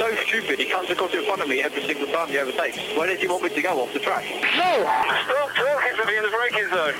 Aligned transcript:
so 0.00 0.14
stupid. 0.24 0.58
He 0.58 0.64
comes 0.64 0.88
across 0.88 1.12
in 1.12 1.22
front 1.26 1.42
of 1.42 1.48
me 1.48 1.62
every 1.62 1.82
single 1.82 2.06
time 2.06 2.28
he 2.28 2.38
overtakes. 2.38 2.78
Where 2.96 3.06
does 3.06 3.20
he 3.20 3.28
want 3.28 3.42
me 3.42 3.50
to 3.50 3.60
go 3.60 3.82
off 3.82 3.92
the 3.92 3.98
track? 3.98 4.24
No! 4.56 4.80
Stop 5.26 5.50
talking 5.54 5.96
to 5.98 6.06
me 6.06 6.16
in 6.16 6.22
the 6.22 6.30
braking 6.30 6.70
zone! 6.70 6.94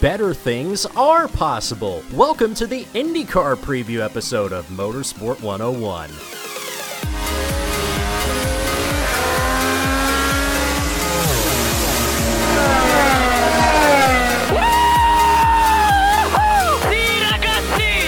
Better 0.00 0.32
things 0.32 0.86
are 0.96 1.28
possible. 1.28 2.02
Welcome 2.14 2.54
to 2.54 2.66
the 2.66 2.84
IndyCar 2.94 3.56
preview 3.56 4.02
episode 4.02 4.54
of 4.54 4.66
Motorsport 4.68 5.42
101. 5.42 6.08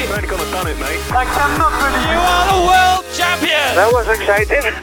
You've 0.01 0.11
only 0.11 0.27
got 0.27 0.41
to 0.41 0.51
done 0.51 0.67
it, 0.69 0.79
mate. 0.79 1.01
I 1.13 1.25
cannot 1.37 1.73
believe 1.85 2.11
you 2.11 2.19
are 2.19 2.47
the 2.57 2.67
world 2.67 3.08
champion! 3.39 3.77
That 3.77 3.93
was 3.93 4.09
exciting. 4.09 4.75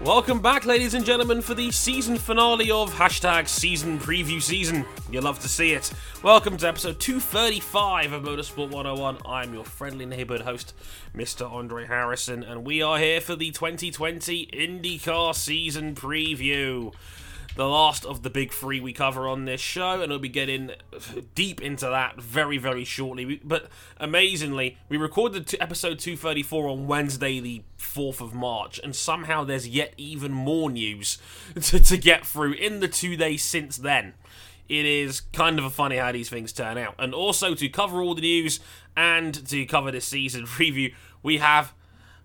Welcome 0.00 0.40
back, 0.40 0.64
ladies 0.64 0.94
and 0.94 1.04
gentlemen, 1.04 1.42
for 1.42 1.54
the 1.54 1.70
season 1.72 2.16
finale 2.16 2.70
of 2.70 2.94
hashtag 2.94 3.48
season 3.48 3.98
preview 3.98 4.40
season. 4.40 4.84
You 5.10 5.20
love 5.20 5.40
to 5.40 5.48
see 5.48 5.72
it. 5.72 5.92
Welcome 6.22 6.56
to 6.58 6.68
episode 6.68 7.00
235 7.00 8.12
of 8.12 8.22
Motorsport 8.22 8.70
101. 8.70 9.18
I'm 9.26 9.52
your 9.52 9.64
friendly 9.64 10.06
neighborhood 10.06 10.46
host, 10.46 10.72
Mr. 11.14 11.50
Andre 11.50 11.86
Harrison, 11.86 12.42
and 12.44 12.64
we 12.64 12.80
are 12.80 12.98
here 12.98 13.20
for 13.20 13.34
the 13.34 13.50
2020 13.50 14.46
IndyCar 14.46 15.34
season 15.34 15.94
preview. 15.94 16.92
The 17.58 17.66
last 17.66 18.06
of 18.06 18.22
the 18.22 18.30
big 18.30 18.52
three 18.52 18.78
we 18.78 18.92
cover 18.92 19.26
on 19.26 19.44
this 19.44 19.60
show, 19.60 20.00
and 20.00 20.10
we'll 20.10 20.20
be 20.20 20.28
getting 20.28 20.70
deep 21.34 21.60
into 21.60 21.86
that 21.86 22.22
very, 22.22 22.56
very 22.56 22.84
shortly. 22.84 23.40
But 23.42 23.68
amazingly, 23.96 24.78
we 24.88 24.96
recorded 24.96 25.52
episode 25.58 25.98
234 25.98 26.68
on 26.68 26.86
Wednesday, 26.86 27.40
the 27.40 27.64
4th 27.76 28.20
of 28.20 28.32
March, 28.32 28.78
and 28.78 28.94
somehow 28.94 29.42
there's 29.42 29.66
yet 29.66 29.92
even 29.96 30.30
more 30.30 30.70
news 30.70 31.18
to, 31.60 31.80
to 31.80 31.96
get 31.96 32.24
through 32.24 32.52
in 32.52 32.78
the 32.78 32.86
two 32.86 33.16
days 33.16 33.42
since 33.42 33.76
then. 33.76 34.14
It 34.68 34.86
is 34.86 35.18
kind 35.18 35.58
of 35.58 35.64
a 35.64 35.70
funny 35.70 35.96
how 35.96 36.12
these 36.12 36.30
things 36.30 36.52
turn 36.52 36.78
out. 36.78 36.94
And 36.96 37.12
also, 37.12 37.56
to 37.56 37.68
cover 37.68 38.00
all 38.00 38.14
the 38.14 38.20
news 38.20 38.60
and 38.96 39.34
to 39.48 39.66
cover 39.66 39.90
this 39.90 40.04
season 40.04 40.46
preview, 40.46 40.94
we 41.24 41.38
have 41.38 41.74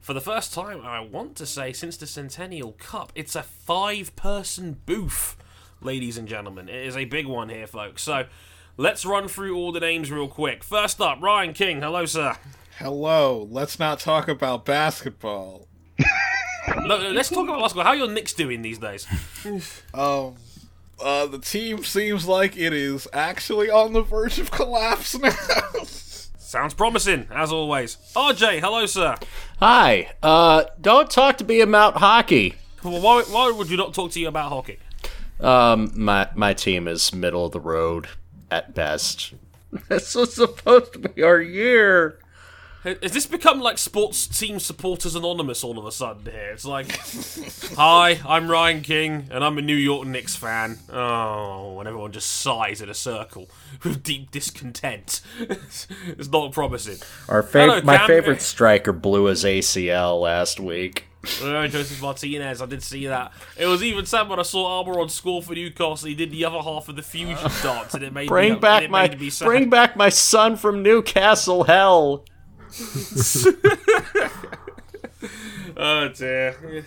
for 0.03 0.13
the 0.13 0.21
first 0.21 0.53
time, 0.53 0.81
I 0.81 0.99
want 0.99 1.37
to 1.37 1.45
say, 1.45 1.71
since 1.71 1.95
the 1.95 2.05
Centennial 2.05 2.73
Cup, 2.73 3.13
it's 3.15 3.37
a 3.37 3.41
five 3.41 4.13
person 4.17 4.81
booth, 4.85 5.37
ladies 5.79 6.17
and 6.17 6.27
gentlemen. 6.27 6.67
It 6.67 6.85
is 6.85 6.97
a 6.97 7.05
big 7.05 7.25
one 7.25 7.47
here, 7.47 7.67
folks. 7.67 8.03
So 8.03 8.25
let's 8.75 9.05
run 9.05 9.29
through 9.29 9.55
all 9.55 9.71
the 9.71 9.79
names 9.79 10.11
real 10.11 10.27
quick. 10.27 10.61
First 10.61 10.99
up, 10.99 11.21
Ryan 11.21 11.53
King. 11.53 11.81
Hello, 11.81 12.05
sir. 12.05 12.35
Hello, 12.79 13.47
let's 13.49 13.79
not 13.79 14.01
talk 14.01 14.27
about 14.27 14.65
basketball. 14.65 15.69
No, 16.67 16.75
no, 16.85 16.97
let's 17.11 17.29
talk 17.29 17.47
about 17.47 17.61
basketball. 17.61 17.85
How 17.85 17.91
are 17.91 17.95
your 17.95 18.09
Knicks 18.09 18.33
doing 18.33 18.61
these 18.61 18.79
days? 18.79 19.07
Um, 19.93 20.35
uh, 20.99 21.25
the 21.27 21.39
team 21.39 21.83
seems 21.83 22.25
like 22.25 22.57
it 22.57 22.73
is 22.73 23.07
actually 23.13 23.69
on 23.69 23.93
the 23.93 24.01
verge 24.01 24.39
of 24.39 24.51
collapse 24.51 25.17
now. 25.17 25.31
Sounds 26.53 26.75
promising, 26.75 27.25
as 27.31 27.51
always. 27.51 27.97
RJ, 28.15 28.59
hello, 28.59 28.85
sir. 28.85 29.15
Hi, 29.57 30.11
uh, 30.21 30.65
don't 30.79 31.09
talk 31.09 31.39
to 31.39 31.43
me 31.43 31.61
about 31.61 31.97
hockey. 31.97 32.53
Well, 32.83 33.01
why, 33.01 33.23
why 33.23 33.49
would 33.49 33.71
you 33.71 33.77
not 33.77 33.95
talk 33.95 34.11
to 34.11 34.19
you 34.19 34.27
about 34.27 34.49
hockey? 34.49 34.77
Um, 35.39 35.91
my 35.95 36.29
my 36.35 36.53
team 36.53 36.87
is 36.87 37.11
middle 37.11 37.47
of 37.47 37.53
the 37.53 37.59
road 37.59 38.07
at 38.51 38.75
best. 38.75 39.33
This 39.89 40.13
was 40.13 40.35
supposed 40.35 40.93
to 40.93 40.99
be 40.99 41.23
our 41.23 41.41
year. 41.41 42.19
Has 42.83 43.13
this 43.13 43.25
become 43.25 43.61
like 43.61 43.77
Sports 43.77 44.27
Team 44.27 44.59
Supporters 44.59 45.15
Anonymous 45.15 45.63
all 45.63 45.79
of 45.79 45.85
a 45.85 45.91
sudden 45.91 46.29
here? 46.29 46.51
It's 46.51 46.65
like, 46.65 46.91
hi, 47.77 48.19
I'm 48.27 48.51
Ryan 48.51 48.81
King, 48.81 49.29
and 49.31 49.41
I'm 49.41 49.57
a 49.57 49.61
New 49.61 49.75
York 49.75 50.05
Knicks 50.05 50.35
fan. 50.35 50.79
Oh, 50.91 51.79
and 51.79 51.87
everyone 51.87 52.11
just 52.11 52.29
sighs 52.29 52.81
in 52.81 52.89
a 52.89 52.93
circle 52.93 53.47
with 53.85 54.03
deep 54.03 54.31
discontent. 54.31 55.21
it's 55.39 56.29
not 56.29 56.51
promising. 56.51 56.97
Our 57.29 57.41
Hello, 57.43 57.81
my 57.83 57.97
Cam. 57.97 58.07
favorite 58.07 58.41
striker 58.41 58.91
blew 58.91 59.25
his 59.25 59.45
ACL 59.45 60.19
last 60.19 60.59
week. 60.59 61.05
Uh, 61.41 61.65
Joseph 61.69 62.01
Martinez, 62.01 62.61
I 62.61 62.65
did 62.65 62.83
see 62.83 63.07
that. 63.07 63.31
It 63.57 63.65
was 63.65 63.81
even 63.81 64.05
sad 64.05 64.27
when 64.27 64.39
I 64.39 64.43
saw 64.43 64.83
Almiron 64.83 65.09
score 65.09 65.41
for 65.41 65.53
Newcastle. 65.53 66.09
He 66.09 66.15
did 66.15 66.31
the 66.31 66.43
other 66.43 66.59
half 66.59 66.89
of 66.89 66.97
the 66.97 67.01
fusion 67.01 67.49
dance, 67.61 67.93
and 67.93 68.03
it 68.03 68.11
made 68.11 68.27
Bring 68.27 68.55
me, 68.55 68.59
back 68.59 68.89
my 68.89 69.07
made 69.07 69.21
me 69.21 69.29
sad. 69.29 69.45
bring 69.45 69.69
back 69.69 69.95
my 69.95 70.09
son 70.09 70.57
from 70.57 70.83
Newcastle 70.83 71.63
Hell. 71.63 72.25
Oh 75.75 76.09
dear. 76.09 76.85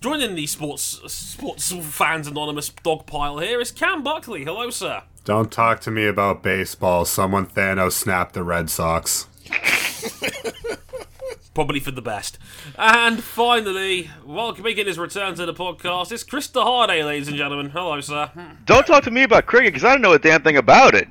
Joining 0.00 0.34
the 0.34 0.46
sports 0.46 0.82
sports 1.12 1.72
fans 1.72 2.26
anonymous 2.26 2.68
dog 2.70 3.06
pile 3.06 3.38
here 3.38 3.60
is 3.60 3.70
Cam 3.70 4.02
Buckley. 4.02 4.44
Hello, 4.44 4.70
sir. 4.70 5.02
Don't 5.24 5.52
talk 5.52 5.80
to 5.80 5.90
me 5.90 6.06
about 6.06 6.42
baseball. 6.42 7.04
Someone 7.04 7.46
Thanos 7.46 7.92
snapped 7.92 8.34
the 8.34 8.42
Red 8.42 8.68
Sox. 8.70 9.26
Probably 11.54 11.80
for 11.80 11.90
the 11.90 12.02
best. 12.02 12.38
And 12.78 13.22
finally, 13.22 14.10
welcome 14.24 14.64
making 14.64 14.86
his 14.86 14.98
return 14.98 15.34
to 15.34 15.44
the 15.46 15.54
podcast, 15.54 16.12
it's 16.12 16.22
Chris 16.22 16.48
DeHarday, 16.48 17.04
ladies 17.04 17.28
and 17.28 17.36
gentlemen. 17.36 17.70
Hello, 17.70 18.00
sir. 18.00 18.30
Don't 18.64 18.86
talk 18.86 19.04
to 19.04 19.10
me 19.10 19.24
about 19.24 19.46
cricket 19.46 19.72
because 19.72 19.84
I 19.84 19.92
don't 19.92 20.02
know 20.02 20.12
a 20.12 20.18
damn 20.18 20.42
thing 20.42 20.56
about 20.56 20.94
it. 20.94 21.08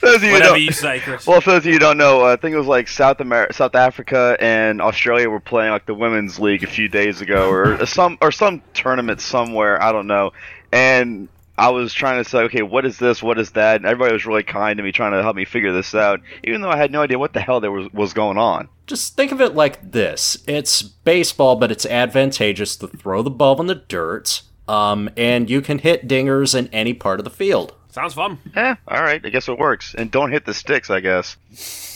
Those 0.00 0.16
of 0.16 0.22
you 0.22 0.32
Whatever 0.32 0.58
you 0.58 0.72
say, 0.72 1.00
Chris. 1.00 1.26
well, 1.26 1.40
for 1.40 1.50
those 1.50 1.58
of 1.58 1.66
you 1.66 1.72
who 1.72 1.78
don't 1.78 1.98
know, 1.98 2.24
uh, 2.24 2.32
I 2.32 2.36
think 2.36 2.54
it 2.54 2.58
was 2.58 2.66
like 2.66 2.88
South 2.88 3.20
America, 3.20 3.52
South 3.52 3.74
Africa, 3.74 4.36
and 4.40 4.80
Australia 4.80 5.28
were 5.28 5.40
playing 5.40 5.72
like 5.72 5.86
the 5.86 5.94
women's 5.94 6.38
league 6.38 6.62
a 6.62 6.68
few 6.68 6.88
days 6.88 7.20
ago, 7.20 7.50
or 7.50 7.84
some 7.86 8.16
or 8.20 8.30
some 8.30 8.62
tournament 8.74 9.20
somewhere. 9.20 9.82
I 9.82 9.92
don't 9.92 10.06
know. 10.06 10.32
And 10.72 11.28
I 11.58 11.70
was 11.70 11.92
trying 11.92 12.22
to 12.22 12.28
say, 12.28 12.40
okay, 12.44 12.62
what 12.62 12.84
is 12.84 12.98
this? 12.98 13.22
What 13.22 13.38
is 13.38 13.52
that? 13.52 13.76
And 13.76 13.86
everybody 13.86 14.12
was 14.12 14.26
really 14.26 14.42
kind 14.42 14.76
to 14.76 14.82
me, 14.82 14.92
trying 14.92 15.12
to 15.12 15.22
help 15.22 15.36
me 15.36 15.44
figure 15.44 15.72
this 15.72 15.94
out, 15.94 16.20
even 16.44 16.60
though 16.60 16.70
I 16.70 16.76
had 16.76 16.92
no 16.92 17.02
idea 17.02 17.18
what 17.18 17.32
the 17.32 17.40
hell 17.40 17.60
there 17.60 17.72
was 17.72 17.92
was 17.92 18.12
going 18.12 18.38
on. 18.38 18.68
Just 18.86 19.16
think 19.16 19.32
of 19.32 19.40
it 19.40 19.54
like 19.54 19.92
this: 19.92 20.38
it's 20.46 20.82
baseball, 20.82 21.56
but 21.56 21.72
it's 21.72 21.86
advantageous 21.86 22.76
to 22.76 22.88
throw 22.88 23.22
the 23.22 23.30
ball 23.30 23.60
in 23.60 23.66
the 23.66 23.74
dirt. 23.74 24.42
Um, 24.68 25.10
and 25.16 25.48
you 25.48 25.60
can 25.60 25.78
hit 25.78 26.08
dingers 26.08 26.54
in 26.58 26.68
any 26.72 26.92
part 26.94 27.20
of 27.20 27.24
the 27.24 27.30
field. 27.30 27.74
Sounds 27.90 28.12
fun. 28.12 28.38
Yeah. 28.54 28.76
all 28.86 29.00
right, 29.02 29.24
I 29.24 29.30
guess 29.30 29.48
it 29.48 29.58
works. 29.58 29.94
And 29.94 30.10
don't 30.10 30.30
hit 30.30 30.44
the 30.44 30.52
sticks, 30.52 30.90
I 30.90 31.00
guess. 31.00 31.36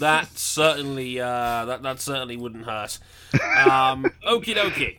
That 0.00 0.36
certainly, 0.36 1.20
uh, 1.20 1.64
that 1.66 1.82
that 1.82 2.00
certainly 2.00 2.36
wouldn't 2.36 2.64
hurt. 2.64 2.98
Um, 3.34 4.04
okie 4.26 4.56
dokie. 4.56 4.96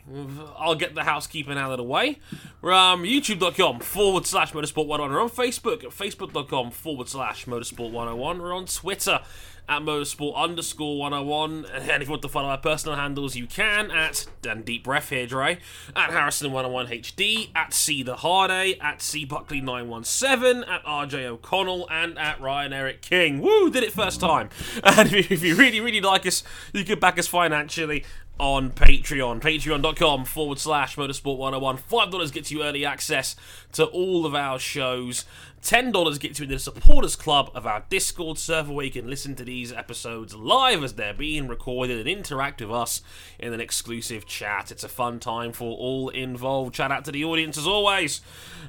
I'll 0.57 0.75
get 0.75 0.95
the 0.95 1.03
housekeeping 1.03 1.57
out 1.57 1.71
of 1.71 1.77
the 1.77 1.83
way. 1.83 2.19
Um, 2.63 3.03
YouTube.com 3.03 3.81
forward 3.81 4.25
slash 4.25 4.53
Motorsport 4.53 4.87
101. 4.87 5.11
We're 5.11 5.21
on 5.21 5.29
Facebook 5.29 5.83
at 5.83 5.89
Facebook.com 5.89 6.71
forward 6.71 7.09
slash 7.09 7.45
Motorsport 7.47 7.91
101. 7.91 8.39
We're 8.39 8.55
on 8.55 8.65
Twitter 8.65 9.19
at 9.69 9.83
Motorsport 9.83 10.35
underscore 10.35 10.97
101. 10.97 11.65
And 11.65 12.01
if 12.01 12.09
you 12.09 12.11
want 12.11 12.23
to 12.23 12.27
follow 12.27 12.49
our 12.49 12.57
personal 12.57 12.97
handles, 12.97 13.35
you 13.35 13.45
can 13.45 13.91
at, 13.91 14.25
and 14.45 14.65
deep 14.65 14.83
breath 14.83 15.09
here, 15.09 15.27
Dre, 15.27 15.59
at 15.95 16.09
Harrison101HD, 16.09 17.55
at 17.55 17.73
C 17.73 18.01
the 18.01 18.15
Harday, 18.15 18.81
at 18.83 19.01
C 19.01 19.25
Buckley917, 19.25 20.67
at 20.67 20.83
RJ 20.83 21.25
O'Connell, 21.25 21.87
and 21.91 22.17
at 22.17 22.41
Ryan 22.41 22.73
Eric 22.73 23.01
King. 23.01 23.39
Woo, 23.39 23.69
did 23.69 23.83
it 23.83 23.93
first 23.93 24.19
time. 24.19 24.49
And 24.99 25.13
if 25.13 25.43
you, 25.43 25.55
really, 25.55 25.79
really 25.79 26.01
like 26.01 26.25
us, 26.25 26.43
you 26.73 26.83
can 26.83 26.99
back 26.99 27.19
us 27.19 27.27
financially 27.27 28.03
on 28.39 28.71
Patreon. 28.71 29.41
Patreon.com 29.41 30.25
forward 30.25 30.57
slash 30.57 30.95
motorsport 30.95 31.37
101. 31.37 31.77
$5 31.77 32.33
gets 32.33 32.51
you 32.51 32.63
early 32.63 32.85
access 32.85 33.35
to 33.73 33.85
all 33.85 34.25
of 34.25 34.33
our 34.33 34.57
shows. 34.57 35.25
$10 35.61 36.19
gets 36.19 36.39
you 36.39 36.43
into 36.43 36.55
the 36.55 36.59
supporters 36.59 37.15
club 37.15 37.51
of 37.53 37.65
our 37.65 37.83
Discord 37.89 38.37
server 38.37 38.71
where 38.71 38.85
you 38.85 38.91
can 38.91 39.09
listen 39.09 39.35
to 39.35 39.43
these 39.43 39.73
episodes 39.73 40.35
live 40.35 40.83
as 40.83 40.93
they're 40.93 41.13
being 41.13 41.47
recorded 41.47 41.99
and 41.99 42.07
interact 42.07 42.61
with 42.61 42.71
us 42.71 43.01
in 43.37 43.53
an 43.53 43.59
exclusive 43.59 44.25
chat. 44.25 44.71
It's 44.71 44.83
a 44.83 44.89
fun 44.89 45.19
time 45.19 45.51
for 45.51 45.77
all 45.77 46.09
involved. 46.09 46.75
Shout 46.75 46.91
out 46.91 47.05
to 47.05 47.11
the 47.11 47.25
audience 47.25 47.57
as 47.57 47.67
always. 47.67 48.21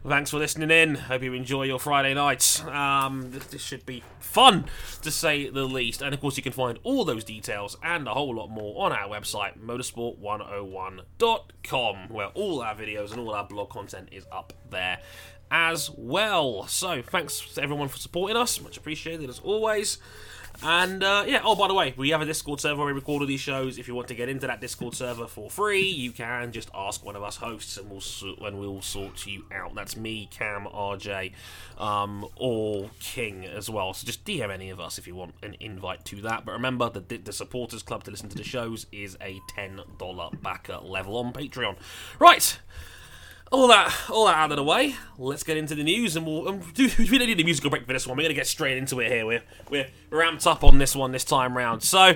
Thanks 0.07 0.31
for 0.31 0.39
listening 0.39 0.71
in. 0.71 0.95
Hope 0.95 1.23
you 1.23 1.35
enjoy 1.35 1.65
your 1.65 1.79
Friday 1.79 2.15
nights. 2.15 2.65
Um, 2.65 3.31
this, 3.31 3.45
this 3.47 3.63
should 3.63 3.85
be 3.87 4.03
fun 4.19 4.65
to 5.03 5.11
say 5.11 5.51
the 5.51 5.65
least. 5.65 6.03
And 6.03 6.15
of 6.15 6.21
course, 6.21 6.37
you 6.37 6.43
can 6.43 6.53
find 6.53 6.79
all 6.83 7.05
those 7.05 7.25
details 7.25 7.77
and 7.83 8.09
a 8.09 8.15
whole 8.15 8.35
lot 8.35 8.49
more 8.49 8.85
on 8.85 8.93
our 8.93 9.09
website, 9.09 9.59
motorsport101.com, 9.59 12.09
where 12.09 12.29
all 12.29 12.63
our 12.63 12.75
videos 12.75 13.11
and 13.13 13.21
all 13.21 13.35
our 13.35 13.45
blog 13.45 13.69
content 13.71 14.09
is 14.13 14.25
up 14.33 14.53
there 14.71 14.99
as 15.51 15.91
well. 15.97 16.67
So 16.67 17.03
thanks 17.03 17.41
to 17.55 17.63
everyone 17.63 17.89
for 17.89 17.99
supporting 17.99 18.37
us. 18.37 18.61
Much 18.61 18.77
appreciated 18.77 19.29
as 19.29 19.39
always. 19.41 19.99
And 20.63 21.03
uh, 21.03 21.25
yeah, 21.27 21.41
oh, 21.43 21.55
by 21.57 21.69
the 21.69 21.75
way, 21.75 21.95
we 21.97 22.11
have 22.11 22.21
a 22.21 22.27
Discord 22.27 22.61
server 22.61 22.77
where 22.85 22.87
we 22.89 22.93
record 22.93 23.23
all 23.23 23.27
these 23.27 23.41
shows. 23.41 23.79
If 23.79 23.89
you 23.89 23.95
want 23.95 24.09
to 24.09 24.15
get 24.15 24.29
into 24.29 24.47
that 24.47 24.61
Discord 24.61 24.95
server 24.95 25.27
for 25.27 25.49
free, 25.49 25.87
you 25.89 26.11
can 26.13 26.53
just 26.53 26.69
ask 26.75 27.03
one 27.03 27.17
of 27.17 27.23
us 27.23 27.37
hosts 27.37 27.79
and 27.79 27.89
we'll, 27.91 28.03
so- 28.03 28.35
and 28.43 28.59
we'll 28.61 28.83
sort 28.83 29.27
you 29.27 29.45
out. 29.55 29.75
That's 29.75 29.97
me, 29.97 30.29
Cam, 30.31 30.67
RJ, 30.67 31.33
um, 31.79 32.27
or 32.37 32.91
King 33.01 33.47
as 33.47 33.71
well. 33.71 33.95
So 33.95 34.05
just 34.07 34.25
DM 34.27 34.51
any 34.53 34.69
of 34.69 34.81
us 34.81 34.99
if 34.99 35.07
you 35.07 35.15
want 35.15 35.35
an 35.43 35.57
invite 35.61 36.05
to 36.07 36.17
that. 36.23 36.45
But 36.45 36.53
remember, 36.53 36.91
the, 36.91 37.17
the 37.17 37.33
Supporters 37.33 37.83
Club 37.83 38.05
to 38.05 38.11
listen 38.11 38.29
to 38.29 38.37
the 38.37 38.45
shows 38.45 38.85
is 38.93 39.17
a 39.23 39.41
$10 39.57 40.43
backer 40.43 40.79
level 40.83 41.17
on 41.17 41.33
Patreon. 41.33 41.77
Right 42.19 42.59
all 43.51 43.69
that 43.69 43.93
all 44.09 44.27
that 44.27 44.37
out 44.37 44.51
of 44.51 44.57
the 44.57 44.65
way, 44.65 44.95
let's 45.19 45.43
get 45.43 45.57
into 45.57 45.75
the 45.75 45.83
news, 45.83 46.17
and 46.17 46.27
we'll 46.27 46.49
um, 46.49 46.61
do, 46.75 46.89
we 46.99 47.19
don't 47.19 47.27
need 47.27 47.41
a 47.41 47.45
musical 47.45 47.71
break 47.71 47.87
for 47.87 47.93
this 47.93 48.07
one. 48.07 48.17
We're 48.17 48.25
gonna 48.25 48.35
get 48.35 48.47
straight 48.47 48.77
into 48.77 49.01
it 49.01 49.11
here. 49.11 49.27
We're 49.27 49.43
we're 49.69 49.89
ramped 50.11 50.47
up 50.47 50.65
on 50.65 50.79
this 50.79 50.95
one 50.95 51.13
this 51.13 51.25
time 51.25 51.57
round. 51.57 51.83
So 51.83 52.15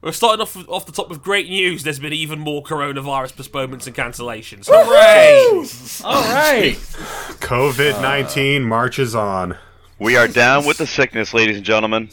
we're 0.00 0.12
starting 0.12 0.42
off 0.42 0.56
off 0.68 0.86
the 0.86 0.92
top 0.92 1.08
with 1.08 1.22
great 1.22 1.48
news. 1.48 1.84
There's 1.84 2.00
been 2.00 2.12
even 2.12 2.40
more 2.40 2.62
coronavirus 2.62 3.36
postponements 3.36 3.86
and 3.86 3.94
cancellations. 3.94 4.66
Hooray! 4.68 5.64
All 6.04 6.22
right. 6.34 6.74
COVID 7.40 8.02
19 8.02 8.62
marches 8.62 9.14
on. 9.14 9.56
We 9.98 10.16
are 10.16 10.26
down 10.26 10.66
with 10.66 10.78
the 10.78 10.86
sickness, 10.86 11.32
ladies 11.32 11.58
and 11.58 11.64
gentlemen. 11.64 12.10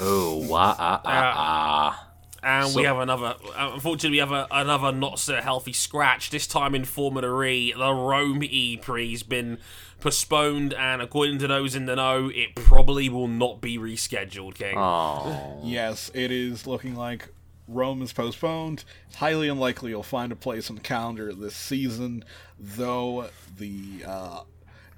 Oh, 0.00 0.44
wah, 0.48 0.74
ah, 0.76 1.00
ah, 1.04 1.34
ah. 1.36 2.11
And 2.42 2.74
we 2.74 2.82
have 2.82 2.98
another. 2.98 3.36
Uh, 3.56 3.70
unfortunately, 3.74 4.16
we 4.16 4.18
have 4.18 4.32
a, 4.32 4.46
another 4.50 4.90
not 4.90 5.18
so 5.18 5.40
healthy 5.40 5.72
scratch. 5.72 6.30
This 6.30 6.46
time 6.46 6.74
in 6.74 6.84
Formula 6.84 7.44
E, 7.44 7.72
the 7.72 7.92
Rome 7.92 8.42
E 8.42 8.76
Prix's 8.76 9.22
been 9.22 9.58
postponed, 10.00 10.74
and 10.74 11.00
according 11.00 11.38
to 11.38 11.46
those 11.46 11.76
in 11.76 11.86
the 11.86 11.94
know, 11.94 12.28
it 12.34 12.56
probably 12.56 13.08
will 13.08 13.28
not 13.28 13.60
be 13.60 13.78
rescheduled. 13.78 14.56
King. 14.56 14.76
Oh. 14.76 15.60
Yes, 15.62 16.10
it 16.14 16.32
is 16.32 16.66
looking 16.66 16.96
like 16.96 17.28
Rome 17.68 18.02
is 18.02 18.12
postponed. 18.12 18.84
Highly 19.14 19.48
unlikely 19.48 19.90
you'll 19.90 20.02
find 20.02 20.32
a 20.32 20.36
place 20.36 20.68
on 20.68 20.74
the 20.76 20.82
calendar 20.82 21.32
this 21.32 21.54
season, 21.54 22.24
though 22.58 23.28
the 23.56 24.02
uh, 24.04 24.40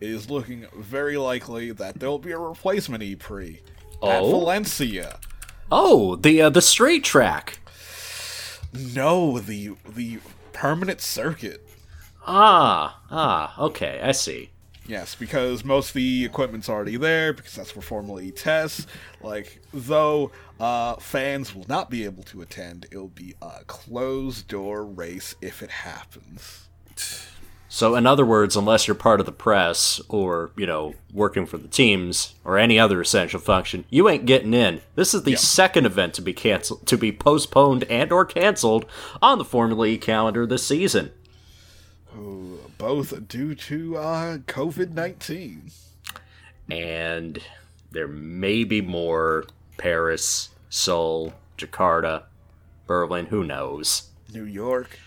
it 0.00 0.08
is 0.08 0.31
looking 0.31 0.67
very 0.76 1.19
likely 1.19 1.73
that 1.73 2.00
there 2.00 2.08
will 2.08 2.19
be 2.19 2.32
a 2.32 2.38
replacement 2.38 3.02
E-Prix 3.02 3.61
at 4.02 4.23
Oh? 4.23 4.31
Valencia. 4.31 5.19
Oh, 5.70 6.16
the 6.16 6.43
uh, 6.43 6.50
the 6.50 6.62
straight 6.62 7.05
track. 7.05 7.58
No, 8.72 9.38
the 9.38 9.75
the 9.88 10.19
permanent 10.52 11.00
circuit. 11.00 11.66
Ah, 12.26 13.00
ah, 13.11 13.61
okay, 13.61 14.00
I 14.02 14.12
see. 14.12 14.50
Yes, 14.87 15.14
because 15.14 15.64
most 15.64 15.88
of 15.88 15.94
the 15.94 16.25
equipment's 16.26 16.69
already 16.69 16.96
there, 16.99 17.32
because 17.32 17.55
that's 17.55 17.75
where 17.75 17.82
Formula 17.82 18.20
E 18.20 18.31
tests. 18.31 18.87
Like, 19.22 19.62
though 19.72 20.31
uh, 20.61 20.96
fans 20.96 21.55
will 21.55 21.64
not 21.69 21.88
be 21.88 22.05
able 22.05 22.22
to 22.25 22.43
attend, 22.43 22.87
it'll 22.90 23.08
be 23.08 23.34
a 23.40 23.64
closed 23.67 24.46
door 24.49 24.84
race 24.84 25.34
if 25.40 25.62
it 25.62 25.70
happens. 25.70 26.69
So, 27.75 27.97
in 27.97 28.06
other 28.06 28.25
words, 28.25 28.55
unless 28.55 28.87
you're 28.87 28.94
part 28.94 29.19
of 29.19 29.26
the 29.26 29.32
press 29.32 30.00
or, 30.09 30.53
you 30.56 30.65
know, 30.65 30.94
working 31.12 31.44
for 31.44 31.59
the 31.59 31.67
teams 31.67 32.37
or 32.44 32.56
any 32.56 32.79
other 32.79 33.00
essential 33.00 33.41
function, 33.41 33.85
you 33.91 34.09
ain't 34.09 34.26
getting 34.26 34.55
in. 34.55 34.81
This 34.94 35.12
is 35.12 35.25
the 35.25 35.35
second 35.35 35.85
event 35.85 36.15
to 36.15 36.23
be 36.23 36.32
canceled, 36.32 36.87
to 36.87 36.97
be 36.97 37.11
postponed 37.11 37.82
and 37.91 38.12
or 38.12 38.25
canceled 38.25 38.87
on 39.21 39.38
the 39.38 39.44
Formula 39.44 39.88
E 39.88 39.99
calendar 39.99 40.47
this 40.47 40.65
season. 40.65 41.11
Both 42.79 43.26
due 43.26 43.56
to 43.56 43.97
uh, 43.97 44.38
COVID 44.38 44.93
19. 44.93 45.73
And 46.70 47.41
there 47.91 48.06
may 48.06 48.62
be 48.62 48.82
more 48.82 49.47
Paris, 49.79 50.50
Seoul, 50.70 51.35
Jakarta, 51.59 52.23
Berlin, 52.87 53.27
who 53.27 53.43
knows? 53.43 54.11
New 54.32 54.44
York. 54.44 55.00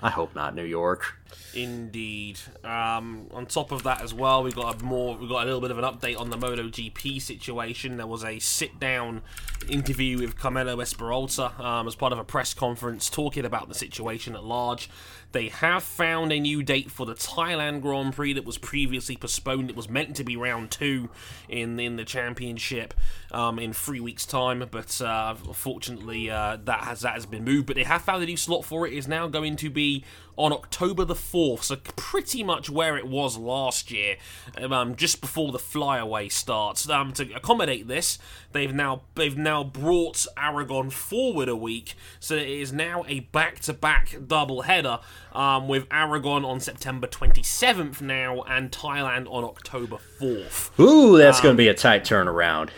I 0.00 0.10
hope 0.10 0.34
not 0.34 0.54
New 0.54 0.64
York. 0.64 1.14
Indeed. 1.54 2.38
Um, 2.62 3.26
on 3.32 3.46
top 3.46 3.72
of 3.72 3.82
that 3.82 4.00
as 4.00 4.14
well, 4.14 4.44
we 4.44 4.52
got 4.52 4.80
a 4.80 4.84
more 4.84 5.16
we 5.16 5.28
got 5.28 5.42
a 5.42 5.44
little 5.46 5.60
bit 5.60 5.70
of 5.70 5.78
an 5.78 5.84
update 5.84 6.18
on 6.18 6.30
the 6.30 6.36
MotoGP 6.36 7.20
situation. 7.20 7.96
There 7.96 8.06
was 8.06 8.24
a 8.24 8.38
sit-down 8.38 9.22
interview 9.68 10.18
with 10.18 10.38
Carmelo 10.38 10.76
Ezpeleta 10.76 11.58
um, 11.58 11.88
as 11.88 11.96
part 11.96 12.12
of 12.12 12.18
a 12.18 12.24
press 12.24 12.54
conference 12.54 13.10
talking 13.10 13.44
about 13.44 13.68
the 13.68 13.74
situation 13.74 14.34
at 14.36 14.44
large. 14.44 14.88
They 15.32 15.48
have 15.48 15.82
found 15.82 16.32
a 16.32 16.40
new 16.40 16.62
date 16.62 16.90
for 16.90 17.04
the 17.04 17.14
Thailand 17.14 17.82
Grand 17.82 18.14
Prix 18.14 18.32
that 18.34 18.44
was 18.44 18.56
previously 18.56 19.16
postponed. 19.16 19.68
It 19.68 19.76
was 19.76 19.88
meant 19.88 20.16
to 20.16 20.24
be 20.24 20.36
round 20.36 20.70
two 20.70 21.10
in 21.48 21.78
in 21.80 21.96
the 21.96 22.04
championship 22.04 22.94
um, 23.30 23.58
in 23.58 23.72
three 23.72 24.00
weeks' 24.00 24.26
time, 24.26 24.66
but 24.70 25.00
uh, 25.00 25.34
fortunately 25.34 26.30
uh, 26.30 26.58
that 26.64 26.84
has 26.84 27.00
that 27.00 27.14
has 27.14 27.26
been 27.26 27.44
moved. 27.44 27.66
But 27.66 27.76
they 27.76 27.84
have 27.84 28.02
found 28.02 28.22
a 28.22 28.26
new 28.26 28.36
slot 28.36 28.64
for 28.64 28.86
it. 28.86 28.92
It 28.92 28.98
is 28.98 29.08
now 29.08 29.28
going 29.28 29.56
to 29.56 29.70
be 29.70 30.04
on 30.38 30.52
October 30.52 31.04
the 31.04 31.14
4th, 31.14 31.64
so 31.64 31.76
pretty 31.96 32.44
much 32.44 32.70
where 32.70 32.96
it 32.96 33.08
was 33.08 33.36
last 33.36 33.90
year, 33.90 34.16
um, 34.56 34.94
just 34.94 35.20
before 35.20 35.50
the 35.50 35.58
flyaway 35.58 36.28
starts. 36.28 36.88
Um, 36.88 37.12
to 37.14 37.32
accommodate 37.34 37.88
this, 37.88 38.20
they've 38.52 38.72
now 38.72 39.02
they've 39.16 39.36
now 39.36 39.64
brought 39.64 40.24
Aragon 40.36 40.90
forward 40.90 41.48
a 41.48 41.56
week, 41.56 41.94
so 42.20 42.36
it 42.36 42.48
is 42.48 42.72
now 42.72 43.04
a 43.08 43.20
back-to-back 43.20 44.16
double 44.28 44.62
header 44.62 45.00
um, 45.32 45.66
with 45.66 45.86
Aragon 45.90 46.44
on 46.44 46.60
September 46.60 47.08
27th 47.08 48.00
now 48.00 48.42
and 48.42 48.70
Thailand 48.70 49.26
on 49.28 49.42
October 49.42 49.98
4th. 50.20 50.78
Ooh, 50.78 51.18
that's 51.18 51.40
going 51.40 51.54
to 51.54 51.58
be 51.58 51.68
a 51.68 51.74
tight 51.74 52.04
turnaround. 52.04 52.70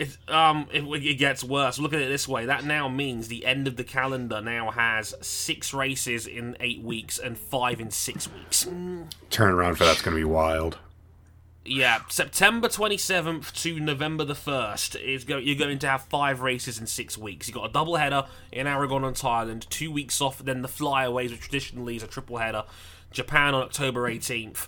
It, 0.00 0.16
um, 0.28 0.66
it, 0.72 0.82
it 0.82 1.16
gets 1.16 1.44
worse. 1.44 1.78
Look 1.78 1.92
at 1.92 2.00
it 2.00 2.08
this 2.08 2.26
way. 2.26 2.46
That 2.46 2.64
now 2.64 2.88
means 2.88 3.28
the 3.28 3.44
end 3.44 3.68
of 3.68 3.76
the 3.76 3.84
calendar 3.84 4.40
now 4.40 4.70
has 4.70 5.14
six 5.20 5.74
races 5.74 6.26
in 6.26 6.56
eight 6.58 6.82
weeks 6.82 7.18
and 7.18 7.36
five 7.36 7.80
in 7.80 7.90
six 7.90 8.26
weeks. 8.32 8.64
Turnaround 9.30 9.76
for 9.76 9.84
that's 9.84 10.00
going 10.00 10.16
to 10.16 10.20
be 10.20 10.24
wild. 10.24 10.78
Yeah, 11.66 12.00
September 12.08 12.68
27th 12.68 13.52
to 13.62 13.78
November 13.78 14.24
the 14.24 14.32
1st 14.32 14.98
is 15.02 15.24
go- 15.24 15.36
you're 15.36 15.54
going 15.54 15.78
to 15.78 15.86
have 15.86 16.04
five 16.04 16.40
races 16.40 16.78
in 16.78 16.86
six 16.86 17.18
weeks. 17.18 17.46
You've 17.46 17.56
got 17.56 17.68
a 17.68 17.72
double 17.72 17.96
header 17.96 18.24
in 18.50 18.66
Aragon 18.66 19.04
and 19.04 19.14
Thailand, 19.14 19.68
two 19.68 19.92
weeks 19.92 20.22
off, 20.22 20.38
then 20.38 20.62
the 20.62 20.68
flyaways, 20.68 21.30
which 21.30 21.42
traditionally 21.42 21.96
is 21.96 22.02
a 22.02 22.06
triple 22.06 22.38
header. 22.38 22.64
Japan 23.10 23.54
on 23.54 23.62
October 23.64 24.10
18th, 24.10 24.66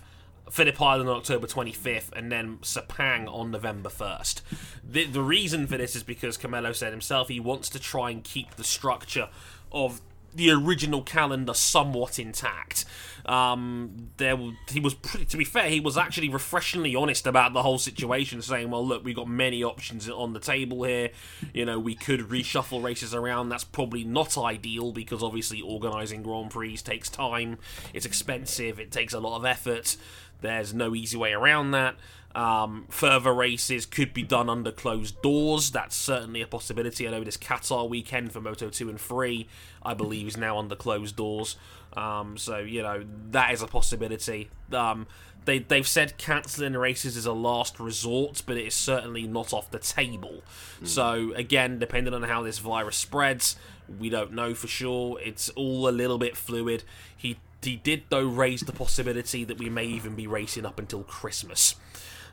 Phillip 0.51 0.81
Island 0.81 1.09
on 1.09 1.17
October 1.17 1.47
25th, 1.47 2.11
and 2.13 2.31
then 2.31 2.57
Sepang 2.59 3.27
on 3.27 3.51
November 3.51 3.89
1st. 3.89 4.41
The, 4.83 5.05
the 5.05 5.21
reason 5.21 5.67
for 5.67 5.77
this 5.77 5.95
is 5.95 6.03
because 6.03 6.37
Carmelo 6.37 6.73
said 6.73 6.91
himself 6.91 7.29
he 7.29 7.39
wants 7.39 7.69
to 7.69 7.79
try 7.79 8.11
and 8.11 8.23
keep 8.23 8.55
the 8.55 8.63
structure 8.63 9.29
of 9.71 10.01
the 10.35 10.51
original 10.51 11.01
calendar 11.01 11.53
somewhat 11.53 12.19
intact. 12.19 12.85
Um, 13.25 14.09
there, 14.17 14.37
he 14.69 14.79
was 14.79 14.93
pretty. 14.93 15.25
To 15.25 15.37
be 15.37 15.45
fair, 15.45 15.69
he 15.69 15.79
was 15.79 15.97
actually 15.97 16.29
refreshingly 16.29 16.95
honest 16.95 17.25
about 17.25 17.53
the 17.53 17.63
whole 17.63 17.77
situation, 17.77 18.41
saying, 18.41 18.69
"Well, 18.69 18.85
look, 18.85 19.03
we've 19.03 19.15
got 19.15 19.29
many 19.29 19.63
options 19.63 20.09
on 20.09 20.33
the 20.33 20.39
table 20.39 20.83
here. 20.83 21.11
You 21.53 21.65
know, 21.65 21.79
we 21.79 21.95
could 21.95 22.21
reshuffle 22.21 22.83
races 22.83 23.13
around. 23.13 23.49
That's 23.49 23.63
probably 23.63 24.03
not 24.03 24.37
ideal 24.37 24.91
because 24.91 25.23
obviously 25.23 25.61
organising 25.61 26.21
Grand 26.23 26.51
Prix 26.51 26.77
takes 26.77 27.09
time. 27.09 27.59
It's 27.93 28.05
expensive. 28.05 28.79
It 28.79 28.91
takes 28.91 29.13
a 29.13 29.19
lot 29.19 29.37
of 29.37 29.45
effort. 29.45 29.95
There's 30.43 30.73
no 30.73 30.93
easy 30.93 31.17
way 31.17 31.33
around 31.33 31.71
that." 31.71 31.95
Um, 32.35 32.85
further 32.89 33.33
races 33.33 33.85
could 33.85 34.13
be 34.13 34.23
done 34.23 34.49
under 34.49 34.71
closed 34.71 35.21
doors. 35.21 35.71
That's 35.71 35.95
certainly 35.95 36.41
a 36.41 36.47
possibility. 36.47 37.07
I 37.07 37.11
know 37.11 37.23
this 37.23 37.37
Qatar 37.37 37.87
weekend 37.87 38.31
for 38.31 38.41
Moto 38.41 38.69
2 38.69 38.89
and 38.89 38.99
3, 38.99 39.47
I 39.83 39.93
believe, 39.93 40.27
is 40.27 40.37
now 40.37 40.57
under 40.57 40.75
closed 40.75 41.15
doors. 41.15 41.57
Um, 41.95 42.37
so, 42.37 42.57
you 42.57 42.81
know, 42.81 43.05
that 43.31 43.53
is 43.53 43.61
a 43.61 43.67
possibility. 43.67 44.49
Um, 44.71 45.05
they, 45.45 45.59
they've 45.59 45.87
said 45.87 46.17
cancelling 46.17 46.73
races 46.73 47.17
is 47.17 47.25
a 47.27 47.33
last 47.33 47.79
resort, 47.79 48.41
but 48.47 48.57
it 48.57 48.65
is 48.65 48.73
certainly 48.73 49.27
not 49.27 49.53
off 49.53 49.69
the 49.69 49.79
table. 49.79 50.41
So, 50.83 51.33
again, 51.35 51.79
depending 51.79 52.13
on 52.13 52.23
how 52.23 52.41
this 52.41 52.59
virus 52.59 52.95
spreads, 52.95 53.57
we 53.99 54.09
don't 54.09 54.31
know 54.31 54.55
for 54.55 54.67
sure. 54.67 55.19
It's 55.23 55.49
all 55.49 55.87
a 55.87 55.91
little 55.91 56.17
bit 56.17 56.35
fluid. 56.35 56.83
He, 57.15 57.37
he 57.65 57.75
did, 57.75 58.03
though, 58.09 58.27
raise 58.27 58.61
the 58.61 58.71
possibility 58.71 59.43
that 59.43 59.57
we 59.57 59.69
may 59.69 59.85
even 59.85 60.15
be 60.15 60.27
racing 60.27 60.65
up 60.65 60.79
until 60.79 61.03
Christmas. 61.03 61.75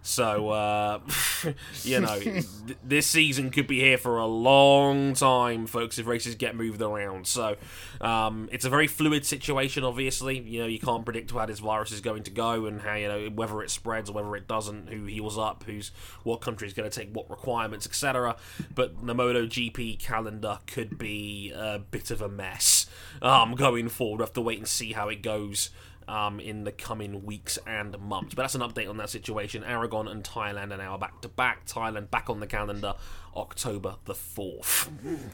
So, 0.02 0.49
uh, 0.49 1.00
you 1.83 2.00
know, 2.00 2.19
th- 2.19 2.47
this 2.83 3.07
season 3.07 3.50
could 3.50 3.66
be 3.66 3.80
here 3.80 3.99
for 3.99 4.19
a 4.19 4.26
long 4.26 5.12
time, 5.12 5.66
folks, 5.66 5.99
if 5.99 6.07
races 6.07 6.35
get 6.37 6.57
moved 6.57 6.80
around. 6.80 7.26
So, 7.26 7.57
um, 8.00 8.49
it's 8.50 8.64
a 8.64 8.71
very 8.71 8.87
fluid 8.87 9.26
situation, 9.26 9.85
obviously. 9.85 10.38
You 10.38 10.61
know, 10.61 10.66
you 10.66 10.78
can't 10.78 11.04
predict 11.04 11.33
how 11.33 11.45
this 11.45 11.59
virus 11.59 11.92
is 11.92 12.00
going 12.00 12.23
to 12.25 12.30
go 12.30 12.64
and 12.64 12.80
how, 12.80 12.95
you 12.95 13.09
know, 13.09 13.28
whether 13.28 13.62
it 13.62 13.71
spreads 13.71 14.09
or 14.09 14.14
whether 14.14 14.35
it 14.37 14.49
doesn't, 14.49 14.88
who 14.88 15.04
heals 15.04 15.37
up, 15.37 15.64
who's 15.64 15.90
what 16.23 16.40
country 16.40 16.66
is 16.66 16.73
going 16.73 16.88
to 16.88 16.99
take 16.99 17.14
what 17.14 17.28
requirements, 17.28 17.87
etc. 17.87 18.37
But 18.75 19.07
the 19.07 19.14
MotoGP 19.14 19.99
calendar 19.99 20.61
could 20.66 20.97
be 20.97 21.52
a 21.54 21.78
bit 21.78 22.11
of 22.11 22.23
a 22.23 22.28
mess 22.28 22.87
um, 23.21 23.54
going 23.54 23.90
forward. 23.90 24.21
We 24.21 24.23
have 24.25 24.33
to 24.33 24.40
wait 24.40 24.59
and 24.59 24.69
see 24.69 24.92
how 24.92 25.09
it 25.09 25.23
goes 25.23 25.71
um, 26.10 26.40
in 26.40 26.64
the 26.64 26.72
coming 26.72 27.24
weeks 27.24 27.58
and 27.66 27.98
months. 28.00 28.34
But 28.34 28.42
that's 28.42 28.54
an 28.54 28.62
update 28.62 28.88
on 28.90 28.96
that 28.96 29.10
situation. 29.10 29.62
Aragon 29.64 30.08
and 30.08 30.24
Thailand 30.24 30.72
are 30.72 30.76
now 30.76 30.96
back 30.98 31.20
to 31.22 31.28
back. 31.28 31.66
Thailand 31.66 32.10
back 32.10 32.28
on 32.28 32.40
the 32.40 32.46
calendar 32.46 32.94
October 33.36 33.96
the 34.04 34.14
4th. 34.14 34.88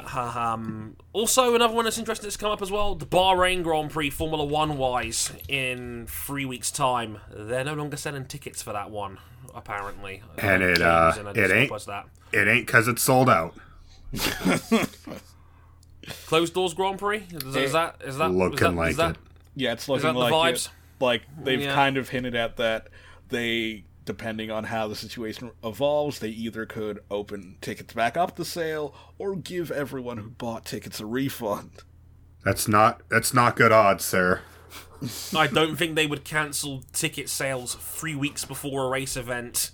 Um, 0.00 0.96
also, 1.12 1.54
another 1.54 1.74
one 1.74 1.84
that's 1.84 1.98
interesting 1.98 2.24
that's 2.24 2.38
come 2.38 2.50
up 2.50 2.62
as 2.62 2.70
well 2.70 2.94
the 2.94 3.04
Bahrain 3.04 3.62
Grand 3.62 3.90
Prix, 3.90 4.08
Formula 4.08 4.42
One 4.42 4.78
wise, 4.78 5.30
in 5.48 6.06
three 6.08 6.46
weeks' 6.46 6.70
time. 6.70 7.18
They're 7.30 7.62
no 7.62 7.74
longer 7.74 7.98
selling 7.98 8.24
tickets 8.24 8.62
for 8.62 8.72
that 8.72 8.90
one, 8.90 9.18
apparently. 9.54 10.22
And 10.38 10.62
it, 10.62 10.80
uh, 10.80 11.12
and 11.18 11.36
it 11.36 11.50
ain't- 11.50 11.70
that. 11.84 12.06
It 12.32 12.48
ain't 12.48 12.66
because 12.66 12.88
it's 12.88 13.02
sold 13.02 13.28
out. 13.28 13.54
Closed 16.26 16.54
doors 16.54 16.72
Grand 16.72 16.98
Prix? 16.98 17.24
Is, 17.30 17.54
is 17.54 17.72
that 17.72 17.96
is 18.04 18.16
that 18.16 18.30
Looking 18.30 18.54
is 18.54 18.60
that, 18.60 18.74
like 18.74 18.90
is 18.92 18.96
that, 18.96 19.10
it. 19.10 19.16
Yeah, 19.54 19.72
it's 19.72 19.86
that 19.86 19.92
looking 19.92 20.12
the 20.14 20.18
like 20.18 20.32
vibes? 20.32 20.66
it, 20.66 20.72
like 21.00 21.22
they've 21.42 21.60
Yeah. 21.62 21.74
kind 21.74 21.96
of 21.96 22.08
hinted 22.10 22.34
at 22.34 22.56
that 22.56 22.88
they 23.28 23.84
depending 24.04 24.50
on 24.50 24.64
how 24.64 24.88
the 24.88 24.96
situation 24.96 25.52
evolves, 25.62 26.18
they 26.18 26.28
either 26.30 26.66
could 26.66 26.98
open 27.10 27.56
tickets 27.60 27.94
back 27.94 28.16
up 28.16 28.34
to 28.36 28.44
sale 28.44 28.92
or 29.18 29.36
give 29.36 29.70
everyone 29.70 30.18
who 30.18 30.28
bought 30.30 30.64
tickets 30.64 30.98
a 30.98 31.06
refund. 31.06 31.70
That's 32.44 32.66
not 32.66 33.02
that's 33.08 33.32
not 33.32 33.54
good 33.56 33.70
odds, 33.72 34.04
sir. 34.04 34.40
I 35.36 35.46
don't 35.48 35.76
think 35.76 35.96
they 35.96 36.06
would 36.06 36.24
cancel 36.24 36.82
ticket 36.92 37.28
sales 37.28 37.74
three 37.74 38.14
weeks 38.14 38.44
before 38.44 38.86
a 38.86 38.88
race 38.88 39.16
event 39.16 39.70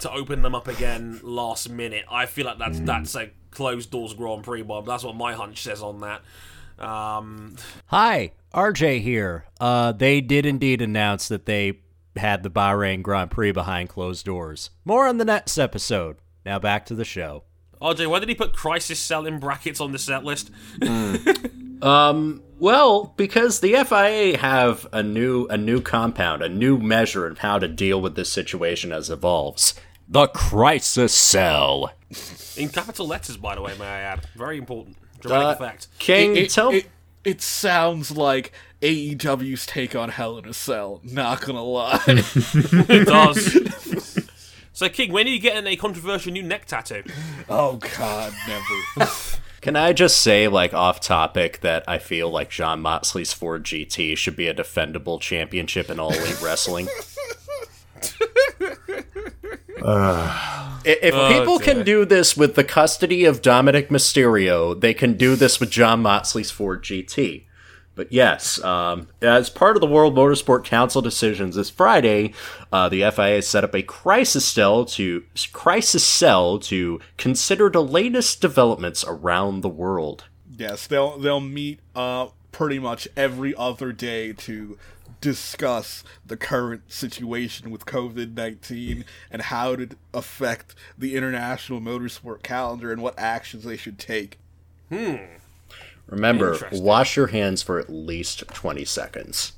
to 0.00 0.10
open 0.10 0.42
them 0.42 0.54
up 0.54 0.68
again 0.68 1.20
last 1.22 1.68
minute. 1.70 2.04
I 2.10 2.26
feel 2.26 2.46
like 2.46 2.58
that's 2.58 2.80
that's 2.80 3.14
a 3.14 3.30
closed 3.50 3.90
doors 3.90 4.12
Grand 4.14 4.42
Prix, 4.42 4.62
Bob. 4.62 4.86
That's 4.86 5.04
what 5.04 5.16
my 5.16 5.32
hunch 5.34 5.62
says 5.62 5.82
on 5.82 6.00
that. 6.00 6.22
Um, 6.84 7.56
Hi, 7.86 8.32
RJ 8.54 9.00
here. 9.02 9.46
Uh, 9.60 9.92
they 9.92 10.20
did 10.20 10.46
indeed 10.46 10.80
announce 10.80 11.28
that 11.28 11.46
they 11.46 11.80
had 12.16 12.42
the 12.42 12.50
Bahrain 12.50 13.02
Grand 13.02 13.30
Prix 13.30 13.52
behind 13.52 13.88
closed 13.88 14.24
doors. 14.24 14.70
More 14.84 15.06
on 15.06 15.18
the 15.18 15.24
next 15.24 15.58
episode. 15.58 16.16
Now 16.46 16.58
back 16.58 16.86
to 16.86 16.94
the 16.94 17.04
show. 17.04 17.44
RJ, 17.82 18.06
why 18.08 18.20
did 18.20 18.28
he 18.28 18.34
put 18.34 18.52
Crisis 18.54 18.98
Cell 19.00 19.26
in 19.26 19.40
brackets 19.40 19.80
on 19.80 19.92
the 19.92 19.98
set 19.98 20.24
list? 20.24 20.50
Um, 21.82 22.42
well, 22.58 23.12
because 23.16 23.60
the 23.60 23.72
FIA 23.84 24.38
have 24.38 24.86
a 24.92 25.02
new 25.02 25.46
a 25.48 25.56
new 25.58 25.82
compound, 25.82 26.40
a 26.42 26.48
new 26.48 26.78
measure 26.78 27.26
of 27.26 27.38
how 27.38 27.58
to 27.58 27.68
deal 27.68 28.00
with 28.00 28.14
this 28.14 28.32
situation 28.32 28.90
as 28.92 29.10
it 29.10 29.14
evolves. 29.14 29.74
The 30.08 30.28
crisis 30.28 31.12
cell. 31.12 31.92
In 32.56 32.68
capital 32.70 33.06
letters, 33.06 33.36
by 33.36 33.54
the 33.56 33.60
way, 33.62 33.74
may 33.78 33.86
I 33.86 34.00
add. 34.00 34.26
Very 34.36 34.56
important. 34.58 34.96
Dramatic 35.20 35.60
Uh, 35.60 35.64
effect. 35.64 35.88
King, 35.98 36.36
It, 36.36 36.50
tell 36.50 36.70
it, 36.70 36.86
it 37.24 37.40
sounds 37.40 38.10
like 38.10 38.52
AEW's 38.82 39.66
take 39.66 39.96
on 39.96 40.10
Hell 40.10 40.38
in 40.38 40.46
a 40.46 40.52
Cell. 40.52 41.00
Not 41.02 41.40
gonna 41.40 41.62
lie. 41.62 42.00
It 42.06 43.06
does. 43.08 44.18
so, 44.72 44.88
King, 44.88 45.12
when 45.12 45.26
are 45.26 45.30
you 45.30 45.40
getting 45.40 45.66
a 45.66 45.76
controversial 45.76 46.32
new 46.32 46.42
neck 46.42 46.66
tattoo? 46.66 47.02
oh 47.48 47.76
God, 47.98 48.32
never. 48.46 49.10
Can 49.60 49.76
I 49.76 49.94
just 49.94 50.18
say, 50.18 50.46
like, 50.46 50.74
off 50.74 51.00
topic, 51.00 51.60
that 51.62 51.84
I 51.88 51.96
feel 51.96 52.28
like 52.28 52.50
Jon 52.50 52.82
Moxley's 52.82 53.32
Ford 53.32 53.64
GT 53.64 54.14
should 54.18 54.36
be 54.36 54.46
a 54.46 54.52
defendable 54.52 55.18
championship 55.18 55.88
in 55.88 55.98
All 55.98 56.12
Elite 56.12 56.42
Wrestling? 56.42 56.86
I- 59.82 60.70
if 60.84 61.14
people 61.38 61.58
can 61.58 61.84
do 61.84 62.04
this 62.04 62.36
with 62.36 62.54
the 62.54 62.64
custody 62.64 63.24
of 63.24 63.40
Dominik 63.42 63.88
Mysterio, 63.88 64.78
they 64.78 64.94
can 64.94 65.14
do 65.14 65.34
this 65.36 65.60
with 65.60 65.70
Jon 65.70 66.02
Moxley's 66.02 66.50
Ford 66.50 66.82
GT. 66.82 67.44
But 67.96 68.12
yes, 68.12 68.62
um, 68.64 69.06
as 69.22 69.48
part 69.48 69.76
of 69.76 69.80
the 69.80 69.86
World 69.86 70.16
Motorsport 70.16 70.64
Council 70.64 71.00
decisions 71.00 71.54
this 71.54 71.70
Friday, 71.70 72.34
uh, 72.72 72.88
the 72.88 73.02
FIA 73.10 73.40
set 73.40 73.62
up 73.62 73.72
a 73.74 73.82
crisis 73.82 74.44
cell 74.44 74.84
to 74.86 75.22
crisis 75.52 76.04
cell 76.04 76.58
to 76.60 77.00
consider 77.18 77.70
the 77.70 77.82
latest 77.84 78.40
developments 78.40 79.04
around 79.06 79.60
the 79.60 79.68
world. 79.68 80.24
yes, 80.56 80.86
they'll 80.88 81.18
they'll 81.18 81.40
meet 81.40 81.78
uh 81.94 82.28
pretty 82.52 82.78
much 82.78 83.06
every 83.16 83.54
other 83.56 83.90
day 83.92 84.32
to 84.32 84.76
discuss 85.24 86.04
the 86.26 86.36
current 86.36 86.92
situation 86.92 87.70
with 87.70 87.86
COVID 87.86 88.34
nineteen 88.34 89.06
and 89.30 89.40
how 89.40 89.72
it 89.72 89.94
affect 90.12 90.74
the 90.98 91.16
international 91.16 91.80
motorsport 91.80 92.42
calendar 92.42 92.92
and 92.92 93.00
what 93.00 93.18
actions 93.18 93.64
they 93.64 93.78
should 93.78 93.98
take. 93.98 94.38
Hmm. 94.90 95.16
Remember, 96.06 96.68
wash 96.72 97.16
your 97.16 97.28
hands 97.28 97.62
for 97.62 97.78
at 97.78 97.88
least 97.88 98.46
20 98.48 98.84
seconds. 98.84 99.54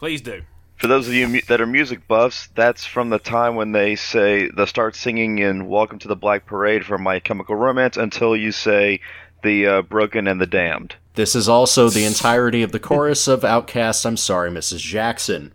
Please 0.00 0.20
do. 0.20 0.42
For 0.74 0.88
those 0.88 1.06
of 1.06 1.14
you 1.14 1.40
that 1.42 1.60
are 1.60 1.66
music 1.66 2.08
buffs, 2.08 2.48
that's 2.56 2.84
from 2.84 3.08
the 3.10 3.20
time 3.20 3.54
when 3.54 3.70
they 3.70 3.94
say 3.94 4.50
they'll 4.50 4.66
start 4.66 4.96
singing 4.96 5.38
in 5.38 5.68
"Welcome 5.68 6.00
to 6.00 6.08
the 6.08 6.16
Black 6.16 6.46
Parade" 6.46 6.84
from 6.84 7.04
My 7.04 7.20
Chemical 7.20 7.54
Romance 7.54 7.96
until 7.96 8.36
you 8.36 8.50
say 8.50 9.00
the 9.44 9.66
uh, 9.66 9.82
"Broken 9.82 10.26
and 10.26 10.40
the 10.40 10.46
Damned." 10.46 10.96
This 11.16 11.34
is 11.34 11.48
also 11.48 11.88
the 11.88 12.04
entirety 12.12 12.62
of 12.62 12.72
the 12.72 12.78
chorus 12.78 13.26
of 13.26 13.40
OutKast 13.40 14.06
I'm 14.06 14.16
Sorry, 14.16 14.50
Mrs. 14.50 14.78
Jackson. 14.78 15.52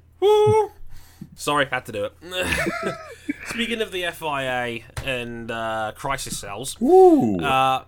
Sorry, 1.36 1.66
had 1.68 1.86
to 1.86 1.92
do 1.92 2.06
it. 2.06 2.14
Speaking 3.48 3.82
of 3.82 3.92
the 3.92 4.06
FIA 4.12 4.82
and 5.06 5.50
uh, 5.50 5.94
crisis 5.96 6.38
cells, 6.38 6.76
uh, 6.82 7.84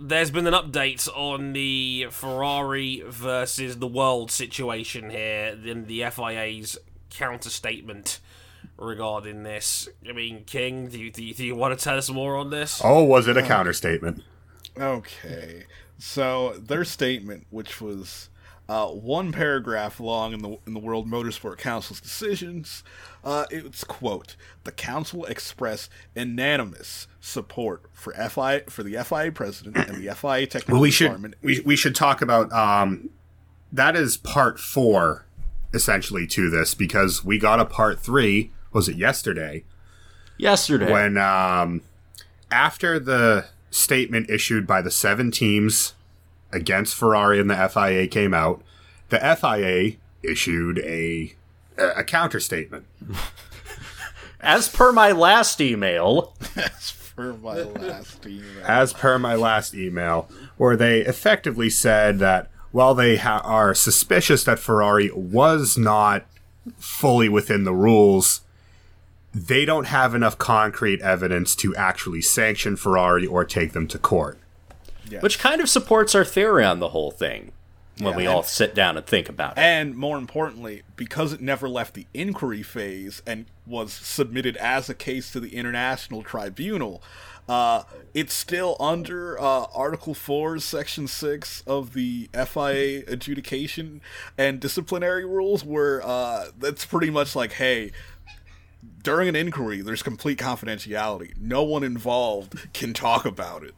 there's 0.00 0.30
been 0.30 0.46
an 0.46 0.54
update 0.54 1.08
on 1.16 1.52
the 1.52 2.06
Ferrari 2.10 3.02
versus 3.06 3.78
the 3.78 3.86
world 3.86 4.30
situation 4.30 5.10
here 5.10 5.56
in 5.64 5.86
the 5.86 6.04
FIA's 6.10 6.78
counter 7.10 7.50
statement 7.50 8.20
regarding 8.76 9.42
this. 9.42 9.88
I 10.08 10.12
mean, 10.12 10.44
King, 10.44 10.88
do 10.88 10.98
you, 10.98 11.10
do 11.10 11.24
you, 11.24 11.34
do 11.34 11.44
you 11.44 11.54
want 11.54 11.78
to 11.78 11.82
tell 11.82 11.98
us 11.98 12.10
more 12.10 12.36
on 12.36 12.50
this? 12.50 12.80
Oh, 12.82 13.04
was 13.04 13.28
it 13.28 13.36
a 13.36 13.42
counter 13.42 13.72
statement? 13.72 14.22
Okay, 14.78 15.66
so 16.04 16.54
their 16.58 16.84
statement, 16.84 17.46
which 17.50 17.80
was 17.80 18.28
uh, 18.68 18.88
one 18.88 19.30
paragraph 19.30 20.00
long 20.00 20.32
in 20.32 20.42
the 20.42 20.56
in 20.66 20.74
the 20.74 20.80
World 20.80 21.08
Motorsport 21.08 21.58
Council's 21.58 22.00
decisions, 22.00 22.82
uh, 23.22 23.46
it's 23.52 23.84
quote: 23.84 24.34
"The 24.64 24.72
Council 24.72 25.24
expressed 25.26 25.92
unanimous 26.16 27.06
support 27.20 27.84
for 27.92 28.12
FI 28.14 28.62
for 28.68 28.82
the 28.82 29.00
FIA 29.04 29.30
president 29.30 29.76
and 29.76 30.04
the 30.04 30.12
FIA 30.12 30.48
technical 30.48 30.74
Well, 30.74 30.82
we 30.82 30.90
should 30.90 31.36
we, 31.40 31.60
we 31.60 31.76
should 31.76 31.94
talk 31.94 32.20
about 32.20 32.50
um, 32.50 33.10
that 33.70 33.94
is 33.94 34.16
part 34.16 34.58
four 34.58 35.24
essentially 35.72 36.26
to 36.26 36.50
this 36.50 36.74
because 36.74 37.24
we 37.24 37.38
got 37.38 37.60
a 37.60 37.64
part 37.64 38.00
three. 38.00 38.50
Was 38.72 38.88
it 38.88 38.96
yesterday? 38.96 39.62
Yesterday. 40.36 40.90
when 40.90 41.16
um, 41.16 41.82
after 42.50 42.98
the 42.98 43.46
statement 43.72 44.30
issued 44.30 44.66
by 44.66 44.80
the 44.82 44.90
seven 44.90 45.30
teams 45.30 45.94
against 46.52 46.94
Ferrari 46.94 47.40
and 47.40 47.50
the 47.50 47.68
FIA 47.68 48.06
came 48.06 48.32
out, 48.34 48.62
the 49.08 49.18
FIA 49.18 49.96
issued 50.22 50.78
a 50.80 51.34
a 51.78 52.04
counter 52.04 52.38
statement. 52.38 52.86
As 54.40 54.68
per 54.68 54.92
my 54.92 55.12
last 55.12 55.60
email, 55.60 56.34
for 57.14 57.34
my 57.34 57.62
last 57.62 58.26
email. 58.26 58.64
as 58.64 58.92
per 58.92 59.18
my 59.18 59.36
last 59.36 59.72
email, 59.74 60.28
where 60.56 60.76
they 60.76 61.00
effectively 61.02 61.70
said 61.70 62.18
that 62.18 62.50
while 62.72 62.94
they 62.94 63.18
ha- 63.18 63.42
are 63.44 63.72
suspicious 63.74 64.42
that 64.44 64.58
Ferrari 64.58 65.12
was 65.12 65.78
not 65.78 66.26
fully 66.78 67.28
within 67.28 67.62
the 67.62 67.74
rules, 67.74 68.40
they 69.34 69.64
don't 69.64 69.86
have 69.86 70.14
enough 70.14 70.36
concrete 70.38 71.00
evidence 71.00 71.54
to 71.56 71.74
actually 71.76 72.20
sanction 72.22 72.76
Ferrari 72.76 73.26
or 73.26 73.44
take 73.44 73.72
them 73.72 73.86
to 73.88 73.98
court. 73.98 74.38
which 75.20 75.38
kind 75.38 75.60
of 75.60 75.68
supports 75.68 76.14
our 76.14 76.24
theory 76.24 76.64
on 76.64 76.78
the 76.78 76.88
whole 76.90 77.10
thing 77.10 77.52
when 77.98 78.16
we 78.16 78.22
Yeah. 78.24 78.30
all 78.30 78.42
sit 78.42 78.74
down 78.74 78.96
and 78.96 79.04
think 79.04 79.28
about 79.28 79.52
it. 79.52 79.60
And 79.60 79.94
more 79.94 80.16
importantly, 80.16 80.82
because 80.96 81.34
it 81.34 81.42
never 81.42 81.68
left 81.68 81.92
the 81.92 82.06
inquiry 82.14 82.62
phase 82.62 83.20
and 83.26 83.44
was 83.66 83.92
submitted 83.92 84.56
as 84.56 84.88
a 84.88 84.94
case 84.94 85.30
to 85.32 85.40
the 85.40 85.54
International 85.54 86.22
Tribunal, 86.22 87.02
uh, 87.48 87.82
it's 88.14 88.32
still 88.32 88.76
under 88.80 89.38
uh, 89.38 89.66
Article 89.74 90.14
4, 90.14 90.58
Section 90.60 91.06
6 91.08 91.62
of 91.66 91.92
the 91.92 92.30
FIA 92.32 93.02
adjudication 93.08 94.00
and 94.38 94.60
disciplinary 94.60 95.26
rules, 95.26 95.62
where 95.64 96.00
uh, 96.06 96.46
that's 96.58 96.86
pretty 96.86 97.10
much 97.10 97.36
like, 97.36 97.52
hey, 97.54 97.92
during 99.02 99.28
an 99.28 99.36
inquiry, 99.36 99.80
there's 99.80 100.02
complete 100.02 100.38
confidentiality. 100.38 101.36
No 101.38 101.62
one 101.62 101.82
involved 101.84 102.72
can 102.72 102.92
talk 102.92 103.24
about 103.24 103.64
it. 103.64 103.74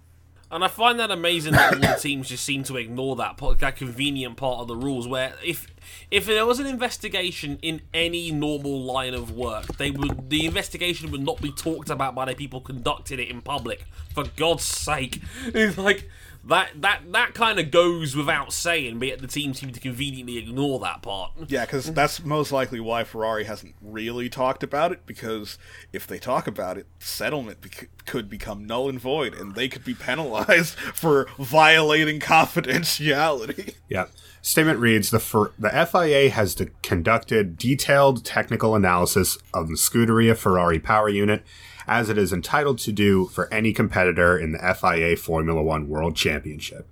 And 0.50 0.62
I 0.62 0.68
find 0.68 1.00
that 1.00 1.10
amazing 1.10 1.54
that 1.54 1.74
all 1.74 1.80
the 1.80 1.98
teams 2.00 2.28
just 2.28 2.44
seem 2.44 2.62
to 2.64 2.76
ignore 2.76 3.16
that 3.16 3.40
that 3.58 3.74
convenient 3.74 4.36
part 4.36 4.60
of 4.60 4.68
the 4.68 4.76
rules. 4.76 5.08
Where 5.08 5.34
if 5.44 5.66
if 6.12 6.26
there 6.26 6.46
was 6.46 6.60
an 6.60 6.66
investigation 6.66 7.58
in 7.60 7.80
any 7.92 8.30
normal 8.30 8.80
line 8.80 9.14
of 9.14 9.32
work, 9.32 9.66
they 9.78 9.90
would 9.90 10.30
the 10.30 10.46
investigation 10.46 11.10
would 11.10 11.22
not 11.22 11.40
be 11.40 11.50
talked 11.50 11.90
about 11.90 12.14
by 12.14 12.26
the 12.26 12.36
people 12.36 12.60
conducting 12.60 13.18
it 13.18 13.28
in 13.28 13.40
public. 13.40 13.84
For 14.14 14.24
God's 14.36 14.62
sake, 14.62 15.22
it's 15.46 15.76
like 15.76 16.08
that 16.46 16.70
that 16.82 17.12
that 17.12 17.34
kind 17.34 17.58
of 17.58 17.70
goes 17.70 18.14
without 18.14 18.52
saying, 18.52 18.98
but 18.98 19.08
yet 19.08 19.20
the 19.20 19.26
team 19.26 19.54
seem 19.54 19.72
to 19.72 19.80
conveniently 19.80 20.36
ignore 20.36 20.78
that 20.80 21.02
part. 21.02 21.32
Yeah, 21.48 21.64
because 21.64 21.86
mm-hmm. 21.86 21.94
that's 21.94 22.24
most 22.24 22.52
likely 22.52 22.80
why 22.80 23.04
Ferrari 23.04 23.44
hasn't 23.44 23.74
really 23.80 24.28
talked 24.28 24.62
about 24.62 24.92
it. 24.92 25.06
Because 25.06 25.58
if 25.92 26.06
they 26.06 26.18
talk 26.18 26.46
about 26.46 26.76
it, 26.76 26.86
settlement 26.98 27.60
bec- 27.60 27.88
could 28.04 28.28
become 28.28 28.66
null 28.66 28.88
and 28.88 29.00
void, 29.00 29.34
and 29.34 29.54
they 29.54 29.68
could 29.68 29.84
be 29.84 29.94
penalized 29.94 30.74
for 30.94 31.26
violating 31.38 32.20
confidentiality. 32.20 33.74
Yeah. 33.88 34.06
Statement 34.42 34.78
reads 34.78 35.10
the 35.10 35.20
for, 35.20 35.52
the 35.58 35.70
FIA 35.70 36.28
has 36.30 36.54
de- 36.54 36.66
conducted 36.82 37.56
detailed 37.56 38.24
technical 38.24 38.74
analysis 38.74 39.38
of 39.52 39.68
the 39.68 39.76
Scuderia 39.76 40.36
Ferrari 40.36 40.78
power 40.78 41.08
unit 41.08 41.44
as 41.86 42.08
it 42.08 42.18
is 42.18 42.32
entitled 42.32 42.78
to 42.78 42.92
do 42.92 43.26
for 43.26 43.52
any 43.52 43.72
competitor 43.72 44.38
in 44.38 44.52
the 44.52 44.76
FIA 44.78 45.16
Formula 45.16 45.62
One 45.62 45.88
World 45.88 46.16
Championship. 46.16 46.86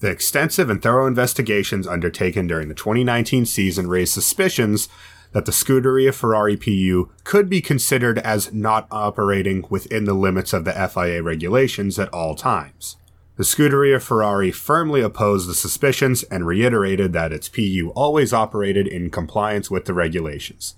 The 0.00 0.10
extensive 0.10 0.68
and 0.68 0.82
thorough 0.82 1.06
investigations 1.06 1.86
undertaken 1.86 2.46
during 2.46 2.68
the 2.68 2.74
2019 2.74 3.46
season 3.46 3.88
raised 3.88 4.12
suspicions 4.12 4.88
that 5.32 5.46
the 5.46 5.52
Scuderia 5.52 6.14
Ferrari 6.14 6.56
PU 6.56 7.10
could 7.24 7.48
be 7.48 7.60
considered 7.60 8.18
as 8.18 8.52
not 8.52 8.86
operating 8.90 9.64
within 9.68 10.04
the 10.04 10.14
limits 10.14 10.52
of 10.52 10.64
the 10.64 10.72
FIA 10.72 11.22
regulations 11.22 11.98
at 11.98 12.12
all 12.12 12.34
times. 12.34 12.96
The 13.36 13.42
Scuderia 13.42 14.00
Ferrari 14.00 14.50
firmly 14.50 15.02
opposed 15.02 15.48
the 15.48 15.54
suspicions 15.54 16.22
and 16.24 16.46
reiterated 16.46 17.12
that 17.12 17.32
its 17.32 17.50
PU 17.50 17.92
always 17.94 18.32
operated 18.32 18.86
in 18.86 19.10
compliance 19.10 19.70
with 19.70 19.84
the 19.84 19.92
regulations. 19.92 20.74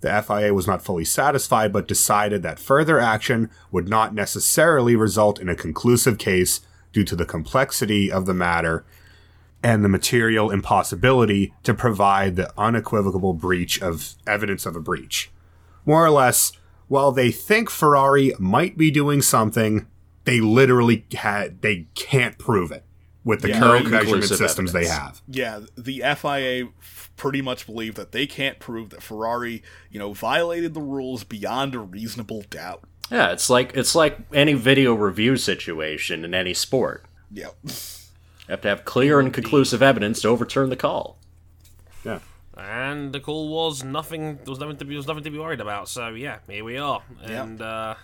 The 0.00 0.22
FIA 0.22 0.54
was 0.54 0.66
not 0.66 0.82
fully 0.82 1.04
satisfied 1.04 1.72
but 1.72 1.86
decided 1.88 2.42
that 2.42 2.58
further 2.58 2.98
action 2.98 3.50
would 3.70 3.88
not 3.88 4.14
necessarily 4.14 4.96
result 4.96 5.38
in 5.40 5.48
a 5.48 5.54
conclusive 5.54 6.16
case 6.18 6.60
due 6.92 7.04
to 7.04 7.14
the 7.16 7.26
complexity 7.26 8.10
of 8.10 8.26
the 8.26 8.34
matter 8.34 8.84
and 9.62 9.84
the 9.84 9.88
material 9.88 10.50
impossibility 10.50 11.52
to 11.62 11.74
provide 11.74 12.36
the 12.36 12.50
unequivocal 12.58 13.34
breach 13.34 13.80
of 13.82 14.14
evidence 14.26 14.64
of 14.64 14.74
a 14.74 14.80
breach. 14.80 15.30
More 15.84 16.04
or 16.04 16.10
less, 16.10 16.52
while 16.88 17.12
they 17.12 17.30
think 17.30 17.68
Ferrari 17.70 18.32
might 18.38 18.78
be 18.78 18.90
doing 18.90 19.20
something, 19.22 19.86
they 20.24 20.40
literally 20.40 21.04
had 21.12 21.60
they 21.62 21.86
can't 21.94 22.38
prove 22.38 22.72
it 22.72 22.84
with 23.22 23.42
the 23.42 23.50
Yeah. 23.50 23.60
current 23.60 23.84
measurement 23.90 24.22
conclusive 24.22 24.38
systems 24.38 24.72
they 24.72 24.86
have. 24.86 25.20
Yeah, 25.28 25.60
the 25.76 26.02
FIA 26.02 26.68
f- 26.80 26.99
pretty 27.20 27.42
much 27.42 27.66
believe 27.66 27.96
that 27.96 28.12
they 28.12 28.26
can't 28.26 28.58
prove 28.58 28.88
that 28.88 29.02
Ferrari, 29.02 29.62
you 29.90 29.98
know, 29.98 30.14
violated 30.14 30.72
the 30.72 30.80
rules 30.80 31.22
beyond 31.22 31.74
a 31.74 31.78
reasonable 31.78 32.42
doubt. 32.48 32.82
Yeah, 33.10 33.32
it's 33.32 33.50
like 33.50 33.72
it's 33.76 33.94
like 33.94 34.16
any 34.32 34.54
video 34.54 34.94
review 34.94 35.36
situation 35.36 36.24
in 36.24 36.32
any 36.32 36.54
sport. 36.54 37.04
Yeah. 37.30 37.50
You 38.48 38.54
have 38.54 38.62
to 38.62 38.68
have 38.68 38.84
clear 38.84 39.20
and 39.20 39.32
conclusive 39.32 39.80
evidence 39.80 40.22
to 40.22 40.28
overturn 40.28 40.70
the 40.70 40.76
call. 40.76 41.18
Yeah. 42.04 42.18
And 42.56 43.12
the 43.12 43.20
call 43.20 43.48
was 43.48 43.84
nothing. 43.84 44.38
There 44.38 44.50
was 44.50 44.58
nothing 44.58 44.76
to 44.78 44.84
be. 44.84 44.94
There 44.94 44.96
was 44.96 45.06
nothing 45.06 45.22
to 45.22 45.30
be 45.30 45.38
worried 45.38 45.60
about. 45.60 45.88
So 45.88 46.08
yeah, 46.08 46.40
here 46.48 46.64
we 46.64 46.76
are. 46.76 47.00
Yeah. 47.22 47.44
And 47.44 47.62
uh, 47.62 47.94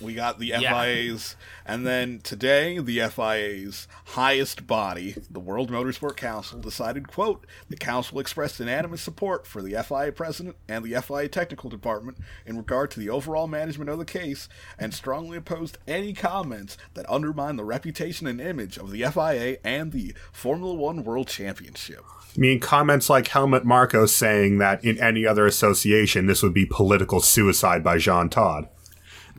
We 0.00 0.14
got 0.14 0.38
the 0.38 0.46
Yeah. 0.46 0.60
FIA's, 0.60 1.36
and 1.66 1.86
then 1.86 2.20
today 2.22 2.78
the 2.78 3.00
FIA's 3.00 3.86
highest 4.06 4.66
body, 4.66 5.16
the 5.30 5.40
World 5.40 5.70
Motorsport 5.70 6.16
Council, 6.16 6.58
decided, 6.58 7.08
quote, 7.08 7.46
the 7.68 7.76
council 7.76 8.18
expressed 8.18 8.58
unanimous 8.60 9.02
support 9.02 9.46
for 9.46 9.60
the 9.62 9.74
FIA 9.74 10.12
president 10.12 10.56
and 10.68 10.84
the 10.84 11.00
FIA 11.00 11.28
technical 11.28 11.68
department 11.68 12.18
in 12.46 12.56
regard 12.56 12.90
to 12.92 13.00
the 13.00 13.10
overall 13.10 13.46
management 13.46 13.90
of 13.90 13.98
the 13.98 14.04
case, 14.04 14.48
and 14.78 14.94
strongly 14.94 15.36
opposed 15.36 15.78
any 15.86 16.12
comments 16.12 16.78
that 16.94 17.08
undermine 17.10 17.56
the 17.56 17.64
reputation 17.64 18.26
and 18.26 18.40
image 18.40 18.78
of 18.78 18.90
the 18.90 19.02
FIA 19.02 19.58
and 19.62 19.92
the 19.92 20.14
Formula 20.32 20.74
One 20.74 21.04
World 21.04 21.28
Championship. 21.28 22.04
I 22.36 22.38
mean, 22.38 22.60
comments 22.60 23.10
like 23.10 23.28
Helmut 23.28 23.64
Marko 23.64 24.06
saying 24.06 24.58
that 24.58 24.84
in 24.84 24.98
any 24.98 25.26
other 25.26 25.46
association, 25.46 26.26
this 26.26 26.42
would 26.42 26.54
be 26.54 26.64
political 26.64 27.20
suicide 27.20 27.82
by 27.82 27.98
Jean 27.98 28.28
Todt. 28.28 28.70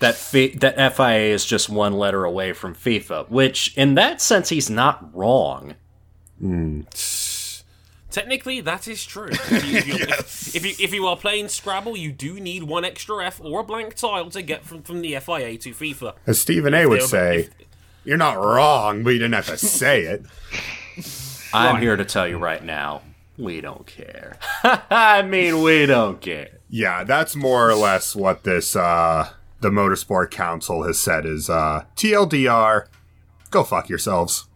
That 0.02 0.16
fi- 0.16 0.56
that 0.56 0.76
FIA 0.96 1.34
is 1.34 1.46
just 1.46 1.70
one 1.70 1.94
letter 1.94 2.26
away 2.26 2.54
from 2.54 2.76
FIFA, 2.76 3.30
which 3.30 3.76
in 3.78 3.96
that 3.96 4.20
sense 4.22 4.50
he's 4.50 4.70
not 4.70 5.16
wrong. 5.16 5.76
technically, 8.10 8.62
that 8.62 8.88
is 8.88 9.06
true. 9.06 9.30
If 9.52 9.66
you, 9.68 9.78
if, 9.78 9.88
you, 9.88 9.94
if, 9.96 10.56
if 10.56 10.66
you 10.66 10.86
if 10.86 10.94
you 10.94 11.06
are 11.08 11.16
playing 11.16 11.48
Scrabble, 11.50 11.96
you 11.96 12.12
do 12.12 12.40
need 12.40 12.64
one 12.64 12.84
extra 12.84 13.26
F 13.26 13.40
or 13.44 13.60
a 13.62 13.64
blank 13.64 13.96
tile 13.96 14.30
to 14.32 14.42
get 14.42 14.64
from, 14.66 14.82
from 14.82 15.02
the 15.02 15.18
FIA 15.20 15.58
to 15.60 15.70
FIFA. 15.72 16.16
As 16.28 16.40
Stephen 16.40 16.74
A. 16.74 16.88
would 16.88 17.04
say, 17.04 17.40
if- 17.42 17.50
you're 18.04 18.18
not 18.18 18.38
wrong, 18.38 19.04
but 19.04 19.12
you 19.12 19.20
didn't 19.20 19.36
have 19.36 19.48
to 19.48 19.58
say 19.58 20.02
it. 20.02 20.26
I'm 21.54 21.80
here 21.80 21.96
to 21.96 22.06
tell 22.06 22.28
you 22.28 22.38
right 22.40 22.64
now, 22.64 23.04
we 23.38 23.62
don't 23.62 23.86
care. 23.86 24.38
I 24.64 25.22
mean, 25.22 25.62
we 25.62 25.86
don't 25.86 26.20
care. 26.20 26.58
Yeah, 26.70 27.04
that's 27.04 27.36
more 27.36 27.70
or 27.70 27.76
less 27.76 28.16
what 28.16 28.44
this, 28.44 28.76
uh, 28.76 29.30
the 29.62 29.70
Motorsport 29.70 30.32
Council 30.32 30.84
has 30.84 31.00
said 31.00 31.26
is, 31.26 31.50
uh, 31.50 31.86
TLDR, 31.96 32.88
go 33.50 33.64
fuck 33.64 33.90
yourselves. 33.90 34.48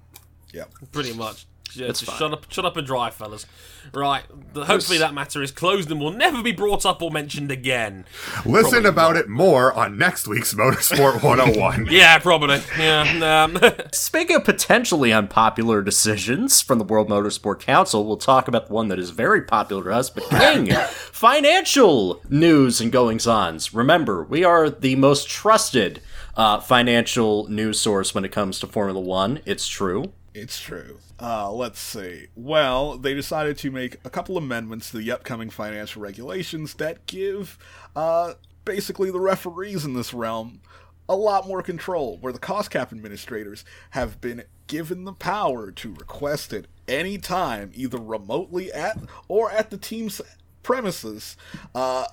Yep. 0.54 0.72
Pretty 0.92 1.14
much. 1.14 1.46
Yeah, 1.74 1.88
That's 1.88 2.00
just 2.02 2.18
shut 2.18 2.32
up, 2.32 2.52
shut 2.52 2.66
up 2.66 2.78
and 2.78 2.88
drive, 2.88 3.14
fellas. 3.14 3.46
Right. 3.94 4.24
The, 4.54 4.66
hopefully 4.66 4.98
that 5.00 5.14
matter 5.14 5.42
is 5.42 5.52
closed 5.52 5.92
and 5.92 6.00
will 6.00 6.12
never 6.12 6.42
be 6.42 6.52
brought 6.52 6.86
up 6.86 7.02
or 7.02 7.12
mentioned 7.12 7.52
again. 7.52 8.06
Listen 8.46 8.72
Probably 8.72 8.90
about 8.90 9.16
it 9.18 9.30
more 9.30 9.74
on 9.74 9.98
next 9.98 10.28
week's 10.28 10.54
Motorsport 10.54 11.22
101. 11.24 11.88
Yeah, 11.90 12.18
probably. 12.20 12.62
Yeah. 12.78 13.46
Um, 13.46 13.60
Speaking 13.92 14.38
of 14.38 14.44
potentially 14.44 15.12
unpopular 15.12 15.82
decisions 15.82 16.62
from 16.62 16.80
the 16.80 16.86
World 16.86 17.10
Motorsport 17.10 17.60
Council, 17.60 18.06
we'll 18.06 18.18
talk 18.18 18.48
about 18.48 18.68
the 18.68 18.74
one 18.74 18.88
that 18.90 19.00
is 19.00 19.10
very 19.12 19.42
popular 19.42 19.84
to 19.84 19.92
us, 19.92 20.10
but 20.10 20.24
King, 20.30 20.72
financial 21.12 22.22
news 22.30 22.80
and 22.82 22.92
goings 22.92 23.28
ons. 23.28 23.74
Remember, 23.74 24.24
we 24.24 24.44
are 24.44 24.70
the 24.70 24.96
most 24.96 25.30
trusted 25.30 26.02
uh, 26.36 26.60
financial 26.60 27.48
news 27.50 27.80
source 27.80 28.14
when 28.14 28.26
it 28.26 28.32
comes 28.32 28.60
to 28.60 28.68
Formula 28.68 29.00
One. 29.00 29.40
It's 29.46 29.68
true. 29.68 30.12
It's 30.36 30.60
true. 30.60 31.00
Uh, 31.18 31.50
let's 31.50 31.80
see. 31.80 32.28
Well, 32.36 32.98
they 32.98 33.14
decided 33.14 33.58
to 33.60 33.72
make 33.72 34.00
a 34.04 34.10
couple 34.10 34.38
amendments 34.38 34.92
to 34.92 34.98
the 34.98 35.10
upcoming 35.10 35.50
financial 35.50 36.02
regulations 36.02 36.74
that 36.74 37.06
give, 37.06 37.58
uh, 37.96 38.34
basically 38.66 39.10
the 39.12 39.20
referees 39.20 39.86
in 39.86 39.94
this 39.94 40.14
realm 40.14 40.60
a 41.08 41.16
lot 41.16 41.48
more 41.48 41.62
control, 41.62 42.18
where 42.20 42.34
the 42.34 42.40
cost 42.40 42.70
cap 42.70 42.92
administrators 42.92 43.64
have 43.92 44.20
been 44.20 44.44
given 44.68 45.06
the 45.06 45.14
power 45.14 45.72
to 45.72 45.94
request 45.94 46.52
at 46.52 46.66
any 46.86 47.18
time, 47.18 47.72
either 47.74 47.98
remotely 47.98 48.74
at 48.74 49.00
or 49.30 49.50
at 49.52 49.70
the 49.70 49.78
team's 49.78 50.20
premises, 50.64 51.38
uh, 51.74 52.08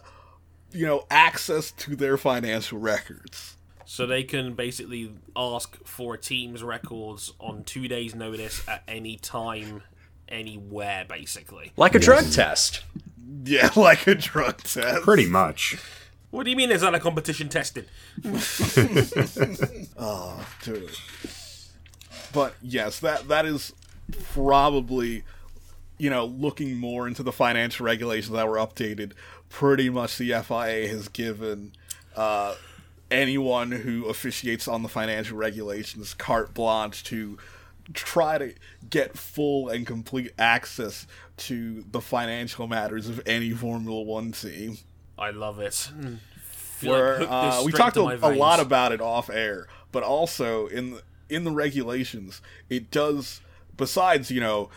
you 0.70 0.86
know, 0.86 1.06
access 1.10 1.72
to 1.72 1.96
their 1.96 2.16
financial 2.16 2.78
records. 2.78 3.56
So 3.92 4.06
they 4.06 4.22
can 4.22 4.54
basically 4.54 5.12
ask 5.36 5.76
for 5.84 6.14
a 6.14 6.18
team's 6.18 6.62
records 6.62 7.34
on 7.38 7.62
two 7.62 7.88
days' 7.88 8.14
notice 8.14 8.66
at 8.66 8.82
any 8.88 9.18
time, 9.18 9.82
anywhere, 10.30 11.04
basically. 11.06 11.72
Like 11.76 11.94
a 11.94 11.98
drug 11.98 12.32
test. 12.32 12.84
Yeah, 13.44 13.68
like 13.76 14.06
a 14.06 14.14
drug 14.14 14.62
test. 14.62 15.02
Pretty 15.02 15.26
much. 15.26 15.76
What 16.30 16.44
do 16.44 16.50
you 16.50 16.56
mean 16.56 16.70
is 16.70 16.80
that 16.80 16.94
a 16.94 17.00
competition 17.00 17.50
tested? 17.50 17.86
Oh, 19.98 20.46
dude. 20.62 20.90
But 22.32 22.54
yes, 22.62 22.98
that 23.00 23.28
that 23.28 23.44
is 23.44 23.74
probably 24.32 25.22
you 25.98 26.08
know, 26.08 26.24
looking 26.24 26.78
more 26.78 27.06
into 27.06 27.22
the 27.22 27.30
financial 27.30 27.84
regulations 27.84 28.34
that 28.34 28.48
were 28.48 28.56
updated, 28.56 29.12
pretty 29.50 29.90
much 29.90 30.16
the 30.16 30.32
FIA 30.42 30.88
has 30.88 31.08
given 31.08 31.72
uh, 32.16 32.54
anyone 33.12 33.70
who 33.70 34.06
officiates 34.06 34.66
on 34.66 34.82
the 34.82 34.88
financial 34.88 35.36
regulations 35.36 36.14
carte 36.14 36.54
blanche 36.54 37.04
to 37.04 37.38
try 37.92 38.38
to 38.38 38.54
get 38.88 39.18
full 39.18 39.68
and 39.68 39.86
complete 39.86 40.32
access 40.38 41.06
to 41.36 41.84
the 41.90 42.00
financial 42.00 42.66
matters 42.66 43.08
of 43.08 43.20
any 43.26 43.50
Formula 43.50 44.02
One 44.02 44.32
team. 44.32 44.78
I 45.18 45.30
love 45.30 45.58
it. 45.60 45.90
Mm. 45.96 46.18
Feel 46.40 46.92
like 46.92 47.00
Where 47.00 47.18
hook 47.18 47.28
this 47.28 47.28
uh, 47.30 47.62
we 47.64 47.72
talked 47.72 47.96
a, 47.96 48.26
a 48.26 48.34
lot 48.34 48.60
about 48.60 48.92
it 48.92 49.00
off 49.00 49.30
air, 49.30 49.68
but 49.92 50.02
also 50.02 50.66
in 50.66 50.92
the, 50.92 51.02
in 51.28 51.44
the 51.44 51.50
regulations, 51.50 52.40
it 52.68 52.90
does. 52.90 53.40
Besides, 53.76 54.30
you 54.30 54.40
know, 54.40 54.68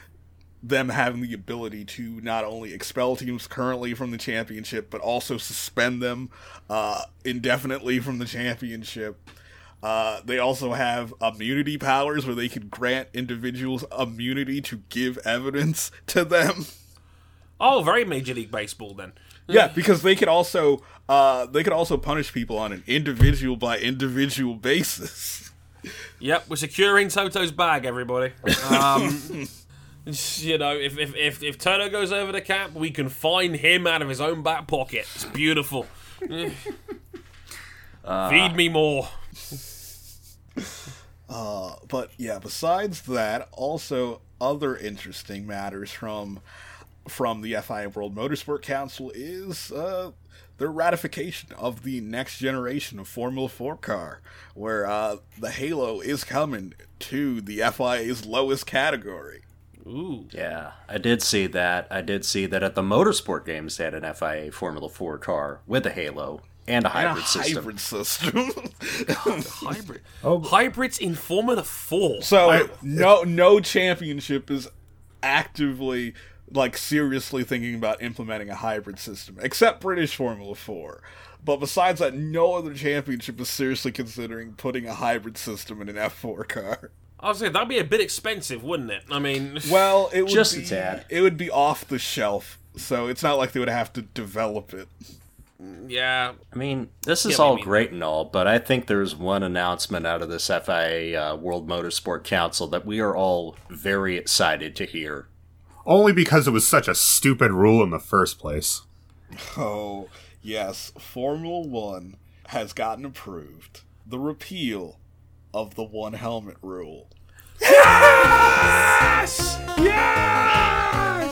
them 0.67 0.89
having 0.89 1.21
the 1.21 1.33
ability 1.33 1.85
to 1.85 2.19
not 2.21 2.43
only 2.43 2.73
expel 2.73 3.15
teams 3.15 3.47
currently 3.47 3.93
from 3.93 4.11
the 4.11 4.17
championship, 4.17 4.89
but 4.89 4.99
also 5.01 5.37
suspend 5.37 6.01
them 6.01 6.29
uh, 6.69 7.01
indefinitely 7.23 7.99
from 7.99 8.17
the 8.17 8.25
championship. 8.25 9.29
Uh, 9.83 10.21
they 10.25 10.39
also 10.39 10.73
have 10.73 11.13
immunity 11.21 11.77
powers 11.77 12.25
where 12.25 12.33
they 12.33 12.49
can 12.49 12.67
grant 12.67 13.07
individuals 13.13 13.85
immunity 13.97 14.59
to 14.59 14.81
give 14.89 15.19
evidence 15.19 15.91
to 16.07 16.25
them. 16.25 16.65
Oh, 17.59 17.83
very 17.83 18.03
Major 18.03 18.33
League 18.33 18.51
Baseball 18.51 18.93
then. 18.95 19.13
Yeah, 19.47 19.67
because 19.67 20.01
they 20.01 20.15
could 20.15 20.27
also 20.27 20.83
uh, 21.07 21.45
they 21.45 21.63
could 21.63 21.73
also 21.73 21.97
punish 21.97 22.33
people 22.33 22.57
on 22.57 22.73
an 22.73 22.83
individual 22.87 23.55
by 23.55 23.77
individual 23.77 24.55
basis. 24.55 25.51
Yep, 26.19 26.45
we're 26.49 26.55
securing 26.55 27.09
Toto's 27.09 27.51
bag, 27.51 27.85
everybody. 27.85 28.33
Um, 28.71 29.47
you 30.37 30.57
know, 30.57 30.75
if, 30.75 30.97
if 30.97 31.15
if 31.15 31.43
if 31.43 31.57
Toto 31.57 31.89
goes 31.89 32.11
over 32.11 32.31
the 32.31 32.41
cap, 32.41 32.73
we 32.73 32.91
can 32.91 33.09
find 33.09 33.55
him 33.55 33.87
out 33.87 34.01
of 34.01 34.09
his 34.09 34.21
own 34.21 34.43
back 34.43 34.67
pocket. 34.67 35.07
It's 35.15 35.25
beautiful. 35.25 35.87
Feed 36.19 36.53
me 38.55 38.69
more. 38.69 39.07
Uh, 41.27 41.77
But 41.87 42.11
yeah, 42.17 42.37
besides 42.37 43.01
that, 43.01 43.49
also 43.51 44.21
other 44.39 44.77
interesting 44.77 45.47
matters 45.47 45.89
from 45.91 46.39
from 47.07 47.41
the 47.41 47.55
FIA 47.55 47.89
World 47.89 48.15
Motorsport 48.15 48.61
Council 48.61 49.11
is 49.15 49.71
uh, 49.71 50.11
the 50.57 50.69
ratification 50.69 51.51
of 51.53 51.81
the 51.83 51.99
next 52.01 52.37
generation 52.37 52.99
of 52.99 53.07
Formula 53.07 53.49
4 53.49 53.75
car, 53.77 54.21
where 54.53 54.85
uh, 54.87 55.17
the 55.39 55.49
Halo 55.51 55.99
is 55.99 56.23
coming 56.23 56.73
to 56.99 57.41
the 57.41 57.57
FIA's 57.73 58.25
lowest 58.25 58.65
category. 58.67 59.41
Ooh. 59.87 60.27
Yeah, 60.31 60.71
I 60.89 60.97
did 60.97 61.21
see 61.21 61.47
that. 61.47 61.87
I 61.91 62.01
did 62.01 62.25
see 62.25 62.45
that 62.47 62.63
at 62.63 62.75
the 62.75 62.81
Motorsport 62.81 63.45
Games 63.45 63.77
they 63.77 63.83
had 63.83 63.93
an 63.93 64.13
FIA 64.13 64.51
Formula 64.51 64.89
4 64.89 65.17
car 65.19 65.61
with 65.67 65.85
a 65.85 65.91
halo 65.91 66.41
and 66.67 66.85
a 66.85 66.87
And 66.97 67.07
a 67.07 67.13
hybrid 67.13 67.25
system. 67.27 67.55
hybrid 67.55 67.79
system. 67.79 68.51
Hybrid. 69.67 70.01
Oh. 70.23 70.39
Hybrids 70.39 70.97
in 70.97 71.13
Formula 71.13 71.63
4. 71.63 72.21
so 72.23 72.67
no 72.81 73.21
no 73.23 73.59
championship 73.59 74.49
is 74.49 74.67
actively 75.21 76.13
like 76.51 76.77
seriously 76.77 77.43
thinking 77.43 77.75
about 77.75 78.01
implementing 78.01 78.49
a 78.49 78.55
hybrid 78.55 78.97
system, 78.99 79.37
except 79.41 79.81
British 79.81 80.15
Formula 80.15 80.55
4. 80.55 81.01
But 81.43 81.57
besides 81.57 81.99
that, 81.99 82.15
no 82.15 82.53
other 82.55 82.73
championship 82.73 83.39
is 83.39 83.49
seriously 83.49 83.91
considering 83.91 84.53
putting 84.53 84.87
a 84.87 84.95
hybrid 84.95 85.37
system 85.37 85.79
in 85.81 85.89
an 85.89 85.95
F4 85.95 86.47
car. 86.47 86.91
I 87.19 87.29
was 87.29 87.39
saying, 87.39 87.53
that'd 87.53 87.69
be 87.69 87.79
a 87.79 87.83
bit 87.83 88.01
expensive, 88.01 88.63
wouldn't 88.63 88.91
it? 88.91 89.03
I 89.09 89.19
mean, 89.19 89.59
Well, 89.71 90.09
it 90.13 90.23
would 90.23 90.31
Just 90.31 90.55
a 90.57 90.65
tad. 90.65 91.05
It 91.09 91.21
would 91.21 91.37
be 91.37 91.49
off 91.49 91.87
the 91.87 91.97
shelf, 91.99 92.59
so 92.75 93.07
it's 93.07 93.23
not 93.23 93.37
like 93.37 93.51
they 93.53 93.59
would 93.59 93.69
have 93.69 93.93
to 93.93 94.01
develop 94.01 94.73
it. 94.73 94.87
yeah. 95.87 96.33
I 96.53 96.55
mean, 96.55 96.89
this 97.03 97.25
is 97.25 97.37
Yeah, 97.37 97.45
all 97.45 97.55
do 97.55 97.59
you 97.61 97.65
great 97.65 97.91
and 97.91 98.03
all, 98.03 98.25
but 98.25 98.47
I 98.47 98.59
think 98.59 98.87
there's 98.87 99.15
one 99.15 99.43
announcement 99.43 100.05
out 100.05 100.21
of 100.21 100.29
this 100.29 100.47
FIA 100.47 101.19
uh, 101.31 101.35
World 101.35 101.67
Motorsport 101.67 102.23
Council 102.23 102.67
that 102.67 102.85
we 102.85 102.99
are 102.99 103.15
all 103.15 103.55
very 103.69 104.17
excited 104.17 104.75
to 104.75 104.85
hear. 104.85 105.27
Only 105.85 106.13
because 106.13 106.47
it 106.47 106.51
was 106.51 106.67
such 106.67 106.87
a 106.87 106.95
stupid 106.95 107.51
rule 107.51 107.83
in 107.83 107.91
the 107.91 107.99
first 107.99 108.39
place. 108.39 108.81
Oh, 109.55 110.09
yes, 110.41 110.91
Formula 110.99 111.61
One 111.61 112.17
has 112.47 112.73
gotten 112.73 113.05
approved. 113.05 113.81
The 114.05 114.19
repeal 114.19 114.99
of 115.55 115.73
the 115.75 115.83
one 115.83 116.11
helmet 116.13 116.57
rule. 116.61 117.07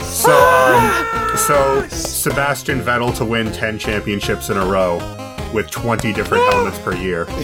So, 0.00 0.32
um, 0.32 1.36
so 1.36 1.86
Sebastian 1.88 2.80
Vettel 2.80 3.14
to 3.18 3.24
win 3.26 3.52
10 3.52 3.78
championships 3.78 4.48
in 4.48 4.56
a 4.56 4.64
row 4.64 4.96
with 5.52 5.70
20 5.70 6.14
different 6.14 6.42
helmets 6.50 6.78
per 6.78 6.96
year. 6.96 7.26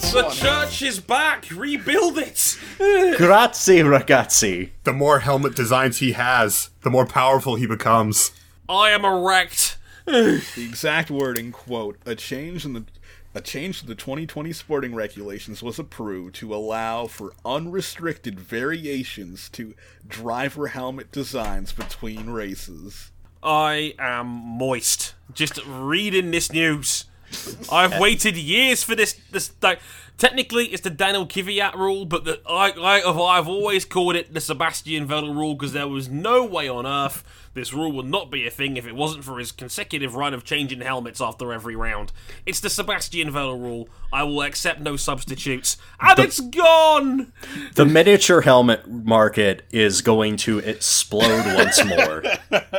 The 0.00 0.28
church 0.30 0.82
is 0.82 0.98
back! 0.98 1.46
Rebuild 1.54 2.18
it! 2.18 2.58
Grazie, 3.16 3.80
ragazzi. 3.80 4.70
The 4.82 4.92
more 4.92 5.20
helmet 5.20 5.54
designs 5.54 5.98
he 5.98 6.12
has, 6.12 6.70
the 6.80 6.90
more 6.90 7.06
powerful 7.06 7.54
he 7.54 7.66
becomes. 7.66 8.32
I 8.68 8.90
am 8.90 9.04
erect. 9.04 9.76
The 10.06 10.42
exact 10.56 11.10
wording, 11.10 11.52
quote, 11.52 11.98
a 12.04 12.16
change 12.16 12.64
in 12.64 12.72
the 12.72 12.84
a 13.34 13.40
change 13.40 13.80
to 13.80 13.86
the 13.86 13.94
2020 13.94 14.52
sporting 14.52 14.94
regulations 14.94 15.62
was 15.62 15.78
approved 15.78 16.34
to 16.36 16.54
allow 16.54 17.06
for 17.06 17.32
unrestricted 17.44 18.40
variations 18.40 19.48
to 19.50 19.74
driver 20.06 20.68
helmet 20.68 21.12
designs 21.12 21.72
between 21.72 22.30
races. 22.30 23.12
I 23.42 23.94
am 23.98 24.26
moist. 24.26 25.14
Just 25.32 25.64
reading 25.66 26.30
this 26.30 26.52
news. 26.52 27.06
I've 27.70 27.98
waited 28.00 28.36
years 28.36 28.82
for 28.82 28.96
this. 28.96 29.14
This 29.30 29.52
like, 29.62 29.80
technically 30.20 30.66
it's 30.66 30.82
the 30.82 30.90
Daniel 30.90 31.26
Kvyat 31.26 31.74
rule, 31.74 32.04
but 32.04 32.24
the, 32.24 32.40
I, 32.48 32.70
I, 32.70 33.38
I've 33.38 33.48
always 33.48 33.84
called 33.84 34.14
it 34.14 34.32
the 34.32 34.40
Sebastian 34.40 35.08
Vettel 35.08 35.34
rule 35.34 35.54
because 35.54 35.72
there 35.72 35.88
was 35.88 36.08
no 36.08 36.44
way 36.44 36.68
on 36.68 36.86
earth 36.86 37.24
this 37.52 37.72
rule 37.72 37.90
would 37.92 38.06
not 38.06 38.30
be 38.30 38.46
a 38.46 38.50
thing 38.50 38.76
if 38.76 38.86
it 38.86 38.94
wasn't 38.94 39.24
for 39.24 39.38
his 39.40 39.50
consecutive 39.50 40.14
run 40.14 40.34
of 40.34 40.44
changing 40.44 40.82
helmets 40.82 41.20
after 41.20 41.52
every 41.52 41.74
round. 41.74 42.12
It's 42.46 42.60
the 42.60 42.70
Sebastian 42.70 43.32
Vettel 43.32 43.60
rule. 43.60 43.88
I 44.12 44.22
will 44.22 44.42
accept 44.42 44.80
no 44.80 44.96
substitutes, 44.96 45.76
and 46.00 46.18
it's 46.20 46.38
gone. 46.38 47.32
The 47.74 47.84
miniature 47.84 48.42
helmet 48.42 48.88
market 48.88 49.62
is 49.72 50.00
going 50.00 50.36
to 50.38 50.58
explode 50.58 51.56
once 51.56 51.84
more. 51.84 52.22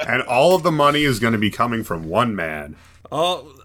And 0.08 0.23
all 0.23 0.56
of 0.56 0.63
the 0.63 0.71
money 0.71 1.04
is 1.04 1.19
going 1.19 1.34
to 1.34 1.39
be 1.39 1.51
coming 1.51 1.84
from 1.84 2.04
one 2.04 2.36
man. 2.36 2.75
Oh, 3.12 3.61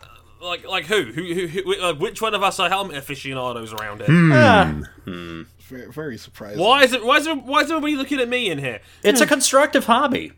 like 0.46 0.66
like 0.66 0.86
who? 0.86 1.02
Who? 1.04 1.22
who, 1.34 1.46
who 1.46 1.74
like, 1.82 1.98
which 2.00 2.22
one 2.22 2.34
of 2.34 2.42
us 2.42 2.58
are 2.60 2.68
helmet 2.68 2.96
aficionados 2.96 3.72
around 3.72 4.02
here? 4.02 5.46
Very, 5.68 5.90
very 5.90 6.16
surprising. 6.16 6.60
Why 6.62 6.84
is 6.84 6.92
it? 6.92 7.04
Why 7.04 7.16
is 7.18 7.26
it? 7.26 7.42
Why 7.42 7.60
is 7.62 7.70
everybody 7.70 7.96
looking 7.96 8.20
at 8.20 8.28
me 8.28 8.48
in 8.50 8.58
here? 8.58 8.80
It's 9.02 9.20
a 9.20 9.26
constructive 9.26 9.84
hobby. 9.86 10.32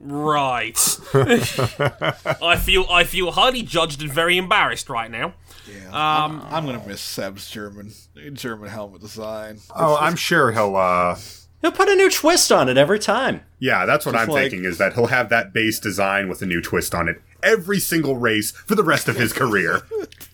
Right. 0.00 0.76
I 1.14 2.56
feel 2.60 2.86
I 2.90 3.04
feel 3.04 3.30
highly 3.30 3.62
judged 3.62 4.02
and 4.02 4.12
very 4.12 4.36
embarrassed 4.36 4.88
right 4.88 5.08
now. 5.10 5.34
Yeah, 5.72 6.24
Um, 6.24 6.44
I'm 6.50 6.66
gonna 6.66 6.82
miss 6.84 7.00
Seb's 7.00 7.48
German 7.48 7.92
German 8.32 8.68
helmet 8.68 9.00
design. 9.00 9.60
Oh, 9.76 9.96
I'm 9.96 10.16
sure 10.16 10.50
he'll, 10.50 10.74
uh, 10.74 11.16
He'll 11.60 11.70
put 11.70 11.88
a 11.88 11.94
new 11.94 12.10
twist 12.10 12.50
on 12.50 12.68
it 12.68 12.76
every 12.76 12.98
time. 12.98 13.42
yeah, 13.60 13.86
that's 13.86 14.04
what 14.04 14.12
Just 14.16 14.22
I'm 14.22 14.28
like- 14.34 14.50
thinking 14.50 14.64
is 14.64 14.78
that 14.78 14.94
he'll 14.94 15.06
have 15.06 15.28
that 15.28 15.52
base 15.52 15.78
design 15.78 16.28
with 16.28 16.42
a 16.42 16.46
new 16.46 16.60
twist 16.60 16.92
on 16.96 17.08
it 17.08 17.22
every 17.42 17.78
single 17.78 18.16
race 18.16 18.50
for 18.52 18.74
the 18.74 18.82
rest 18.84 19.08
of 19.08 19.16
his 19.16 19.32
career. 19.32 19.82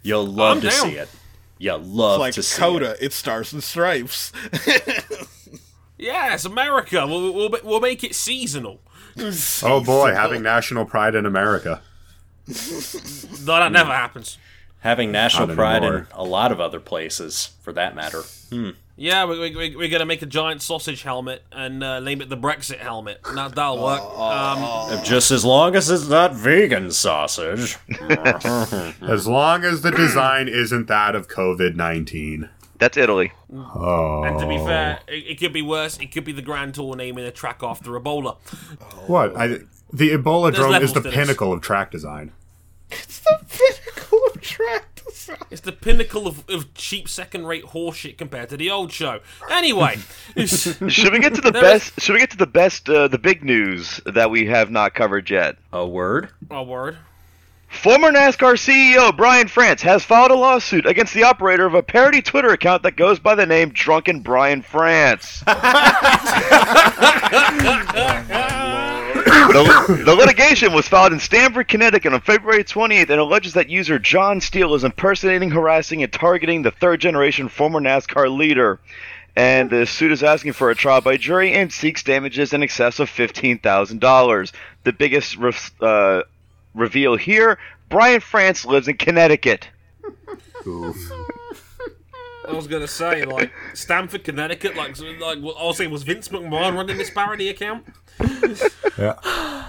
You'll 0.03 0.27
love 0.27 0.59
I'm 0.59 0.63
to 0.63 0.69
down. 0.71 0.87
see 0.91 0.97
it. 0.97 1.09
You'll 1.59 1.81
love 1.81 2.21
like 2.21 2.35
to 2.35 2.43
see 2.43 2.61
Coda, 2.61 2.93
it. 2.93 2.99
it 3.07 3.13
stars 3.13 3.53
and 3.53 3.63
stripes. 3.63 4.33
yeah, 5.99 6.35
it's 6.35 6.45
America. 6.45 7.07
We'll, 7.07 7.33
we'll 7.35 7.51
we'll 7.65 7.81
make 7.81 8.05
it 8.05 8.15
seasonal. 8.15 8.81
Oh 9.65 9.83
boy, 9.85 10.15
having 10.15 10.43
national 10.43 10.85
pride 10.85 11.15
in 11.17 11.27
America. 11.27 11.83
No, 12.47 12.55
that 13.59 13.73
never 13.73 13.91
happens. 13.91 14.39
Having 14.81 15.11
national 15.11 15.49
Not 15.49 15.57
pride 15.57 15.83
in 15.83 16.07
a 16.13 16.23
lot 16.23 16.53
of 16.53 16.61
other 16.61 16.79
places, 16.79 17.51
for 17.63 17.73
that 17.73 17.97
matter. 17.97 18.23
Hmm. 18.51 18.71
Yeah, 19.01 19.27
we, 19.27 19.39
we, 19.39 19.57
we, 19.57 19.77
we're 19.77 19.89
gonna 19.89 20.05
make 20.07 20.23
a 20.23 20.27
giant 20.27 20.61
sausage 20.61 21.03
helmet 21.03 21.45
and 21.53 21.85
uh, 21.85 22.01
name 22.01 22.21
it 22.21 22.29
the 22.29 22.37
Brexit 22.37 22.79
helmet. 22.79 23.21
and 23.25 23.39
That, 23.39 23.55
that'll 23.55 23.81
work. 23.83 24.01
Um, 24.03 25.05
Just 25.05 25.31
as 25.31 25.45
long 25.45 25.77
as 25.77 25.89
it's 25.89 26.09
not 26.09 26.35
vegan 26.35 26.91
sausage. 26.91 27.77
As 29.01 29.27
long 29.29 29.65
as 29.65 29.83
the 29.83 29.93
design 29.93 30.49
isn't 30.49 30.89
that 30.89 31.15
of 31.15 31.29
COVID 31.29 31.77
19. 31.77 32.49
That's 32.79 32.97
Italy. 32.97 33.33
Oh. 33.53 34.23
and 34.25 34.39
to 34.41 34.47
be 34.49 34.57
fair, 34.59 34.99
it, 35.09 35.13
it 35.31 35.39
could 35.39 35.53
be 35.53 35.63
worse. 35.63 35.97
It 35.99 36.13
could 36.13 36.25
be 36.25 36.33
the 36.33 36.43
Grand 36.43 36.75
Tour 36.75 36.97
naming 36.97 37.25
a 37.25 37.31
track 37.31 37.61
after 37.63 37.93
Ebola. 37.93 38.37
What? 39.07 39.37
I, 39.37 39.47
the 39.93 40.11
Ebola 40.11 40.53
There's 40.53 40.65
drone 40.67 40.83
is 40.83 40.93
the 40.93 41.01
to 41.01 41.09
this. 41.09 41.15
pinnacle 41.15 41.53
of 41.53 41.61
track 41.61 41.91
design. 41.93 42.33
it's 42.91 43.21
the 43.21 43.39
pinnacle 43.49 44.21
of 44.35 44.41
track 44.41 44.95
design. 44.95 44.98
It's 45.51 45.63
the 45.63 45.73
pinnacle 45.73 46.27
of, 46.27 46.49
of 46.49 46.75
cheap 46.75 47.09
second-rate 47.09 47.65
horseshit 47.67 48.19
compared 48.19 48.49
to 48.51 48.57
the 48.57 48.71
old 48.71 48.93
show. 48.93 49.21
Anyway, 49.51 49.97
Should 50.37 51.13
we 51.13 51.21
get 51.21 51.35
to 51.35 51.41
the 51.41 51.51
There 51.53 51.63
best? 51.63 52.01
Should 52.01 52.15
we 52.15 52.21
get 52.21 52.31
to 52.31 52.37
the 52.37 52.47
best? 52.47 52.89
Uh, 52.89 53.09
the 53.09 53.19
big 53.19 53.45
news 53.45 54.01
that 54.05 54.31
we 54.31 54.47
have 54.47 54.71
not 54.71 54.95
covered 54.95 55.31
yet. 55.31 55.57
A 55.73 55.87
word? 55.87 56.31
A 56.51 56.63
word. 56.63 56.99
Former 57.69 58.11
NASCAR 58.11 58.55
CEO 58.55 59.15
Brian 59.17 59.47
France 59.47 59.83
has 59.83 60.05
filed 60.05 60.31
a 60.31 60.35
lawsuit 60.35 60.87
against 60.87 61.15
the 61.15 61.25
operator 61.25 61.67
of 61.67 61.75
a 61.75 61.83
parody 61.83 62.23
Twitter 62.23 62.49
account 62.49 62.83
that 62.83 62.97
goes 62.97 63.19
by 63.19 63.35
the 63.35 63.47
name 63.47 63.71
Drunken 63.71 64.21
Brian 64.21 64.63
France. 64.63 65.43
the, 69.53 70.03
the 70.07 70.15
litigation 70.15 70.73
was 70.73 70.89
filed 70.89 71.13
in 71.13 71.21
Stamford, 71.21 71.69
Connecticut 71.69 72.13
on 72.13 72.21
February 72.21 72.65
28th 72.65 73.11
and 73.11 73.21
alleges 73.21 73.55
that 73.55 73.69
user 73.69 73.99
John 73.99 74.41
Steele 74.41 74.75
is 74.75 74.85
impersonating, 74.85 75.51
harassing, 75.51 76.03
and 76.03 76.13
targeting 76.13 76.63
the 76.63 76.71
third 76.71 77.01
generation 77.01 77.49
former 77.49 77.81
NASCAR 77.81 78.35
leader. 78.37 78.79
And 79.37 79.71
the 79.71 79.87
suit 79.87 80.11
is 80.11 80.23
asking 80.23 80.55
for 80.55 80.71
a 80.71 80.75
trial 80.75 81.01
by 81.01 81.17
jury 81.17 81.53
and 81.53 81.73
seeks 81.73 82.03
damages 82.03 82.53
in 82.53 82.63
excess 82.63 82.99
of 82.99 83.09
$15,000. 83.09 84.53
The 84.85 84.93
biggest 84.93 85.37
re- 85.37 85.53
uh, 85.81 86.23
reveal 86.75 87.17
here 87.17 87.59
Brian 87.89 88.21
France 88.21 88.65
lives 88.65 88.89
in 88.89 88.97
Connecticut. 88.97 89.69
I 92.49 92.53
was 92.53 92.67
gonna 92.67 92.89
say 92.89 93.25
like 93.25 93.53
Stamford, 93.75 94.25
Connecticut. 94.25 94.75
Like, 94.75 94.97
so, 94.97 95.05
like 95.05 95.39
I 95.39 95.41
was 95.41 95.77
saying, 95.77 95.91
was 95.91 96.03
Vince 96.03 96.29
McMahon 96.29 96.75
running 96.75 96.97
this 96.97 97.11
parody 97.11 97.49
account? 97.49 97.87
Yeah. 98.99 99.15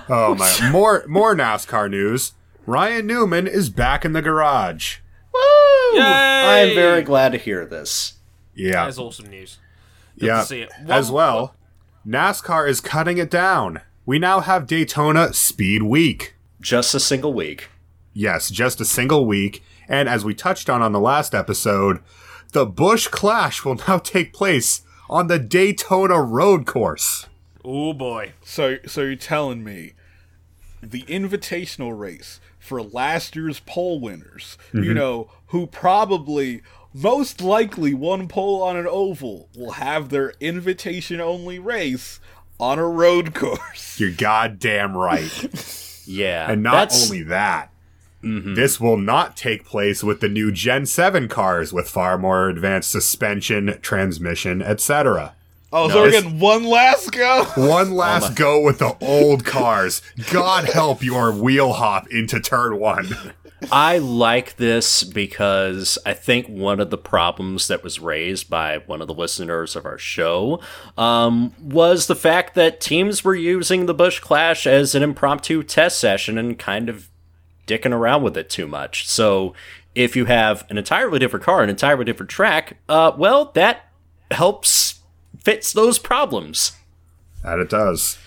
Oh 0.10 0.34
my! 0.34 0.70
More 0.72 1.06
more 1.08 1.36
NASCAR 1.36 1.88
news. 1.88 2.32
Ryan 2.66 3.06
Newman 3.06 3.46
is 3.46 3.70
back 3.70 4.04
in 4.04 4.14
the 4.14 4.24
garage. 4.24 4.98
Woo! 5.32 6.00
Yay! 6.00 6.02
I'm 6.02 6.74
very 6.74 7.04
glad 7.04 7.34
to 7.34 7.38
hear 7.38 7.64
this. 7.64 8.16
Yeah. 8.56 8.86
That's 8.86 8.98
awesome 8.98 9.30
news. 9.30 9.60
Good 10.18 10.26
yeah. 10.26 10.40
to 10.42 10.46
see 10.48 10.62
it. 10.62 10.72
As 10.88 11.12
well, 11.12 11.54
NASCAR 12.08 12.68
is 12.68 12.82
cutting 12.82 13.20
it 13.20 13.30
down. 13.30 13.82
We 14.06 14.18
now 14.18 14.40
have 14.40 14.66
Daytona 14.66 15.32
Speed 15.34 15.84
Week. 15.84 16.36
Just 16.60 16.96
a 16.96 17.00
single 17.00 17.34
week. 17.34 17.70
Yes, 18.14 18.50
just 18.50 18.82
a 18.82 18.86
single 18.86 19.28
week. 19.28 19.64
And 19.88 20.10
as 20.10 20.26
we 20.26 20.34
touched 20.34 20.70
on 20.70 20.82
on 20.82 20.92
the 20.92 21.00
last 21.00 21.36
episode, 21.36 22.00
the 22.52 22.66
Busch 22.66 23.08
Clash 23.08 23.64
will 23.64 23.76
now 23.88 24.00
take 24.00 24.34
place 24.34 24.82
on 25.10 25.28
the 25.28 25.40
Daytona 25.40 26.22
Road 26.22 26.66
Course. 26.66 27.28
Oh 27.72 27.94
boy. 27.94 28.34
So, 28.44 28.78
so 28.88 29.02
you're 29.02 29.16
telling 29.16 29.64
me 29.64 29.94
the 30.82 31.04
invitational 31.04 31.98
race 31.98 32.40
for 32.58 32.82
last 32.82 33.36
year's 33.36 33.60
pole 33.60 34.00
winners, 34.00 34.58
you 34.74 34.82
mm-hmm. 34.82 34.94
know, 34.94 35.32
who 35.48 35.68
probably 35.68 36.64
most 36.96 37.42
likely 37.42 37.94
won 37.94 38.28
pole 38.28 38.64
on 38.64 38.76
an 38.76 38.88
oval, 38.88 39.50
will 39.56 39.74
have 39.74 40.10
their 40.10 40.34
invitation 40.40 41.22
only 41.22 41.60
race 41.60 42.20
on 42.60 42.80
a 42.80 42.88
road 42.88 43.36
course. 43.36 44.00
You're 44.00 44.14
goddamn 44.14 44.98
right. 44.98 46.02
Yeah. 46.08 46.52
And 46.52 46.64
not 46.64 46.90
that's- 46.90 47.06
only 47.06 47.22
that, 47.22 47.72
mm-hmm. 48.24 48.56
this 48.56 48.80
will 48.80 48.98
not 48.98 49.38
take 49.38 49.64
place 49.64 50.04
with 50.04 50.22
the 50.22 50.30
new 50.30 50.52
Gen 50.52 50.88
7 50.88 51.28
cars 51.28 51.72
with 51.72 51.88
far 51.88 52.18
more 52.18 52.50
advanced 52.50 52.90
suspension, 52.90 53.78
transmission, 53.84 54.64
etc. 54.64 55.36
Oh, 55.72 55.88
No, 55.88 55.94
so 55.94 56.02
we're 56.02 56.12
getting 56.12 56.40
one 56.40 56.64
last 56.64 57.12
go. 57.12 57.46
One 57.56 57.92
last 57.92 58.36
go 58.36 58.60
with 58.62 58.80
the 58.80 58.98
old 59.02 59.46
cars. 59.46 60.02
God 60.32 60.66
help 60.66 61.04
your 61.04 61.32
wheel 61.32 61.74
hop 61.74 62.10
into 62.12 62.40
turn 62.40 62.80
one. 62.80 63.08
I 63.72 63.98
like 64.00 64.56
this 64.56 65.04
because 65.04 66.00
I 66.06 66.14
think 66.14 66.48
one 66.48 66.80
of 66.80 66.90
the 66.90 66.98
problems 66.98 67.68
that 67.68 67.84
was 67.84 68.00
raised 68.00 68.50
by 68.50 68.78
one 68.88 69.02
of 69.02 69.08
the 69.08 69.14
listeners 69.14 69.76
of 69.76 69.86
our 69.86 69.98
show 69.98 70.60
um, 70.98 71.54
was 71.62 72.08
the 72.08 72.16
fact 72.16 72.56
that 72.56 72.80
teams 72.82 73.24
were 73.24 73.36
using 73.36 73.86
the 73.86 73.94
Busch 73.94 74.20
Clash 74.20 74.66
as 74.66 74.96
an 74.96 75.04
impromptu 75.04 75.62
test 75.62 76.00
session 76.00 76.38
and 76.38 76.58
kind 76.58 76.90
of 76.90 77.10
dicking 77.68 77.94
around 77.94 78.24
with 78.24 78.38
it 78.38 78.50
too 78.50 78.66
much. 78.66 79.08
So 79.08 79.54
if 79.94 80.16
you 80.16 80.26
have 80.26 80.66
an 80.70 80.78
entirely 80.78 81.20
different 81.20 81.46
car, 81.46 81.62
an 81.62 81.70
entirely 81.70 82.06
different 82.06 82.30
track, 82.32 82.78
uh, 82.88 83.12
well, 83.18 83.52
that 83.56 83.90
helps 84.32 84.99
fix 85.44 85.74
those 85.74 86.00
problems. 86.00 86.74
That 87.44 87.60
it 87.60 87.70
does. 87.70 88.18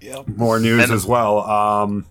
Yep. 0.00 0.28
More 0.36 0.58
news 0.60 0.84
And- 0.84 0.92
as 0.92 1.06
well. 1.06 1.40
Um, 1.48 2.06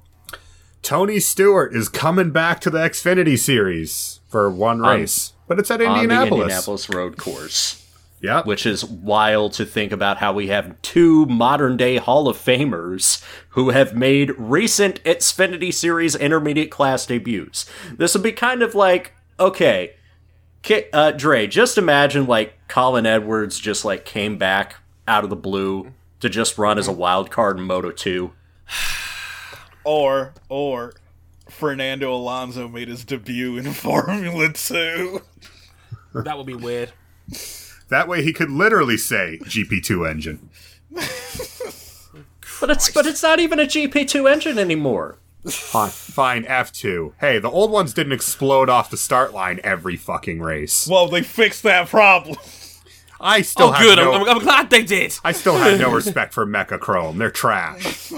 Tony 0.81 1.19
Stewart 1.19 1.75
is 1.75 1.89
coming 1.89 2.29
back 2.31 2.61
to 2.61 2.69
the 2.69 2.77
Xfinity 2.79 3.37
Series 3.39 4.19
for 4.29 4.49
one 4.51 4.79
race, 4.81 5.33
but 5.47 5.57
it's 5.59 5.71
at 5.71 5.81
On 5.81 5.97
the 5.97 6.03
Indianapolis. 6.03 6.41
Indianapolis 6.43 6.89
road 6.89 7.17
course. 7.17 7.81
Yep. 8.21 8.47
which 8.47 8.65
is 8.65 8.83
wild 8.83 9.53
to 9.53 9.65
think 9.65 9.91
about 9.91 10.17
how 10.17 10.33
we 10.33 10.47
have 10.47 10.81
two 10.81 11.27
modern 11.27 11.77
day 11.77 11.97
Hall 11.97 12.27
of 12.27 12.35
Famers 12.37 13.23
who 13.49 13.69
have 13.69 13.93
made 13.95 14.31
recent 14.39 15.03
Xfinity 15.03 15.71
Series 15.71 16.15
intermediate 16.15 16.71
class 16.71 17.05
debuts. 17.05 17.67
This 17.97 18.15
would 18.15 18.23
be 18.23 18.31
kind 18.31 18.63
of 18.63 18.73
like, 18.73 19.11
okay, 19.39 19.91
Ki- 20.63 20.85
uh, 20.91 21.11
Dre, 21.11 21.45
just 21.45 21.77
imagine 21.77 22.25
like 22.25 22.54
Colin 22.67 23.05
Edwards 23.05 23.59
just 23.59 23.85
like 23.85 24.05
came 24.05 24.37
back 24.37 24.75
out 25.07 25.23
of 25.23 25.29
the 25.29 25.35
blue 25.35 25.93
to 26.19 26.29
just 26.29 26.57
run 26.57 26.77
as 26.77 26.87
a 26.87 26.91
wild 26.91 27.29
card 27.31 27.57
in 27.57 27.63
Moto 27.63 27.91
2. 27.91 28.31
Or, 29.87 30.33
or 30.49 30.93
Fernando 31.47 32.11
Alonso 32.11 32.67
made 32.67 32.87
his 32.87 33.03
debut 33.05 33.55
in 33.55 33.65
Formula 33.73 34.51
Two. 34.51 35.21
That 36.11 36.37
would 36.37 36.47
be 36.47 36.55
weird. 36.55 36.91
that 37.89 38.07
way 38.07 38.23
he 38.23 38.33
could 38.33 38.49
literally 38.49 38.97
say 38.97 39.37
GP2 39.43 40.09
engine. 40.09 40.49
But 42.59 42.69
it's 42.71 42.89
but 42.89 43.05
it's 43.05 43.21
not 43.21 43.39
even 43.39 43.59
a 43.59 43.65
GP2 43.65 44.31
engine 44.31 44.57
anymore. 44.57 45.19
Fine, 45.49 45.89
fine, 45.91 46.43
F2. 46.45 47.13
Hey, 47.19 47.39
the 47.39 47.49
old 47.49 47.69
ones 47.71 47.93
didn't 47.93 48.13
explode 48.13 48.69
off 48.69 48.89
the 48.89 48.97
start 48.97 49.33
line 49.33 49.59
every 49.63 49.95
fucking 49.95 50.41
race. 50.41 50.87
Well, 50.87 51.07
they 51.07 51.21
fixed 51.21 51.63
that 51.63 51.87
problem. 51.87 52.37
I 53.21 53.41
still 53.43 53.67
Oh, 53.67 53.71
have 53.71 53.81
good. 53.83 53.95
no, 53.97 54.13
I'm, 54.13 54.27
I'm 54.29 54.39
glad 54.39 54.69
they 54.69 54.83
did. 54.83 55.17
I 55.23 55.31
still 55.31 55.57
have 55.57 55.79
no 55.79 55.91
respect 55.93 56.33
for 56.33 56.45
Mecachrome. 56.45 57.17
They're 57.17 57.31
trash. 57.31 58.11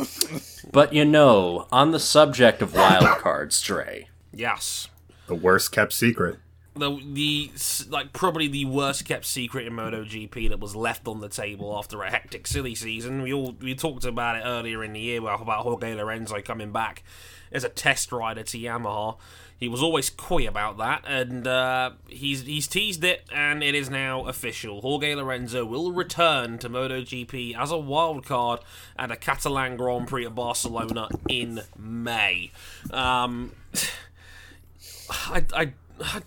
But 0.72 0.94
you 0.94 1.06
know, 1.06 1.68
on 1.72 1.92
the 1.92 2.00
subject 2.00 2.62
of 2.62 2.74
wild 2.74 3.06
cards, 3.20 3.62
Dre, 3.62 4.08
Yes. 4.34 4.88
The 5.28 5.36
worst 5.36 5.72
kept 5.72 5.94
secret. 5.94 6.38
The 6.78 7.00
the 7.14 7.52
like 7.90 8.14
probably 8.14 8.48
the 8.48 8.66
worst 8.66 9.06
kept 9.06 9.26
secret 9.26 9.68
in 9.68 9.74
MotoGP 9.74 10.50
that 10.50 10.60
was 10.60 10.76
left 10.76 11.08
on 11.08 11.20
the 11.20 11.30
table 11.30 11.78
after 11.78 12.02
a 12.04 12.10
hectic 12.10 12.48
silly 12.48 12.76
season. 12.76 13.22
We 13.22 13.34
all 13.34 13.56
we 13.60 13.76
talked 13.76 14.06
about 14.06 14.38
it 14.38 14.44
earlier 14.46 14.84
in 14.84 14.94
the 14.94 15.00
year 15.00 15.20
about, 15.20 15.64
Jorge 15.64 15.94
Lorenzo 15.96 16.42
coming 16.42 16.72
back 16.72 17.04
as 17.52 17.64
a 17.64 17.70
test 17.70 18.12
rider 18.12 18.44
to 18.44 18.58
Yamaha. 18.58 19.18
He 19.60 19.68
was 19.68 19.82
always 19.82 20.12
coy 20.12 20.48
about 20.48 20.78
that, 20.78 21.04
and 21.08 21.48
uh, 21.48 21.92
he's 22.08 22.44
he's 22.44 22.68
teased 22.68 23.04
it, 23.04 23.26
and 23.34 23.64
it 23.64 23.74
is 23.74 23.90
now 23.90 24.26
official. 24.26 24.82
Jorge 24.82 25.16
Lorenzo 25.16 25.66
will 25.66 25.92
return 25.92 26.60
to 26.60 26.70
MotoGP 26.70 27.58
as 27.58 27.72
a 27.72 27.78
wild 27.78 28.24
card 28.24 28.60
at 29.00 29.10
a 29.10 29.16
Catalan 29.16 29.76
Grand 29.76 30.08
Prix 30.08 30.28
at 30.28 30.36
Barcelona 30.36 31.10
in 31.28 31.62
May. 31.76 32.52
Um, 32.92 33.54
I, 35.10 35.44
I, 35.56 35.74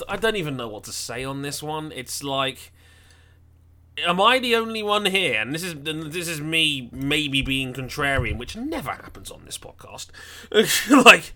I 0.08 0.16
don't 0.16 0.36
even 0.36 0.56
know 0.56 0.68
what 0.68 0.84
to 0.84 0.92
say 0.92 1.24
on 1.24 1.42
this 1.42 1.62
one. 1.62 1.92
It's 1.92 2.22
like, 2.22 2.72
am 4.06 4.20
I 4.20 4.38
the 4.38 4.56
only 4.56 4.82
one 4.82 5.06
here? 5.06 5.40
And 5.40 5.54
this 5.54 5.62
is 5.62 5.74
this 5.82 6.28
is 6.28 6.40
me 6.40 6.88
maybe 6.92 7.42
being 7.42 7.72
contrarian, 7.72 8.38
which 8.38 8.56
never 8.56 8.90
happens 8.90 9.30
on 9.30 9.44
this 9.44 9.58
podcast. 9.58 10.08
like, 11.04 11.32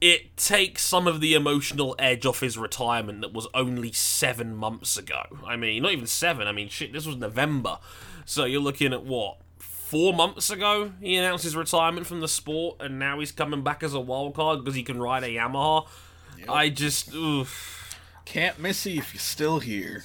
it 0.00 0.36
takes 0.36 0.82
some 0.82 1.06
of 1.06 1.20
the 1.20 1.34
emotional 1.34 1.94
edge 1.98 2.24
off 2.24 2.40
his 2.40 2.56
retirement 2.56 3.20
that 3.20 3.32
was 3.32 3.46
only 3.54 3.92
seven 3.92 4.56
months 4.56 4.96
ago. 4.96 5.22
I 5.46 5.56
mean, 5.56 5.82
not 5.82 5.92
even 5.92 6.06
seven. 6.06 6.46
I 6.46 6.52
mean, 6.52 6.68
shit, 6.68 6.92
this 6.92 7.06
was 7.06 7.16
November, 7.16 7.78
so 8.24 8.44
you're 8.44 8.60
looking 8.60 8.92
at 8.92 9.04
what. 9.04 9.38
Four 9.58 10.14
months 10.14 10.50
ago, 10.50 10.92
he 11.00 11.16
announced 11.16 11.42
his 11.42 11.56
retirement 11.56 12.06
from 12.06 12.20
the 12.20 12.28
sport, 12.28 12.76
and 12.78 13.00
now 13.00 13.18
he's 13.18 13.32
coming 13.32 13.64
back 13.64 13.82
as 13.82 13.92
a 13.92 13.98
wild 13.98 14.34
card 14.34 14.60
because 14.60 14.76
he 14.76 14.84
can 14.84 15.00
ride 15.00 15.24
a 15.24 15.28
Yamaha. 15.28 15.88
I 16.48 16.68
just, 16.68 17.14
oof. 17.14 17.98
Can't 18.24 18.58
miss 18.58 18.86
you 18.86 18.98
if 18.98 19.12
you're 19.12 19.20
still 19.20 19.58
here. 19.58 20.04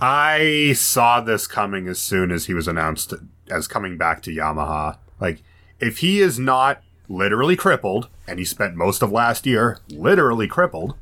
I 0.00 0.72
saw 0.74 1.20
this 1.20 1.46
coming 1.46 1.88
as 1.88 2.00
soon 2.00 2.30
as 2.30 2.46
he 2.46 2.54
was 2.54 2.68
announced 2.68 3.12
as 3.50 3.66
coming 3.66 3.96
back 3.96 4.22
to 4.22 4.30
Yamaha. 4.30 4.98
Like, 5.20 5.42
if 5.78 5.98
he 5.98 6.20
is 6.20 6.38
not 6.38 6.82
literally 7.08 7.56
crippled, 7.56 8.08
and 8.26 8.38
he 8.38 8.44
spent 8.44 8.74
most 8.74 9.02
of 9.02 9.12
last 9.12 9.46
year 9.46 9.78
literally 9.90 10.48
crippled, 10.48 10.96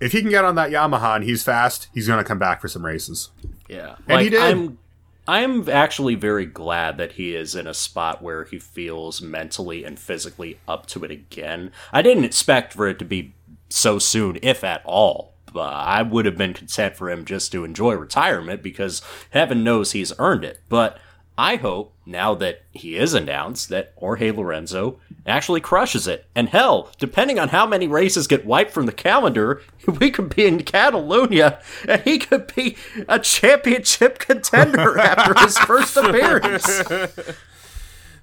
if 0.00 0.12
he 0.12 0.20
can 0.20 0.30
get 0.30 0.44
on 0.44 0.54
that 0.56 0.70
Yamaha 0.70 1.16
and 1.16 1.24
he's 1.24 1.42
fast, 1.42 1.88
he's 1.94 2.06
going 2.06 2.18
to 2.18 2.24
come 2.24 2.38
back 2.38 2.60
for 2.60 2.68
some 2.68 2.84
races. 2.84 3.30
Yeah. 3.68 3.96
And 4.08 4.20
he 4.20 4.30
did. 4.30 4.40
I'm 4.40 4.78
I'm 5.26 5.68
actually 5.68 6.16
very 6.16 6.46
glad 6.46 6.98
that 6.98 7.12
he 7.12 7.34
is 7.34 7.54
in 7.54 7.66
a 7.66 7.74
spot 7.74 8.22
where 8.22 8.44
he 8.44 8.58
feels 8.58 9.22
mentally 9.22 9.84
and 9.84 9.98
physically 9.98 10.58
up 10.66 10.86
to 10.86 11.04
it 11.04 11.10
again. 11.12 11.70
I 11.92 12.02
didn't 12.02 12.24
expect 12.24 12.72
for 12.72 12.88
it 12.88 12.98
to 12.98 13.04
be 13.04 13.34
so 13.68 13.98
soon, 13.98 14.38
if 14.42 14.64
at 14.64 14.82
all. 14.84 15.34
Uh, 15.54 15.60
I 15.60 16.02
would 16.02 16.24
have 16.24 16.36
been 16.36 16.54
content 16.54 16.96
for 16.96 17.10
him 17.10 17.24
just 17.24 17.52
to 17.52 17.64
enjoy 17.64 17.94
retirement 17.94 18.62
because 18.62 19.02
heaven 19.30 19.62
knows 19.62 19.92
he's 19.92 20.12
earned 20.18 20.44
it. 20.44 20.60
But 20.68 20.98
I 21.36 21.56
hope, 21.56 21.94
now 22.04 22.34
that 22.36 22.62
he 22.72 22.96
is 22.96 23.14
announced, 23.14 23.68
that 23.68 23.92
Jorge 23.96 24.30
Lorenzo 24.32 24.98
actually 25.26 25.60
crushes 25.60 26.06
it. 26.06 26.26
And 26.34 26.48
hell, 26.48 26.90
depending 26.98 27.38
on 27.38 27.48
how 27.48 27.66
many 27.66 27.86
races 27.86 28.26
get 28.26 28.44
wiped 28.44 28.72
from 28.72 28.86
the 28.86 28.92
calendar, 28.92 29.62
we 30.00 30.10
could 30.10 30.34
be 30.34 30.46
in 30.46 30.62
Catalonia 30.62 31.60
and 31.88 32.00
he 32.02 32.18
could 32.18 32.52
be 32.54 32.76
a 33.08 33.18
championship 33.18 34.18
contender 34.18 34.98
after 35.00 35.34
his 35.40 35.58
first 35.58 35.96
appearance. 35.96 36.82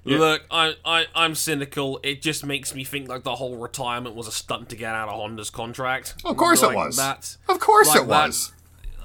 Look, 0.04 0.44
I, 0.50 0.74
I, 0.84 1.06
I'm 1.14 1.34
cynical. 1.34 2.00
It 2.02 2.22
just 2.22 2.44
makes 2.44 2.74
me 2.74 2.84
think 2.84 3.08
like 3.08 3.22
the 3.22 3.36
whole 3.36 3.56
retirement 3.56 4.14
was 4.14 4.26
a 4.26 4.32
stunt 4.32 4.70
to 4.70 4.76
get 4.76 4.94
out 4.94 5.08
of 5.08 5.14
Honda's 5.14 5.50
contract. 5.50 6.14
Of 6.24 6.36
course 6.36 6.62
it 6.62 6.74
was. 6.74 6.96
That's, 6.96 7.38
Of 7.48 7.60
course 7.60 7.88
like 7.88 8.00
it 8.00 8.06
was. 8.06 8.52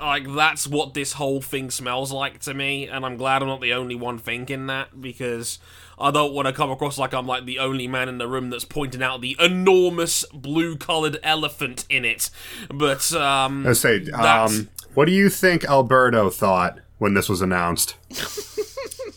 like 0.01 0.34
that's 0.34 0.67
what 0.67 0.93
this 0.93 1.13
whole 1.13 1.41
thing 1.41 1.69
smells 1.69 2.13
like 2.13 2.39
to 2.41 2.53
me, 2.53 2.88
and 2.88 3.05
I'm 3.05 3.17
glad 3.17 3.41
I'm 3.41 3.49
not 3.49 3.60
the 3.62 3.73
only 3.73 3.95
one 3.95 4.17
thinking 4.17 4.67
that 4.67 5.01
because 5.01 5.60
I 5.97 6.12
don't 6.12 6.34
want 6.34 6.47
to 6.47 6.53
come 6.53 6.71
across 6.71 6.97
like 6.97 7.13
I'm 7.13 7.27
like 7.27 7.45
the 7.45 7.60
only 7.60 7.88
man 7.88 8.10
in 8.10 8.17
the 8.17 8.27
room 8.27 8.49
that's 8.49 8.65
pointing 8.65 9.01
out 9.01 9.21
the 9.21 9.36
enormous 9.39 10.25
blue-colored 10.34 11.19
elephant 11.23 11.86
in 11.89 12.05
it. 12.05 12.29
But 12.73 13.12
um, 13.13 13.65
I 13.65 13.73
say, 13.73 14.10
um, 14.12 14.69
What 14.93 15.05
do 15.05 15.12
you 15.12 15.29
think 15.29 15.63
Alberto 15.65 16.29
thought 16.29 16.79
when 16.97 17.13
this 17.13 17.29
was 17.29 17.41
announced? 17.41 17.95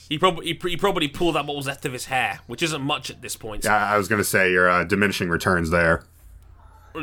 He 0.08 0.16
probably 0.16 0.46
he, 0.46 0.70
he 0.70 0.76
probably 0.76 1.06
pulled 1.06 1.36
out 1.36 1.46
what 1.46 1.56
was 1.56 1.66
left 1.66 1.84
of 1.84 1.92
his 1.92 2.06
hair, 2.06 2.40
which 2.46 2.62
isn't 2.62 2.80
much 2.80 3.10
at 3.10 3.20
this 3.20 3.36
point. 3.36 3.66
I, 3.66 3.94
I 3.94 3.98
was 3.98 4.08
going 4.08 4.20
to 4.20 4.24
say 4.24 4.50
your 4.50 4.68
uh, 4.68 4.84
diminishing 4.84 5.28
returns 5.28 5.70
there. 5.70 6.04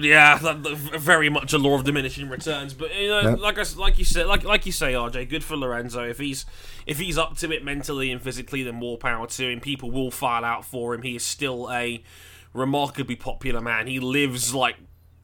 Yeah, 0.02 0.38
that, 0.38 0.64
that- 0.64 0.76
very 1.00 1.30
much 1.30 1.54
a 1.54 1.58
law 1.58 1.76
of 1.76 1.84
diminishing 1.84 2.30
returns. 2.30 2.74
But 2.74 2.96
you 2.96 3.08
know, 3.10 3.22
Yep. 3.22 3.40
like 3.40 3.58
I 3.60 3.64
like 3.78 3.98
you 4.00 4.06
said, 4.06 4.28
like 4.28 4.44
like 4.44 4.66
you 4.66 4.72
say, 4.72 4.94
RJ, 4.94 5.30
good 5.30 5.44
for 5.44 5.56
Lorenzo. 5.56 6.04
If 6.08 6.18
he's 6.18 6.46
if 6.86 7.00
he's 7.00 7.18
up 7.18 7.38
to 7.38 7.52
it 7.52 7.64
mentally 7.64 8.12
and 8.12 8.22
physically, 8.22 8.64
then 8.64 8.76
more 8.76 8.98
power 8.98 9.28
to 9.28 9.52
him. 9.52 9.60
People 9.60 9.92
will 9.92 10.12
file 10.12 10.44
out 10.46 10.66
for 10.66 10.94
him. 10.94 11.02
He 11.04 11.16
is 11.16 11.24
still 11.24 11.72
a 11.72 12.04
remarkably 12.54 13.16
popular 13.16 13.62
man. 13.62 13.88
He 13.88 14.00
lives 14.00 14.54
like 14.54 14.76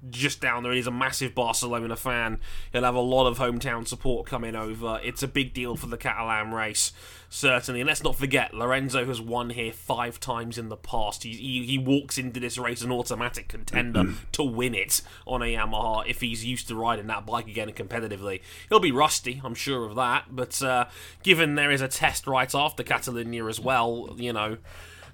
just 0.10 0.42
down 0.42 0.64
there. 0.64 0.72
He's 0.72 0.88
a 0.88 0.92
massive 0.92 1.36
Barcelona 1.36 1.96
fan. 1.96 2.40
He'll 2.72 2.84
have 2.84 2.96
a 2.96 3.00
lot 3.00 3.28
of 3.28 3.38
hometown 3.38 3.88
support 3.88 4.26
coming 4.26 4.56
over. 4.56 5.00
It's 5.04 5.22
a 5.22 5.28
big 5.28 5.54
deal 5.54 5.76
for 5.76 5.88
the 5.88 5.98
Catalan 5.98 6.52
race, 6.54 6.92
certainly. 7.30 7.82
And 7.82 7.88
let's 7.88 8.04
not 8.04 8.16
forget, 8.16 8.54
Lorenzo 8.54 9.06
has 9.06 9.22
won 9.22 9.52
here 9.52 9.72
five 9.72 10.20
times 10.20 10.58
in 10.58 10.70
the 10.70 10.78
past. 10.78 11.24
He, 11.24 11.34
he, 11.34 11.66
he 11.66 11.78
walks 11.78 12.18
into 12.18 12.40
this 12.40 12.58
race 12.58 12.82
an 12.82 12.92
automatic 12.92 13.48
contender 13.48 14.14
to 14.32 14.44
win 14.44 14.74
it 14.74 15.02
on 15.28 15.42
a 15.42 15.46
Yamaha 15.46 16.08
if 16.08 16.22
he's 16.22 16.44
used 16.44 16.68
to 16.70 16.76
riding 16.76 17.08
that 17.08 17.26
bike 17.26 17.48
again 17.48 17.70
competitively. 17.72 18.42
He'll 18.70 18.80
be 18.80 18.92
rusty, 18.92 19.42
I'm 19.44 19.56
sure 19.56 19.86
of 19.86 19.96
that. 19.96 20.36
But 20.36 20.62
uh, 20.64 20.86
given 21.22 21.56
there 21.56 21.72
is 21.72 21.82
a 21.82 21.88
test 21.88 22.26
right 22.26 22.54
after 22.54 22.84
Catalonia 22.84 23.46
as 23.46 23.60
well, 23.60 24.16
you 24.18 24.34
know, 24.34 24.58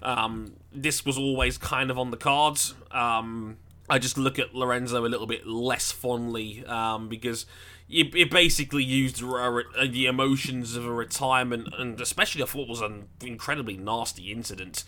um, 0.02 0.52
this 0.72 1.04
was 1.04 1.18
always 1.18 1.58
kind 1.58 1.90
of 1.90 1.98
on 1.98 2.10
the 2.10 2.16
cards. 2.16 2.74
Um, 2.90 3.56
I 3.90 3.98
just 3.98 4.18
look 4.18 4.38
at 4.38 4.54
Lorenzo 4.54 5.04
a 5.04 5.08
little 5.08 5.26
bit 5.26 5.46
less 5.46 5.90
fondly 5.90 6.64
um, 6.66 7.08
because 7.08 7.46
it, 7.88 8.14
it 8.14 8.30
basically 8.30 8.84
used 8.84 9.22
re- 9.22 9.48
re- 9.48 9.88
the 9.88 10.06
emotions 10.06 10.76
of 10.76 10.84
a 10.84 10.92
retirement 10.92 11.68
and 11.78 12.00
especially 12.00 12.42
of 12.42 12.54
what 12.54 12.68
was 12.68 12.80
an 12.82 13.08
incredibly 13.22 13.76
nasty 13.76 14.30
incident 14.30 14.84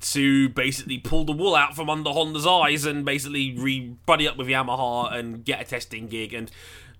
to 0.00 0.48
basically 0.50 0.98
pull 0.98 1.24
the 1.24 1.32
wool 1.32 1.54
out 1.54 1.76
from 1.76 1.90
under 1.90 2.10
Honda's 2.10 2.46
eyes 2.46 2.86
and 2.86 3.04
basically 3.04 3.54
re 3.56 3.96
buddy 4.06 4.26
up 4.26 4.38
with 4.38 4.46
Yamaha 4.46 5.12
and 5.12 5.44
get 5.44 5.60
a 5.60 5.64
testing 5.64 6.06
gig 6.06 6.32
and 6.32 6.50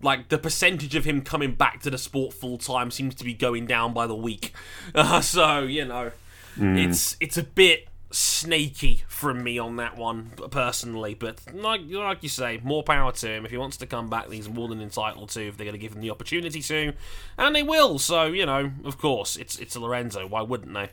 like 0.03 0.29
the 0.29 0.39
percentage 0.39 0.95
of 0.95 1.05
him 1.05 1.23
coming 1.23 1.55
back 1.55 1.81
to 1.81 1.91
the 1.91 1.99
sport 1.99 2.33
full 2.33 2.59
time 2.59 2.91
seems 2.91 3.15
to 3.17 3.25
be 3.25 3.35
going 3.35 3.67
down 3.67 3.93
by 3.93 4.07
the 4.07 4.15
week. 4.15 4.53
Uh, 4.95 5.21
so 5.23 5.63
you 5.63 5.85
know, 5.85 6.13
it's 6.57 7.17
it's 7.21 7.37
a 7.37 7.43
bit 7.43 7.89
snaky 8.11 9.03
from 9.07 9.43
me 9.43 9.59
on 9.59 9.77
that 9.77 9.97
one 9.97 10.33
personally. 10.51 11.15
But 11.15 11.41
like 11.53 11.83
like 11.89 12.23
you 12.23 12.29
say, 12.29 12.61
more 12.63 12.83
power 12.83 13.13
to 13.13 13.29
him. 13.29 13.45
If 13.45 13.51
he 13.51 13.57
wants 13.57 13.77
to 13.79 13.87
come 13.87 14.09
back, 14.09 14.31
he's 14.31 14.49
more 14.49 14.69
than 14.69 14.81
entitled 14.81 15.31
to. 15.31 15.49
If 15.49 15.57
they're 15.57 15.65
going 15.65 15.73
to 15.75 15.79
give 15.79 15.95
him 15.95 16.01
the 16.01 16.11
opportunity 16.11 16.63
to, 16.63 16.93
and 17.37 17.55
they 17.55 17.63
will. 17.63 17.99
So 17.99 18.27
you 18.27 18.47
know, 18.47 18.73
of 18.85 18.99
course, 18.99 19.37
it's 19.37 19.59
it's 19.59 19.77
Lorenzo. 19.77 20.27
Why 20.27 20.43
wouldn't 20.43 20.75
they? 20.75 20.91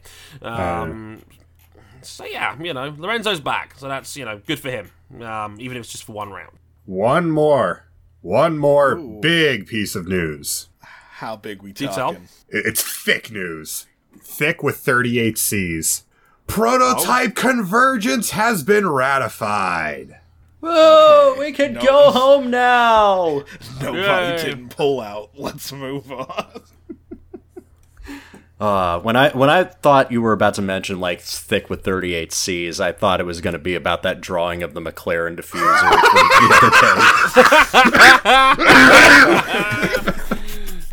Um, 0.47 1.21
so 2.01 2.25
yeah, 2.25 2.56
you 2.62 2.73
know, 2.73 2.93
Lorenzo's 2.97 3.39
back. 3.39 3.75
So 3.78 3.88
that's 3.88 4.15
you 4.17 4.25
know 4.25 4.41
good 4.45 4.60
for 4.60 4.69
him. 4.69 4.91
Um, 5.21 5.58
even 5.60 5.78
if 5.78 5.84
it's 5.84 5.91
just 5.91 6.04
for 6.04 6.13
one 6.13 6.32
round. 6.32 6.58
One 6.86 7.32
more. 7.32 7.86
One 8.21 8.58
more 8.58 8.95
big 8.95 9.67
piece 9.67 9.93
of 9.93 10.08
news. 10.08 10.69
How 10.80 11.36
big 11.36 11.62
we 11.62 11.69
you 11.69 11.73
tell? 11.75 11.93
talking? 11.93 12.28
It's 12.49 12.82
thick 12.82 13.32
news. 13.32 13.86
Thick 14.19 14.63
with 14.63 14.78
38 14.78 15.38
C's. 15.38 16.04
Prototype 16.47 17.36
convergence 17.36 18.31
has 18.31 18.63
been 18.63 18.88
ratified. 18.88 20.19
Whoa, 20.62 21.36
we 21.38 21.51
can 21.51 21.73
no. 21.73 21.81
go 21.81 22.12
home 22.12 22.49
now. 22.49 23.43
Nobody 23.81 24.01
Yay. 24.01 24.38
didn't 24.38 24.69
pull 24.69 24.99
out. 24.99 25.31
Let's 25.36 25.71
move 25.71 26.12
on. 26.12 26.62
Uh, 28.58 29.01
when 29.01 29.17
I 29.17 29.31
when 29.31 29.49
I 29.49 29.65
thought 29.65 30.13
you 30.13 30.21
were 30.21 30.31
about 30.31 30.53
to 30.53 30.62
mention 30.62 31.01
like 31.01 31.19
thick 31.19 31.69
with 31.69 31.84
38 31.84 32.31
C's, 32.31 32.79
I 32.79 32.93
thought 32.93 33.19
it 33.19 33.25
was 33.25 33.41
going 33.41 33.51
to 33.51 33.60
be 33.60 33.75
about 33.75 34.01
that 34.03 34.21
drawing 34.21 34.63
of 34.63 34.73
the 34.73 34.79
McLaren 34.79 35.38
diffuser 35.38 35.91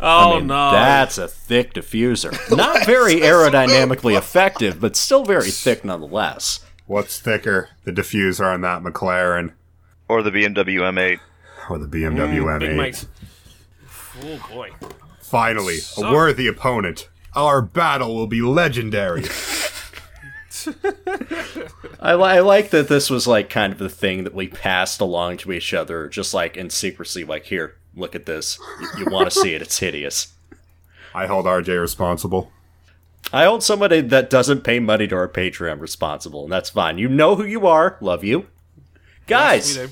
Oh 0.05 0.33
I 0.33 0.39
mean, 0.39 0.47
no! 0.47 0.71
that's 0.71 1.17
a 1.17 1.27
thick 1.29 1.73
diffuser. 1.73 2.31
Not 2.57 2.85
very 2.85 3.15
aerodynamically 3.21 4.17
effective, 4.17 4.79
but 4.81 4.95
still 4.97 5.23
very 5.23 5.49
thick 5.49 5.85
nonetheless. 5.85 6.59
What's 6.87 7.19
thicker, 7.19 7.69
the 7.85 7.91
diffuser 7.91 8.53
on 8.53 8.61
that 8.61 8.81
McLaren 8.83 9.53
Or 10.09 10.21
the 10.21 10.31
BMW 10.31 10.79
M8. 10.81 11.19
or 11.69 11.77
the 11.79 11.87
BMW 11.87 12.43
Mm, 12.43 12.59
M8? 12.61 12.75
mate. 12.75 13.05
Oh 14.21 14.47
boy. 14.53 14.71
Finally, 15.21 15.77
So- 15.77 16.05
a 16.07 16.11
worthy 16.11 16.47
opponent. 16.47 17.07
Our 17.35 17.61
battle 17.61 18.13
will 18.15 18.27
be 18.27 18.41
legendary. 18.41 19.23
I, 21.99 22.15
li- 22.15 22.23
I 22.23 22.39
like 22.41 22.69
that 22.71 22.87
this 22.87 23.09
was 23.09 23.25
like 23.27 23.49
kind 23.49 23.73
of 23.73 23.79
the 23.79 23.89
thing 23.89 24.23
that 24.23 24.33
we 24.35 24.47
passed 24.47 25.01
along 25.01 25.37
to 25.37 25.51
each 25.51 25.73
other, 25.73 26.07
just 26.09 26.33
like 26.33 26.57
in 26.57 26.69
secrecy. 26.69 27.23
Like, 27.23 27.45
here, 27.45 27.75
look 27.95 28.15
at 28.15 28.25
this. 28.25 28.59
You, 28.79 28.87
you 28.99 29.05
want 29.11 29.29
to 29.31 29.39
see 29.39 29.53
it? 29.53 29.61
It's 29.61 29.77
hideous. 29.79 30.33
I 31.13 31.27
hold 31.27 31.45
RJ 31.45 31.79
responsible. 31.79 32.51
I 33.31 33.45
hold 33.45 33.63
somebody 33.63 34.01
that 34.01 34.29
doesn't 34.29 34.61
pay 34.63 34.79
money 34.79 35.07
to 35.07 35.15
our 35.15 35.27
Patreon 35.29 35.79
responsible, 35.79 36.43
and 36.43 36.51
that's 36.51 36.69
fine. 36.71 36.97
You 36.97 37.07
know 37.07 37.35
who 37.35 37.45
you 37.45 37.65
are. 37.67 37.97
Love 38.01 38.23
you, 38.23 38.47
guys. 39.27 39.75
Yes, 39.77 39.89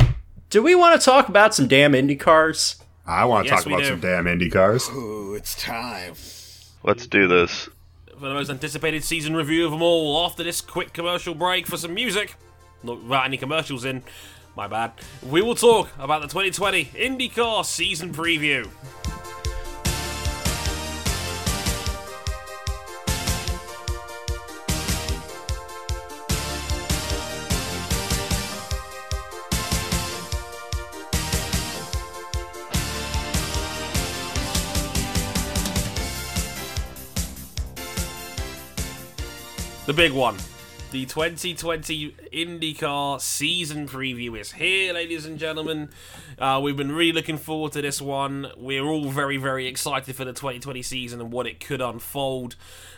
we 0.00 0.06
do. 0.06 0.14
do 0.50 0.62
we 0.62 0.74
want 0.74 0.98
to 1.00 1.04
talk 1.04 1.28
about 1.28 1.54
some 1.54 1.68
damn 1.68 1.94
Indy 1.94 2.16
cars? 2.16 2.76
I 3.06 3.26
want 3.26 3.46
to 3.46 3.52
Yes, 3.52 3.64
talk 3.64 3.72
about 3.72 3.80
do. 3.82 3.88
some 3.88 4.00
damn 4.00 4.26
Indy 4.26 4.48
cars. 4.48 4.88
Ooh, 4.90 5.34
it's 5.34 5.54
time. 5.60 6.14
Let's 6.82 7.06
do 7.06 7.28
this. 7.28 7.68
for 8.18 8.28
the 8.28 8.34
most 8.34 8.48
anticipated 8.50 9.04
season 9.04 9.34
review 9.36 9.66
of 9.66 9.72
them 9.72 9.82
all 9.82 10.24
after 10.24 10.42
this 10.42 10.60
quick 10.60 10.92
commercial 10.94 11.34
break 11.34 11.66
for 11.66 11.76
some 11.76 11.92
music. 11.94 12.36
Not 12.82 13.02
without 13.02 13.26
any 13.26 13.36
commercials 13.36 13.84
in. 13.84 14.02
My 14.56 14.68
bad. 14.68 14.92
We 15.28 15.42
will 15.42 15.56
talk 15.56 15.88
about 15.98 16.22
the 16.22 16.28
2020 16.28 16.84
IndyCar 16.84 17.64
season 17.64 18.12
preview. 18.12 18.70
The 39.86 39.92
big 39.92 40.12
one. 40.12 40.36
The 40.94 41.06
2020 41.06 42.12
IndyCar 42.32 43.20
season 43.20 43.88
preview 43.88 44.38
is 44.38 44.52
here, 44.52 44.94
ladies 44.94 45.26
and 45.26 45.40
gentlemen. 45.40 45.88
Uh, 46.38 46.60
we've 46.62 46.76
been 46.76 46.92
really 46.92 47.10
looking 47.10 47.36
forward 47.36 47.72
to 47.72 47.82
this 47.82 48.00
one. 48.00 48.52
We're 48.56 48.84
all 48.84 49.10
very, 49.10 49.36
very 49.36 49.66
excited 49.66 50.14
for 50.14 50.24
the 50.24 50.32
2020 50.32 50.82
season 50.82 51.20
and 51.20 51.32
what 51.32 51.48
it 51.48 51.58
could 51.58 51.80
unfold. 51.80 52.54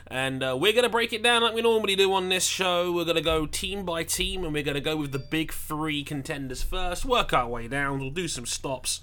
And 0.09 0.43
uh, 0.43 0.59
we're 0.61 0.75
going 0.75 0.85
to 0.85 0.91
break 0.91 1.15
it 1.15 1.23
down 1.23 1.41
like 1.41 1.55
we 1.55 1.63
normally 1.63 1.97
do 1.97 2.13
on 2.13 2.29
this 2.29 2.45
show. 2.45 2.93
We're 2.93 3.05
going 3.05 3.17
to 3.17 3.23
go 3.23 3.47
team 3.47 3.87
by 3.87 4.03
team 4.03 4.45
and 4.45 4.53
we're 4.53 4.63
going 4.63 4.75
to 4.75 4.83
go 4.83 4.99
with 4.99 5.13
the 5.13 5.19
big 5.19 5.51
three 5.51 6.05
contenders 6.05 6.63
first, 6.63 7.07
work 7.07 7.33
our 7.33 7.49
way 7.49 7.67
down. 7.67 7.99
We'll 7.99 8.11
do 8.11 8.29
some 8.29 8.45
stops 8.45 9.01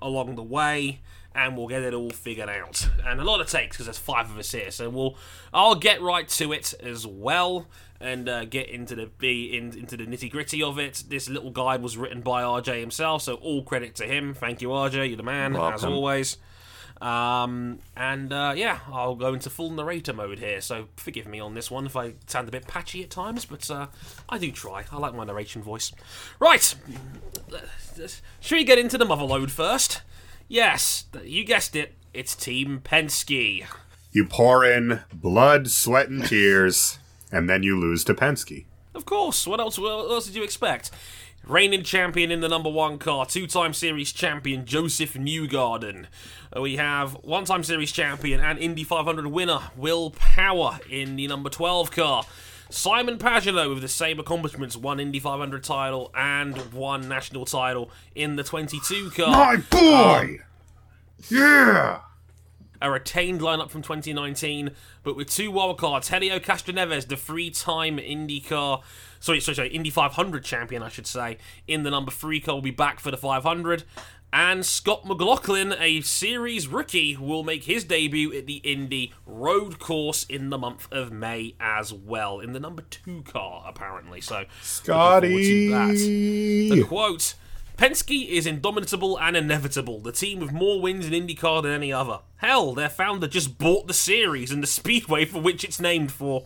along 0.00 0.34
the 0.34 0.42
way 0.42 1.00
and 1.34 1.56
we'll 1.56 1.66
get 1.66 1.82
it 1.82 1.94
all 1.94 2.10
figured 2.10 2.48
out. 2.48 2.88
And 3.04 3.20
a 3.20 3.24
lot 3.24 3.40
of 3.40 3.48
takes 3.48 3.76
because 3.76 3.86
there's 3.86 3.98
five 3.98 4.30
of 4.30 4.38
us 4.38 4.52
here, 4.52 4.70
so 4.70 4.88
we'll 4.88 5.16
I'll 5.52 5.74
get 5.74 6.00
right 6.00 6.28
to 6.28 6.52
it 6.52 6.74
as 6.80 7.06
well 7.06 7.66
and 8.04 8.28
uh, 8.28 8.44
get 8.44 8.68
into 8.68 8.94
the 8.94 9.06
be 9.06 9.56
in, 9.56 9.76
into 9.76 9.96
the 9.96 10.04
nitty 10.04 10.30
gritty 10.30 10.62
of 10.62 10.78
it. 10.78 11.04
This 11.08 11.28
little 11.28 11.50
guide 11.50 11.82
was 11.82 11.96
written 11.96 12.20
by 12.20 12.42
RJ 12.42 12.80
himself, 12.80 13.22
so 13.22 13.34
all 13.36 13.62
credit 13.62 13.94
to 13.96 14.04
him. 14.04 14.34
Thank 14.34 14.60
you, 14.60 14.68
RJ. 14.68 15.08
You're 15.08 15.16
the 15.16 15.22
man 15.22 15.56
as 15.56 15.84
always. 15.84 16.36
Um, 17.00 17.80
and 17.96 18.32
uh, 18.32 18.54
yeah, 18.56 18.78
I'll 18.90 19.16
go 19.16 19.34
into 19.34 19.50
full 19.50 19.70
narrator 19.70 20.12
mode 20.12 20.38
here, 20.38 20.60
so 20.60 20.86
forgive 20.96 21.26
me 21.26 21.40
on 21.40 21.54
this 21.54 21.70
one 21.70 21.86
if 21.86 21.96
I 21.96 22.14
sound 22.26 22.48
a 22.48 22.52
bit 22.52 22.66
patchy 22.66 23.02
at 23.02 23.10
times, 23.10 23.44
but 23.44 23.68
uh, 23.70 23.88
I 24.28 24.38
do 24.38 24.52
try. 24.52 24.84
I 24.90 24.98
like 24.98 25.14
my 25.14 25.24
narration 25.24 25.62
voice. 25.62 25.92
Right, 26.38 26.74
should 28.40 28.56
we 28.56 28.64
get 28.64 28.78
into 28.78 28.96
the 28.96 29.04
mother 29.04 29.24
lode 29.24 29.50
first? 29.50 30.02
Yes, 30.46 31.06
you 31.24 31.44
guessed 31.44 31.74
it. 31.74 31.94
It's 32.12 32.36
Team 32.36 32.80
Penske. 32.84 33.66
You 34.12 34.24
pour 34.24 34.64
in 34.64 35.00
blood, 35.12 35.68
sweat, 35.68 36.08
and 36.08 36.24
tears, 36.24 36.98
and 37.34 37.50
then 37.50 37.62
you 37.62 37.78
lose 37.78 38.04
to 38.04 38.14
Penske. 38.14 38.64
Of 38.94 39.04
course. 39.04 39.46
What 39.46 39.60
else? 39.60 39.78
What 39.78 40.10
else 40.10 40.26
did 40.26 40.36
you 40.36 40.44
expect? 40.44 40.90
Reigning 41.46 41.82
champion 41.82 42.30
in 42.30 42.40
the 42.40 42.48
number 42.48 42.70
one 42.70 42.96
car, 42.96 43.26
two-time 43.26 43.74
series 43.74 44.12
champion 44.12 44.64
Josef 44.64 45.12
Newgarden. 45.12 46.06
We 46.58 46.76
have 46.76 47.12
one-time 47.22 47.64
series 47.64 47.92
champion 47.92 48.40
and 48.40 48.58
Indy 48.58 48.82
500 48.82 49.26
winner 49.26 49.60
Will 49.76 50.10
Power 50.10 50.78
in 50.88 51.16
the 51.16 51.28
number 51.28 51.50
12 51.50 51.90
car. 51.90 52.24
Simon 52.70 53.18
Pagenaud 53.18 53.74
with 53.74 53.82
the 53.82 53.88
same 53.88 54.18
accomplishments, 54.18 54.74
one 54.74 54.98
Indy 54.98 55.20
500 55.20 55.62
title 55.62 56.10
and 56.16 56.56
one 56.72 57.08
national 57.08 57.44
title 57.44 57.90
in 58.14 58.36
the 58.36 58.42
22 58.42 59.10
car. 59.10 59.28
My 59.28 59.56
boy! 59.56 60.38
Um, 60.38 60.38
yeah. 61.28 62.00
A 62.82 62.90
retained 62.90 63.40
lineup 63.40 63.70
from 63.70 63.82
2019, 63.82 64.70
but 65.02 65.16
with 65.16 65.30
two 65.30 65.50
wildcards: 65.50 66.08
Helio 66.08 66.38
Castroneves, 66.38 67.08
the 67.08 67.16
three-time 67.16 67.98
IndyCar, 67.98 68.82
sorry, 69.20 69.40
sorry, 69.40 69.54
sorry, 69.54 69.68
Indy 69.68 69.90
500 69.90 70.44
champion, 70.44 70.82
I 70.82 70.88
should 70.88 71.06
say, 71.06 71.38
in 71.66 71.82
the 71.82 71.90
number 71.90 72.10
three 72.10 72.40
car 72.40 72.56
will 72.56 72.62
be 72.62 72.70
back 72.70 73.00
for 73.00 73.10
the 73.10 73.16
500, 73.16 73.84
and 74.32 74.66
Scott 74.66 75.06
McLaughlin, 75.06 75.74
a 75.78 76.00
series 76.00 76.66
rookie, 76.66 77.16
will 77.16 77.44
make 77.44 77.64
his 77.64 77.84
debut 77.84 78.32
at 78.36 78.46
the 78.46 78.56
Indy 78.56 79.12
Road 79.24 79.78
Course 79.78 80.24
in 80.24 80.50
the 80.50 80.58
month 80.58 80.88
of 80.90 81.12
May 81.12 81.54
as 81.60 81.92
well, 81.94 82.40
in 82.40 82.52
the 82.52 82.58
number 82.58 82.82
two 82.82 83.22
car 83.22 83.64
apparently. 83.64 84.20
So, 84.20 84.44
looking 84.88 85.20
forward 85.20 85.20
to 85.20 85.70
that. 85.70 85.96
Scotty. 85.96 86.70
The 86.70 86.82
quote 86.84 87.34
Penske 87.76 88.28
is 88.28 88.46
indomitable 88.46 89.18
and 89.18 89.36
inevitable, 89.36 89.98
the 89.98 90.12
team 90.12 90.38
with 90.38 90.52
more 90.52 90.80
wins 90.80 91.06
in 91.06 91.12
IndyCar 91.12 91.62
than 91.62 91.72
any 91.72 91.92
other. 91.92 92.20
Hell, 92.36 92.72
their 92.72 92.88
founder 92.88 93.26
just 93.26 93.58
bought 93.58 93.88
the 93.88 93.94
series 93.94 94.52
and 94.52 94.62
the 94.62 94.68
speedway 94.68 95.24
for 95.24 95.40
which 95.40 95.64
it's 95.64 95.80
named 95.80 96.12
for. 96.12 96.44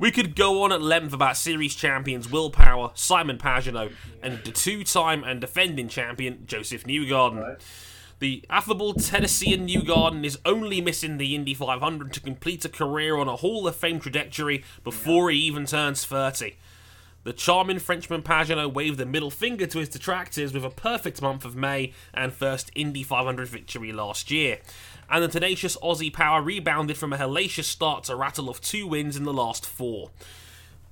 We 0.00 0.10
could 0.10 0.34
go 0.34 0.64
on 0.64 0.72
at 0.72 0.82
length 0.82 1.12
about 1.12 1.36
series 1.36 1.76
champions 1.76 2.28
Will 2.28 2.50
Power, 2.50 2.90
Simon 2.94 3.38
Pagenaud, 3.38 3.92
and 4.20 4.42
the 4.42 4.50
two 4.50 4.82
time 4.82 5.22
and 5.22 5.40
defending 5.40 5.88
champion 5.88 6.44
Josef 6.44 6.82
Newgarden. 6.84 7.60
The 8.18 8.44
affable 8.50 8.94
Tennessean 8.94 9.68
Newgarden 9.68 10.24
is 10.24 10.38
only 10.44 10.80
missing 10.80 11.18
the 11.18 11.36
Indy 11.36 11.54
500 11.54 12.12
to 12.12 12.20
complete 12.20 12.64
a 12.64 12.68
career 12.68 13.16
on 13.16 13.28
a 13.28 13.36
Hall 13.36 13.68
of 13.68 13.76
Fame 13.76 14.00
trajectory 14.00 14.64
before 14.82 15.30
he 15.30 15.38
even 15.38 15.66
turns 15.66 16.04
30. 16.04 16.56
The 17.24 17.32
charming 17.32 17.78
Frenchman 17.78 18.22
Pagenaud 18.22 18.74
waved 18.74 18.98
the 18.98 19.06
middle 19.06 19.30
finger 19.30 19.66
to 19.66 19.78
his 19.78 19.88
detractors 19.88 20.52
with 20.52 20.62
a 20.62 20.68
perfect 20.68 21.22
month 21.22 21.46
of 21.46 21.56
May 21.56 21.94
and 22.12 22.34
first 22.34 22.70
Indy 22.74 23.02
500 23.02 23.48
victory 23.48 23.92
last 23.92 24.30
year. 24.30 24.58
And 25.10 25.24
the 25.24 25.28
tenacious 25.28 25.74
Aussie 25.78 26.12
power 26.12 26.42
rebounded 26.42 26.98
from 26.98 27.14
a 27.14 27.16
hellacious 27.16 27.64
start 27.64 28.04
to 28.04 28.16
rattle 28.16 28.50
off 28.50 28.60
two 28.60 28.86
wins 28.86 29.16
in 29.16 29.24
the 29.24 29.32
last 29.32 29.64
four. 29.64 30.10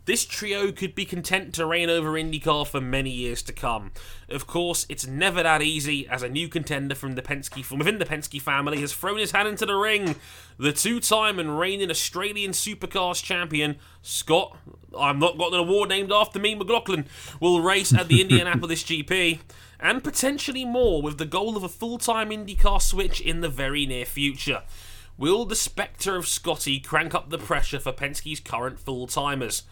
This 0.05 0.24
trio 0.24 0.72
could 0.72 0.96
be 0.96 1.05
content 1.05 1.55
to 1.55 1.64
reign 1.64 1.88
over 1.88 2.14
IndyCar 2.14 2.66
for 2.66 2.80
many 2.80 3.11
years 3.11 3.40
to 3.42 3.53
come. 3.53 3.92
Of 4.28 4.48
course, 4.48 4.84
it's 4.88 5.07
never 5.07 5.44
that 5.44 5.62
easy, 5.62 6.09
as 6.09 6.24
a 6.24 6.28
new 6.28 6.48
contender 6.48 6.96
from 6.96 7.12
the 7.12 7.22
Penske 7.22 7.64
from 7.64 7.78
within 7.78 8.00
the 8.00 8.05
Penske 8.05 8.42
family 8.42 8.80
has 8.80 8.92
thrown 8.92 9.18
his 9.18 9.30
hand 9.30 9.46
into 9.46 9.64
the 9.64 9.76
ring. 9.76 10.16
The 10.59 10.72
two-time 10.72 11.38
and 11.38 11.57
reigning 11.57 11.88
Australian 11.88 12.50
Supercars 12.50 13.22
champion 13.22 13.76
Scott, 14.03 14.59
I'm 14.98 15.20
not 15.20 15.38
got 15.38 15.55
an 15.55 15.61
award 15.61 15.90
named 15.90 16.11
after 16.11 16.40
me, 16.40 16.57
McLaughlin, 16.57 17.07
will 17.38 17.61
race 17.61 17.94
at 17.94 18.09
the 18.09 18.20
Indianapolis 18.22 18.82
GP, 18.82 19.38
and 19.78 20.03
potentially 20.03 20.64
more, 20.64 21.00
with 21.00 21.18
the 21.18 21.26
goal 21.26 21.57
of 21.57 21.62
a 21.62 21.68
full-time 21.68 22.30
IndyCar 22.30 22.82
switch 22.82 23.20
in 23.20 23.40
the 23.40 23.48
very 23.48 23.86
near 23.86 24.05
future. 24.05 24.62
Will 25.16 25.44
the 25.44 25.55
spectre 25.55 26.16
of 26.16 26.26
Scotty 26.26 26.80
crank 26.80 27.14
up 27.14 27.30
the 27.30 27.38
pressure 27.38 27.78
for 27.78 27.92
Penske's 27.92 28.40
current 28.40 28.80
full-timers? 28.80 29.62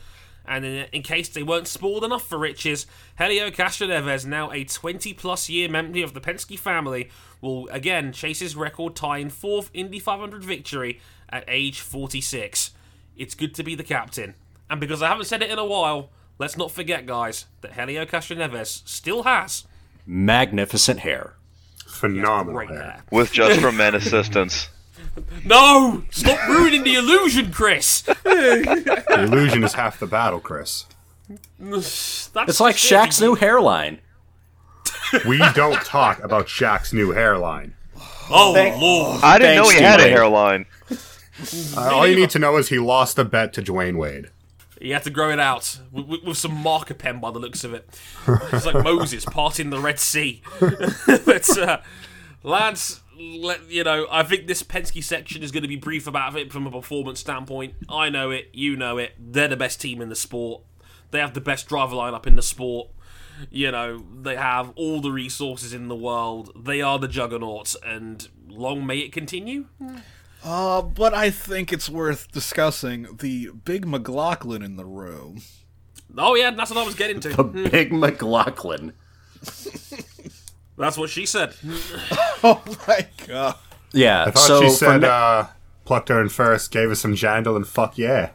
And 0.51 0.64
in, 0.64 0.86
in, 0.92 1.03
case 1.05 1.28
they 1.28 1.44
weren't 1.44 1.68
spoiled 1.68 2.03
enough 2.03 2.26
for 2.26 2.36
riches, 2.36 2.84
Helio 3.16 3.51
Castroneves, 3.51 4.26
now 4.26 4.51
a 4.51 4.64
20 4.64 5.14
plus 5.14 5.48
year 5.48 5.68
member 5.68 6.03
of 6.03 6.12
the 6.12 6.20
Penske 6.20 6.59
family, 6.59 7.09
will 7.40 7.68
again 7.68 8.12
chase 8.12 8.40
his 8.40 8.57
record 8.57 8.96
tying 8.96 9.30
fourth 9.30 9.70
Indy 9.72 10.01
500 10.01 10.42
victory 10.42 11.01
at 11.28 11.44
age 11.46 11.80
46. 11.80 12.72
It's 13.16 13.36
good 13.36 13.55
to 13.55 13.62
be 13.62 13.76
the 13.76 13.84
captain. 13.84 14.34
And 14.68 14.80
because 14.80 15.03
I 15.03 15.09
haven't 15.09 15.26
said 15.26 15.40
it 15.40 15.51
in 15.51 15.59
a 15.59 15.64
while, 15.64 16.11
let's 16.40 16.57
not 16.57 16.72
forget, 16.72 17.07
guys, 17.07 17.46
that 17.61 17.74
Helio 17.74 18.05
Castroneves 18.05 18.82
still 18.84 19.22
has 19.22 19.64
Magnificent 20.05 21.01
hair. 21.01 21.34
Phenomenal 21.86 22.55
great 22.55 22.70
hair. 22.70 22.82
hair. 22.82 23.05
With 23.12 23.32
just 23.32 23.61
from 23.62 23.76
men 23.76 23.94
assistance. 23.94 24.68
No! 25.44 26.04
Stop 26.11 26.48
ruining 26.48 26.84
the 26.84 26.94
illusion, 26.94 27.52
Chris! 27.52 28.02
The 28.02 29.16
illusion 29.18 29.64
is 29.64 29.74
half 29.74 29.98
the 29.98 30.06
battle, 30.06 30.40
Chris. 30.40 30.86
That's 31.58 32.28
It's 32.34 32.61
like 32.61 32.76
Shaq's 32.76 33.20
new 33.20 33.34
hairline. 33.34 34.00
We 35.26 35.38
don't 35.54 35.80
talk 35.84 36.22
about 36.22 36.46
Shaq's 36.46 36.92
new 36.92 37.11
hairline. 37.12 37.74
Oh, 38.30 38.52
Lord. 38.80 39.20
I 39.24 39.38
didn't 39.38 39.56
know 39.56 39.64
Thanks, 39.64 39.78
he 39.78 39.84
had 39.84 40.00
a 40.00 40.04
Dwayne. 40.04 40.11
hairline. 40.11 40.66
Uh, 41.76 41.94
all 41.94 42.06
you 42.06 42.16
need 42.16 42.30
to 42.30 42.38
know 42.38 42.56
is 42.58 42.68
he 42.68 42.78
lost 42.78 43.18
a 43.18 43.24
bet 43.24 43.52
to 43.54 43.62
Dwyane 43.62 43.96
Wade. 43.96 44.30
He 44.80 44.90
had 44.90 45.02
to 45.04 45.11
grow 45.11 45.30
it 45.30 45.40
out 45.40 45.78
with, 45.92 46.06
with, 46.06 46.22
with 46.24 46.36
some 46.38 46.54
marker 46.54 46.94
pen 46.94 47.20
by 47.20 47.30
the 47.30 47.38
looks 47.38 47.64
of 47.64 47.74
it. 47.74 47.88
It's 48.26 48.64
like 48.64 48.82
Moses 48.82 49.24
parting 49.24 49.70
the 49.70 49.80
Red 49.80 49.98
Sea. 49.98 50.42
but, 50.61 51.58
uh, 51.58 51.80
lads, 52.43 53.01
let, 53.18 53.70
you 53.70 53.84
know, 53.84 54.07
I 54.11 54.22
think 54.22 54.47
this 54.47 54.62
Penske 54.62 55.03
section 55.03 55.43
is 55.43 55.53
going 55.53 55.62
to 55.62 55.68
be 55.68 55.76
brief 55.76 56.07
about 56.07 56.36
it 56.36 56.53
from 56.53 56.66
a 56.66 56.70
performance 56.70 57.20
standpoint. 57.20 57.74
I 57.88 58.09
know 58.09 58.30
it, 58.30 58.51
you 58.53 58.76
know 58.76 58.99
it. 58.99 59.12
They're 59.18 59.49
the 59.49 59.57
best 59.57 59.80
team 59.80 60.01
in 60.01 60.09
the 60.09 60.16
sport. 60.16 60.62
They 61.11 61.18
have 61.18 61.34
the 61.34 61.41
best 61.41 61.68
driver 61.68 61.95
lineup 61.95 62.26
in 62.26 62.36
the 62.36 62.43
sport. 62.43 62.88
You 63.51 63.70
know, 63.70 64.05
they 64.20 64.36
have 64.36 64.72
all 64.76 65.01
the 65.01 65.11
resources 65.11 65.72
in 65.72 65.88
the 65.88 65.97
world. 65.97 66.53
They 66.55 66.82
are 66.82 66.99
the 66.99 67.09
juggernauts, 67.09 67.76
and 67.84 68.28
long 68.49 68.86
may 68.86 68.99
it 68.99 69.12
continue. 69.12 69.66
Uh, 70.45 70.82
but 70.82 71.14
I 71.14 71.30
think 71.30 71.72
it's 71.72 71.88
worth 71.88 72.30
discussing 72.32 73.16
the 73.18 73.51
big 73.64 73.86
McLaughlin 73.86 74.62
in 74.62 74.76
the 74.76 74.84
room. 74.84 75.43
Oh, 76.18 76.34
yeah, 76.34 76.51
that's 76.51 76.70
what 76.70 76.78
I 76.78 76.84
was 76.84 76.95
getting 76.95 77.20
to. 77.20 77.28
The 77.30 77.45
big 77.45 77.93
McLaughlin. 77.93 78.93
That's 80.80 80.96
what 80.96 81.10
she 81.10 81.26
said. 81.26 81.54
Oh 82.42 82.62
my 82.88 83.06
god. 83.26 83.56
Yeah, 83.92 84.24
I 84.24 84.30
thought 84.30 84.38
so 84.38 84.62
she 84.62 84.70
said 84.70 85.02
ne- 85.02 85.08
uh, 85.08 85.44
plucked 85.84 86.08
her 86.08 86.22
in 86.22 86.30
first, 86.30 86.70
gave 86.70 86.90
us 86.90 87.00
some 87.00 87.14
jandal, 87.14 87.54
and 87.54 87.66
fuck 87.66 87.98
yeah. 87.98 88.30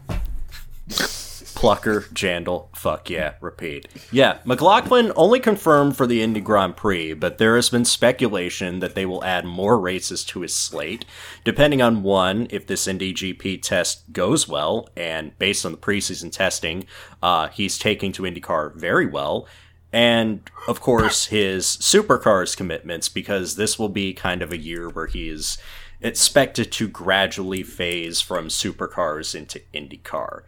Plucker, 1.56 2.02
Jandal, 2.14 2.68
fuck 2.76 3.10
yeah, 3.10 3.34
repeat. 3.42 3.88
Yeah, 4.12 4.38
McLaughlin 4.46 5.12
only 5.16 5.40
confirmed 5.40 5.98
for 5.98 6.06
the 6.06 6.22
Indy 6.22 6.42
Grand 6.42 6.78
Prix, 6.78 7.14
but 7.14 7.40
there 7.40 7.56
has 7.56 7.72
been 7.72 7.86
speculation 7.86 8.80
that 8.80 8.94
they 8.94 9.08
will 9.08 9.24
add 9.24 9.46
more 9.46 9.80
races 9.80 10.24
to 10.26 10.42
his 10.42 10.54
slate, 10.54 11.06
depending 11.44 11.82
on 11.82 12.04
one, 12.04 12.46
if 12.52 12.68
this 12.68 12.88
Indy 12.88 13.12
GP 13.14 13.64
test 13.64 14.12
goes 14.14 14.48
well, 14.48 14.90
and 14.96 15.36
based 15.40 15.66
on 15.66 15.72
the 15.72 15.78
preseason 15.80 16.32
testing, 16.32 16.86
uh, 17.24 17.48
he's 17.48 17.80
taking 17.80 18.12
to 18.12 18.24
IndyCar 18.24 18.76
very 18.76 19.08
well, 19.08 19.48
and 19.96 20.42
of 20.68 20.82
course 20.82 21.28
his 21.28 21.66
supercars 21.66 22.56
commitments, 22.58 23.08
because 23.08 23.56
this 23.56 23.80
will 23.80 23.88
be 23.88 24.14
kind 24.14 24.42
of 24.42 24.52
a 24.52 24.58
year 24.58 24.90
where 24.90 25.08
he 25.08 25.30
is 25.30 25.58
expected 26.02 26.70
to 26.74 26.90
gradually 26.90 27.64
phase 27.64 28.20
from 28.20 28.50
supercars 28.50 29.34
into 29.34 29.62
IndyCar. 29.74 30.42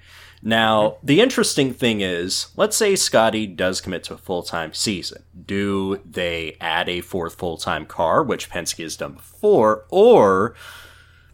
Now, 0.43 0.97
the 1.01 1.21
interesting 1.21 1.73
thing 1.73 2.01
is, 2.01 2.47
let's 2.57 2.75
say 2.75 2.97
Scotty 2.97 3.47
does 3.47 3.79
commit 3.79 4.03
to 4.03 4.15
a 4.15 4.17
full 4.17 4.43
time 4.43 4.73
season. 4.73 5.23
Do 5.45 6.01
they 6.05 6.57
add 6.59 6.89
a 6.89 6.99
fourth 6.99 7.35
full 7.35 7.55
time 7.55 7.85
car, 7.85 8.21
which 8.21 8.49
Penske 8.49 8.83
has 8.83 8.97
done 8.97 9.13
before, 9.13 9.85
or 9.89 10.55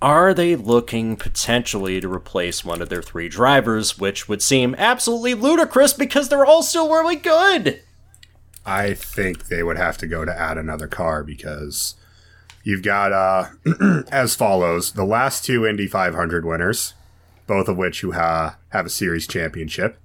are 0.04 0.36
they 0.36 0.56
looking 0.56 1.16
potentially 1.16 2.00
to 2.00 2.14
replace 2.14 2.64
one 2.64 2.80
of 2.80 2.90
their 2.90 3.02
three 3.02 3.28
drivers, 3.28 3.98
which 3.98 4.30
would 4.30 4.44
seem 4.44 4.76
absolutely 4.78 5.34
ludicrous 5.34 5.94
because 5.94 6.30
they're 6.30 6.46
all 6.46 6.62
still 6.62 6.94
really 6.94 7.16
good? 7.16 7.82
I 8.66 8.94
think 8.94 9.48
they 9.48 9.64
would 9.64 9.78
have 9.78 9.98
to 10.00 10.08
go 10.08 10.26
to 10.26 10.38
add 10.40 10.58
another 10.58 10.88
car 10.88 11.24
because 11.24 11.96
you've 12.64 12.84
got 12.84 13.12
uh 13.12 13.50
as 14.12 14.36
follows 14.36 14.94
the 14.94 15.04
last 15.06 15.44
two 15.46 15.66
Indy 15.66 15.88
500 15.88 16.46
winners, 16.46 16.94
both 17.48 17.68
of 17.68 17.78
which 17.78 18.02
who 18.02 18.14
ha- 18.14 18.58
have 18.70 18.86
a 18.86 18.90
series 18.90 19.28
championship, 19.28 20.00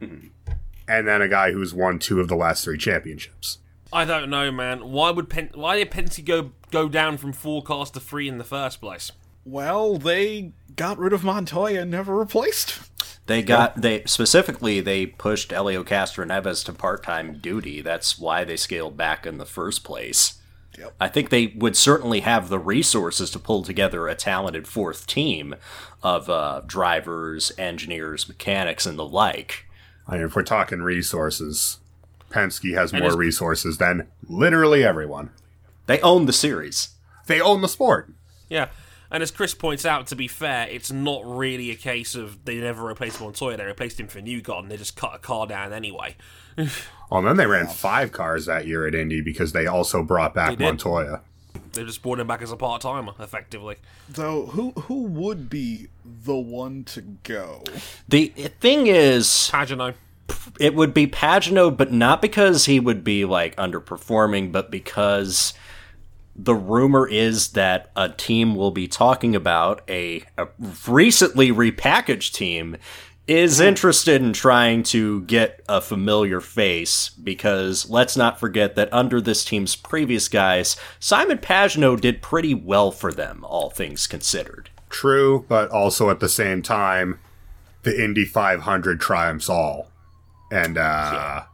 and 0.00 1.06
then 1.08 1.22
a 1.22 1.28
guy 1.28 1.52
who's 1.52 1.72
won 1.72 1.98
two 1.98 2.20
of 2.20 2.28
the 2.28 2.36
last 2.36 2.64
three 2.64 2.78
championships. 2.78 3.58
I 3.92 4.04
don't 4.04 4.28
know, 4.28 4.50
man. 4.50 4.90
Why 4.90 5.10
would 5.10 5.28
Pen- 5.30 5.50
why 5.54 5.76
did 5.76 5.90
Penske 5.90 6.24
go 6.24 6.50
go 6.72 6.88
down 6.88 7.16
from 7.16 7.32
four 7.32 7.62
cars 7.62 7.90
to 7.92 8.00
three 8.00 8.28
in 8.28 8.38
the 8.38 8.44
first 8.44 8.80
place? 8.80 9.12
Well, 9.44 9.98
they 9.98 10.52
got 10.74 10.98
rid 10.98 11.12
of 11.12 11.22
Montoya 11.22 11.82
and 11.82 11.90
never 11.90 12.16
replaced. 12.16 12.80
They 13.26 13.42
got 13.42 13.80
they 13.80 14.04
specifically 14.04 14.80
they 14.80 15.06
pushed 15.06 15.50
Helio 15.50 15.82
Castroneves 15.82 16.64
to 16.66 16.72
part 16.72 17.02
time 17.02 17.38
duty. 17.38 17.80
That's 17.80 18.18
why 18.18 18.44
they 18.44 18.56
scaled 18.56 18.96
back 18.96 19.26
in 19.26 19.38
the 19.38 19.46
first 19.46 19.82
place. 19.82 20.40
Yep. 20.78 20.94
I 21.00 21.08
think 21.08 21.30
they 21.30 21.46
would 21.56 21.76
certainly 21.76 22.20
have 22.20 22.48
the 22.48 22.58
resources 22.58 23.30
to 23.30 23.38
pull 23.38 23.62
together 23.62 24.08
a 24.08 24.14
talented 24.14 24.66
fourth 24.66 25.06
team 25.06 25.54
of 26.02 26.28
uh, 26.28 26.62
drivers, 26.66 27.52
engineers, 27.56 28.28
mechanics, 28.28 28.84
and 28.84 28.98
the 28.98 29.06
like. 29.06 29.66
I 30.06 30.16
mean, 30.16 30.26
if 30.26 30.36
we're 30.36 30.42
talking 30.42 30.82
resources, 30.82 31.78
Penske 32.28 32.74
has 32.74 32.92
more 32.92 33.16
resources 33.16 33.78
than 33.78 34.08
literally 34.28 34.84
everyone. 34.84 35.30
They 35.86 36.00
own 36.00 36.26
the 36.26 36.32
series. 36.32 36.90
They 37.26 37.40
own 37.40 37.60
the 37.62 37.68
sport. 37.68 38.12
Yeah. 38.48 38.68
And 39.14 39.22
as 39.22 39.30
Chris 39.30 39.54
points 39.54 39.86
out, 39.86 40.08
to 40.08 40.16
be 40.16 40.26
fair, 40.26 40.66
it's 40.68 40.90
not 40.90 41.22
really 41.24 41.70
a 41.70 41.76
case 41.76 42.16
of 42.16 42.44
they 42.46 42.56
never 42.56 42.82
replaced 42.82 43.20
Montoya. 43.20 43.56
They 43.56 43.64
replaced 43.64 44.00
him 44.00 44.08
for 44.08 44.20
Newgarden. 44.20 44.68
They 44.68 44.76
just 44.76 44.96
cut 44.96 45.14
a 45.14 45.18
car 45.20 45.46
down 45.46 45.72
anyway. 45.72 46.16
Well, 46.58 46.68
oh, 47.12 47.18
and 47.18 47.28
then 47.28 47.36
they 47.36 47.46
ran 47.46 47.68
five 47.68 48.10
cars 48.10 48.46
that 48.46 48.66
year 48.66 48.88
at 48.88 48.94
Indy 48.96 49.20
because 49.20 49.52
they 49.52 49.68
also 49.68 50.02
brought 50.02 50.34
back 50.34 50.58
They. 50.58 50.64
Montoya. 50.64 51.20
They 51.74 51.84
just 51.84 52.02
brought 52.02 52.18
him 52.18 52.26
back 52.26 52.42
as 52.42 52.50
a 52.50 52.56
part 52.56 52.82
timer, 52.82 53.12
effectively. 53.20 53.76
So 54.12 54.46
who 54.46 54.72
who 54.72 55.04
would 55.04 55.48
be 55.48 55.90
the 56.04 56.34
one 56.34 56.82
to 56.86 57.00
go? 57.00 57.62
The 58.08 58.26
thing 58.58 58.88
is, 58.88 59.48
Pagenaud. 59.52 59.94
it 60.58 60.74
would 60.74 60.92
be 60.92 61.06
Pagenaud, 61.06 61.76
but 61.76 61.92
not 61.92 62.20
because 62.20 62.64
he 62.64 62.80
would 62.80 63.04
be 63.04 63.24
like 63.24 63.54
underperforming, 63.54 64.50
but 64.50 64.72
because 64.72 65.54
the 66.36 66.54
rumor 66.54 67.06
is 67.06 67.52
that 67.52 67.90
a 67.96 68.08
team 68.08 68.54
will 68.54 68.70
be 68.70 68.88
talking 68.88 69.36
about 69.36 69.82
a, 69.88 70.22
a 70.36 70.48
recently 70.86 71.50
repackaged 71.50 72.32
team 72.32 72.76
is 73.26 73.58
interested 73.58 74.20
in 74.20 74.32
trying 74.34 74.82
to 74.82 75.22
get 75.22 75.62
a 75.68 75.80
familiar 75.80 76.40
face 76.40 77.08
because 77.08 77.88
let's 77.88 78.16
not 78.16 78.38
forget 78.38 78.74
that 78.74 78.92
under 78.92 79.20
this 79.20 79.44
team's 79.44 79.76
previous 79.76 80.28
guys, 80.28 80.76
Simon 81.00 81.38
Pagenaud 81.38 82.00
did 82.00 82.20
pretty 82.20 82.52
well 82.52 82.90
for 82.90 83.12
them, 83.12 83.42
all 83.44 83.70
things 83.70 84.06
considered. 84.06 84.68
True, 84.90 85.46
but 85.48 85.70
also 85.70 86.10
at 86.10 86.20
the 86.20 86.28
same 86.28 86.60
time, 86.60 87.18
the 87.82 88.02
Indy 88.02 88.24
500 88.24 89.00
triumphs 89.00 89.48
all. 89.48 89.90
And 90.52 90.76
uh, 90.76 91.44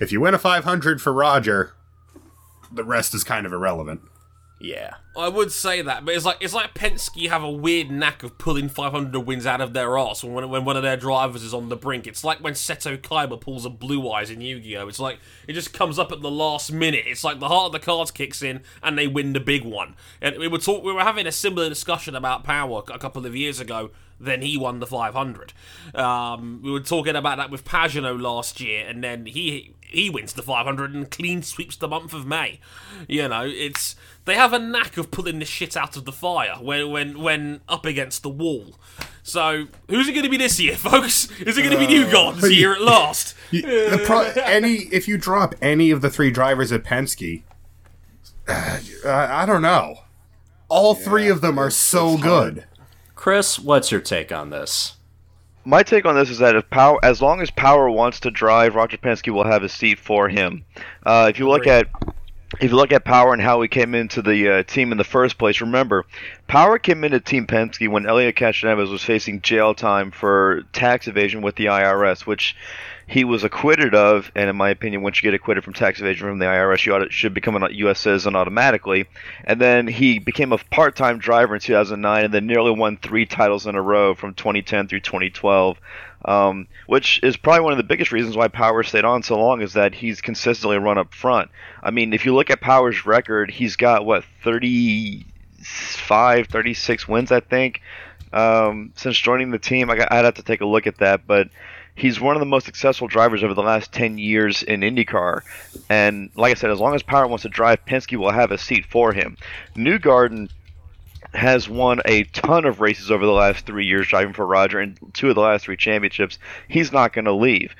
if 0.00 0.12
you 0.12 0.20
win 0.20 0.34
a 0.34 0.38
500 0.38 1.02
for 1.02 1.12
Roger, 1.12 1.74
the 2.70 2.84
rest 2.84 3.14
is 3.14 3.24
kind 3.24 3.46
of 3.46 3.52
irrelevant. 3.52 4.00
Yeah. 4.58 4.94
I 5.14 5.28
would 5.28 5.52
say 5.52 5.82
that, 5.82 6.04
but 6.04 6.14
it's 6.14 6.24
like 6.24 6.38
it's 6.40 6.54
like 6.54 6.74
Penske 6.74 7.28
have 7.28 7.42
a 7.42 7.50
weird 7.50 7.90
knack 7.90 8.22
of 8.22 8.38
pulling 8.38 8.68
500 8.68 9.20
wins 9.20 9.46
out 9.46 9.60
of 9.60 9.74
their 9.74 9.98
arse 9.98 10.24
when, 10.24 10.48
when 10.48 10.64
one 10.64 10.76
of 10.76 10.82
their 10.82 10.96
drivers 10.96 11.42
is 11.42 11.52
on 11.52 11.68
the 11.68 11.76
brink. 11.76 12.06
It's 12.06 12.24
like 12.24 12.42
when 12.42 12.54
Seto 12.54 12.96
Kaiba 12.96 13.40
pulls 13.40 13.66
a 13.66 13.70
Blue 13.70 14.10
Eyes 14.10 14.30
in 14.30 14.40
Yu-Gi-Oh! 14.40 14.88
It's 14.88 14.98
like 14.98 15.18
it 15.46 15.52
just 15.52 15.72
comes 15.72 15.98
up 15.98 16.10
at 16.10 16.22
the 16.22 16.30
last 16.30 16.72
minute. 16.72 17.04
It's 17.06 17.24
like 17.24 17.38
the 17.38 17.48
heart 17.48 17.66
of 17.66 17.72
the 17.72 17.78
cards 17.80 18.10
kicks 18.10 18.42
in 18.42 18.62
and 18.82 18.96
they 18.96 19.06
win 19.06 19.34
the 19.34 19.40
big 19.40 19.64
one. 19.64 19.94
And 20.20 20.38
we 20.38 20.48
were 20.48 20.58
talk, 20.58 20.82
we 20.82 20.92
were 20.92 21.02
having 21.02 21.26
a 21.26 21.32
similar 21.32 21.68
discussion 21.68 22.14
about 22.14 22.44
Power 22.44 22.82
a 22.92 22.98
couple 22.98 23.26
of 23.26 23.36
years 23.36 23.60
ago. 23.60 23.90
Then 24.18 24.42
he 24.42 24.56
won 24.56 24.80
the 24.80 24.86
500. 24.86 25.52
Um, 25.94 26.60
we 26.62 26.70
were 26.70 26.80
talking 26.80 27.16
about 27.16 27.36
that 27.36 27.50
with 27.50 27.64
Pagenaud 27.64 28.20
last 28.20 28.60
year, 28.60 28.86
and 28.86 29.04
then 29.04 29.26
he 29.26 29.74
he 29.88 30.10
wins 30.10 30.32
the 30.32 30.42
500 30.42 30.94
and 30.94 31.10
clean 31.10 31.42
sweeps 31.42 31.76
the 31.76 31.88
month 31.88 32.12
of 32.12 32.26
May. 32.26 32.60
You 33.08 33.28
know, 33.28 33.44
it's 33.46 33.94
they 34.24 34.34
have 34.34 34.52
a 34.52 34.58
knack 34.58 34.96
of 34.96 35.10
pulling 35.10 35.38
the 35.38 35.44
shit 35.44 35.76
out 35.76 35.96
of 35.96 36.04
the 36.04 36.12
fire 36.12 36.56
when 36.60 36.90
when 36.90 37.20
when 37.20 37.60
up 37.68 37.84
against 37.84 38.22
the 38.22 38.28
wall. 38.28 38.78
So 39.22 39.66
who's 39.88 40.08
it 40.08 40.12
going 40.12 40.24
to 40.24 40.30
be 40.30 40.36
this 40.36 40.58
year, 40.60 40.76
folks? 40.76 41.30
Is 41.40 41.58
it 41.58 41.62
going 41.62 41.74
to 41.74 41.78
be 41.78 41.86
New 41.86 42.10
Gods 42.10 42.46
here 42.48 42.72
at 42.72 42.80
last? 42.80 43.34
the 43.50 44.02
pro- 44.04 44.32
any 44.42 44.88
if 44.92 45.08
you 45.08 45.18
drop 45.18 45.54
any 45.60 45.90
of 45.90 46.00
the 46.00 46.10
three 46.10 46.30
drivers 46.30 46.72
at 46.72 46.84
Penske, 46.84 47.42
uh, 48.48 48.80
I 49.04 49.46
don't 49.46 49.62
know. 49.62 50.00
All 50.68 50.94
three 50.94 51.28
of 51.28 51.40
them 51.40 51.58
are 51.58 51.70
so 51.70 52.16
good. 52.18 52.64
Chris, 53.26 53.58
what's 53.58 53.90
your 53.90 54.00
take 54.00 54.30
on 54.30 54.50
this? 54.50 54.94
My 55.64 55.82
take 55.82 56.06
on 56.06 56.14
this 56.14 56.30
is 56.30 56.38
that 56.38 56.54
if 56.54 56.70
power, 56.70 57.04
as 57.04 57.20
long 57.20 57.40
as 57.40 57.50
Power 57.50 57.90
wants 57.90 58.20
to 58.20 58.30
drive, 58.30 58.76
Roger 58.76 58.98
Penske 58.98 59.34
will 59.34 59.44
have 59.44 59.64
a 59.64 59.68
seat 59.68 59.98
for 59.98 60.28
him. 60.28 60.64
Uh, 61.04 61.26
if 61.28 61.40
you 61.40 61.48
look 61.48 61.66
at 61.66 61.88
if 62.60 62.70
you 62.70 62.76
look 62.76 62.92
at 62.92 63.04
Power 63.04 63.32
and 63.32 63.42
how 63.42 63.60
he 63.60 63.68
came 63.68 63.94
into 63.94 64.22
the 64.22 64.48
uh, 64.48 64.62
team 64.62 64.92
in 64.92 64.98
the 64.98 65.04
first 65.04 65.36
place, 65.36 65.60
remember, 65.60 66.04
Power 66.46 66.78
came 66.78 67.02
into 67.02 67.18
Team 67.18 67.46
Penske 67.46 67.88
when 67.88 68.06
Elliot 68.06 68.36
Castroneves 68.36 68.90
was 68.90 69.02
facing 69.02 69.42
jail 69.42 69.74
time 69.74 70.12
for 70.12 70.62
tax 70.72 71.08
evasion 71.08 71.42
with 71.42 71.56
the 71.56 71.66
IRS, 71.66 72.20
which 72.20 72.54
he 73.08 73.24
was 73.24 73.42
acquitted 73.42 73.94
of. 73.94 74.30
And 74.36 74.48
in 74.48 74.56
my 74.56 74.70
opinion, 74.70 75.02
once 75.02 75.18
you 75.18 75.26
get 75.26 75.34
acquitted 75.34 75.64
from 75.64 75.72
tax 75.72 76.00
evasion 76.00 76.28
from 76.28 76.38
the 76.38 76.46
IRS, 76.46 76.86
you 76.86 76.94
ought 76.94 77.12
should 77.12 77.34
become 77.34 77.60
a 77.60 77.70
U.S. 77.70 78.00
citizen 78.00 78.36
automatically. 78.36 79.06
And 79.44 79.60
then 79.60 79.88
he 79.88 80.20
became 80.20 80.52
a 80.52 80.58
part-time 80.58 81.18
driver 81.18 81.56
in 81.56 81.60
2009, 81.60 82.24
and 82.24 82.32
then 82.32 82.46
nearly 82.46 82.70
won 82.70 82.96
three 82.96 83.26
titles 83.26 83.66
in 83.66 83.74
a 83.74 83.82
row 83.82 84.14
from 84.14 84.34
2010 84.34 84.86
through 84.86 85.00
2012 85.00 85.78
um, 86.24 86.66
which 86.86 87.20
is 87.22 87.36
probably 87.36 87.60
one 87.60 87.72
of 87.72 87.78
the 87.78 87.84
biggest 87.84 88.12
reasons 88.12 88.36
why 88.36 88.48
Power 88.48 88.82
stayed 88.82 89.04
on 89.04 89.22
so 89.22 89.38
long 89.38 89.62
is 89.62 89.74
that 89.74 89.94
he's 89.94 90.20
consistently 90.20 90.78
run 90.78 90.98
up 90.98 91.14
front. 91.14 91.50
I 91.82 91.90
mean, 91.90 92.12
if 92.12 92.24
you 92.24 92.34
look 92.34 92.50
at 92.50 92.60
Power's 92.60 93.06
record, 93.06 93.50
he's 93.50 93.76
got 93.76 94.04
what 94.04 94.24
35, 94.42 96.48
36 96.48 97.08
wins, 97.08 97.30
I 97.30 97.40
think, 97.40 97.80
um, 98.32 98.92
since 98.96 99.18
joining 99.18 99.50
the 99.50 99.58
team. 99.58 99.90
I 99.90 99.94
would 99.94 100.10
have 100.10 100.34
to 100.34 100.42
take 100.42 100.60
a 100.60 100.66
look 100.66 100.86
at 100.86 100.98
that, 100.98 101.26
but 101.26 101.48
he's 101.96 102.20
one 102.20 102.36
of 102.36 102.40
the 102.40 102.46
most 102.46 102.66
successful 102.66 103.08
drivers 103.08 103.42
over 103.42 103.54
the 103.54 103.62
last 103.62 103.92
10 103.92 104.18
years 104.18 104.62
in 104.62 104.80
IndyCar. 104.80 105.40
And 105.88 106.30
like 106.36 106.52
I 106.52 106.54
said, 106.54 106.70
as 106.70 106.78
long 106.78 106.94
as 106.94 107.02
Power 107.02 107.26
wants 107.26 107.42
to 107.42 107.48
drive, 107.48 107.84
Penske 107.86 108.16
will 108.16 108.30
have 108.30 108.52
a 108.52 108.58
seat 108.58 108.86
for 108.86 109.12
him. 109.12 109.36
Newgarden 109.74 110.50
has 111.36 111.68
won 111.68 112.00
a 112.04 112.24
ton 112.24 112.64
of 112.64 112.80
races 112.80 113.10
over 113.10 113.24
the 113.24 113.32
last 113.32 113.66
three 113.66 113.86
years 113.86 114.08
driving 114.08 114.32
for 114.32 114.46
Roger 114.46 114.80
and 114.80 114.98
two 115.12 115.28
of 115.28 115.34
the 115.34 115.40
last 115.40 115.64
three 115.64 115.76
championships. 115.76 116.38
He's 116.68 116.92
not 116.92 117.12
going 117.12 117.26
to 117.26 117.32
leave. 117.32 117.74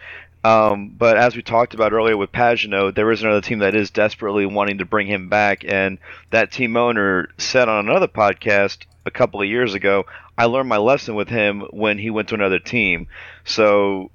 Um, 0.45 0.91
but 0.91 1.17
as 1.17 1.35
we 1.35 1.43
talked 1.43 1.75
about 1.75 1.93
earlier 1.93 2.17
with 2.17 2.31
Pagenaud, 2.31 2.95
there 2.95 3.11
is 3.11 3.23
another 3.23 3.41
team 3.41 3.59
that 3.61 3.75
is 3.75 3.91
desperately 3.91 4.47
wanting 4.47 4.79
to 4.79 4.85
bring 4.85 5.09
him 5.09 5.29
back, 5.29 5.65
and 5.67 5.99
that 6.31 6.53
team 6.53 6.77
owner 6.77 7.29
said 7.37 7.69
on 7.69 7.89
another 7.89 8.07
podcast 8.07 8.85
a 9.05 9.11
couple 9.11 9.41
of 9.41 9.49
years 9.49 9.75
ago, 9.75 10.07
I 10.39 10.45
learned 10.45 10.69
my 10.69 10.77
lesson 10.77 11.15
with 11.15 11.29
him 11.29 11.63
when 11.71 11.99
he 11.99 12.11
went 12.11 12.29
to 12.29 12.37
another 12.37 12.59
team. 12.61 13.09
So 13.45 14.11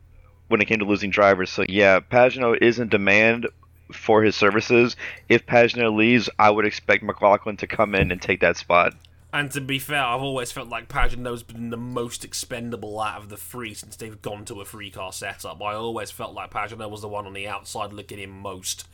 when 0.47 0.61
it 0.61 0.65
came 0.65 0.79
to 0.79 0.85
losing 0.85 1.09
drivers, 1.09 1.49
so 1.49 1.65
yeah, 1.67 1.99
Pagenaud 1.99 2.61
is 2.61 2.79
in 2.79 2.87
demand 2.87 3.47
for 3.91 4.23
his 4.23 4.35
services. 4.35 4.95
If 5.27 5.45
Pagenaud 5.45 5.97
leaves, 5.97 6.29
I 6.39 6.49
would 6.49 6.65
expect 6.65 7.03
McLaughlin 7.03 7.57
to 7.57 7.67
come 7.67 7.95
in 7.95 8.11
and 8.11 8.21
take 8.21 8.39
that 8.41 8.57
spot. 8.57 8.93
And 9.34 9.49
to 9.51 9.61
be 9.61 9.79
fair, 9.79 10.03
I've 10.03 10.21
always 10.21 10.51
felt 10.51 10.67
like 10.67 10.89
Pagenaud's 10.89 11.43
been 11.43 11.69
the 11.69 11.77
most 11.77 12.25
expendable 12.25 12.99
out 12.99 13.17
of 13.17 13.29
the 13.29 13.38
three 13.38 13.73
since 13.73 13.95
they've 13.95 14.21
gone 14.21 14.43
to 14.45 14.59
a 14.59 14.65
three 14.65 14.91
car 14.91 15.13
setup. 15.13 15.61
I 15.61 15.73
always 15.73 16.11
felt 16.11 16.34
like 16.34 16.51
Pagenaud 16.51 16.89
was 16.89 17.01
the 17.01 17.07
one 17.07 17.25
on 17.25 17.34
the 17.34 17.47
outside 17.47 17.93
looking 17.93 18.19
in 18.19 18.29
most. 18.29 18.88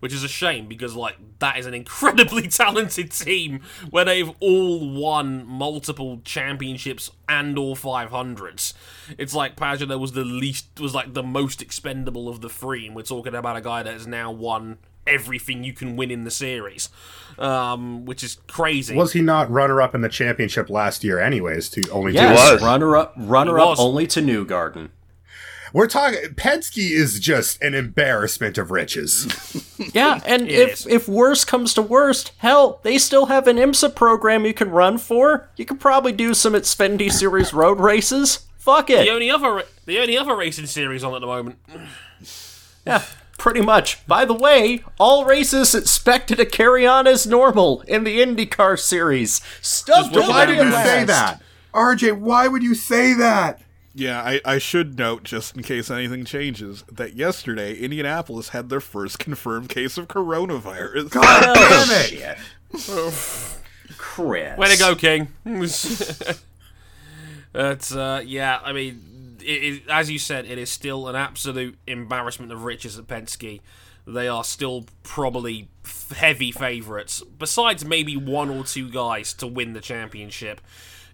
Which 0.00 0.12
is 0.12 0.24
a 0.24 0.28
shame 0.28 0.66
because 0.66 0.94
like 0.96 1.16
that 1.38 1.56
is 1.56 1.64
an 1.64 1.72
incredibly 1.72 2.42
talented 2.48 3.10
team 3.12 3.60
where 3.88 4.04
they've 4.04 4.30
all 4.40 4.92
won 4.92 5.46
multiple 5.46 6.20
championships 6.24 7.10
and 7.26 7.56
all 7.56 7.74
500s. 7.74 8.74
It's 9.16 9.34
like 9.34 9.56
Pagenaud 9.56 10.00
was 10.00 10.12
the 10.12 10.24
least 10.24 10.78
was 10.78 10.94
like 10.94 11.14
the 11.14 11.22
most 11.22 11.62
expendable 11.62 12.28
of 12.28 12.42
the 12.42 12.50
three 12.50 12.86
and 12.86 12.94
we're 12.94 13.02
talking 13.02 13.34
about 13.34 13.56
a 13.56 13.62
guy 13.62 13.82
that 13.82 13.94
has 13.94 14.06
now 14.06 14.30
won 14.30 14.78
everything 15.06 15.64
you 15.64 15.72
can 15.72 15.96
win 15.96 16.10
in 16.10 16.24
the 16.24 16.30
series, 16.30 16.88
um, 17.38 18.04
which 18.04 18.22
is 18.22 18.38
crazy. 18.46 18.94
Was 18.94 19.12
he 19.12 19.20
not 19.20 19.50
runner 19.50 19.80
up 19.80 19.94
in 19.94 20.00
the 20.00 20.08
championship 20.08 20.70
last 20.70 21.04
year, 21.04 21.18
anyways? 21.18 21.68
To 21.70 21.90
only 21.90 22.12
yes, 22.12 22.60
runner 22.62 22.96
up, 22.96 23.14
runner 23.16 23.58
up 23.58 23.78
only 23.78 24.06
to 24.08 24.20
Newgarden. 24.20 24.90
We're 25.74 25.88
talking 25.88 26.20
Penske 26.34 26.88
is 26.88 27.18
just 27.18 27.60
an 27.60 27.74
embarrassment 27.74 28.58
of 28.58 28.70
riches. 28.70 29.26
yeah, 29.92 30.20
and 30.24 30.48
if 30.48 30.86
if 30.86 31.08
worst 31.08 31.48
comes 31.48 31.74
to 31.74 31.82
worst, 31.82 32.30
hell, 32.38 32.78
they 32.84 32.96
still 32.96 33.26
have 33.26 33.48
an 33.48 33.56
IMSA 33.56 33.96
program 33.96 34.46
you 34.46 34.54
can 34.54 34.70
run 34.70 34.98
for. 34.98 35.48
You 35.56 35.64
could 35.64 35.80
probably 35.80 36.12
do 36.12 36.32
some 36.32 36.52
Xfinity 36.52 37.10
Series 37.10 37.52
road 37.52 37.80
races. 37.80 38.46
Fuck 38.56 38.88
it. 38.88 39.04
The 39.04 39.10
only 39.10 39.32
other 39.32 39.64
the 39.84 39.98
only 39.98 40.16
other 40.16 40.36
racing 40.36 40.66
series 40.66 41.02
on 41.02 41.12
at 41.12 41.20
the 41.20 41.26
moment. 41.26 41.58
yeah. 42.86 43.02
Pretty 43.44 43.60
much. 43.60 44.06
By 44.06 44.24
the 44.24 44.32
way, 44.32 44.82
all 44.98 45.26
races 45.26 45.74
expected 45.74 46.38
to 46.38 46.46
carry 46.46 46.86
on 46.86 47.06
as 47.06 47.26
normal 47.26 47.82
in 47.82 48.04
the 48.04 48.18
IndyCar 48.20 48.78
series. 48.78 49.42
Stuff. 49.60 50.10
Why 50.12 50.46
did 50.46 50.56
you 50.56 50.72
say 50.72 51.04
that, 51.04 51.42
RJ? 51.74 52.20
Why 52.20 52.48
would 52.48 52.62
you 52.62 52.74
say 52.74 53.12
that? 53.12 53.60
Yeah, 53.94 54.22
I, 54.22 54.40
I 54.46 54.56
should 54.56 54.98
note, 54.98 55.24
just 55.24 55.58
in 55.58 55.62
case 55.62 55.90
anything 55.90 56.24
changes, 56.24 56.84
that 56.90 57.16
yesterday 57.16 57.74
Indianapolis 57.76 58.48
had 58.48 58.70
their 58.70 58.80
first 58.80 59.18
confirmed 59.18 59.68
case 59.68 59.98
of 59.98 60.08
coronavirus. 60.08 61.10
God 61.10 61.54
damn 61.54 61.90
it! 62.14 62.38
Chris. 63.98 64.56
Way 64.56 64.74
to 64.74 64.78
go, 64.78 64.96
King. 64.96 65.28
That's 67.52 67.94
uh, 67.94 68.22
yeah. 68.24 68.58
I 68.64 68.72
mean, 68.72 69.13
as 69.88 70.10
you 70.10 70.18
said, 70.18 70.46
it 70.46 70.58
is 70.58 70.70
still 70.70 71.08
an 71.08 71.16
absolute 71.16 71.78
embarrassment 71.86 72.52
of 72.52 72.64
riches 72.64 72.98
at 72.98 73.06
Penske. 73.06 73.60
They 74.06 74.28
are 74.28 74.44
still 74.44 74.84
probably 75.02 75.68
heavy 76.14 76.52
favourites, 76.52 77.22
besides 77.38 77.84
maybe 77.84 78.16
one 78.16 78.50
or 78.50 78.64
two 78.64 78.90
guys 78.90 79.32
to 79.34 79.46
win 79.46 79.72
the 79.72 79.80
championship. 79.80 80.60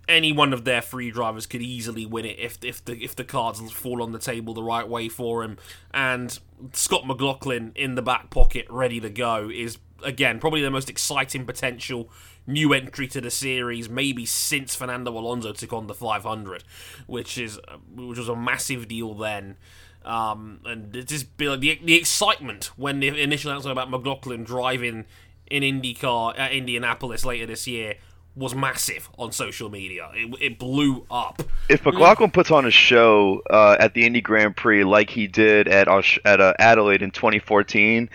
Any 0.09 0.33
one 0.33 0.53
of 0.53 0.65
their 0.65 0.81
three 0.81 1.13
drivers 1.13 1.47
could 1.47 1.63
easily 1.63 2.05
win 2.05 2.25
it 2.25 2.37
if 2.39 2.65
if 2.65 2.85
the 2.85 2.95
if 3.03 3.15
the 3.15 3.23
cards 3.23 3.61
fall 3.71 4.03
on 4.03 4.11
the 4.11 4.19
table 4.19 4.55
the 4.55 4.63
right 4.63 4.89
way 4.89 5.09
for 5.09 5.45
him. 5.45 5.57
And 5.95 6.37
Scott 6.73 7.07
McLaughlin 7.07 7.71
in 7.77 7.95
the 7.95 8.03
back 8.03 8.31
pocket, 8.31 8.67
ready 8.69 8.99
to 9.01 9.11
go, 9.11 9.49
is 9.49 9.79
again 10.05 10.39
probably 10.41 10.63
the 10.63 10.71
most 10.71 10.91
exciting 10.91 11.45
potential 11.45 12.11
new 12.47 12.73
entry 12.73 13.07
to 13.09 13.21
the 13.21 13.31
series, 13.31 13.89
maybe 13.89 14.27
since 14.27 14.75
Fernando 14.75 15.17
Alonso 15.17 15.53
took 15.53 15.73
on 15.73 15.87
the 15.87 15.95
500, 15.95 16.65
which 17.07 17.39
is 17.39 17.59
which 17.95 18.19
was 18.19 18.29
a 18.29 18.37
massive 18.37 18.89
deal 18.89 19.15
then. 19.15 19.57
Um, 20.05 20.61
and 20.65 20.97
it 20.97 21.09
just 21.09 21.37
the 21.39 21.57
the 21.57 21.95
excitement 21.95 22.71
when 22.77 23.01
the 23.01 23.09
initial 23.09 23.51
announcement 23.51 23.73
about 23.73 23.91
McLaughlin 23.91 24.45
driving 24.45 25.05
in 25.51 25.63
IndyCar 25.63 26.39
at 26.39 26.53
Indianapolis 26.53 27.25
later 27.25 27.47
this 27.47 27.67
year 27.67 27.97
was 28.37 28.55
massive 28.55 29.11
on 29.19 29.33
social 29.33 29.69
media. 29.69 30.09
It, 30.15 30.35
it 30.41 30.59
blew 30.59 31.05
up. 31.11 31.43
If 31.69 31.85
McLaughlin 31.85 32.31
puts 32.31 32.51
on 32.51 32.65
a 32.65 32.71
show 32.71 33.43
uh, 33.51 33.77
at 33.79 33.95
the 33.95 34.07
Indy 34.07 34.21
Grand 34.21 34.57
Prix 34.57 34.85
like 34.85 35.11
he 35.11 35.27
did 35.27 35.69
at 35.69 35.89
at 36.25 36.41
uh, 36.41 36.55
Adelaide 36.59 37.03
in 37.03 37.11
2014, 37.11 38.09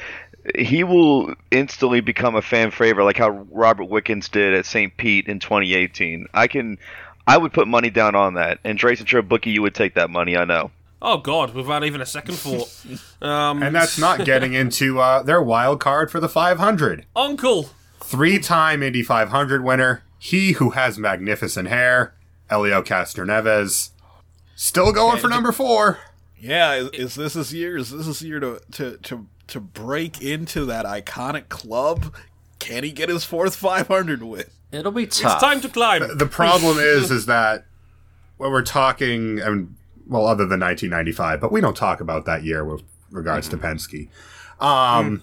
he 0.53 0.83
will 0.83 1.33
instantly 1.51 2.01
become 2.01 2.35
a 2.35 2.41
fan 2.41 2.71
favorite, 2.71 3.05
like 3.05 3.17
how 3.17 3.29
Robert 3.51 3.85
Wickens 3.85 4.29
did 4.29 4.53
at 4.53 4.65
St. 4.65 4.95
Pete 4.95 5.27
in 5.27 5.39
2018. 5.39 6.27
I 6.33 6.47
can, 6.47 6.77
I 7.25 7.37
would 7.37 7.53
put 7.53 7.67
money 7.67 7.89
down 7.89 8.15
on 8.15 8.35
that. 8.35 8.59
And 8.63 8.77
Trace 8.77 8.99
and 8.99 9.07
True 9.07 9.23
Bookie, 9.23 9.51
you 9.51 9.61
would 9.61 9.75
take 9.75 9.95
that 9.95 10.09
money. 10.09 10.37
I 10.37 10.45
know. 10.45 10.71
Oh 11.01 11.17
God, 11.17 11.53
without 11.53 11.83
even 11.83 12.01
a 12.01 12.05
second 12.05 12.35
thought. 12.35 12.71
Um, 13.21 13.63
and 13.63 13.75
that's 13.75 13.97
not 13.97 14.23
getting 14.23 14.53
into 14.61 14.99
uh, 14.99 15.23
their 15.23 15.41
wild 15.41 15.79
card 15.79 16.11
for 16.11 16.19
the 16.19 16.29
500. 16.29 17.05
Uncle, 17.15 17.69
three-time 17.99 18.83
Indy 18.83 19.01
500 19.01 19.63
winner, 19.63 20.03
he 20.19 20.51
who 20.51 20.71
has 20.71 20.99
magnificent 20.99 21.69
hair, 21.69 22.13
Helio 22.49 22.83
Castroneves, 22.83 23.91
still 24.55 24.91
going 24.91 25.19
for 25.19 25.27
number 25.27 25.51
four. 25.51 25.99
Yeah, 26.39 26.75
is, 26.75 26.89
is, 26.89 27.15
this 27.15 27.33
his 27.33 27.53
year? 27.53 27.77
Is 27.77 27.89
this 27.89 28.05
his 28.05 28.21
year 28.21 28.39
to 28.39 28.61
to 28.73 28.97
to 28.97 29.25
to 29.47 29.59
break 29.59 30.21
into 30.21 30.65
that 30.65 30.85
iconic 30.85 31.49
club? 31.49 32.13
Can 32.59 32.83
he 32.83 32.91
get 32.91 33.09
his 33.09 33.23
fourth 33.23 33.55
500 33.55 34.23
win? 34.23 34.45
It'll 34.71 34.91
be 34.91 35.07
tough. 35.07 35.33
It's 35.33 35.41
time 35.41 35.61
to 35.61 35.69
climb. 35.69 36.01
The, 36.01 36.15
the 36.15 36.25
problem 36.25 36.77
is, 36.79 37.11
is 37.11 37.25
that 37.27 37.65
when 38.37 38.51
we're 38.51 38.63
talking, 38.63 39.41
I 39.41 39.49
mean, 39.49 39.75
well, 40.07 40.25
other 40.25 40.45
than 40.45 40.59
1995, 40.59 41.39
but 41.39 41.51
we 41.51 41.61
don't 41.61 41.77
talk 41.77 41.99
about 42.01 42.25
that 42.25 42.43
year 42.43 42.63
with 42.65 42.83
regards 43.11 43.47
mm-hmm. 43.49 43.61
to 43.61 43.67
Penske. 43.67 44.09
Um, 44.59 45.19
mm. 45.19 45.21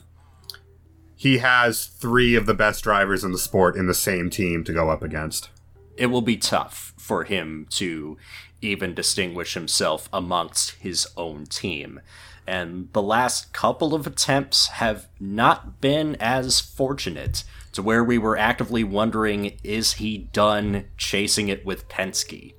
He 1.16 1.38
has 1.38 1.86
three 1.86 2.34
of 2.34 2.46
the 2.46 2.54
best 2.54 2.82
drivers 2.82 3.22
in 3.22 3.32
the 3.32 3.38
sport 3.38 3.76
in 3.76 3.86
the 3.86 3.94
same 3.94 4.28
team 4.28 4.64
to 4.64 4.72
go 4.72 4.90
up 4.90 5.02
against. 5.02 5.50
It 5.96 6.06
will 6.06 6.22
be 6.22 6.36
tough 6.36 6.94
for 6.96 7.24
him 7.24 7.66
to 7.70 8.16
even 8.60 8.94
distinguish 8.94 9.54
himself 9.54 10.08
amongst 10.12 10.72
his 10.72 11.06
own 11.16 11.46
team. 11.46 12.00
And 12.46 12.88
the 12.92 13.02
last 13.02 13.52
couple 13.52 13.94
of 13.94 14.06
attempts 14.06 14.68
have 14.68 15.06
not 15.20 15.80
been 15.80 16.16
as 16.20 16.60
fortunate 16.60 17.44
to 17.72 17.82
where 17.82 18.04
we 18.04 18.18
were 18.18 18.36
actively 18.36 18.84
wondering 18.84 19.58
is 19.62 19.94
he 19.94 20.18
done 20.18 20.84
chasing 20.96 21.48
it 21.48 21.64
with 21.64 21.88
Penske? 21.88 22.54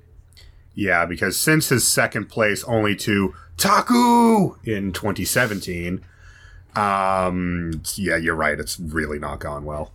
Yeah, 0.74 1.06
because 1.06 1.38
since 1.38 1.68
his 1.68 1.86
second 1.86 2.28
place 2.28 2.64
only 2.64 2.96
to 2.96 3.34
Taku 3.56 4.56
in 4.64 4.92
2017, 4.92 6.04
um, 6.74 7.82
yeah, 7.94 8.16
you're 8.16 8.34
right. 8.34 8.58
It's 8.58 8.80
really 8.80 9.18
not 9.18 9.38
gone 9.38 9.64
well. 9.64 9.92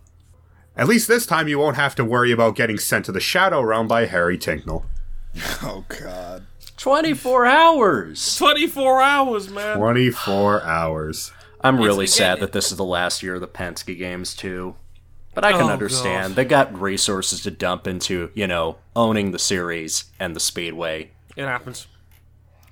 At 0.76 0.88
least 0.88 1.08
this 1.08 1.26
time 1.26 1.48
you 1.48 1.58
won't 1.58 1.76
have 1.76 1.94
to 1.96 2.04
worry 2.04 2.32
about 2.32 2.56
getting 2.56 2.78
sent 2.78 3.04
to 3.04 3.12
the 3.12 3.20
Shadow 3.20 3.60
Realm 3.60 3.86
by 3.86 4.06
Harry 4.06 4.38
Tincknell. 4.38 4.84
Oh, 5.62 5.84
God. 5.88 6.46
24 6.80 7.44
hours! 7.44 8.36
24 8.36 9.02
hours, 9.02 9.50
man! 9.50 9.76
24 9.76 10.62
hours. 10.62 11.30
I'm 11.60 11.78
really 11.78 12.06
sad 12.06 12.40
that 12.40 12.52
this 12.52 12.72
is 12.72 12.78
the 12.78 12.84
last 12.86 13.22
year 13.22 13.34
of 13.34 13.42
the 13.42 13.48
Penske 13.48 13.98
games, 13.98 14.34
too. 14.34 14.76
But 15.34 15.44
I 15.44 15.52
can 15.52 15.64
oh, 15.64 15.68
understand. 15.68 16.30
God. 16.30 16.36
They 16.36 16.46
got 16.46 16.80
resources 16.80 17.42
to 17.42 17.50
dump 17.50 17.86
into, 17.86 18.30
you 18.32 18.46
know, 18.46 18.78
owning 18.96 19.32
the 19.32 19.38
series 19.38 20.04
and 20.18 20.34
the 20.34 20.40
speedway. 20.40 21.10
It 21.36 21.44
happens. 21.44 21.86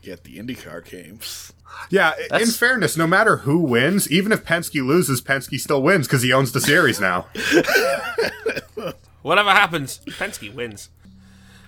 Get 0.01 0.25
the 0.25 0.39
IndyCar 0.39 0.89
games. 0.89 1.53
Yeah, 1.91 2.15
That's... 2.31 2.45
in 2.45 2.51
fairness, 2.51 2.97
no 2.97 3.07
matter 3.07 3.39
who 3.39 3.59
wins, 3.59 4.11
even 4.11 4.33
if 4.33 4.43
Penske 4.43 4.83
loses, 4.83 5.21
Penske 5.21 5.61
still 5.61 5.83
wins 5.83 6.07
because 6.07 6.23
he 6.23 6.33
owns 6.33 6.53
the 6.53 6.63
series 6.63 6.99
now. 6.99 7.27
Whatever 9.23 9.51
happens, 9.51 10.01
Penske 10.07 10.55
wins. 10.55 10.89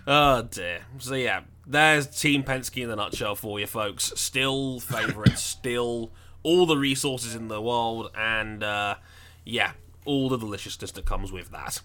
Oh 0.07 0.43
dear. 0.43 0.81
So 0.99 1.15
yeah, 1.15 1.43
there's 1.71 2.07
Team 2.07 2.43
Penske 2.43 2.83
in 2.83 2.89
the 2.89 2.97
nutshell 2.97 3.37
for 3.37 3.61
you 3.61 3.67
folks. 3.67 4.13
Still 4.17 4.81
favourites, 4.81 5.43
still 5.45 6.11
all 6.43 6.67
the 6.67 6.77
resources 6.77 7.35
in 7.35 7.49
the 7.49 7.61
world, 7.61 8.11
and 8.17 8.63
uh, 8.63 8.97
yeah, 9.45 9.73
all 10.05 10.29
the 10.29 10.37
deliciousness 10.37 10.91
that 10.93 11.07
comes 11.07 11.31
with 11.31 11.51
that. 11.53 11.81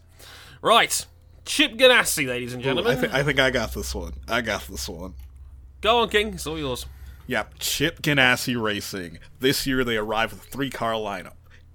Right, 0.61 1.05
Chip 1.45 1.73
Ganassi, 1.73 2.27
ladies 2.27 2.53
and 2.53 2.63
gentlemen. 2.63 2.93
Ooh, 2.93 2.97
I, 2.97 3.01
th- 3.01 3.13
I 3.13 3.23
think 3.23 3.39
I 3.39 3.51
got 3.51 3.73
this 3.73 3.93
one. 3.93 4.13
I 4.27 4.41
got 4.41 4.65
this 4.67 4.89
one. 4.89 5.13
Go 5.81 5.99
on, 5.99 6.09
King. 6.09 6.33
It's 6.33 6.47
all 6.47 6.57
yours. 6.57 6.86
Yep, 7.27 7.55
Chip 7.59 8.01
Ganassi 8.01 8.59
Racing. 8.59 9.19
This 9.39 9.67
year 9.67 9.83
they 9.83 9.97
arrived 9.97 10.33
with 10.33 10.43
a 10.43 10.47
three 10.47 10.69
car 10.69 10.93
lineup. 10.93 11.33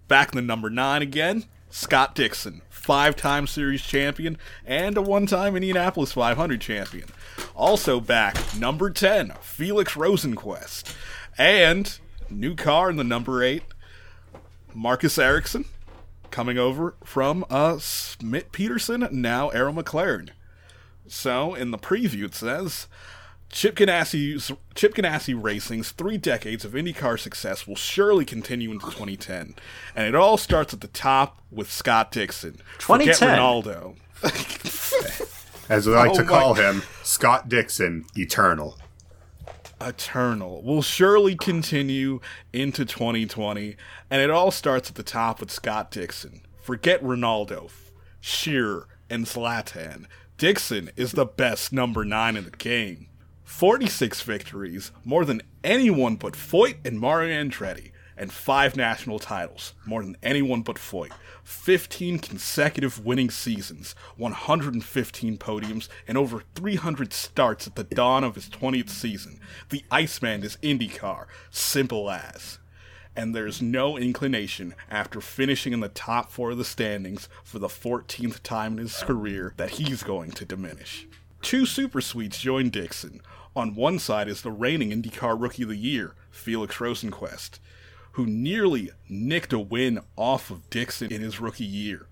Back 0.08 0.32
in 0.32 0.36
the 0.36 0.42
number 0.42 0.70
nine 0.70 1.02
again, 1.02 1.44
Scott 1.70 2.14
Dixon, 2.16 2.62
five 2.90 3.14
time 3.14 3.46
series 3.46 3.82
champion 3.82 4.36
and 4.66 4.96
a 4.96 5.00
one 5.00 5.24
time 5.24 5.54
Indianapolis 5.54 6.10
500 6.10 6.60
champion. 6.60 7.08
Also 7.54 8.00
back, 8.00 8.36
number 8.58 8.90
10, 8.90 9.32
Felix 9.40 9.94
Rosenqvist. 9.94 10.92
And 11.38 11.96
new 12.28 12.56
car 12.56 12.90
in 12.90 12.96
the 12.96 13.04
number 13.04 13.44
8, 13.44 13.62
Marcus 14.74 15.18
Ericsson, 15.18 15.66
coming 16.32 16.58
over 16.58 16.96
from 17.04 17.44
uh, 17.48 17.78
Schmidt 17.78 18.50
Peterson, 18.50 19.06
now 19.12 19.50
Arrow 19.50 19.72
McLaren. 19.72 20.30
So 21.06 21.54
in 21.54 21.70
the 21.70 21.78
preview 21.78 22.24
it 22.24 22.34
says 22.34 22.88
Chip 23.50 23.74
Ganassi's 23.74 24.52
Chip 24.74 24.94
Ganassi 24.94 25.40
Racing's 25.40 25.90
three 25.90 26.16
decades 26.16 26.64
of 26.64 26.72
IndyCar 26.72 27.18
success 27.18 27.66
will 27.66 27.76
surely 27.76 28.24
continue 28.24 28.70
into 28.70 28.86
2010, 28.86 29.56
and 29.96 30.06
it 30.06 30.14
all 30.14 30.36
starts 30.36 30.72
at 30.72 30.80
the 30.80 30.88
top 30.88 31.42
with 31.50 31.70
Scott 31.70 32.12
Dixon. 32.12 32.60
2010. 32.78 33.14
Forget 33.14 33.38
Ronaldo. 33.38 33.96
As 35.68 35.86
we 35.86 35.94
like 35.94 36.10
oh 36.10 36.14
to 36.14 36.24
call 36.24 36.54
him, 36.54 36.82
Scott 37.02 37.48
Dixon, 37.48 38.04
Eternal. 38.16 38.78
Eternal 39.80 40.62
will 40.62 40.82
surely 40.82 41.34
continue 41.34 42.20
into 42.52 42.84
2020, 42.84 43.76
and 44.10 44.22
it 44.22 44.30
all 44.30 44.50
starts 44.50 44.90
at 44.90 44.94
the 44.94 45.02
top 45.02 45.40
with 45.40 45.50
Scott 45.50 45.90
Dixon. 45.90 46.42
Forget 46.60 47.02
Ronaldo, 47.02 47.70
Shearer, 48.20 48.86
and 49.08 49.26
Zlatan. 49.26 50.06
Dixon 50.36 50.90
is 50.96 51.12
the 51.12 51.26
best 51.26 51.72
number 51.72 52.04
nine 52.04 52.36
in 52.36 52.44
the 52.44 52.50
game. 52.50 53.06
46 53.50 54.22
victories, 54.22 54.90
more 55.04 55.26
than 55.26 55.42
anyone 55.62 56.16
but 56.16 56.32
Foyt 56.32 56.76
and 56.82 56.98
Mario 56.98 57.44
Andretti, 57.44 57.90
and 58.16 58.32
five 58.32 58.74
national 58.74 59.18
titles, 59.18 59.74
more 59.84 60.02
than 60.02 60.16
anyone 60.22 60.62
but 60.62 60.76
Foyt. 60.76 61.10
15 61.42 62.20
consecutive 62.20 63.04
winning 63.04 63.28
seasons, 63.28 63.94
115 64.16 65.36
podiums, 65.36 65.88
and 66.08 66.16
over 66.16 66.44
300 66.54 67.12
starts 67.12 67.66
at 67.66 67.74
the 67.74 67.84
dawn 67.84 68.24
of 68.24 68.36
his 68.36 68.48
20th 68.48 68.88
season. 68.88 69.38
The 69.68 69.84
Iceman 69.90 70.42
is 70.42 70.56
IndyCar, 70.62 71.26
simple 71.50 72.08
as. 72.08 72.60
And 73.14 73.34
there's 73.34 73.60
no 73.60 73.98
inclination 73.98 74.74
after 74.88 75.20
finishing 75.20 75.74
in 75.74 75.80
the 75.80 75.88
top 75.88 76.30
four 76.30 76.52
of 76.52 76.58
the 76.58 76.64
standings 76.64 77.28
for 77.44 77.58
the 77.58 77.68
14th 77.68 78.42
time 78.42 78.74
in 78.74 78.84
his 78.84 79.02
career 79.02 79.52
that 79.58 79.70
he's 79.70 80.02
going 80.02 80.30
to 80.30 80.46
diminish. 80.46 81.06
Two 81.42 81.64
super 81.64 82.02
suites 82.02 82.38
join 82.38 82.68
Dixon, 82.68 83.22
on 83.54 83.74
one 83.74 83.98
side 83.98 84.28
is 84.28 84.42
the 84.42 84.50
reigning 84.50 84.90
IndyCar 84.90 85.40
Rookie 85.40 85.64
of 85.64 85.68
the 85.68 85.76
Year, 85.76 86.14
Felix 86.30 86.76
Rosenqvist, 86.76 87.58
who 88.12 88.26
nearly 88.26 88.90
nicked 89.08 89.52
a 89.52 89.58
win 89.58 90.00
off 90.16 90.50
of 90.50 90.68
Dixon 90.70 91.12
in 91.12 91.20
his 91.20 91.40
rookie 91.40 91.64
year, 91.64 92.06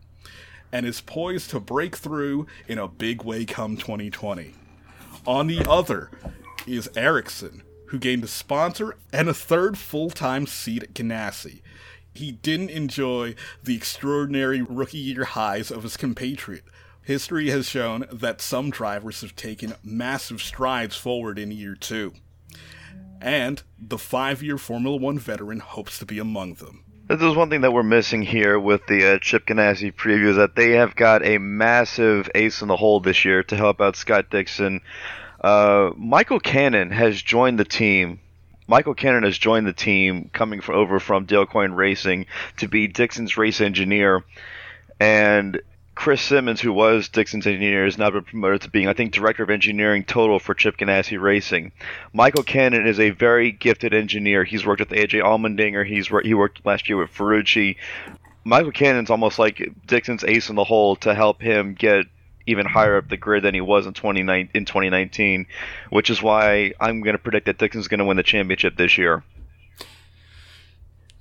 and 0.72 0.86
is 0.86 1.00
poised 1.00 1.50
to 1.50 1.60
break 1.60 1.96
through 1.96 2.46
in 2.66 2.78
a 2.78 2.88
big 2.88 3.24
way 3.24 3.44
come 3.44 3.76
2020. 3.76 4.54
On 5.26 5.46
the 5.46 5.68
other 5.68 6.10
is 6.66 6.90
Ericsson, 6.96 7.62
who 7.86 7.98
gained 7.98 8.24
a 8.24 8.28
sponsor 8.28 8.96
and 9.12 9.28
a 9.28 9.34
third 9.34 9.78
full 9.78 10.10
time 10.10 10.46
seat 10.46 10.82
at 10.82 10.94
Ganassi. 10.94 11.60
He 12.14 12.32
didn't 12.32 12.70
enjoy 12.70 13.34
the 13.62 13.76
extraordinary 13.76 14.62
rookie 14.62 14.98
year 14.98 15.24
highs 15.24 15.70
of 15.70 15.84
his 15.84 15.96
compatriot, 15.96 16.64
History 17.08 17.48
has 17.48 17.66
shown 17.66 18.06
that 18.12 18.42
some 18.42 18.68
drivers 18.68 19.22
have 19.22 19.34
taken 19.34 19.72
massive 19.82 20.42
strides 20.42 20.94
forward 20.94 21.38
in 21.38 21.50
year 21.50 21.74
two. 21.74 22.12
And 23.18 23.62
the 23.78 23.96
five 23.96 24.42
year 24.42 24.58
Formula 24.58 24.94
One 24.94 25.18
veteran 25.18 25.60
hopes 25.60 25.98
to 26.00 26.04
be 26.04 26.18
among 26.18 26.56
them. 26.56 26.84
There's 27.08 27.34
one 27.34 27.48
thing 27.48 27.62
that 27.62 27.72
we're 27.72 27.82
missing 27.82 28.20
here 28.20 28.60
with 28.60 28.82
the 28.88 29.14
uh, 29.14 29.18
Chip 29.20 29.46
Ganassi 29.46 29.90
preview 29.90 30.28
is 30.28 30.36
that 30.36 30.54
they 30.54 30.72
have 30.72 30.94
got 30.94 31.24
a 31.24 31.38
massive 31.38 32.30
ace 32.34 32.60
in 32.60 32.68
the 32.68 32.76
hole 32.76 33.00
this 33.00 33.24
year 33.24 33.42
to 33.44 33.56
help 33.56 33.80
out 33.80 33.96
Scott 33.96 34.28
Dixon. 34.28 34.82
Uh, 35.40 35.92
Michael 35.96 36.40
Cannon 36.40 36.90
has 36.90 37.22
joined 37.22 37.58
the 37.58 37.64
team. 37.64 38.20
Michael 38.66 38.92
Cannon 38.92 39.22
has 39.22 39.38
joined 39.38 39.66
the 39.66 39.72
team 39.72 40.28
coming 40.34 40.60
from, 40.60 40.74
over 40.74 41.00
from 41.00 41.24
Dale 41.24 41.46
Coyne 41.46 41.72
Racing 41.72 42.26
to 42.58 42.68
be 42.68 42.86
Dixon's 42.86 43.38
race 43.38 43.62
engineer. 43.62 44.26
And 45.00 45.62
Chris 45.98 46.22
Simmons, 46.22 46.60
who 46.60 46.72
was 46.72 47.08
Dixon's 47.08 47.44
engineer, 47.44 47.84
has 47.84 47.98
now 47.98 48.08
been 48.08 48.22
promoted 48.22 48.60
to 48.60 48.70
being, 48.70 48.86
I 48.86 48.92
think, 48.92 49.12
director 49.12 49.42
of 49.42 49.50
engineering 49.50 50.04
total 50.04 50.38
for 50.38 50.54
Chip 50.54 50.76
Ganassi 50.76 51.20
Racing. 51.20 51.72
Michael 52.12 52.44
Cannon 52.44 52.86
is 52.86 53.00
a 53.00 53.10
very 53.10 53.50
gifted 53.50 53.92
engineer. 53.92 54.44
He's 54.44 54.64
worked 54.64 54.78
with 54.78 54.90
AJ 54.90 55.24
Allmendinger. 55.24 55.84
He's 55.84 56.06
he 56.22 56.34
worked 56.34 56.64
last 56.64 56.88
year 56.88 56.98
with 56.98 57.10
Ferrucci. 57.10 57.74
Michael 58.44 58.70
Cannon's 58.70 59.10
almost 59.10 59.40
like 59.40 59.72
Dixon's 59.88 60.22
ace 60.22 60.48
in 60.48 60.54
the 60.54 60.62
hole 60.62 60.94
to 60.94 61.16
help 61.16 61.42
him 61.42 61.74
get 61.74 62.06
even 62.46 62.64
higher 62.64 62.98
up 62.98 63.08
the 63.08 63.16
grid 63.16 63.42
than 63.42 63.54
he 63.54 63.60
was 63.60 63.84
in 63.84 63.92
29 63.92 64.50
in 64.54 64.64
2019, 64.66 65.46
which 65.90 66.10
is 66.10 66.22
why 66.22 66.74
I'm 66.78 67.00
going 67.00 67.16
to 67.16 67.22
predict 67.22 67.46
that 67.46 67.58
Dixon's 67.58 67.88
going 67.88 67.98
to 67.98 68.04
win 68.04 68.16
the 68.16 68.22
championship 68.22 68.76
this 68.76 68.98
year. 68.98 69.24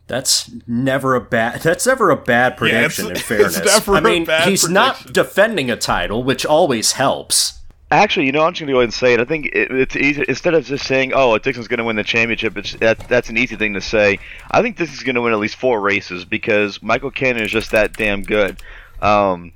That's 0.08 0.49
never 0.66 1.16
a 1.16 1.22
bad. 1.22 1.62
That's 1.62 1.86
never 1.86 2.10
a 2.10 2.18
bad 2.18 2.58
prediction. 2.58 3.05
Yeah, 3.05 3.12
in 3.12 3.18
fairness, 3.20 3.58
it's 3.58 3.66
never 3.66 3.95
I 3.95 3.99
a 3.99 4.01
mean, 4.01 4.26
bad 4.26 4.47
he's 4.47 4.68
not 4.70 5.14
defending 5.14 5.70
a 5.70 5.76
title, 5.76 6.24
which 6.24 6.45
always 6.45 6.93
helps. 6.93 7.60
Actually, 7.89 8.26
you 8.26 8.34
know, 8.34 8.43
I'm 8.43 8.51
just 8.51 8.60
going 8.60 8.68
to 8.68 8.74
go 8.74 8.80
ahead 8.80 8.88
and 8.88 8.93
say 8.93 9.14
it. 9.14 9.22
I 9.22 9.26
think 9.26 9.45
it, 9.47 9.72
it's 9.72 9.95
easy. 9.95 10.26
Instead 10.28 10.53
of 10.53 10.66
just 10.66 10.86
saying, 10.86 11.14
"Oh, 11.14 11.38
Dixon's 11.38 11.68
going 11.68 11.78
to 11.78 11.84
win 11.84 11.95
the 11.95 12.03
championship," 12.03 12.58
it's, 12.58 12.74
that, 12.76 13.08
that's 13.08 13.30
an 13.30 13.38
easy 13.38 13.55
thing 13.55 13.74
to 13.76 13.82
say. 13.82 14.20
I 14.51 14.62
think 14.62 14.78
Dixon's 14.78 15.03
going 15.03 15.16
to 15.16 15.22
win 15.22 15.34
at 15.34 15.39
least 15.39 15.55
four 15.55 15.80
races 15.80 16.26
because 16.26 16.82
Michael 16.82 17.12
Cannon 17.12 17.43
is 17.43 17.51
just 17.51 17.72
that 17.72 17.93
damn 17.93 18.24
good. 18.24 18.58
Um, 19.01 19.53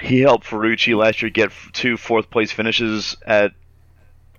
he 0.00 0.20
helped 0.20 0.46
Ferrucci 0.46 0.96
last 0.96 1.22
year 1.22 1.30
get 1.30 1.50
two 1.72 1.96
fourth 1.96 2.30
place 2.30 2.50
finishes 2.52 3.16
at 3.26 3.52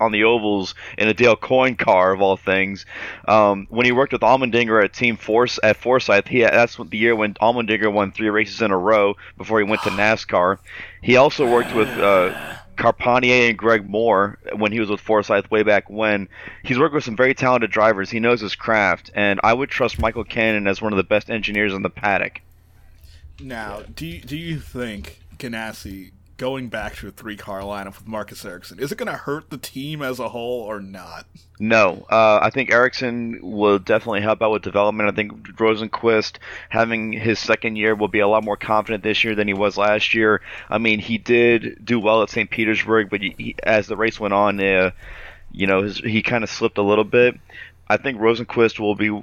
on 0.00 0.12
the 0.12 0.24
ovals 0.24 0.74
in 0.98 1.08
a 1.08 1.14
Dale 1.14 1.36
Coyne 1.36 1.76
car 1.76 2.12
of 2.12 2.20
all 2.20 2.36
things. 2.36 2.84
Um, 3.26 3.66
when 3.70 3.86
he 3.86 3.92
worked 3.92 4.12
with 4.12 4.22
Allmendinger 4.22 4.82
at 4.82 4.92
Team 4.92 5.16
Force 5.16 5.58
at 5.62 5.76
Forsyth, 5.76 6.26
he 6.26 6.42
that's 6.42 6.76
the 6.76 6.98
year 6.98 7.14
when 7.16 7.34
Allmendinger 7.34 7.92
won 7.92 8.12
three 8.12 8.30
races 8.30 8.60
in 8.60 8.70
a 8.70 8.78
row 8.78 9.16
before 9.36 9.58
he 9.58 9.64
went 9.64 9.82
to 9.82 9.90
NASCAR. 9.90 10.58
He 11.02 11.16
also 11.16 11.50
worked 11.50 11.74
with 11.74 11.88
uh, 11.88 12.56
Carpentier 12.76 13.50
and 13.50 13.58
Greg 13.58 13.88
Moore 13.88 14.38
when 14.56 14.72
he 14.72 14.80
was 14.80 14.90
with 14.90 15.00
Forsyth 15.00 15.50
way 15.50 15.62
back 15.62 15.88
when. 15.88 16.28
He's 16.62 16.78
worked 16.78 16.94
with 16.94 17.04
some 17.04 17.16
very 17.16 17.34
talented 17.34 17.70
drivers. 17.70 18.10
He 18.10 18.20
knows 18.20 18.40
his 18.40 18.54
craft, 18.54 19.10
and 19.14 19.40
I 19.44 19.52
would 19.52 19.70
trust 19.70 20.00
Michael 20.00 20.24
Cannon 20.24 20.66
as 20.66 20.82
one 20.82 20.92
of 20.92 20.96
the 20.96 21.04
best 21.04 21.30
engineers 21.30 21.72
in 21.72 21.82
the 21.82 21.90
paddock. 21.90 22.40
Now, 23.40 23.82
do 23.94 24.06
you, 24.06 24.20
do 24.20 24.36
you 24.36 24.60
think 24.60 25.20
Ganassi 25.38 26.12
going 26.36 26.68
back 26.68 26.96
to 26.96 27.08
a 27.08 27.10
three 27.10 27.36
car 27.36 27.60
lineup 27.60 27.98
with 27.98 28.06
Marcus 28.06 28.44
Ericsson 28.44 28.80
is 28.80 28.90
it 28.90 28.98
going 28.98 29.10
to 29.10 29.16
hurt 29.16 29.50
the 29.50 29.58
team 29.58 30.02
as 30.02 30.18
a 30.18 30.28
whole 30.28 30.62
or 30.62 30.80
not? 30.80 31.26
No, 31.60 32.04
uh, 32.10 32.40
I 32.42 32.50
think 32.50 32.72
Ericsson 32.72 33.38
will 33.42 33.78
definitely 33.78 34.22
help 34.22 34.42
out 34.42 34.50
with 34.50 34.62
development. 34.62 35.08
I 35.08 35.14
think 35.14 35.32
Rosenqvist 35.56 36.38
having 36.68 37.12
his 37.12 37.38
second 37.38 37.76
year 37.76 37.94
will 37.94 38.08
be 38.08 38.20
a 38.20 38.28
lot 38.28 38.44
more 38.44 38.56
confident 38.56 39.04
this 39.04 39.22
year 39.22 39.34
than 39.36 39.46
he 39.46 39.54
was 39.54 39.76
last 39.76 40.14
year. 40.14 40.40
I 40.68 40.78
mean, 40.78 40.98
he 40.98 41.18
did 41.18 41.84
do 41.84 42.00
well 42.00 42.22
at 42.22 42.30
St. 42.30 42.50
Petersburg, 42.50 43.08
but 43.08 43.20
he, 43.20 43.54
as 43.62 43.86
the 43.86 43.96
race 43.96 44.18
went 44.18 44.34
on, 44.34 44.60
uh, 44.60 44.90
you 45.52 45.68
know, 45.68 45.82
his, 45.82 45.98
he 45.98 46.22
kind 46.22 46.42
of 46.42 46.50
slipped 46.50 46.78
a 46.78 46.82
little 46.82 47.04
bit. 47.04 47.38
I 47.88 47.98
think 47.98 48.18
Rosenqvist 48.18 48.80
will 48.80 48.96
be 48.96 49.22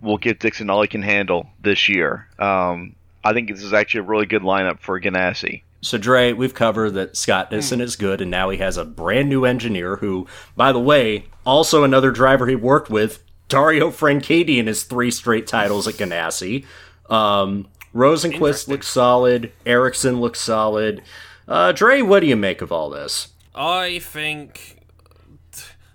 will 0.00 0.18
give 0.18 0.38
Dixon 0.38 0.70
all 0.70 0.82
he 0.82 0.88
can 0.88 1.02
handle 1.02 1.48
this 1.60 1.88
year. 1.88 2.28
Um, 2.38 2.94
I 3.22 3.32
think 3.32 3.50
this 3.50 3.62
is 3.62 3.72
actually 3.72 4.00
a 4.00 4.04
really 4.04 4.26
good 4.26 4.42
lineup 4.42 4.80
for 4.80 5.00
Ganassi. 5.00 5.62
So, 5.84 5.98
Dre, 5.98 6.32
we've 6.32 6.54
covered 6.54 6.92
that 6.92 7.14
Scott 7.14 7.52
Nissen 7.52 7.82
is 7.82 7.94
good, 7.94 8.22
and 8.22 8.30
now 8.30 8.48
he 8.48 8.56
has 8.56 8.78
a 8.78 8.86
brand 8.86 9.28
new 9.28 9.44
engineer 9.44 9.96
who, 9.96 10.26
by 10.56 10.72
the 10.72 10.80
way, 10.80 11.26
also 11.44 11.84
another 11.84 12.10
driver 12.10 12.46
he 12.46 12.56
worked 12.56 12.88
with, 12.88 13.22
Dario 13.48 13.90
Franchitti, 13.90 14.56
in 14.56 14.66
his 14.66 14.84
three 14.84 15.10
straight 15.10 15.46
titles 15.46 15.86
at 15.86 15.94
Ganassi. 15.94 16.64
Um, 17.10 17.68
Rosenquist 17.94 18.66
looks 18.66 18.88
solid. 18.88 19.52
Ericsson 19.66 20.22
looks 20.22 20.40
solid. 20.40 21.02
Uh, 21.46 21.72
Dre, 21.72 22.00
what 22.00 22.20
do 22.20 22.28
you 22.28 22.36
make 22.36 22.62
of 22.62 22.72
all 22.72 22.88
this? 22.88 23.28
I 23.54 23.98
think. 23.98 24.80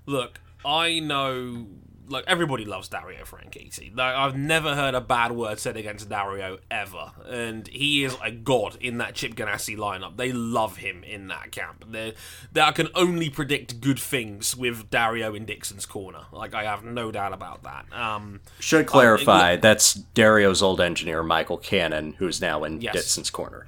Look, 0.06 0.40
I 0.64 1.00
know. 1.00 1.66
Like 2.10 2.26
everybody 2.28 2.66
loves 2.66 2.90
Dario 2.90 3.24
Franchitti. 3.24 3.96
Like 3.96 4.16
I've 4.16 4.38
never 4.38 4.76
heard 4.76 4.96
a 4.96 5.02
bad 5.02 5.32
word 5.32 5.60
said 5.60 5.78
against 5.78 6.10
Dario 6.10 6.58
ever, 6.70 7.12
and 7.28 7.68
he 7.68 8.04
is 8.04 8.18
a 8.24 8.32
god 8.32 8.78
in 8.82 8.98
that 8.98 9.16
Chip 9.16 9.36
Ganassi 9.36 9.78
lineup. 9.78 10.18
They 10.18 10.32
love 10.32 10.78
him 10.78 11.04
in 11.04 11.28
that 11.28 11.52
camp. 11.52 11.86
They, 11.90 12.14
they 12.52 12.62
I 12.62 12.72
can 12.72 12.90
only 12.96 13.30
predict 13.30 13.80
good 13.80 14.00
things 14.00 14.56
with 14.56 14.90
Dario 14.90 15.34
in 15.36 15.46
Dixon's 15.46 15.86
corner. 15.86 16.26
Like 16.32 16.54
I 16.54 16.64
have 16.64 16.84
no 16.84 17.12
doubt 17.12 17.34
about 17.34 17.64
that. 17.64 17.86
Um, 17.94 18.42
Should 18.60 18.88
clarify, 18.88 19.56
that's 19.56 19.94
Dario's 19.94 20.62
old 20.62 20.82
engineer, 20.82 21.24
Michael 21.24 21.58
Cannon, 21.58 22.14
who's 22.18 22.42
now 22.42 22.64
in 22.64 22.82
Yes. 22.82 22.94
Dixon's 22.94 23.30
corner. 23.30 23.68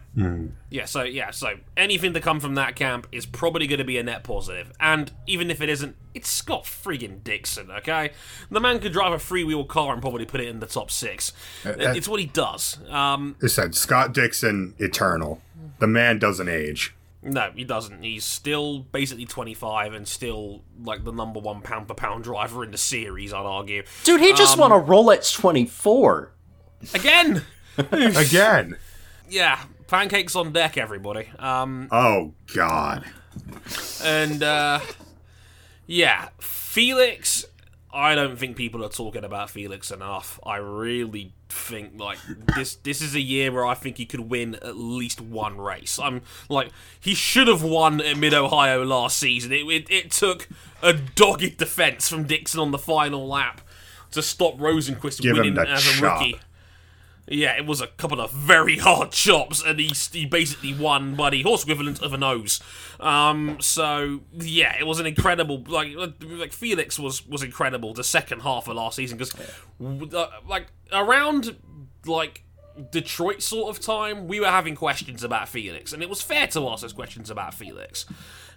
Yeah, 0.70 0.86
so 0.86 1.04
yeah, 1.04 1.32
so 1.32 1.56
anything 1.78 2.14
to 2.14 2.20
come 2.20 2.42
from 2.42 2.56
that 2.56 2.76
camp 2.76 3.08
is 3.14 3.26
probably 3.26 3.66
going 3.66 3.80
to 3.80 3.86
be 3.86 3.98
a 3.98 4.04
net 4.04 4.24
positive. 4.24 4.42
positive, 4.42 4.72
and 4.80 5.12
even 5.28 5.52
if 5.52 5.62
it 5.62 5.70
isn't, 5.70 5.96
it's 6.14 6.30
Scott 6.30 6.64
friggin' 6.64 7.24
Dixon, 7.24 7.70
okay? 7.70 8.12
The 8.50 8.60
man 8.60 8.80
could 8.80 8.92
drive 8.94 9.14
a 9.14 9.18
freewheel 9.18 9.68
car 9.68 9.94
and 9.94 10.02
probably 10.02 10.26
put 10.26 10.42
it 10.42 10.48
in 10.48 10.60
the 10.60 10.66
top 10.68 10.92
six. 10.92 11.34
it's 11.64 12.08
what 12.08 12.20
he 12.20 12.26
does. 12.26 12.78
Um, 12.90 13.36
It 13.42 13.50
said 13.50 13.76
Scott 13.76 14.14
Dixon, 14.14 14.74
eternal. 14.80 15.42
The 15.80 15.88
man 15.88 16.20
doesn't 16.20 16.48
age. 16.50 16.94
no, 17.24 17.52
he 17.56 17.64
doesn't. 17.64 18.04
He's 18.04 18.26
still 18.26 18.80
basically 18.80 19.26
25 19.26 19.94
and 19.94 20.08
still 20.08 20.64
like 20.84 21.04
the 21.04 21.12
number 21.12 21.40
one 21.40 21.62
pound 21.62 21.88
for 21.88 21.94
pound 21.94 22.24
driver 22.24 22.64
in 22.64 22.72
the 22.72 22.78
series. 22.78 23.32
I'd 23.34 23.46
argue. 23.46 23.84
Dude, 24.04 24.22
he 24.22 24.34
just 24.34 24.58
won 24.58 24.72
a 24.72 24.80
Rolex 24.80 25.34
24. 25.36 26.32
Again, 26.96 27.44
Again. 27.92 28.78
yeah, 29.30 29.60
pancakes 29.88 30.36
on 30.36 30.52
deck, 30.52 30.78
everybody. 30.78 31.28
Um, 31.38 31.88
Oh, 31.92 32.34
God. 32.56 33.06
And 34.04 34.42
uh 34.44 34.80
yeah, 35.88 36.30
Felix 36.40 37.46
I 37.94 38.16
don't 38.16 38.38
think 38.38 38.56
people 38.56 38.86
are 38.86 38.90
talking 38.90 39.24
about 39.24 39.50
Felix 39.50 39.92
enough. 39.92 40.40
I 40.46 40.58
really 40.58 41.34
think 41.50 42.00
like 42.00 42.18
this 42.56 42.76
this 42.76 43.02
is 43.02 43.16
a 43.16 43.20
year 43.20 43.52
where 43.52 43.66
I 43.66 43.74
think 43.74 43.98
he 43.98 44.06
could 44.06 44.22
win 44.22 44.56
at 44.56 44.78
least 44.78 45.20
one 45.20 45.58
race. 45.60 46.00
I'm 46.00 46.22
like 46.48 46.70
he 47.00 47.14
should 47.14 47.48
have 47.48 47.64
won 47.64 48.00
at 48.02 48.18
Mid 48.18 48.34
Ohio 48.34 48.86
last 48.86 49.18
season. 49.18 49.52
It, 49.52 49.66
it 49.68 49.90
it 49.90 50.12
took 50.12 50.48
a 50.82 50.94
dogged 50.94 51.58
defense 51.58 52.08
from 52.08 52.24
Dixon 52.24 52.60
on 52.60 52.72
the 52.72 52.78
final 52.80 53.28
lap 53.28 53.62
to 54.12 54.22
stop 54.22 54.58
Rosenqvist 54.58 55.22
Give 55.22 55.38
winning 55.38 55.58
as 55.58 55.88
a 55.88 56.00
chop. 56.00 56.20
rookie. 56.22 56.40
Yeah, 57.32 57.58
it 57.58 57.66
was 57.66 57.80
a 57.80 57.88
couple 57.88 58.20
of 58.20 58.32
very 58.32 58.78
hard 58.80 59.12
chops, 59.12 59.64
and 59.64 59.80
he, 59.80 59.94
he 60.12 60.26
basically 60.26 60.74
won 60.74 61.16
by 61.16 61.30
the 61.30 61.42
horse 61.44 61.64
equivalent 61.64 62.02
of 62.02 62.14
a 62.14 62.18
nose. 62.18 62.60
Um, 63.00 63.58
so 63.62 64.22
yeah, 64.34 64.76
it 64.78 64.86
was 64.86 65.00
an 65.00 65.06
incredible 65.06 65.64
like 65.68 65.96
like 65.96 66.54
Felix 66.54 67.00
was 67.00 67.26
was 67.26 67.42
incredible 67.42 67.94
the 67.94 68.04
second 68.04 68.42
half 68.42 68.68
of 68.68 68.76
last 68.76 68.98
season 68.98 69.18
because 69.18 69.34
uh, 70.14 70.28
like 70.48 70.68
around 70.92 71.56
like 72.06 72.44
Detroit 72.92 73.42
sort 73.42 73.76
of 73.76 73.82
time, 73.82 74.28
we 74.28 74.40
were 74.40 74.48
having 74.48 74.76
questions 74.76 75.24
about 75.24 75.50
Felix, 75.50 75.94
and 75.94 76.04
it 76.04 76.10
was 76.10 76.22
fair 76.22 76.48
to 76.48 76.68
ask 76.70 76.82
those 76.82 76.94
questions 76.94 77.30
about 77.30 77.54
Felix, 77.54 78.06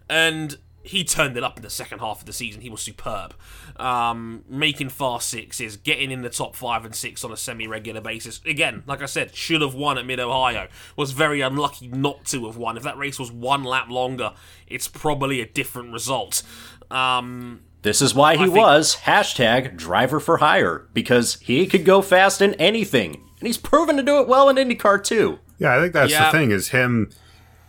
and 0.08 0.58
he 0.85 1.03
turned 1.03 1.37
it 1.37 1.43
up 1.43 1.57
in 1.57 1.62
the 1.62 1.70
second 1.70 1.99
half 2.01 2.20
of 2.20 2.26
the 2.26 2.32
season. 2.32 2.61
He 2.61 2.68
was 2.68 2.82
superb, 2.82 3.35
um, 3.76 4.45
making 4.49 4.91
fast 4.91 5.28
sixes, 5.30 5.76
getting 5.76 6.11
in 6.11 6.22
the 6.22 6.28
top 6.28 6.55
five 6.55 6.85
and 6.85 6.95
six 6.95 7.24
on 7.24 7.32
a 7.32 7.37
semi-regular 7.37 8.01
basis. 8.01 8.41
Again, 8.47 8.82
like 8.87 9.03
I 9.03 9.07
said, 9.07 9.35
should 9.35 9.62
have 9.62 9.74
won 9.74 9.99
at 9.99 10.07
Mid 10.07 10.20
Ohio. 10.20 10.68
Was 10.97 11.12
very 11.12 11.41
unlucky 11.41 11.89
not 11.89 12.24
to 12.26 12.47
have 12.47 12.57
won. 12.57 12.76
If 12.76 12.82
that 12.82 12.99
race 12.99 13.18
was 13.18 13.32
one 13.32 13.64
lap 13.64 13.89
longer, 13.89 14.32
it's 14.66 14.87
probably 14.87 15.41
a 15.41 15.47
different 15.47 15.93
result. 15.93 16.43
Um, 16.91 17.62
This 17.82 18.01
is 18.01 18.14
why 18.14 18.37
he 18.37 18.45
think- 18.45 18.57
was 18.57 18.97
hashtag 19.05 19.76
driver 19.76 20.20
for 20.20 20.39
hire, 20.39 20.87
because 20.95 21.39
he 21.41 21.66
could 21.66 21.85
go 21.85 22.03
fast 22.03 22.41
in 22.43 22.55
anything. 22.55 23.14
And 23.41 23.47
he's 23.47 23.59
proven 23.59 23.97
to 23.97 24.03
do 24.03 24.20
it 24.20 24.28
well 24.28 24.49
in 24.49 24.57
IndyCar 24.57 25.03
too. 25.05 25.39
Yeah, 25.59 25.76
I 25.76 25.80
think 25.80 25.93
that's 25.93 26.12
Yeah. 26.12 26.30
the 26.30 26.39
thing 26.39 26.51
is 26.51 26.68
him. 26.68 27.11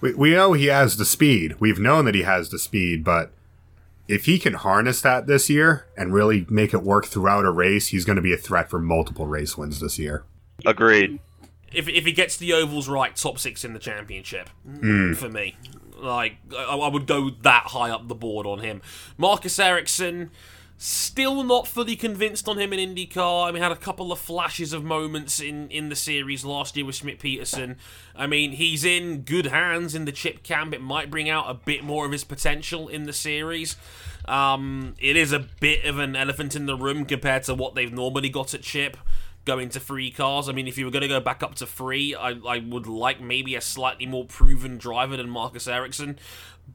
We, 0.02 0.14
we 0.14 0.32
know 0.32 0.54
he 0.54 0.66
has 0.68 0.98
the 0.98 1.06
speed. 1.06 1.56
We've 1.60 1.80
known 1.80 2.06
that 2.06 2.16
he 2.16 2.24
has 2.24 2.50
the 2.50 2.60
speed, 2.60 3.04
but 3.04 3.32
if 4.08 4.26
he 4.26 4.38
can 4.38 4.54
harness 4.54 5.02
that 5.02 5.28
this 5.28 5.50
year 5.50 5.88
and 5.98 6.14
really 6.14 6.46
make 6.50 6.74
it 6.74 6.84
work 6.84 7.06
throughout 7.06 7.46
a 7.46 7.52
race, 7.52 7.88
he's 7.88 8.06
going 8.06 8.18
to 8.18 8.22
be 8.22 8.34
a 8.34 8.38
threat 8.38 8.70
for 8.70 8.80
multiple 8.80 9.26
race 9.26 9.58
wins 9.58 9.80
this 9.80 9.98
year. 9.98 10.24
Agreed. 10.66 11.20
if 11.74 11.88
if 11.90 12.06
he 12.06 12.12
gets 12.12 12.38
the 12.38 12.54
ovals 12.54 12.88
right, 12.88 13.16
top 13.16 13.40
six 13.40 13.66
in 13.66 13.74
the 13.74 13.80
championship 13.80 14.50
hmm. 14.64 15.14
for 15.14 15.30
me. 15.30 15.58
Like 15.98 16.38
I, 16.56 16.76
I 16.76 16.88
would 16.88 17.08
go 17.08 17.32
that 17.42 17.68
high 17.68 17.90
up 17.90 18.08
the 18.08 18.16
board 18.16 18.46
on 18.46 18.60
him. 18.60 18.82
Marcus 19.18 19.58
Ericsson, 19.60 20.30
still 20.78 21.44
not 21.44 21.68
fully 21.68 21.96
convinced 21.96 22.48
on 22.48 22.58
him 22.58 22.74
in 22.74 22.96
IndyCar. 22.96 23.48
I 23.48 23.52
mean, 23.52 23.62
had 23.62 23.72
a 23.72 23.78
couple 23.78 24.12
of 24.12 24.20
flashes 24.20 24.74
of 24.74 24.84
moments 24.84 25.40
in 25.40 25.70
in 25.70 25.90
the 25.90 25.96
series 25.96 26.44
last 26.44 26.76
year 26.76 26.86
with 26.86 26.96
Schmidt 26.96 27.20
Peterson. 27.20 27.78
I 28.16 28.28
mean, 28.28 28.52
he's 28.52 28.84
in 28.84 29.22
good 29.22 29.48
hands 29.48 29.96
in 29.96 30.06
the 30.06 30.12
chip 30.12 30.44
camp. 30.44 30.74
It 30.74 30.82
might 30.82 31.10
bring 31.10 31.30
out 31.30 31.50
a 31.50 31.54
bit 31.54 31.84
more 31.84 32.06
of 32.06 32.12
his 32.12 32.24
potential 32.24 32.88
in 32.88 33.04
the 33.04 33.14
series. 33.14 33.78
Um, 34.28 34.96
it 35.00 35.16
is 35.16 35.32
a 35.32 35.40
bit 35.60 35.86
of 35.86 36.00
an 36.00 36.16
elephant 36.16 36.56
in 36.56 36.66
the 36.66 36.76
room 36.76 37.06
compared 37.06 37.44
to 37.44 37.54
what 37.54 37.76
they've 37.76 37.94
normally 37.94 38.30
got 38.30 38.54
at 38.54 38.62
chip 38.62 38.98
going 39.46 39.70
to 39.70 39.80
free 39.80 40.10
cars. 40.12 40.50
I 40.50 40.52
mean, 40.52 40.68
if 40.68 40.78
you 40.78 40.86
were 40.86 40.92
going 40.92 41.04
to 41.04 41.08
go 41.08 41.20
back 41.20 41.44
up 41.44 41.56
to 41.56 41.68
free, 41.68 42.16
I, 42.16 42.32
I 42.32 42.60
would 42.60 42.88
like 42.88 43.22
maybe 43.22 43.56
a 43.56 43.62
slightly 43.62 44.08
more 44.08 44.26
proven 44.26 44.78
driver 44.78 45.16
than 45.16 45.30
Marcus 45.30 45.68
Ericsson, 45.68 46.18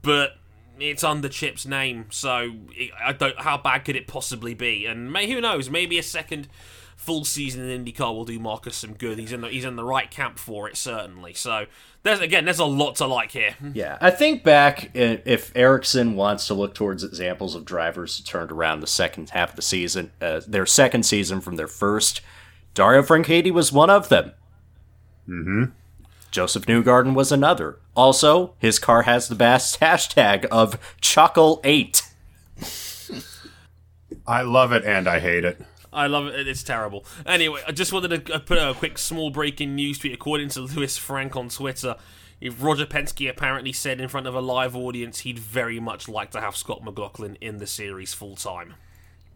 but 0.02 0.36
it's 0.80 1.04
under 1.04 1.28
Chip's 1.28 1.66
name, 1.66 2.06
so 2.10 2.52
it, 2.72 2.90
I 3.02 3.12
don't. 3.12 3.38
How 3.38 3.58
bad 3.58 3.84
could 3.84 3.96
it 3.96 4.06
possibly 4.06 4.54
be? 4.54 4.86
And 4.86 5.12
may, 5.12 5.30
who 5.30 5.40
knows? 5.40 5.70
Maybe 5.70 5.98
a 5.98 6.02
second 6.02 6.48
full 7.00 7.24
season 7.24 7.66
in 7.66 7.82
IndyCar 7.84 8.14
will 8.14 8.26
do 8.26 8.38
Marcus 8.38 8.76
some 8.76 8.92
good. 8.92 9.18
He's 9.18 9.32
in 9.32 9.40
the, 9.40 9.48
he's 9.48 9.64
in 9.64 9.76
the 9.76 9.84
right 9.84 10.10
camp 10.10 10.38
for 10.38 10.68
it 10.68 10.76
certainly. 10.76 11.32
So 11.32 11.64
there's 12.02 12.20
again 12.20 12.44
there's 12.44 12.58
a 12.58 12.66
lot 12.66 12.96
to 12.96 13.06
like 13.06 13.32
here. 13.32 13.54
Yeah, 13.72 13.96
I 14.00 14.10
think 14.10 14.42
back 14.42 14.90
if 14.94 15.50
Ericsson 15.56 16.14
wants 16.16 16.46
to 16.48 16.54
look 16.54 16.74
towards 16.74 17.02
examples 17.02 17.54
of 17.54 17.64
drivers 17.64 18.18
who 18.18 18.24
turned 18.24 18.50
around 18.50 18.80
the 18.80 18.86
second 18.86 19.30
half 19.30 19.50
of 19.50 19.56
the 19.56 19.62
season, 19.62 20.10
uh, 20.20 20.40
their 20.46 20.66
second 20.66 21.04
season 21.04 21.40
from 21.40 21.56
their 21.56 21.68
first, 21.68 22.20
Dario 22.74 23.02
Franchitti 23.02 23.50
was 23.50 23.72
one 23.72 23.90
of 23.90 24.08
them. 24.08 24.32
Mm-hmm. 25.28 25.64
Josef 26.30 26.66
Newgarden 26.66 27.14
was 27.14 27.32
another. 27.32 27.78
Also, 27.94 28.54
his 28.58 28.78
car 28.78 29.02
has 29.02 29.28
the 29.28 29.34
best 29.34 29.80
hashtag 29.80 30.44
of 30.46 30.78
Chuckle8. 31.00 32.06
I 34.26 34.42
love 34.42 34.72
it 34.72 34.84
and 34.84 35.08
I 35.08 35.18
hate 35.18 35.44
it. 35.44 35.60
I 35.92 36.06
love 36.06 36.26
it. 36.26 36.46
It's 36.46 36.62
terrible. 36.62 37.04
Anyway, 37.26 37.62
I 37.66 37.72
just 37.72 37.92
wanted 37.92 38.26
to 38.26 38.34
uh, 38.34 38.38
put 38.38 38.58
a 38.58 38.74
quick 38.74 38.96
small 38.96 39.30
breaking 39.30 39.74
news 39.74 39.98
tweet. 39.98 40.14
According 40.14 40.50
to 40.50 40.60
Lewis 40.60 40.96
Frank 40.96 41.34
on 41.34 41.48
Twitter, 41.48 41.96
if 42.40 42.62
Roger 42.62 42.86
Penske 42.86 43.28
apparently 43.28 43.72
said 43.72 44.00
in 44.00 44.08
front 44.08 44.26
of 44.26 44.34
a 44.34 44.40
live 44.40 44.76
audience 44.76 45.20
he'd 45.20 45.38
very 45.38 45.80
much 45.80 46.08
like 46.08 46.30
to 46.30 46.40
have 46.40 46.56
Scott 46.56 46.84
McLaughlin 46.84 47.36
in 47.40 47.58
the 47.58 47.66
series 47.66 48.14
full 48.14 48.36
time. 48.36 48.74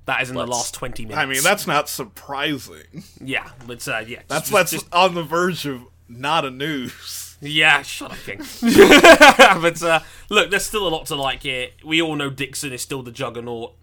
That 0.07 0.23
is 0.23 0.31
in 0.31 0.37
Let's, 0.37 0.49
the 0.49 0.55
last 0.55 0.75
twenty 0.75 1.05
minutes. 1.05 1.19
I 1.19 1.27
mean, 1.27 1.43
that's 1.43 1.67
not 1.67 1.89
surprising. 1.89 3.05
Yeah, 3.21 3.49
but 3.67 3.87
uh, 3.89 4.05
yeah, 4.07 4.21
that's 4.29 4.51
just, 4.51 4.53
that's 4.53 4.71
just, 4.71 4.95
on 4.95 5.15
the 5.15 5.23
verge 5.23 5.67
of 5.67 5.83
not 6.09 6.45
a 6.45 6.51
news. 6.51 7.37
Yeah, 7.41 7.83
shut 7.83 8.13
up, 8.13 8.19
King. 8.19 8.39
but 8.63 9.83
uh, 9.83 10.01
look, 10.31 10.51
there's 10.51 10.65
still 10.65 10.87
a 10.87 10.91
lot 10.91 11.07
to 11.07 11.17
like 11.17 11.43
here. 11.43 11.69
We 11.85 12.01
all 12.01 12.17
know 12.17 12.31
Dixon 12.31 12.73
is 12.73 12.83
still 12.83 13.03
the 13.03 13.13
juggernaut. 13.13 13.75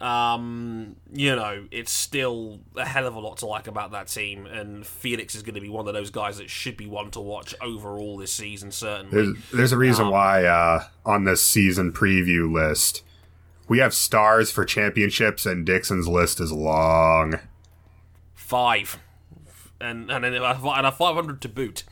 Um, 0.00 0.96
you 1.12 1.34
know, 1.36 1.66
it's 1.70 1.92
still 1.92 2.60
a 2.76 2.84
hell 2.84 3.06
of 3.06 3.14
a 3.14 3.20
lot 3.20 3.38
to 3.38 3.46
like 3.46 3.68
about 3.68 3.92
that 3.92 4.08
team, 4.08 4.44
and 4.46 4.86
Felix 4.86 5.34
is 5.34 5.42
going 5.42 5.54
to 5.54 5.60
be 5.60 5.68
one 5.68 5.86
of 5.86 5.94
those 5.94 6.10
guys 6.10 6.38
that 6.38 6.50
should 6.50 6.76
be 6.76 6.86
one 6.86 7.10
to 7.12 7.20
watch 7.20 7.54
overall 7.60 8.16
this 8.16 8.32
season. 8.32 8.72
Certainly, 8.72 9.12
there's, 9.12 9.50
there's 9.52 9.72
a 9.72 9.78
reason 9.78 10.06
um, 10.06 10.10
why 10.10 10.44
uh, 10.44 10.84
on 11.06 11.24
this 11.24 11.46
season 11.46 11.92
preview 11.92 12.52
list 12.52 13.02
we 13.68 13.78
have 13.78 13.94
stars 13.94 14.50
for 14.50 14.64
championships, 14.64 15.46
and 15.46 15.64
Dixon's 15.64 16.08
list 16.08 16.40
is 16.40 16.52
long. 16.52 17.40
Five, 18.34 18.98
and 19.80 20.10
and 20.10 20.24
and 20.24 20.36
a 20.36 20.92
500 20.92 21.40
to 21.42 21.48
boot. 21.48 21.84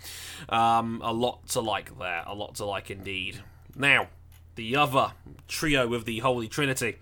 Um, 0.49 1.01
a 1.05 1.12
lot 1.12 1.49
to 1.49 1.61
like 1.61 1.99
there, 1.99 2.24
a 2.26 2.35
lot 2.35 2.57
to 2.57 2.64
like 2.64 2.91
indeed. 2.91 3.43
Now, 3.76 4.09
the 4.55 4.76
other 4.76 5.12
trio 5.49 5.93
of 5.95 6.05
the 6.05 6.18
Holy 6.20 6.49
Trinity. 6.49 6.99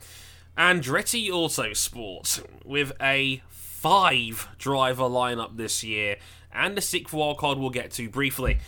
Andretti 0.58 1.28
Autosport 1.30 2.44
with 2.64 2.92
a 3.00 3.42
five 3.48 4.48
driver 4.58 5.04
lineup 5.04 5.56
this 5.56 5.82
year 5.82 6.16
and 6.52 6.76
a 6.76 6.80
sixth 6.80 7.14
wildcard 7.14 7.58
we'll 7.58 7.70
get 7.70 7.90
to 7.92 8.10
briefly. 8.10 8.58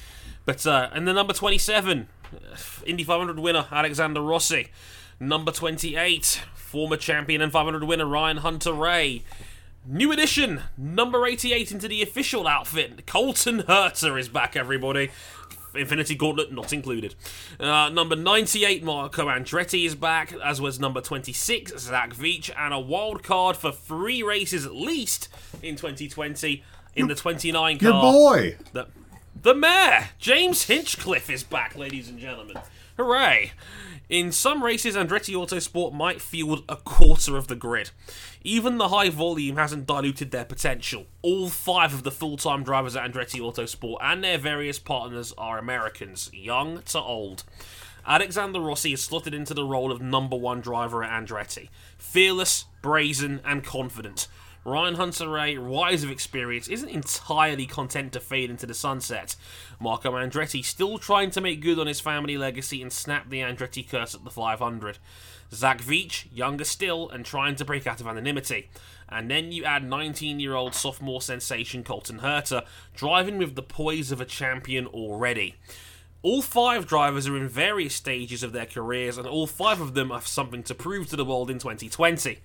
But 0.44 0.66
uh, 0.66 0.90
in 0.94 1.04
the 1.04 1.12
number 1.12 1.32
27, 1.32 2.08
Indy 2.86 3.04
500 3.04 3.38
winner 3.38 3.66
Alexander 3.70 4.22
Rossi. 4.22 4.68
Number 5.20 5.52
28, 5.52 6.42
former 6.54 6.96
champion 6.96 7.42
and 7.42 7.52
500 7.52 7.84
winner 7.84 8.06
Ryan 8.06 8.38
Hunter-Reay. 8.38 9.22
New 9.84 10.12
addition, 10.12 10.62
number 10.78 11.26
88 11.26 11.72
into 11.72 11.88
the 11.88 12.02
official 12.02 12.46
outfit. 12.46 13.04
Colton 13.04 13.62
Herta 13.62 14.16
is 14.18 14.28
back, 14.28 14.54
everybody. 14.54 15.10
Infinity 15.74 16.14
Gauntlet 16.14 16.52
not 16.52 16.72
included. 16.72 17.16
Uh, 17.58 17.88
number 17.88 18.14
98, 18.14 18.84
Marco 18.84 19.26
Andretti 19.26 19.84
is 19.84 19.96
back, 19.96 20.32
as 20.44 20.60
was 20.60 20.78
number 20.78 21.00
26, 21.00 21.76
Zach 21.78 22.14
Veach, 22.14 22.50
and 22.56 22.72
a 22.72 22.78
wild 22.78 23.24
card 23.24 23.56
for 23.56 23.72
three 23.72 24.22
races 24.22 24.64
at 24.64 24.74
least 24.74 25.28
in 25.62 25.74
2020 25.74 26.62
in 26.94 27.08
the 27.08 27.14
29 27.16 27.78
car. 27.78 27.90
Your 27.90 28.00
boy! 28.00 28.56
The, 28.72 28.86
the 29.40 29.54
mayor, 29.54 30.10
James 30.18 30.64
Hinchcliffe, 30.64 31.28
is 31.30 31.42
back, 31.42 31.74
ladies 31.74 32.08
and 32.08 32.20
gentlemen. 32.20 32.58
Hooray! 32.96 33.52
In 34.12 34.30
some 34.30 34.62
races, 34.62 34.94
Andretti 34.94 35.34
Autosport 35.34 35.94
might 35.94 36.20
field 36.20 36.64
a 36.68 36.76
quarter 36.76 37.34
of 37.34 37.48
the 37.48 37.56
grid. 37.56 37.92
Even 38.44 38.76
the 38.76 38.88
high 38.88 39.08
volume 39.08 39.56
hasn't 39.56 39.86
diluted 39.86 40.30
their 40.30 40.44
potential. 40.44 41.06
All 41.22 41.48
five 41.48 41.94
of 41.94 42.02
the 42.02 42.10
full 42.10 42.36
time 42.36 42.62
drivers 42.62 42.94
at 42.94 43.10
Andretti 43.10 43.40
Autosport 43.40 43.96
and 44.02 44.22
their 44.22 44.36
various 44.36 44.78
partners 44.78 45.32
are 45.38 45.56
Americans, 45.56 46.28
young 46.34 46.82
to 46.82 47.00
old. 47.00 47.44
Alexander 48.06 48.60
Rossi 48.60 48.92
is 48.92 49.02
slotted 49.02 49.32
into 49.32 49.54
the 49.54 49.64
role 49.64 49.90
of 49.90 50.02
number 50.02 50.36
one 50.36 50.60
driver 50.60 51.02
at 51.02 51.10
Andretti. 51.10 51.70
Fearless, 51.96 52.66
brazen, 52.82 53.40
and 53.46 53.64
confident. 53.64 54.28
Ryan 54.64 54.94
Hunter-Reay, 54.94 55.58
wise 55.58 56.04
of 56.04 56.10
experience, 56.10 56.68
isn't 56.68 56.88
entirely 56.88 57.66
content 57.66 58.12
to 58.12 58.20
fade 58.20 58.48
into 58.48 58.64
the 58.64 58.74
sunset. 58.74 59.34
Marco 59.80 60.12
Andretti 60.12 60.64
still 60.64 60.98
trying 60.98 61.32
to 61.32 61.40
make 61.40 61.60
good 61.60 61.80
on 61.80 61.88
his 61.88 61.98
family 61.98 62.38
legacy 62.38 62.80
and 62.80 62.92
snap 62.92 63.28
the 63.28 63.40
Andretti 63.40 63.88
curse 63.88 64.14
at 64.14 64.22
the 64.22 64.30
500. 64.30 64.98
Zach 65.52 65.82
Veach, 65.82 66.26
younger 66.32 66.64
still 66.64 67.10
and 67.10 67.24
trying 67.24 67.56
to 67.56 67.64
break 67.64 67.88
out 67.88 68.00
of 68.00 68.06
anonymity. 68.06 68.70
And 69.08 69.28
then 69.28 69.50
you 69.50 69.64
add 69.64 69.84
19 69.84 70.38
year 70.38 70.54
old 70.54 70.76
sophomore 70.76 71.20
sensation 71.20 71.82
Colton 71.82 72.20
Herta, 72.20 72.64
driving 72.94 73.38
with 73.38 73.56
the 73.56 73.62
poise 73.62 74.12
of 74.12 74.20
a 74.20 74.24
champion 74.24 74.86
already. 74.86 75.56
All 76.22 76.40
five 76.40 76.86
drivers 76.86 77.26
are 77.26 77.36
in 77.36 77.48
various 77.48 77.96
stages 77.96 78.44
of 78.44 78.52
their 78.52 78.66
careers, 78.66 79.18
and 79.18 79.26
all 79.26 79.48
five 79.48 79.80
of 79.80 79.94
them 79.94 80.10
have 80.10 80.24
something 80.24 80.62
to 80.62 80.74
prove 80.74 81.08
to 81.08 81.16
the 81.16 81.24
world 81.24 81.50
in 81.50 81.58
2020. 81.58 82.38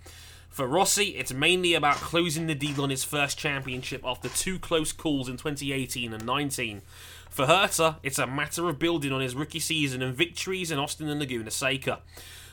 For 0.57 0.65
Rossi, 0.65 1.09
it's 1.09 1.31
mainly 1.31 1.75
about 1.75 1.97
closing 1.97 2.47
the 2.47 2.55
deal 2.55 2.81
on 2.81 2.89
his 2.89 3.03
first 3.03 3.37
championship 3.37 4.01
after 4.03 4.27
two 4.27 4.57
close 4.57 4.91
calls 4.91 5.29
in 5.29 5.37
2018 5.37 6.11
and 6.11 6.25
19. 6.25 6.81
For 7.29 7.45
Herta, 7.45 7.97
it's 8.01 8.17
a 8.17 8.25
matter 8.25 8.67
of 8.67 8.79
building 8.79 9.11
on 9.11 9.21
his 9.21 9.35
rookie 9.35 9.59
season 9.59 10.01
and 10.01 10.15
victories 10.15 10.71
in 10.71 10.79
Austin 10.79 11.09
and 11.09 11.19
Laguna 11.19 11.51
Seca. 11.51 11.99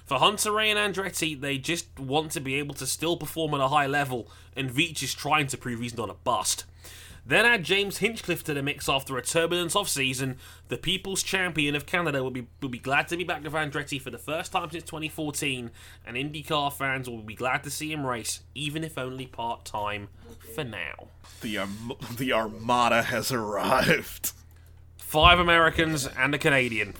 For 0.04 0.18
Hunter-Reay 0.18 0.74
and 0.74 0.94
Andretti, 0.94 1.40
they 1.40 1.56
just 1.56 1.98
want 1.98 2.32
to 2.32 2.40
be 2.40 2.56
able 2.56 2.74
to 2.74 2.86
still 2.86 3.16
perform 3.16 3.54
at 3.54 3.62
a 3.62 3.68
high 3.68 3.86
level, 3.86 4.28
and 4.54 4.70
Veach 4.70 5.02
is 5.02 5.14
trying 5.14 5.46
to 5.46 5.56
prove 5.56 5.80
he's 5.80 5.96
not 5.96 6.10
a 6.10 6.14
bust. 6.24 6.66
Then 7.26 7.46
add 7.46 7.64
James 7.64 7.98
Hinchcliffe 7.98 8.44
to 8.44 8.54
the 8.54 8.62
mix 8.62 8.88
after 8.88 9.16
a 9.16 9.22
turbulent 9.22 9.74
off-season. 9.74 10.36
The 10.68 10.76
People's 10.76 11.22
Champion 11.22 11.74
of 11.74 11.86
Canada 11.86 12.22
will 12.22 12.30
be 12.30 12.46
will 12.60 12.68
be 12.68 12.78
glad 12.78 13.08
to 13.08 13.16
be 13.16 13.24
back 13.24 13.42
with 13.42 13.52
Andretti 13.52 14.00
for 14.00 14.10
the 14.10 14.18
first 14.18 14.52
time 14.52 14.70
since 14.70 14.84
2014, 14.84 15.70
and 16.06 16.16
IndyCar 16.16 16.72
fans 16.72 17.08
will 17.08 17.22
be 17.22 17.34
glad 17.34 17.64
to 17.64 17.70
see 17.70 17.92
him 17.92 18.04
race, 18.04 18.40
even 18.54 18.84
if 18.84 18.98
only 18.98 19.26
part 19.26 19.64
time 19.64 20.08
for 20.54 20.64
now. 20.64 21.08
The 21.40 21.58
um, 21.58 21.94
the 22.16 22.32
Armada 22.32 23.02
has 23.04 23.32
arrived. 23.32 24.32
Five 24.98 25.38
Americans 25.38 26.06
and 26.06 26.34
a 26.34 26.38
Canadian. 26.38 26.94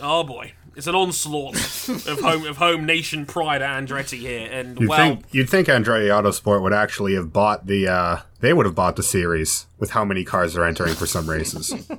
Oh 0.00 0.24
boy 0.24 0.54
it's 0.76 0.86
an 0.86 0.94
onslaught 0.94 1.54
of 1.54 2.20
home 2.20 2.46
of 2.46 2.58
home 2.58 2.84
nation 2.84 3.24
pride 3.24 3.62
at 3.62 3.82
Andretti 3.82 4.18
here, 4.18 4.48
and 4.50 4.78
you'd 4.78 4.88
well, 4.90 4.98
think, 4.98 5.24
you'd 5.32 5.48
think 5.48 5.68
Andretti 5.68 6.08
Autosport 6.08 6.62
would 6.62 6.74
actually 6.74 7.14
have 7.14 7.32
bought 7.32 7.66
the 7.66 7.88
uh, 7.88 8.20
they 8.40 8.52
would 8.52 8.66
have 8.66 8.74
bought 8.74 8.96
the 8.96 9.02
series 9.02 9.66
with 9.78 9.90
how 9.90 10.04
many 10.04 10.22
cars 10.22 10.54
they're 10.54 10.66
entering 10.66 10.94
for 10.94 11.06
some 11.06 11.28
races. 11.28 11.74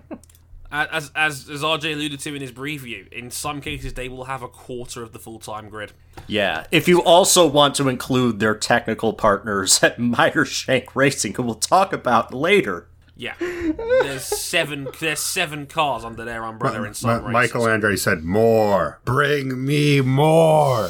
As, 0.69 1.11
as 1.15 1.49
as 1.49 1.63
RJ 1.63 1.93
alluded 1.93 2.19
to 2.19 2.35
in 2.35 2.41
his 2.41 2.51
preview, 2.51 3.07
in 3.11 3.31
some 3.31 3.61
cases 3.61 3.93
they 3.93 4.09
will 4.09 4.25
have 4.25 4.43
a 4.43 4.49
quarter 4.49 5.01
of 5.01 5.13
the 5.13 5.17
full 5.17 5.39
time 5.39 5.69
grid. 5.69 5.93
Yeah, 6.27 6.67
if 6.71 6.89
you 6.89 7.01
also 7.01 7.47
want 7.47 7.73
to 7.75 7.87
include 7.87 8.39
their 8.39 8.53
technical 8.53 9.13
partners 9.13 9.81
at 9.81 9.97
Meyershank 9.97 10.93
Racing, 10.93 11.35
who 11.35 11.43
we'll 11.43 11.55
talk 11.55 11.93
about 11.93 12.33
later. 12.33 12.89
Yeah, 13.17 13.33
there's 13.39 14.23
seven. 14.23 14.87
There's 14.99 15.19
seven 15.19 15.65
cars 15.65 16.05
under 16.05 16.23
their 16.23 16.43
umbrella 16.43 16.83
in 16.83 16.93
some 16.93 17.23
Ma- 17.23 17.29
Michael 17.31 17.63
Andretti 17.63 17.97
said, 17.97 18.23
"More, 18.23 18.99
bring 19.05 19.65
me 19.65 20.01
more." 20.01 20.89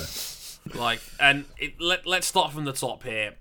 Like, 0.75 0.99
and 1.19 1.45
it, 1.57 1.79
let 1.79 2.05
let's 2.05 2.27
start 2.27 2.51
from 2.51 2.65
the 2.65 2.73
top 2.73 3.03
here. 3.03 3.35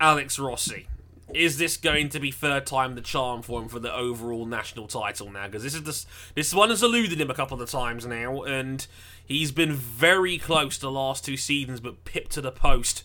Alex 0.00 0.40
Rossi, 0.40 0.88
is 1.32 1.58
this 1.58 1.76
going 1.76 2.08
to 2.08 2.18
be 2.18 2.32
third 2.32 2.66
time 2.66 2.96
the 2.96 3.00
charm 3.00 3.42
for 3.42 3.62
him 3.62 3.68
for 3.68 3.78
the 3.78 3.94
overall 3.94 4.44
national 4.44 4.88
title 4.88 5.30
now? 5.30 5.46
Because 5.46 5.62
this 5.62 5.74
is 5.74 5.84
this 5.84 6.06
this 6.34 6.52
one 6.52 6.70
has 6.70 6.82
eluded 6.82 7.20
him 7.20 7.30
a 7.30 7.34
couple 7.34 7.60
of 7.60 7.70
times 7.70 8.04
now, 8.06 8.42
and 8.42 8.86
he's 9.24 9.52
been 9.52 9.72
very 9.72 10.38
close 10.38 10.78
the 10.78 10.90
last 10.90 11.24
two 11.24 11.36
seasons, 11.36 11.78
but 11.80 12.04
pipped 12.04 12.32
to 12.32 12.40
the 12.40 12.52
post 12.52 13.04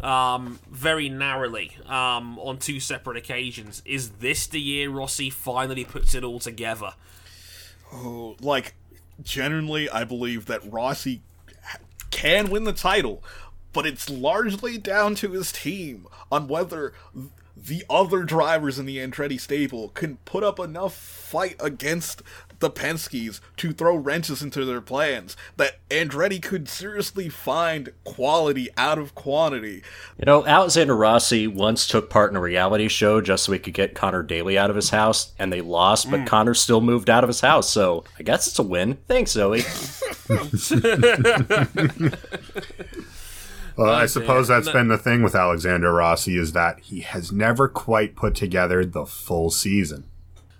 um, 0.00 0.58
very 0.70 1.08
narrowly 1.08 1.76
um, 1.86 2.38
on 2.38 2.58
two 2.58 2.80
separate 2.80 3.16
occasions. 3.16 3.82
Is 3.84 4.10
this 4.10 4.46
the 4.46 4.60
year 4.60 4.90
Rossi 4.90 5.30
finally 5.30 5.84
puts 5.84 6.14
it 6.14 6.24
all 6.24 6.38
together? 6.38 6.94
Oh, 7.92 8.36
like, 8.40 8.74
genuinely, 9.22 9.88
I 9.88 10.04
believe 10.04 10.46
that 10.46 10.60
Rossi 10.70 11.22
can 12.10 12.50
win 12.50 12.64
the 12.64 12.72
title, 12.72 13.22
but 13.72 13.86
it's 13.86 14.08
largely 14.10 14.78
down 14.78 15.14
to 15.16 15.32
his 15.32 15.52
team 15.52 16.06
on 16.30 16.48
whether 16.48 16.92
the 17.56 17.84
other 17.90 18.22
drivers 18.22 18.78
in 18.78 18.86
the 18.86 18.98
Andretti 18.98 19.40
stable 19.40 19.88
can 19.90 20.18
put 20.24 20.44
up 20.44 20.60
enough 20.60 20.94
fight 20.94 21.56
against 21.58 22.22
the 22.60 22.70
Penskes 22.70 23.40
to 23.56 23.72
throw 23.72 23.96
wrenches 23.96 24.42
into 24.42 24.64
their 24.64 24.80
plans 24.80 25.36
that 25.56 25.78
Andretti 25.88 26.42
could 26.42 26.68
seriously 26.68 27.28
find 27.28 27.92
quality 28.04 28.68
out 28.76 28.98
of 28.98 29.14
quantity. 29.14 29.82
You 30.18 30.26
know, 30.26 30.44
Alexander 30.46 30.96
Rossi 30.96 31.46
once 31.46 31.86
took 31.86 32.10
part 32.10 32.30
in 32.30 32.36
a 32.36 32.40
reality 32.40 32.88
show 32.88 33.20
just 33.20 33.44
so 33.44 33.52
he 33.52 33.58
could 33.58 33.74
get 33.74 33.94
Conor 33.94 34.22
Daly 34.22 34.58
out 34.58 34.70
of 34.70 34.76
his 34.76 34.90
house, 34.90 35.32
and 35.38 35.52
they 35.52 35.60
lost, 35.60 36.10
but 36.10 36.20
mm. 36.20 36.26
Conor 36.26 36.54
still 36.54 36.80
moved 36.80 37.10
out 37.10 37.24
of 37.24 37.28
his 37.28 37.40
house, 37.40 37.70
so 37.70 38.04
I 38.18 38.22
guess 38.22 38.46
it's 38.46 38.58
a 38.58 38.62
win. 38.62 38.98
Thanks, 39.06 39.32
Zoe. 39.32 39.62
Well, 43.78 43.94
I 43.94 44.06
suppose 44.06 44.48
that's 44.48 44.68
been 44.68 44.88
the 44.88 44.98
thing 44.98 45.22
with 45.22 45.36
Alexander 45.36 45.92
Rossi 45.92 46.36
is 46.36 46.52
that 46.52 46.80
he 46.80 47.02
has 47.02 47.30
never 47.30 47.68
quite 47.68 48.16
put 48.16 48.34
together 48.34 48.84
the 48.84 49.06
full 49.06 49.50
season 49.50 50.07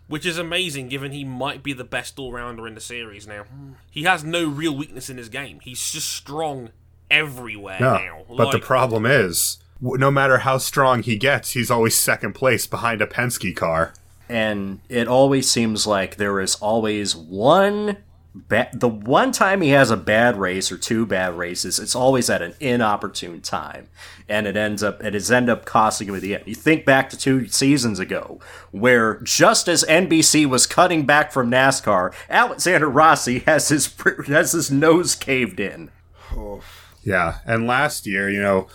which 0.08 0.26
is 0.26 0.38
amazing 0.38 0.88
given 0.88 1.12
he 1.12 1.24
might 1.24 1.62
be 1.62 1.72
the 1.72 1.84
best 1.84 2.18
all 2.18 2.32
rounder 2.32 2.66
in 2.66 2.74
the 2.74 2.80
series 2.80 3.26
now. 3.26 3.44
He 3.90 4.02
has 4.02 4.24
no 4.24 4.48
real 4.48 4.76
weakness 4.76 5.08
in 5.08 5.16
his 5.18 5.28
game. 5.28 5.60
He's 5.62 5.92
just 5.92 6.10
strong 6.10 6.70
everywhere 7.10 7.78
no, 7.80 7.94
now. 7.94 8.22
But 8.28 8.46
like, 8.46 8.52
the 8.52 8.66
problem 8.66 9.06
is, 9.06 9.58
no 9.80 10.10
matter 10.10 10.38
how 10.38 10.58
strong 10.58 11.02
he 11.02 11.16
gets, 11.16 11.52
he's 11.52 11.70
always 11.70 11.96
second 11.96 12.32
place 12.32 12.66
behind 12.66 13.00
a 13.00 13.06
Penske 13.06 13.54
car. 13.54 13.92
And 14.28 14.80
it 14.88 15.08
always 15.08 15.50
seems 15.50 15.86
like 15.86 16.16
there 16.16 16.40
is 16.40 16.56
always 16.56 17.16
one 17.16 17.98
Ba- 18.46 18.70
the 18.72 18.88
one 18.88 19.32
time 19.32 19.62
he 19.62 19.70
has 19.70 19.90
a 19.90 19.96
bad 19.96 20.38
race 20.38 20.70
or 20.70 20.78
two 20.78 21.06
bad 21.06 21.36
races, 21.36 21.78
it's 21.78 21.94
always 21.94 22.30
at 22.30 22.42
an 22.42 22.54
inopportune 22.60 23.40
time, 23.40 23.88
and 24.28 24.46
it 24.46 24.56
ends 24.56 24.82
up 24.82 25.02
it 25.02 25.14
has 25.14 25.30
ended 25.30 25.50
up 25.50 25.64
costing 25.64 26.08
him 26.08 26.14
at 26.14 26.22
the 26.22 26.34
end. 26.34 26.44
You 26.46 26.54
think 26.54 26.84
back 26.84 27.10
to 27.10 27.18
two 27.18 27.48
seasons 27.48 27.98
ago, 27.98 28.38
where 28.70 29.20
just 29.20 29.66
as 29.66 29.82
NBC 29.84 30.46
was 30.46 30.66
cutting 30.66 31.06
back 31.06 31.32
from 31.32 31.50
NASCAR, 31.50 32.14
Alexander 32.28 32.88
Rossi 32.88 33.40
has 33.40 33.68
his 33.68 33.92
has 34.26 34.52
his 34.52 34.70
nose 34.70 35.14
caved 35.14 35.58
in. 35.58 35.90
Oh. 36.36 36.60
Yeah, 37.02 37.38
and 37.46 37.66
last 37.66 38.06
year, 38.06 38.28
you 38.28 38.42
know, 38.42 38.68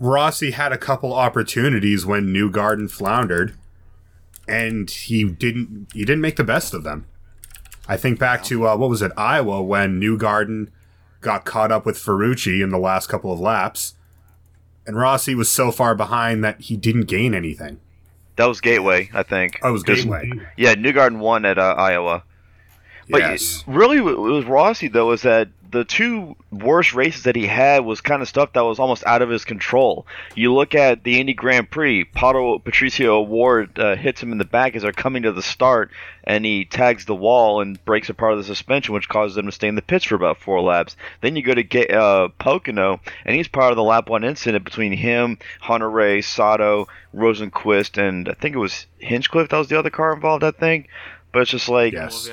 Rossi 0.00 0.52
had 0.52 0.72
a 0.72 0.78
couple 0.78 1.12
opportunities 1.12 2.06
when 2.06 2.28
Newgarden 2.28 2.90
floundered, 2.90 3.54
and 4.46 4.88
he 4.88 5.24
didn't 5.24 5.88
he 5.92 6.04
didn't 6.04 6.20
make 6.20 6.36
the 6.36 6.44
best 6.44 6.72
of 6.72 6.84
them. 6.84 7.06
I 7.88 7.96
think 7.96 8.18
back 8.18 8.44
to 8.44 8.68
uh, 8.68 8.76
what 8.76 8.90
was 8.90 9.00
it, 9.02 9.12
Iowa, 9.16 9.62
when 9.62 10.00
Newgarden 10.00 10.68
got 11.20 11.44
caught 11.44 11.72
up 11.72 11.86
with 11.86 11.96
Ferrucci 11.96 12.62
in 12.62 12.68
the 12.68 12.78
last 12.78 13.08
couple 13.08 13.32
of 13.32 13.40
laps, 13.40 13.94
and 14.86 14.96
Rossi 14.96 15.34
was 15.34 15.48
so 15.48 15.72
far 15.72 15.94
behind 15.94 16.44
that 16.44 16.60
he 16.60 16.76
didn't 16.76 17.06
gain 17.06 17.34
anything. 17.34 17.80
That 18.36 18.46
was 18.46 18.60
Gateway, 18.60 19.10
I 19.12 19.22
think. 19.22 19.58
Oh, 19.62 19.70
it 19.70 19.72
was 19.72 19.82
Gateway. 19.82 20.30
Yeah, 20.56 20.74
Newgarden 20.74 21.18
won 21.18 21.44
at 21.44 21.58
uh, 21.58 21.74
Iowa. 21.76 22.22
But 23.10 23.22
yes. 23.22 23.64
really, 23.66 24.00
what 24.00 24.18
was 24.18 24.44
Rossi 24.44 24.88
though 24.88 25.12
is 25.12 25.22
that 25.22 25.48
the 25.70 25.84
two 25.84 26.36
worst 26.50 26.94
races 26.94 27.24
that 27.24 27.36
he 27.36 27.46
had 27.46 27.84
was 27.84 28.00
kind 28.00 28.22
of 28.22 28.28
stuff 28.28 28.52
that 28.52 28.64
was 28.64 28.78
almost 28.78 29.04
out 29.06 29.22
of 29.22 29.28
his 29.28 29.44
control. 29.44 30.06
You 30.34 30.54
look 30.54 30.74
at 30.74 31.04
the 31.04 31.20
Indy 31.20 31.34
Grand 31.34 31.70
Prix, 31.70 32.04
Pato 32.04 32.62
Patricio 32.62 33.18
O'Ward 33.18 33.78
uh, 33.78 33.96
hits 33.96 34.22
him 34.22 34.32
in 34.32 34.38
the 34.38 34.44
back 34.44 34.74
as 34.74 34.82
they're 34.82 34.92
coming 34.92 35.24
to 35.24 35.32
the 35.32 35.42
start, 35.42 35.90
and 36.24 36.44
he 36.44 36.64
tags 36.64 37.04
the 37.04 37.14
wall 37.14 37.60
and 37.60 37.82
breaks 37.84 38.08
a 38.08 38.14
part 38.14 38.32
of 38.32 38.38
the 38.38 38.44
suspension, 38.44 38.94
which 38.94 39.08
causes 39.08 39.36
him 39.36 39.46
to 39.46 39.52
stay 39.52 39.68
in 39.68 39.74
the 39.74 39.82
pits 39.82 40.04
for 40.04 40.14
about 40.14 40.38
four 40.38 40.60
laps. 40.60 40.96
Then 41.20 41.36
you 41.36 41.42
go 41.42 41.54
to 41.54 41.62
get, 41.62 41.90
uh, 41.90 42.28
Pocono, 42.38 43.00
and 43.24 43.36
he's 43.36 43.48
part 43.48 43.72
of 43.72 43.76
the 43.76 43.82
lap 43.82 44.08
one 44.08 44.24
incident 44.24 44.64
between 44.64 44.92
him, 44.92 45.38
Hunter-Reay, 45.60 46.24
Sato, 46.24 46.88
Rosenqvist, 47.14 47.98
and 47.98 48.28
I 48.28 48.34
think 48.34 48.54
it 48.54 48.58
was 48.58 48.86
Hinchcliffe 48.98 49.48
that 49.50 49.58
was 49.58 49.68
the 49.68 49.78
other 49.78 49.90
car 49.90 50.14
involved, 50.14 50.44
I 50.44 50.50
think. 50.50 50.88
But 51.32 51.42
it's 51.42 51.50
just 51.50 51.68
like, 51.68 51.92
yes. 51.92 52.30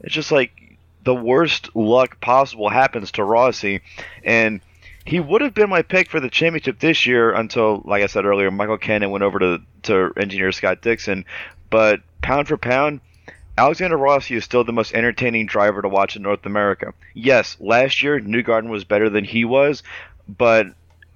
it's 0.00 0.14
just 0.14 0.30
like 0.30 0.65
the 1.06 1.14
worst 1.14 1.74
luck 1.76 2.20
possible 2.20 2.68
happens 2.68 3.12
to 3.12 3.22
Rossi, 3.22 3.80
and 4.24 4.60
he 5.04 5.20
would 5.20 5.40
have 5.40 5.54
been 5.54 5.70
my 5.70 5.82
pick 5.82 6.10
for 6.10 6.18
the 6.18 6.28
championship 6.28 6.80
this 6.80 7.06
year 7.06 7.32
until, 7.32 7.80
like 7.84 8.02
I 8.02 8.06
said 8.06 8.24
earlier, 8.24 8.50
Michael 8.50 8.76
Cannon 8.76 9.12
went 9.12 9.22
over 9.22 9.38
to 9.38 9.62
to 9.84 10.12
engineer 10.16 10.50
Scott 10.50 10.82
Dixon. 10.82 11.24
But 11.70 12.00
pound 12.22 12.48
for 12.48 12.56
pound, 12.56 13.00
Alexander 13.56 13.96
Rossi 13.96 14.34
is 14.34 14.42
still 14.42 14.64
the 14.64 14.72
most 14.72 14.94
entertaining 14.94 15.46
driver 15.46 15.80
to 15.80 15.88
watch 15.88 16.16
in 16.16 16.22
North 16.22 16.44
America. 16.44 16.92
Yes, 17.14 17.56
last 17.60 18.02
year 18.02 18.18
Newgarden 18.18 18.68
was 18.68 18.82
better 18.82 19.08
than 19.08 19.22
he 19.22 19.44
was, 19.44 19.84
but 20.28 20.66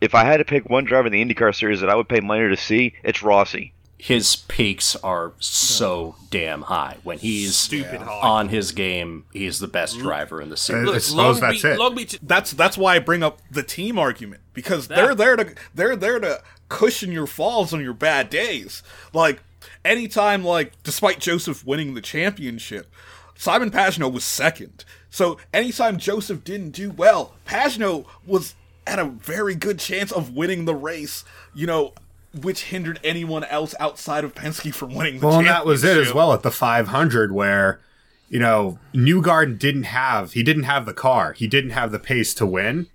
if 0.01 0.14
I 0.14 0.22
had 0.22 0.36
to 0.36 0.45
pick 0.45 0.70
one 0.70 0.84
driver 0.84 1.09
in 1.09 1.12
the 1.12 1.24
IndyCar 1.24 1.53
series 1.53 1.80
that 1.80 1.91
I 1.91 1.97
would 1.97 2.09
pay 2.09 2.20
money 2.20 2.49
to 2.49 2.57
see, 2.57 2.95
it's 3.03 3.24
Rossi 3.24 3.72
his 4.01 4.36
peaks 4.36 4.96
are 4.96 5.34
so 5.40 6.16
damn 6.30 6.62
high. 6.62 6.96
When 7.03 7.18
he's 7.18 7.55
Stupid 7.55 8.01
on 8.01 8.48
his 8.48 8.72
game, 8.72 9.26
he's 9.30 9.59
the 9.59 9.68
best 9.68 9.98
driver 9.98 10.40
in 10.40 10.48
the 10.48 10.57
series. 10.57 10.88
I 10.90 10.98
suppose 10.98 11.40
that's 11.40 11.64
it. 11.64 11.78
Long 11.78 11.94
Beach, 11.94 12.18
that's 12.22 12.53
that's 12.53 12.78
why 12.78 12.96
I 12.96 12.98
bring 12.98 13.22
up 13.22 13.40
the 13.51 13.62
team 13.62 13.98
argument 13.98 14.40
because 14.55 14.88
they're 14.88 15.14
there 15.14 15.36
to 15.36 15.55
they're 15.74 15.96
there 15.96 16.18
to 16.18 16.42
cushion 16.70 17.12
your 17.12 17.26
falls 17.26 17.74
on 17.74 17.82
your 17.82 17.92
bad 17.92 18.30
days. 18.30 18.82
Like 19.12 19.42
anytime, 19.84 20.44
like 20.44 20.82
despite 20.82 21.20
Josef 21.20 21.66
winning 21.66 21.92
the 21.92 22.01
championship, 22.01 22.90
Simon 23.36 23.70
Pagenaud 23.70 24.12
was 24.12 24.24
second. 24.24 24.86
So 25.11 25.36
anytime 25.53 25.98
Josef 25.98 26.42
didn't 26.42 26.70
do 26.70 26.90
well, 26.90 27.34
Pagenaud 27.46 28.07
was 28.26 28.55
at 28.86 28.98
a 28.98 29.05
very 29.05 29.55
good 29.55 29.78
chance 29.78 30.11
of 30.11 30.34
winning 30.34 30.64
the 30.64 30.74
race. 30.74 31.22
You 31.53 31.66
know, 31.66 31.92
which 32.34 32.64
hindered 32.64 33.00
anyone 33.02 33.44
else 33.44 33.74
outside 33.80 34.24
of 34.24 34.34
Penske 34.34 34.72
from 34.72 34.94
winning 34.94 35.18
the 35.18 35.26
well, 35.26 35.38
and 35.38 35.48
that 35.48 35.66
was 35.66 35.82
it 35.84 35.96
as 35.96 36.14
well 36.14 36.32
at 36.32 36.42
the 36.42 36.50
500 36.50 37.32
where 37.32 37.80
you 38.28 38.38
know 38.38 38.78
Newgarden 38.94 39.58
didn't 39.58 39.84
have 39.84 40.32
he 40.32 40.42
didn't 40.42 40.64
have 40.64 40.86
the 40.86 40.94
car. 40.94 41.32
He 41.32 41.46
didn't 41.46 41.70
have 41.70 41.92
the 41.92 41.98
pace 41.98 42.34
to 42.34 42.46
win. 42.46 42.86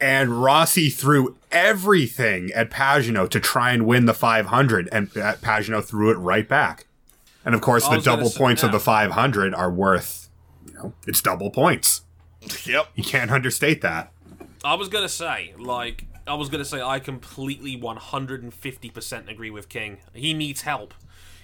And 0.00 0.42
Rossi 0.42 0.90
threw 0.90 1.36
everything 1.50 2.52
at 2.52 2.70
Pagenaud 2.70 3.30
to 3.30 3.40
try 3.40 3.72
and 3.72 3.84
win 3.84 4.06
the 4.06 4.14
500 4.14 4.88
and 4.92 5.08
uh, 5.16 5.34
Pagenaud 5.36 5.84
threw 5.84 6.10
it 6.10 6.14
right 6.14 6.48
back. 6.48 6.86
And 7.44 7.54
of 7.54 7.60
course 7.60 7.88
the 7.88 7.98
double 7.98 8.30
points 8.30 8.62
of 8.62 8.72
the 8.72 8.80
500 8.80 9.54
are 9.54 9.70
worth 9.70 10.28
you 10.66 10.74
know 10.74 10.92
it's 11.06 11.22
double 11.22 11.50
points. 11.50 12.02
Yep. 12.64 12.88
You 12.94 13.02
can't 13.02 13.30
understate 13.30 13.80
that. 13.80 14.12
I 14.64 14.74
was 14.74 14.88
gonna 14.88 15.08
say 15.08 15.54
like 15.58 16.04
I 16.28 16.34
was 16.34 16.48
going 16.48 16.62
to 16.62 16.68
say 16.68 16.80
I 16.80 16.98
completely 16.98 17.76
150% 17.76 19.30
agree 19.30 19.50
with 19.50 19.68
King. 19.68 19.98
He 20.12 20.34
needs 20.34 20.62
help. 20.62 20.94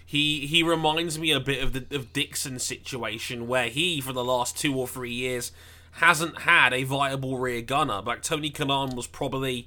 He 0.07 0.47
he 0.47 0.62
reminds 0.62 1.18
me 1.18 1.32
a 1.32 1.41
bit 1.41 1.62
of 1.62 1.72
the 1.72 1.97
of 1.97 2.12
Dixon's 2.12 2.62
situation 2.62 3.49
where 3.49 3.68
he 3.68 4.01
for 4.01 4.12
the 4.12 4.24
last 4.24 4.59
2 4.59 4.78
or 4.78 4.87
3 4.87 5.11
years 5.11 5.51
hasn't 5.93 6.41
had 6.43 6.74
a 6.74 6.85
viable 6.85 7.39
rear 7.39 7.62
gunner. 7.62 8.03
Like 8.03 8.22
Tony 8.22 8.51
Kanaan 8.51 8.95
was 8.95 9.07
probably 9.07 9.66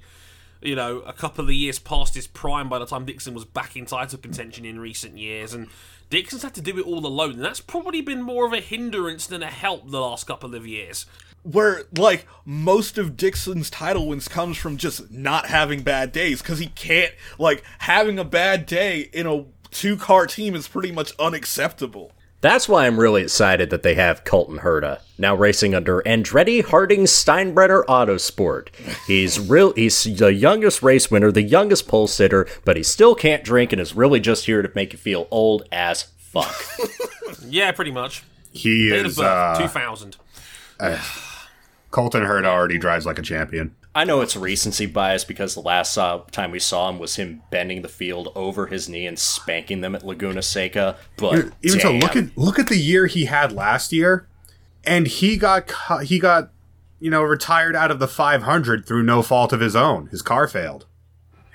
you 0.60 0.74
know, 0.74 1.00
a 1.00 1.12
couple 1.12 1.44
of 1.44 1.52
years 1.52 1.78
past 1.78 2.14
his 2.14 2.26
prime 2.26 2.68
by 2.68 2.78
the 2.78 2.86
time 2.86 3.04
Dixon 3.04 3.34
was 3.34 3.44
back 3.44 3.76
in 3.76 3.86
title 3.86 4.18
contention 4.18 4.64
in 4.64 4.80
recent 4.80 5.16
years, 5.16 5.54
and 5.54 5.68
Dixon's 6.10 6.42
had 6.42 6.54
to 6.54 6.60
do 6.60 6.78
it 6.78 6.86
all 6.86 7.06
alone, 7.06 7.34
and 7.34 7.44
that's 7.44 7.60
probably 7.60 8.00
been 8.00 8.22
more 8.22 8.46
of 8.46 8.52
a 8.52 8.60
hindrance 8.60 9.26
than 9.26 9.42
a 9.42 9.50
help 9.50 9.90
the 9.90 10.00
last 10.00 10.26
couple 10.26 10.54
of 10.54 10.66
years 10.66 11.06
where 11.42 11.84
like 11.96 12.26
most 12.44 12.98
of 12.98 13.16
Dixon's 13.16 13.70
title 13.70 14.06
wins 14.08 14.28
comes 14.28 14.56
from 14.56 14.76
just 14.76 15.10
not 15.10 15.46
having 15.46 15.82
bad 15.82 16.12
days 16.12 16.42
because 16.42 16.58
he 16.58 16.66
can't 16.68 17.12
like 17.38 17.62
having 17.80 18.18
a 18.18 18.24
bad 18.24 18.66
day 18.66 19.08
in 19.12 19.26
a 19.26 19.44
two 19.70 19.96
car 19.96 20.26
team 20.26 20.54
is 20.54 20.68
pretty 20.68 20.92
much 20.92 21.12
unacceptable. 21.18 22.12
That's 22.40 22.68
why 22.68 22.86
I'm 22.86 23.00
really 23.00 23.22
excited 23.22 23.70
that 23.70 23.82
they 23.82 23.96
have 23.96 24.22
Colton 24.22 24.60
Herta 24.60 25.00
now 25.18 25.34
racing 25.34 25.74
under 25.74 26.00
Andretti 26.02 26.64
Harding 26.64 27.02
Steinbrenner 27.02 27.84
Autosport. 27.86 28.68
He's 29.06 29.40
real. 29.40 29.72
He's 29.72 30.04
the 30.04 30.32
youngest 30.32 30.80
race 30.80 31.10
winner, 31.10 31.32
the 31.32 31.42
youngest 31.42 31.88
pole 31.88 32.06
sitter, 32.06 32.46
but 32.64 32.76
he 32.76 32.84
still 32.84 33.16
can't 33.16 33.42
drink 33.42 33.72
and 33.72 33.80
is 33.80 33.94
really 33.94 34.20
just 34.20 34.46
here 34.46 34.62
to 34.62 34.70
make 34.76 34.92
you 34.92 34.98
feel 35.00 35.26
old 35.32 35.64
as 35.72 36.04
fuck. 36.18 36.54
yeah, 37.44 37.72
pretty 37.72 37.90
much. 37.90 38.22
He 38.52 38.88
Date 38.88 39.06
is 39.06 39.16
birth, 39.16 39.26
uh, 39.26 39.58
2000. 39.58 40.16
Uh, 40.78 40.98
Colton 41.90 42.22
Herta 42.22 42.46
already 42.46 42.78
drives 42.78 43.06
like 43.06 43.18
a 43.18 43.22
champion. 43.22 43.74
I 43.94 44.04
know 44.04 44.20
it's 44.20 44.36
recency 44.36 44.86
bias 44.86 45.24
because 45.24 45.54
the 45.54 45.60
last 45.60 45.96
uh, 45.96 46.20
time 46.30 46.50
we 46.50 46.58
saw 46.58 46.88
him 46.88 46.98
was 46.98 47.16
him 47.16 47.42
bending 47.50 47.82
the 47.82 47.88
field 47.88 48.30
over 48.36 48.66
his 48.66 48.88
knee 48.88 49.06
and 49.06 49.18
spanking 49.18 49.80
them 49.80 49.94
at 49.94 50.04
Laguna 50.06 50.42
Seca. 50.42 50.96
But 51.16 51.50
even 51.62 51.78
damn. 51.78 51.80
so, 51.80 51.92
look 51.92 52.14
at 52.14 52.36
look 52.36 52.58
at 52.58 52.68
the 52.68 52.76
year 52.76 53.06
he 53.06 53.24
had 53.24 53.50
last 53.52 53.92
year, 53.92 54.28
and 54.84 55.06
he 55.06 55.36
got 55.36 55.72
he 56.04 56.18
got 56.18 56.50
you 57.00 57.10
know 57.10 57.22
retired 57.22 57.74
out 57.74 57.90
of 57.90 57.98
the 57.98 58.06
500 58.08 58.86
through 58.86 59.02
no 59.02 59.22
fault 59.22 59.52
of 59.52 59.60
his 59.60 59.74
own. 59.74 60.06
His 60.08 60.22
car 60.22 60.46
failed, 60.46 60.84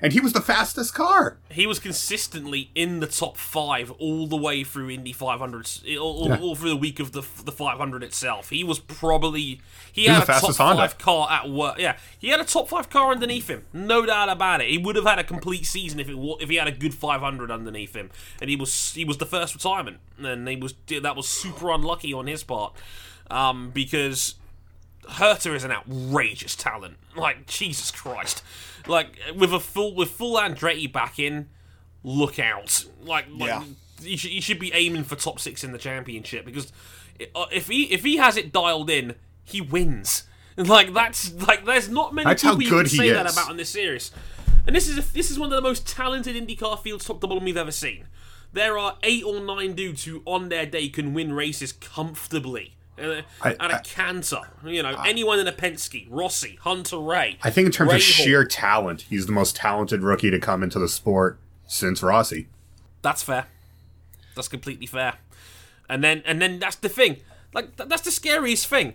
and 0.02 0.12
he 0.12 0.20
was 0.20 0.34
the 0.34 0.42
fastest 0.42 0.94
car. 0.96 1.38
He 1.50 1.66
was 1.68 1.80
consistently 1.80 2.72
in 2.76 3.00
the 3.00 3.08
top 3.08 3.38
five 3.38 3.92
all 3.92 4.28
the 4.28 4.36
way 4.36 4.64
through 4.66 4.90
Indy 4.90 5.14
500s, 5.14 5.84
all, 5.98 6.28
Yeah. 6.28 6.40
all 6.42 6.56
through 6.56 6.72
the 6.72 6.76
week 6.76 7.00
of 7.00 7.12
the 7.14 7.22
the 7.46 7.52
500 7.54 8.04
itself. 8.04 8.50
He 8.50 8.64
was 8.66 8.80
probably 8.80 9.62
he 9.94 10.10
was 10.10 10.18
had 10.18 10.20
the 10.20 10.24
a 10.24 10.26
top 10.26 10.42
fastest 10.42 10.58
Honda. 10.60 10.82
five 10.82 10.98
car 10.98 11.28
at 11.32 11.50
work. 11.50 11.78
Yeah, 11.80 11.96
he 12.20 12.28
had 12.30 12.42
a 12.42 12.44
top 12.46 12.68
five 12.68 12.90
car 12.90 13.12
underneath 13.12 13.50
him, 13.50 13.64
no 13.72 14.06
doubt 14.06 14.28
about 14.28 14.60
it. 14.60 14.70
He 14.70 14.78
would 14.78 14.96
have 14.98 15.06
had 15.06 15.20
a 15.20 15.24
complete 15.24 15.66
season 15.66 16.00
if 16.02 16.10
it 16.10 16.18
if 16.42 16.50
he 16.50 16.56
had 16.58 16.68
a 16.68 16.72
good 16.72 16.94
500 16.94 17.50
underneath 17.50 17.96
him, 17.96 18.10
and 18.42 18.50
he 18.50 18.56
was 18.58 18.94
he 18.94 19.06
was 19.06 19.18
the 19.20 19.26
first 19.26 19.54
retirement, 19.56 19.98
and 20.18 20.48
he 20.50 20.58
was 20.58 20.74
that 21.02 21.16
was 21.16 21.28
super 21.30 21.70
unlucky 21.72 22.12
on 22.14 22.28
his 22.28 22.44
part, 22.44 22.74
um, 23.32 23.70
because 23.72 24.36
Herta 25.08 25.54
is 25.56 25.64
an 25.64 25.72
outrageous 25.72 26.56
talent. 26.56 26.98
Like 27.16 27.46
Jesus 27.46 27.92
Christ, 27.92 28.42
like 28.88 29.18
with 29.36 29.54
a 29.54 29.60
full 29.60 29.96
with 29.96 30.10
full 30.10 30.38
Andretti 30.38 30.92
back 30.92 31.20
in, 31.20 31.50
look 32.04 32.40
out! 32.40 32.86
Like, 33.04 33.26
like 33.30 33.50
Yeah. 33.50 33.64
you 34.02 34.18
should 34.18 34.32
you 34.32 34.42
should 34.42 34.60
be 34.60 34.74
aiming 34.74 35.04
for 35.04 35.16
top 35.16 35.40
six 35.40 35.64
in 35.64 35.72
the 35.72 35.78
championship 35.78 36.46
because 36.46 36.72
if 37.52 37.68
he 37.68 37.84
if 37.94 38.04
he 38.04 38.18
has 38.18 38.38
it 38.38 38.52
dialed 38.52 38.90
in, 38.90 39.16
he 39.44 39.62
wins. 39.62 40.24
Like 40.56 40.94
that's 40.94 41.34
like 41.34 41.66
there's 41.66 41.90
not 41.90 42.14
many 42.14 42.26
That's 42.26 42.44
people 42.44 42.62
you 42.62 42.70
can 42.70 42.86
say 42.86 43.10
that 43.10 43.32
about 43.32 43.50
in 43.50 43.58
this 43.58 43.70
series. 43.72 44.12
And 44.68 44.76
this 44.76 44.88
is 44.88 45.00
a, 45.00 45.14
this 45.14 45.32
is 45.32 45.40
one 45.40 45.52
of 45.52 45.56
the 45.56 45.68
most 45.68 45.88
talented 45.88 46.36
IndyCar 46.36 46.80
fields, 46.80 47.06
top 47.06 47.20
to 47.22 47.28
bottom, 47.28 47.44
we've 47.44 47.58
ever 47.58 47.72
seen. 47.72 48.06
There 48.54 48.78
are 48.78 48.98
eight 49.02 49.24
or 49.24 49.40
nine 49.40 49.74
dudes 49.74 50.04
who, 50.04 50.22
on 50.26 50.50
their 50.50 50.68
day, 50.68 50.90
can 50.90 51.16
win 51.16 51.34
races 51.34 51.72
comfortably. 51.74 52.76
Uh, 53.02 53.24
I- 53.42 53.54
at 53.54 53.72
a 53.72 53.76
I- 53.78 53.82
canter, 53.84 54.42
you 54.64 54.84
know, 54.84 54.96
anyone 55.08 55.40
in 55.40 55.48
a 55.48 55.52
Penske, 55.52 56.06
Rossi, 56.08 56.60
Hunter-Reay. 56.62 57.38
I 57.42 57.50
think 57.50 57.66
in 57.66 57.72
terms 57.72 57.92
of 57.94 57.98
Rahal. 57.98 58.02
sheer 58.24 58.46
talent, 58.46 59.02
he's 59.10 59.26
the 59.26 59.32
most 59.32 59.56
talented 59.56 60.04
rookie 60.04 60.30
to 60.30 60.40
come 60.40 60.62
into 60.62 60.78
the 60.78 60.88
sport 60.88 61.40
since 61.66 62.04
Rossi. 62.04 62.48
That's 63.02 63.24
fair. 63.24 63.48
That's 64.36 64.48
completely 64.48 64.86
fair. 64.86 65.16
And 65.90 66.04
then, 66.04 66.22
and 66.28 66.40
then 66.40 66.60
that's 66.60 66.76
the 66.76 66.90
thing. 66.90 67.18
Like 67.56 67.76
th- 67.76 67.90
that's 67.90 68.04
the 68.04 68.12
scariest 68.12 68.68
thing. 68.68 68.94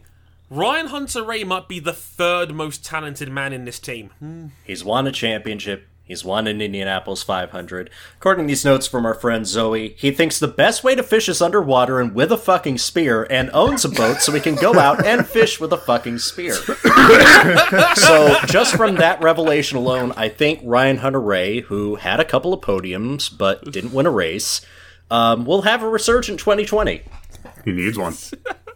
Ryan 0.51 0.87
Hunter-Reay 0.87 1.47
might 1.47 1.69
be 1.69 1.79
the 1.79 1.93
third 1.93 2.55
most 2.55 2.85
talented 2.85 3.31
man 3.31 3.53
in 3.53 3.67
this 3.67 3.79
team. 3.79 4.53
He's 4.65 4.83
won 4.83 5.07
a 5.07 5.13
championship. 5.13 5.87
He's 6.05 6.25
won 6.25 6.47
an 6.47 6.63
Indianapolis 6.63 7.23
500. 7.23 7.91
According 8.17 8.47
to 8.47 8.49
these 8.49 8.65
notes 8.65 8.87
from 8.87 9.05
our 9.05 9.13
friend 9.13 9.47
Zoe, 9.47 9.95
he 9.99 10.11
thinks 10.11 10.39
the 10.39 10.49
best 10.49 10.83
way 10.83 10.95
to 10.95 11.03
fish 11.03 11.29
is 11.29 11.43
underwater 11.43 12.01
and 12.01 12.15
with 12.15 12.33
a 12.33 12.39
fucking 12.39 12.79
spear, 12.79 13.27
and 13.29 13.51
owns 13.53 13.85
a 13.85 13.91
boat 13.91 14.23
so 14.23 14.33
he 14.33 14.41
can 14.41 14.55
go 14.55 14.79
out 14.79 15.05
and 15.05 15.27
fish 15.27 15.61
with 15.61 15.71
a 15.71 15.77
fucking 15.77 16.19
spear. 16.19 16.55
so, 17.95 18.37
just 18.47 18.75
from 18.75 18.95
that 18.97 19.19
revelation 19.23 19.77
alone, 19.77 20.15
I 20.17 20.31
think 20.31 20.61
Ryan 20.65 20.97
Hunter-Reay, 20.97 21.65
who 21.65 21.97
had 21.97 22.21
a 22.21 22.25
couple 22.25 22.55
of 22.55 22.63
podiums 22.63 23.29
but 23.37 23.71
didn't 23.71 23.93
win 23.93 24.07
a 24.07 24.11
race, 24.11 24.63
um, 25.11 25.45
will 25.45 25.63
have 25.63 25.83
a 25.83 25.89
resurgent 25.91 26.41
2020. 26.41 27.03
He 27.67 27.73
needs 27.73 27.99
one. 27.99 28.15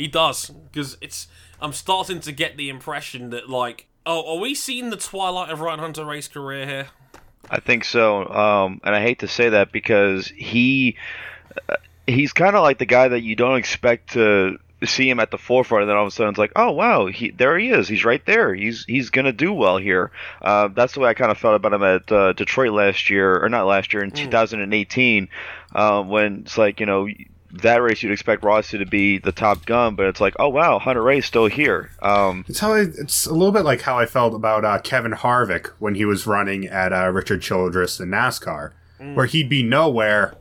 He 0.00 0.08
does 0.08 0.48
because 0.48 0.96
it's. 1.02 1.28
I'm 1.60 1.74
starting 1.74 2.20
to 2.20 2.32
get 2.32 2.56
the 2.56 2.70
impression 2.70 3.28
that 3.30 3.50
like, 3.50 3.86
oh, 4.06 4.34
are 4.34 4.40
we 4.40 4.54
seeing 4.54 4.88
the 4.88 4.96
twilight 4.96 5.50
of 5.50 5.60
Ryan 5.60 5.80
Hunter-Reay's 5.80 6.26
career 6.26 6.64
here? 6.64 6.86
I 7.50 7.60
think 7.60 7.84
so, 7.84 8.26
um, 8.26 8.80
and 8.82 8.94
I 8.94 9.02
hate 9.02 9.18
to 9.18 9.28
say 9.28 9.50
that 9.50 9.72
because 9.72 10.28
he 10.28 10.96
uh, 11.68 11.76
he's 12.06 12.32
kind 12.32 12.56
of 12.56 12.62
like 12.62 12.78
the 12.78 12.86
guy 12.86 13.08
that 13.08 13.20
you 13.20 13.36
don't 13.36 13.58
expect 13.58 14.14
to 14.14 14.58
see 14.86 15.10
him 15.10 15.20
at 15.20 15.30
the 15.30 15.36
forefront, 15.36 15.82
and 15.82 15.90
then 15.90 15.98
all 15.98 16.04
of 16.04 16.08
a 16.08 16.10
sudden 16.12 16.30
it's 16.30 16.38
like, 16.38 16.52
oh 16.56 16.70
wow, 16.70 17.04
he 17.04 17.30
there 17.30 17.58
he 17.58 17.68
is, 17.68 17.86
he's 17.86 18.06
right 18.06 18.24
there, 18.24 18.54
he's 18.54 18.86
he's 18.86 19.10
gonna 19.10 19.32
do 19.32 19.52
well 19.52 19.76
here. 19.76 20.12
Uh, 20.40 20.68
that's 20.68 20.94
the 20.94 21.00
way 21.00 21.10
I 21.10 21.14
kind 21.14 21.30
of 21.30 21.36
felt 21.36 21.56
about 21.56 21.74
him 21.74 21.82
at 21.82 22.10
uh, 22.10 22.32
Detroit 22.32 22.72
last 22.72 23.10
year, 23.10 23.44
or 23.44 23.50
not 23.50 23.66
last 23.66 23.92
year 23.92 24.02
in 24.02 24.12
2018, 24.12 25.28
uh, 25.74 26.02
when 26.02 26.40
it's 26.46 26.56
like 26.56 26.80
you 26.80 26.86
know. 26.86 27.06
That 27.52 27.82
race 27.82 28.02
you'd 28.02 28.12
expect 28.12 28.44
Rossi 28.44 28.78
to 28.78 28.86
be 28.86 29.18
the 29.18 29.32
top 29.32 29.66
gun, 29.66 29.96
but 29.96 30.06
it's 30.06 30.20
like, 30.20 30.34
oh 30.38 30.48
wow, 30.48 30.78
Hunter-Reay's 30.78 31.26
still 31.26 31.46
here. 31.46 31.90
Um, 32.00 32.44
It's 32.48 32.60
how 32.60 32.74
I, 32.74 32.80
it's 32.82 33.26
a 33.26 33.32
little 33.32 33.50
bit 33.52 33.64
like 33.64 33.82
how 33.82 33.98
I 33.98 34.06
felt 34.06 34.34
about 34.34 34.64
uh, 34.64 34.78
Kevin 34.78 35.12
Harvick 35.12 35.66
when 35.78 35.96
he 35.96 36.04
was 36.04 36.26
running 36.26 36.66
at 36.66 36.92
uh, 36.92 37.10
Richard 37.10 37.42
Childress 37.42 37.98
in 37.98 38.10
NASCAR, 38.10 38.72
where 39.14 39.26
he'd 39.26 39.48
be 39.48 39.62
nowhere, 39.62 40.34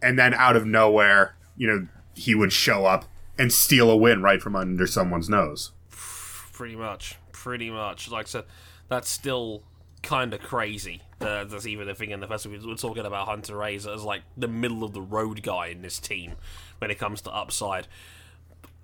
and 0.00 0.18
then 0.18 0.32
out 0.34 0.54
of 0.56 0.64
nowhere, 0.64 1.34
you 1.56 1.66
know, 1.66 1.88
he 2.14 2.34
would 2.34 2.52
show 2.52 2.84
up 2.86 3.06
and 3.38 3.52
steal 3.52 3.90
a 3.90 3.96
win 3.96 4.22
right 4.22 4.40
from 4.42 4.54
under 4.54 4.86
someone's 4.86 5.28
nose. 5.28 5.72
Pretty 5.90 6.76
much, 6.76 7.16
pretty 7.32 7.70
much. 7.70 8.10
Like 8.10 8.26
I 8.26 8.28
said, 8.28 8.44
that's 8.88 9.08
still 9.08 9.62
kind 9.98 10.32
of 10.34 10.40
crazy. 10.40 11.02
Uh, 11.20 11.44
that's 11.44 11.66
even 11.66 11.88
a 11.88 11.94
thing 11.94 12.10
in 12.10 12.20
the 12.20 12.26
first. 12.26 12.46
We're 12.46 12.74
talking 12.76 13.04
about 13.04 13.26
Hunter-Reay 13.26 13.76
as 13.76 14.02
like 14.04 14.22
the 14.36 14.48
middle 14.48 14.84
of 14.84 14.92
the 14.92 15.00
road 15.02 15.42
guy 15.42 15.66
in 15.68 15.82
this 15.82 15.98
team 15.98 16.32
when 16.78 16.90
it 16.90 16.98
comes 16.98 17.20
to 17.22 17.30
upside. 17.30 17.86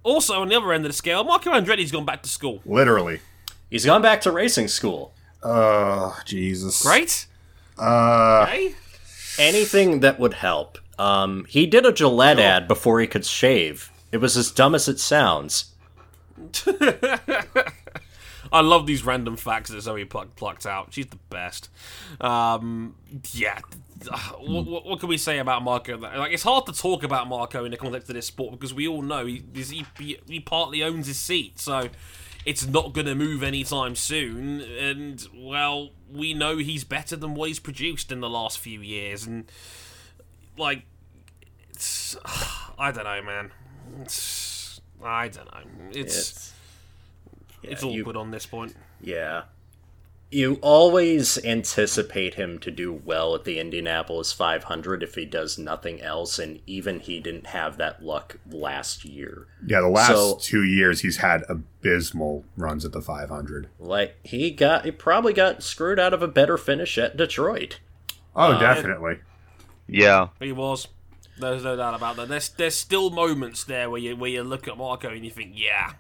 Also, 0.03 0.41
on 0.41 0.49
the 0.49 0.57
other 0.57 0.73
end 0.73 0.85
of 0.85 0.91
the 0.91 0.97
scale, 0.97 1.25
Marco 1.25 1.51
Andretti's 1.51 1.91
gone 1.93 2.05
back 2.05 2.23
to 2.23 2.29
school. 2.29 2.61
Literally. 2.67 3.21
He's 3.71 3.87
gone 3.87 4.03
back 4.03 4.21
to 4.23 4.31
racing 4.33 4.69
school. 4.69 5.15
Oh, 5.43 6.19
Jesus. 6.25 6.83
Great. 6.83 7.27
Uh, 7.79 8.47
Hey. 8.47 8.75
Anything 9.39 10.01
that 10.01 10.21
would 10.21 10.35
help. 10.35 10.79
Um, 10.99 11.45
he 11.49 11.67
did 11.67 11.85
a 11.85 11.93
Gillette 11.93 12.39
ad 12.39 12.69
before 12.69 13.01
he 13.01 13.07
could 13.07 13.25
shave. 13.25 13.91
It 14.13 14.19
was 14.19 14.37
as 14.37 14.51
dumb 14.53 14.75
as 14.77 14.87
it 14.89 15.01
sounds. 15.01 15.73
I 18.55 18.61
love 18.61 18.87
these 18.87 19.05
random 19.05 19.37
facts 19.37 19.71
that 19.71 19.81
Zoe 19.81 20.05
pluck, 20.05 20.37
plucked 20.37 20.65
out. 20.65 20.95
She's 20.95 21.09
the 21.09 21.19
best. 21.29 21.69
Um, 22.21 22.95
yeah. 23.33 23.59
What, 24.39 24.67
what, 24.67 24.85
what 24.85 25.01
can 25.01 25.09
we 25.09 25.17
say 25.17 25.39
about 25.39 25.63
Marco? 25.63 25.97
Like, 25.97 26.33
it's 26.33 26.43
hard 26.43 26.67
to 26.67 26.73
talk 26.73 27.03
about 27.05 27.27
Marco 27.27 27.65
in 27.65 27.71
the 27.71 27.79
context 27.79 28.11
of 28.11 28.15
this 28.15 28.27
sport 28.27 28.53
because 28.53 28.75
we 28.75 28.87
all 28.87 29.01
know 29.01 29.25
he 29.25 29.43
he, 29.99 30.19
he, 30.29 30.41
partly 30.41 30.83
owns 30.83 31.07
his 31.07 31.19
seat, 31.19 31.59
so 31.59 31.89
it's 32.45 32.67
not 32.67 32.93
going 32.93 33.07
to 33.07 33.15
move 33.15 33.43
anytime 33.43 33.97
soon. 33.97 34.61
And 34.61 35.27
well, 35.35 35.91
we 36.13 36.35
know 36.35 36.59
he's 36.59 36.85
better 36.85 37.17
than 37.17 37.35
what 37.35 37.49
he's 37.49 37.61
produced 37.61 38.13
in 38.13 38.21
the 38.21 38.29
last 38.29 38.59
few 38.59 38.81
years, 38.81 39.27
and 39.27 39.51
like, 40.59 40.83
it's, 41.71 42.15
I 42.79 42.93
don't 42.93 43.05
know, 43.05 43.23
man. 43.23 43.53
It's, 44.03 44.83
I 45.03 45.29
don't 45.29 45.47
know. 45.47 45.71
It's 45.93 46.31
it's, 46.31 46.54
yeah, 47.71 47.89
you- 47.89 48.03
awkward 48.03 48.17
on 48.17 48.31
this 48.31 48.47
point. 48.47 48.75
Yeah. 49.01 49.43
You 50.31 50.59
always 50.63 51.39
anticipate 51.45 52.35
him 52.35 52.59
to 52.61 52.71
do 52.73 52.93
well 52.93 53.37
at 53.37 53.45
the 53.45 53.61
Indianapolis 53.61 54.33
500 54.33 55.03
if 55.05 55.15
he 55.15 55.25
does 55.25 55.59
nothing 55.59 56.01
else, 56.03 56.41
and 56.41 56.59
even 56.67 56.99
he 56.99 57.21
didn't 57.21 57.49
have 57.49 57.77
that 57.77 58.03
luck 58.03 58.39
last 58.51 59.05
year. 59.05 59.47
yeah, 59.65 59.81
the 59.81 59.87
last 59.89 60.09
So- 60.09 60.39
two 60.41 60.65
years 60.65 61.03
he's 61.03 61.19
had 61.19 61.45
abysmal 61.49 62.45
runs 62.57 62.85
at 62.85 62.91
the 62.93 63.01
500. 63.03 63.69
Like 63.79 64.17
he 64.25 64.51
got, 64.51 64.85
he 64.85 64.91
probably 64.91 65.35
got 65.35 65.63
screwed 65.63 66.01
out 66.01 66.13
of 66.13 66.21
a 66.23 66.27
better 66.29 66.59
finish 66.59 66.99
at 66.99 67.17
Detroit. 67.17 67.79
Oh, 68.35 68.53
uh, 68.53 68.59
definitely. 68.59 69.19
yeah, 69.87 70.29
He 70.41 70.51
was. 70.51 70.89
There's 71.39 71.63
no 71.65 71.77
doubt 71.77 71.95
about 71.95 72.17
that. 72.17 72.29
There's 72.29 72.49
there's 72.51 72.75
still 72.77 73.11
moments 73.11 73.63
there 73.65 73.89
where 73.91 74.01
you 74.01 74.17
where 74.17 74.31
you 74.31 74.43
look 74.43 74.67
at 74.69 74.77
Marco 74.79 75.09
and 75.11 75.25
you 75.25 75.31
think, 75.33 75.53
yeah, 75.55 75.91
s- 75.91 75.95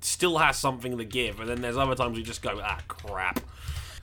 still 0.00 0.38
has 0.38 0.58
something 0.58 0.98
to 0.98 1.04
give, 1.04 1.40
and 1.40 1.48
then 1.48 1.60
there's 1.62 1.76
other 1.76 1.94
times 1.94 2.18
you 2.18 2.24
just 2.24 2.42
go, 2.42 2.60
ah, 2.62 2.80
crap. 2.88 3.40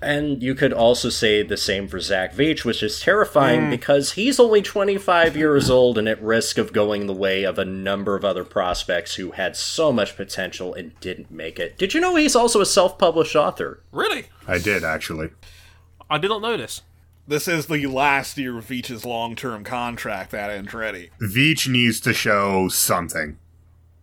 And 0.02 0.44
you 0.44 0.54
could 0.54 0.74
also 0.74 1.10
say 1.10 1.42
the 1.42 1.58
same 1.58 1.88
for 1.88 2.00
Zach 2.00 2.36
Veach, 2.36 2.64
which 2.64 2.84
is 2.84 3.00
terrifying 3.00 3.72
because 3.72 4.12
he's 4.12 4.40
only 4.40 4.62
25 4.62 5.36
years 5.36 5.72
old 5.72 5.98
and 5.98 6.08
at 6.08 6.22
risk 6.22 6.60
of 6.60 6.72
going 6.72 7.08
the 7.08 7.14
way 7.14 7.44
of 7.44 7.58
a 7.58 7.66
number 7.66 8.16
of 8.16 8.24
other 8.24 8.44
prospects 8.44 9.16
who 9.16 9.32
had 9.32 9.56
so 9.56 9.92
much 9.92 10.16
potential 10.16 10.74
and 10.74 10.98
didn't 11.00 11.32
make 11.32 11.58
it. 11.58 11.80
Did 11.80 11.96
you 11.96 12.00
know 12.00 12.16
he's 12.16 12.36
also 12.36 12.62
a 12.62 12.66
self 12.66 13.00
published 13.00 13.36
author? 13.36 13.82
Really, 13.92 14.26
I 14.48 14.60
did, 14.60 14.84
actually. 14.84 15.32
I 16.12 16.20
did 16.20 16.30
not 16.30 16.44
know 16.44 16.58
this. 16.58 16.84
This 17.28 17.48
is 17.48 17.66
the 17.66 17.88
last 17.88 18.38
year 18.38 18.60
of 18.60 18.68
Veach's 18.68 19.04
long-term 19.04 19.64
contract 19.64 20.34
at 20.34 20.50
Andretti. 20.50 21.10
Veach 21.20 21.68
needs 21.68 22.00
to 22.02 22.14
show 22.14 22.70
something 22.70 23.38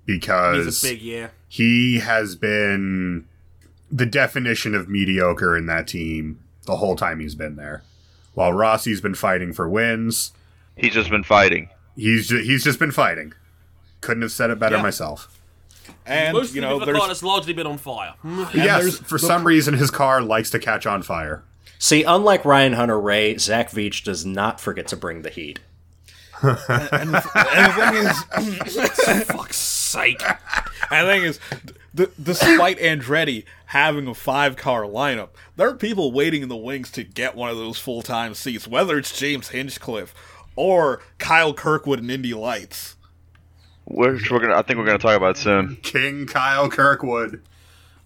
because 0.06 0.64
He's 0.66 0.84
a 0.84 0.88
big 0.94 1.02
year. 1.02 1.30
he 1.48 1.98
has 2.00 2.36
been 2.36 3.26
the 3.90 4.06
definition 4.06 4.74
of 4.74 4.88
mediocre 4.88 5.56
in 5.56 5.66
that 5.66 5.86
team 5.88 6.40
the 6.66 6.76
whole 6.76 6.96
time 6.96 7.20
he's 7.20 7.34
been 7.34 7.56
there. 7.56 7.82
While 8.34 8.52
Rossi's 8.52 9.00
been 9.00 9.14
fighting 9.14 9.52
for 9.52 9.68
wins, 9.68 10.32
he's 10.76 10.92
just 10.94 11.10
been 11.10 11.22
fighting. 11.24 11.68
he's 11.96 12.28
ju- 12.28 12.42
he's 12.42 12.64
just 12.64 12.78
been 12.78 12.90
fighting. 12.90 13.32
Couldn't 14.00 14.22
have 14.22 14.32
said 14.32 14.50
it 14.50 14.58
better 14.58 14.76
Yeah. 14.76 14.82
myself. 14.82 15.40
And 16.06 16.34
Mostly 16.36 16.56
you 16.56 16.60
know, 16.62 16.78
with 16.78 16.88
a 16.88 16.92
car 16.92 17.08
has 17.08 17.22
largely 17.22 17.52
been 17.52 17.66
on 17.66 17.78
fire. 17.78 18.14
yes, 18.54 18.98
for 18.98 19.14
the 19.18 19.26
some 19.26 19.44
reason 19.46 19.74
his 19.74 19.90
car 19.90 20.22
likes 20.22 20.50
to 20.50 20.58
catch 20.58 20.86
on 20.86 21.02
fire. 21.02 21.42
See, 21.78 22.02
unlike 22.02 22.44
Ryan 22.46 22.72
Hunter-Reay, 22.72 23.38
Zach 23.38 23.70
Veach 23.70 24.02
does 24.02 24.24
not 24.24 24.60
forget 24.60 24.86
to 24.88 24.96
bring 24.96 25.22
the 25.22 25.28
heat. 25.30 25.60
and 26.42 27.10
the 27.14 27.20
thing 28.32 28.44
is, 28.74 29.24
Fuck's 29.26 29.56
sake. 29.94 30.22
and 30.90 31.08
the 31.08 31.12
thing 31.12 31.22
is, 31.22 31.40
D- 31.94 32.06
despite 32.22 32.78
Andretti 32.78 33.44
having 33.66 34.08
a 34.08 34.14
five 34.14 34.56
car 34.56 34.82
lineup, 34.82 35.30
there 35.56 35.68
are 35.68 35.74
people 35.74 36.12
waiting 36.12 36.42
in 36.42 36.48
the 36.48 36.56
wings 36.56 36.90
to 36.92 37.04
get 37.04 37.36
one 37.36 37.50
of 37.50 37.56
those 37.56 37.78
full 37.78 38.02
time 38.02 38.34
seats, 38.34 38.66
whether 38.66 38.98
it's 38.98 39.16
James 39.16 39.48
Hinchcliffe 39.48 40.14
or 40.56 41.00
Kyle 41.18 41.54
Kirkwood 41.54 42.00
in 42.00 42.10
Indy 42.10 42.34
Lights. 42.34 42.96
Which 43.86 44.30
we're 44.30 44.40
gonna, 44.40 44.56
I 44.56 44.62
think 44.62 44.78
we're 44.78 44.86
gonna 44.86 44.98
talk 44.98 45.16
about 45.16 45.36
soon. 45.36 45.76
King 45.82 46.26
Kyle 46.26 46.68
Kirkwood. 46.68 47.42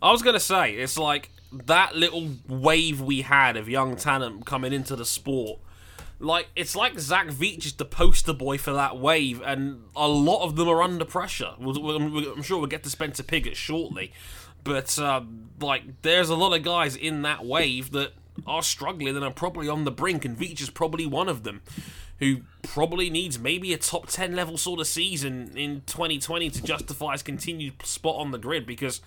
I 0.03 0.11
was 0.11 0.23
gonna 0.23 0.41
say 0.41 0.75
it's 0.75 0.99
like 0.99 1.31
that 1.53 1.97
little 1.97 2.31
wave 2.47 3.01
we 3.01 3.23
had 3.23 3.57
of 3.57 3.69
young 3.69 3.97
talent 3.97 4.45
coming 4.45 4.73
into 4.73 4.97
the 4.97 5.05
sport. 5.05 5.61
Like 6.21 6.49
it's 6.57 6.75
like 6.75 6.99
Zach 6.99 7.29
Veach 7.29 7.65
is 7.65 7.73
the 7.75 7.85
poster 7.85 8.33
boy 8.33 8.59
for 8.59 8.73
that 8.73 8.99
wave, 8.99 9.41
and 9.45 9.85
a 9.95 10.09
lot 10.09 10.45
of 10.45 10.57
them 10.57 10.69
are 10.69 10.83
under 10.83 11.05
pressure. 11.05 11.55
I'm 11.59 12.43
sure 12.43 12.59
we'll 12.59 12.67
get 12.67 12.83
to 12.85 12.91
Spencer 12.91 13.23
Pigot 13.23 13.57
shortly, 13.57 14.13
but 14.65 14.99
uh, 14.99 15.23
like 15.61 16.03
there's 16.03 16.29
a 16.29 16.35
lot 16.35 16.57
of 16.57 16.65
guys 16.65 16.97
in 16.97 17.23
that 17.23 17.45
wave 17.45 17.93
that 17.93 18.13
are 18.47 18.63
struggling 18.63 19.15
and 19.15 19.25
are 19.25 19.31
probably 19.31 19.69
on 19.69 19.85
the 19.85 19.91
brink, 19.93 20.25
and 20.25 20.37
Veach 20.37 20.61
is 20.61 20.71
probably 20.71 21.07
one 21.07 21.29
of 21.29 21.45
them 21.45 21.63
who 22.19 22.39
probably 22.63 23.11
needs 23.11 23.39
maybe 23.39 23.73
a 23.73 23.79
top 23.79 24.09
10 24.09 24.35
level 24.35 24.59
sort 24.59 24.81
of 24.81 24.87
season 24.87 25.57
in 25.57 25.83
2020 25.87 26.51
to 26.51 26.63
justify 26.63 27.13
his 27.13 27.23
continued 27.23 27.75
spot 27.85 28.17
on 28.17 28.33
the 28.33 28.39
grid 28.39 28.67
because 28.67 29.01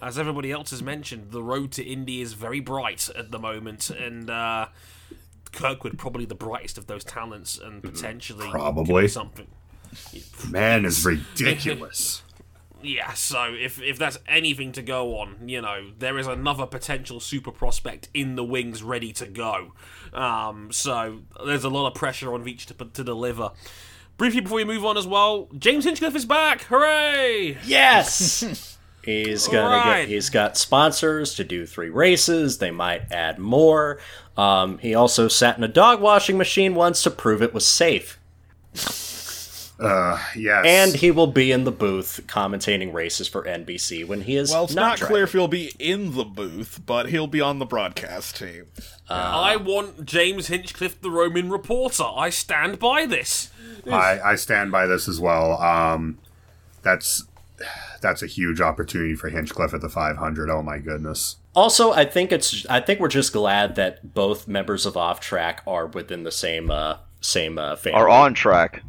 as 0.00 0.18
everybody 0.18 0.52
else 0.52 0.70
has 0.70 0.82
mentioned 0.82 1.30
the 1.30 1.42
road 1.42 1.72
to 1.72 1.82
indy 1.82 2.20
is 2.20 2.34
very 2.34 2.60
bright 2.60 3.08
at 3.16 3.30
the 3.30 3.38
moment 3.38 3.88
and 3.90 4.28
uh, 4.28 4.66
kirkwood 5.52 5.98
probably 5.98 6.24
the 6.24 6.34
brightest 6.34 6.78
of 6.78 6.86
those 6.86 7.04
talents 7.04 7.58
and 7.58 7.82
potentially 7.82 8.48
Probably. 8.50 9.08
something 9.08 9.46
Man 10.50 10.84
is 10.84 11.04
ridiculous. 11.04 12.22
yeah, 12.82 13.12
so 13.14 13.54
if 13.54 13.80
if 13.80 13.98
that's 13.98 14.18
anything 14.26 14.72
to 14.72 14.82
go 14.82 15.18
on, 15.18 15.48
you 15.48 15.60
know, 15.60 15.90
there 15.98 16.18
is 16.18 16.26
another 16.26 16.66
potential 16.66 17.20
super 17.20 17.50
prospect 17.50 18.08
in 18.14 18.36
the 18.36 18.44
wings 18.44 18.82
ready 18.82 19.12
to 19.14 19.26
go. 19.26 19.72
Um, 20.12 20.70
so 20.72 21.20
there's 21.44 21.64
a 21.64 21.68
lot 21.68 21.86
of 21.88 21.94
pressure 21.94 22.32
on 22.34 22.44
Veach 22.44 22.66
to, 22.66 22.74
to 22.74 23.04
deliver. 23.04 23.50
Briefly 24.16 24.40
before 24.40 24.56
we 24.56 24.64
move 24.64 24.84
on 24.84 24.96
as 24.96 25.06
well, 25.06 25.48
James 25.56 25.84
Hinchcliffe 25.84 26.16
is 26.16 26.24
back! 26.24 26.62
Hooray! 26.62 27.56
Yes. 27.64 28.76
He's 29.04 29.46
gonna 29.46 29.76
Alright. 29.76 30.02
get. 30.02 30.08
He's 30.12 30.28
got 30.28 30.58
sponsors 30.58 31.34
to 31.36 31.44
do 31.44 31.64
three 31.64 31.88
races. 31.88 32.58
They 32.58 32.70
might 32.70 33.10
add 33.10 33.38
more. 33.38 34.00
Um, 34.38 34.78
he 34.78 34.94
also 34.94 35.26
sat 35.26 35.58
in 35.58 35.64
a 35.64 35.68
dog 35.68 36.00
washing 36.00 36.38
machine 36.38 36.76
once 36.76 37.02
to 37.02 37.10
prove 37.10 37.42
it 37.42 37.52
was 37.52 37.66
safe. 37.66 38.18
Uh, 39.80 40.20
yes. 40.36 40.64
And 40.64 40.94
he 40.94 41.10
will 41.10 41.26
be 41.26 41.50
in 41.50 41.64
the 41.64 41.72
booth 41.72 42.20
commentating 42.26 42.92
races 42.92 43.26
for 43.26 43.42
NBC 43.42 44.06
when 44.06 44.22
he 44.22 44.36
is 44.36 44.50
Well, 44.50 44.64
it's 44.64 44.74
not, 44.74 45.00
not, 45.00 45.08
clear 45.08 45.24
if 45.24 45.32
he'll 45.32 45.48
be 45.48 45.72
in 45.80 46.14
the 46.14 46.24
booth, 46.24 46.80
but 46.86 47.08
he'll 47.08 47.26
be 47.26 47.40
on 47.40 47.58
the 47.58 47.66
broadcast 47.66 48.36
team. 48.36 48.66
I 49.08 49.56
want 49.56 50.04
James 50.04 50.46
Hinchcliffe, 50.46 51.00
the 51.00 51.10
Roman 51.10 51.50
reporter. 51.50 52.04
I 52.04 52.30
stand 52.30 52.78
by 52.78 53.06
this. 53.06 53.50
I, 53.90 54.20
I 54.20 54.34
stand 54.34 54.70
by 54.70 54.86
this 54.86 55.08
as 55.08 55.18
well. 55.18 55.60
Um, 55.60 56.18
that's 56.82 57.24
that's 58.00 58.22
a 58.22 58.26
huge 58.26 58.60
opportunity 58.60 59.16
for 59.16 59.30
Hinchcliffe 59.30 59.74
at 59.74 59.80
the 59.80 59.88
500. 59.88 60.50
Oh 60.50 60.62
my 60.62 60.78
goodness. 60.78 61.36
Also, 61.54 61.92
I 61.92 62.04
think 62.04 62.30
it's. 62.30 62.66
I 62.66 62.80
think 62.80 63.00
we're 63.00 63.08
just 63.08 63.32
glad 63.32 63.74
that 63.76 64.14
both 64.14 64.46
members 64.46 64.86
of 64.86 64.96
Off 64.96 65.20
Track 65.20 65.62
are 65.66 65.86
within 65.86 66.22
the 66.22 66.30
same 66.30 66.70
uh, 66.70 66.98
same 67.20 67.58
uh, 67.58 67.76
family. 67.76 67.98
Are 67.98 68.08
on 68.08 68.34
track. 68.34 68.82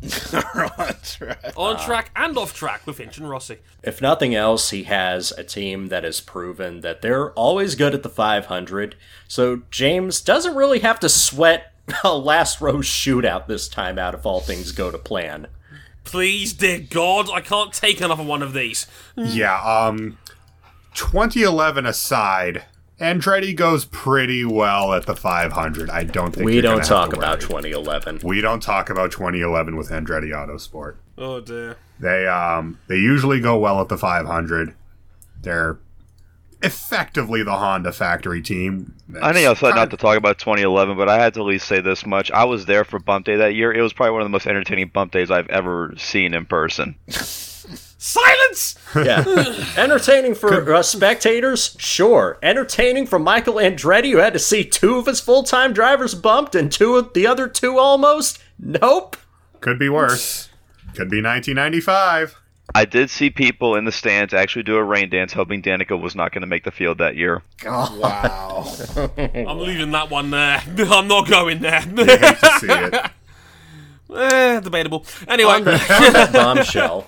That's 0.00 1.20
right. 1.20 1.36
On 1.56 1.78
track 1.78 2.10
and 2.16 2.36
off 2.38 2.54
track 2.54 2.86
with 2.86 2.96
Hinch 2.96 3.18
and 3.18 3.28
Rossi. 3.28 3.58
If 3.82 4.00
nothing 4.00 4.34
else, 4.34 4.70
he 4.70 4.84
has 4.84 5.30
a 5.32 5.44
team 5.44 5.88
that 5.88 6.04
has 6.04 6.22
proven 6.22 6.80
that 6.80 7.02
they're 7.02 7.32
always 7.32 7.74
good 7.74 7.94
at 7.94 8.02
the 8.02 8.08
500. 8.08 8.96
So 9.28 9.62
James 9.70 10.22
doesn't 10.22 10.54
really 10.54 10.78
have 10.78 11.00
to 11.00 11.10
sweat 11.10 11.74
a 12.04 12.16
last 12.16 12.62
row 12.62 12.76
shootout 12.76 13.46
this 13.46 13.68
time 13.68 13.98
out 13.98 14.14
if 14.14 14.24
all 14.24 14.40
things 14.40 14.72
go 14.72 14.90
to 14.90 14.96
plan. 14.96 15.48
Please, 16.04 16.54
dear 16.54 16.78
God, 16.78 17.28
I 17.30 17.42
can't 17.42 17.72
take 17.72 18.00
another 18.00 18.24
one 18.24 18.42
of 18.42 18.54
these. 18.54 18.86
Yeah. 19.16 19.60
Um, 19.60 20.16
2011 20.94 21.86
aside, 21.86 22.64
Andretti 23.00 23.54
goes 23.56 23.84
pretty 23.86 24.44
well 24.44 24.92
at 24.92 25.06
the 25.06 25.16
500. 25.16 25.88
I 25.88 26.04
don't 26.04 26.32
think 26.34 26.44
We 26.44 26.54
you're 26.54 26.62
don't 26.62 26.72
gonna 26.72 26.80
have 26.82 26.88
talk 26.88 27.10
to 27.10 27.16
about 27.16 27.38
worry. 27.40 27.62
2011. 27.72 28.20
We 28.22 28.40
don't 28.40 28.62
talk 28.62 28.90
about 28.90 29.10
2011 29.12 29.76
with 29.76 29.88
Andretti 29.90 30.32
Autosport. 30.32 30.96
Oh 31.16 31.40
dear. 31.40 31.76
They 31.98 32.26
um 32.26 32.78
they 32.88 32.96
usually 32.96 33.40
go 33.40 33.58
well 33.58 33.80
at 33.80 33.88
the 33.88 33.96
500. 33.98 34.74
They're 35.42 35.78
effectively 36.62 37.42
the 37.42 37.56
Honda 37.56 37.90
factory 37.90 38.42
team. 38.42 38.94
I 39.22 39.32
know 39.32 39.38
y'all 39.40 39.54
said 39.54 39.74
not 39.74 39.90
to 39.92 39.96
talk 39.96 40.18
about 40.18 40.38
2011, 40.38 40.94
but 40.98 41.08
I 41.08 41.18
had 41.18 41.32
to 41.34 41.40
at 41.40 41.46
least 41.46 41.66
say 41.66 41.80
this 41.80 42.04
much. 42.04 42.30
I 42.30 42.44
was 42.44 42.66
there 42.66 42.84
for 42.84 42.98
Bump 42.98 43.24
Day 43.24 43.36
that 43.36 43.54
year. 43.54 43.72
It 43.72 43.80
was 43.80 43.94
probably 43.94 44.12
one 44.12 44.20
of 44.20 44.26
the 44.26 44.30
most 44.30 44.46
entertaining 44.46 44.88
Bump 44.88 45.12
Days 45.12 45.30
I've 45.30 45.48
ever 45.48 45.94
seen 45.96 46.34
in 46.34 46.44
person. 46.44 46.96
Silence! 48.02 48.76
Yeah. 48.96 49.24
Entertaining 49.76 50.34
for 50.34 50.72
uh, 50.74 50.82
spectators? 50.82 51.76
Sure. 51.78 52.38
Entertaining 52.42 53.06
for 53.06 53.18
Michael 53.18 53.56
Andretti, 53.56 54.12
who 54.12 54.16
had 54.16 54.32
to 54.32 54.38
see 54.38 54.64
two 54.64 54.96
of 54.96 55.04
his 55.04 55.20
full 55.20 55.42
time 55.42 55.74
drivers 55.74 56.14
bumped 56.14 56.54
and 56.54 56.72
two 56.72 56.96
of 56.96 57.12
the 57.12 57.26
other 57.26 57.46
two 57.46 57.78
almost? 57.78 58.38
Nope. 58.58 59.18
Could 59.60 59.78
be 59.78 59.90
worse. 59.90 60.48
Could 60.94 61.10
be 61.10 61.22
1995. 61.22 62.36
I 62.74 62.86
did 62.86 63.10
see 63.10 63.28
people 63.28 63.76
in 63.76 63.84
the 63.84 63.92
stands 63.92 64.32
actually 64.32 64.62
do 64.62 64.76
a 64.76 64.82
rain 64.82 65.10
dance, 65.10 65.34
hoping 65.34 65.60
Danica 65.60 66.00
was 66.00 66.14
not 66.16 66.32
going 66.32 66.40
to 66.40 66.46
make 66.46 66.64
the 66.64 66.70
field 66.70 66.96
that 66.98 67.16
year. 67.16 67.42
Wow. 67.66 68.72
I'm 69.18 69.58
leaving 69.58 69.90
that 69.90 70.08
one 70.08 70.30
there. 70.30 70.62
I'm 70.78 71.06
not 71.06 71.28
going 71.28 71.60
there. 71.60 71.80
Hate 71.80 71.96
to 71.96 72.58
see 72.60 72.66
it. 72.70 72.94
eh, 74.16 74.60
debatable. 74.60 75.04
Anyway, 75.28 75.52
on 75.52 75.64
that 75.64 76.30
bombshell, 76.32 77.06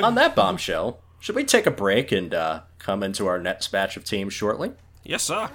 on 0.00 0.14
that 0.14 0.34
bombshell, 0.34 1.00
should 1.20 1.36
we 1.36 1.44
take 1.44 1.66
a 1.66 1.70
break 1.70 2.12
and 2.12 2.32
uh, 2.32 2.60
come 2.78 3.02
into 3.02 3.26
our 3.26 3.38
next 3.38 3.68
batch 3.68 3.96
of 3.96 4.04
teams 4.04 4.32
shortly? 4.32 4.72
yes, 5.04 5.22
sir. 5.24 5.50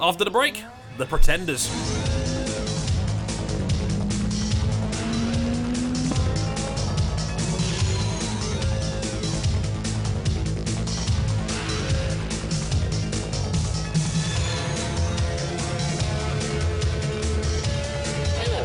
After 0.00 0.24
the 0.24 0.30
break, 0.30 0.62
the 0.96 1.06
Pretenders. 1.06 1.68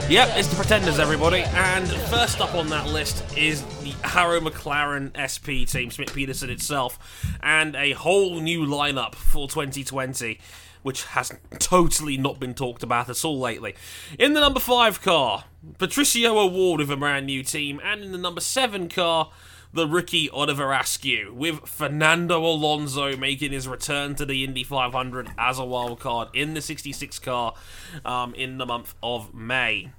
Yep, 0.09 0.37
it's 0.37 0.47
the 0.47 0.55
Pretenders, 0.55 0.99
everybody. 0.99 1.39
And 1.41 1.87
first 1.87 2.39
up 2.39 2.53
on 2.53 2.69
that 2.69 2.87
list 2.87 3.23
is 3.35 3.63
Arrow 4.03 4.39
McLaren 4.39 5.11
SP 5.15 5.67
team, 5.69 5.89
Schmidt 5.89 6.13
Peterson 6.13 6.49
itself, 6.49 6.99
and 7.41 7.75
a 7.75 7.91
whole 7.91 8.39
new 8.39 8.65
lineup 8.65 9.15
for 9.15 9.47
2020, 9.47 10.39
which 10.81 11.03
has 11.05 11.31
totally 11.59 12.17
not 12.17 12.39
been 12.39 12.53
talked 12.53 12.83
about 12.83 13.09
at 13.09 13.23
all 13.23 13.39
lately. 13.39 13.75
In 14.19 14.33
the 14.33 14.41
number 14.41 14.59
5 14.59 15.01
car, 15.01 15.45
Patricio 15.77 16.37
O'Ward 16.37 16.79
with 16.79 16.91
a 16.91 16.97
brand 16.97 17.25
new 17.25 17.43
team, 17.43 17.79
and 17.83 18.03
in 18.03 18.11
the 18.11 18.17
number 18.17 18.41
7 18.41 18.89
car, 18.89 19.31
the 19.73 19.87
rookie 19.87 20.29
Oliver 20.29 20.71
Askew, 20.71 21.33
with 21.33 21.67
Fernando 21.67 22.45
Alonso 22.45 23.17
making 23.17 23.51
his 23.51 23.67
return 23.67 24.13
to 24.15 24.25
the 24.25 24.43
Indy 24.43 24.63
500 24.63 25.31
as 25.37 25.57
a 25.57 25.65
wild 25.65 25.99
card 25.99 26.29
in 26.33 26.53
the 26.53 26.61
66 26.61 27.17
car 27.19 27.55
um, 28.05 28.35
in 28.35 28.59
the 28.59 28.65
month 28.65 28.93
of 29.01 29.33
May. 29.33 29.91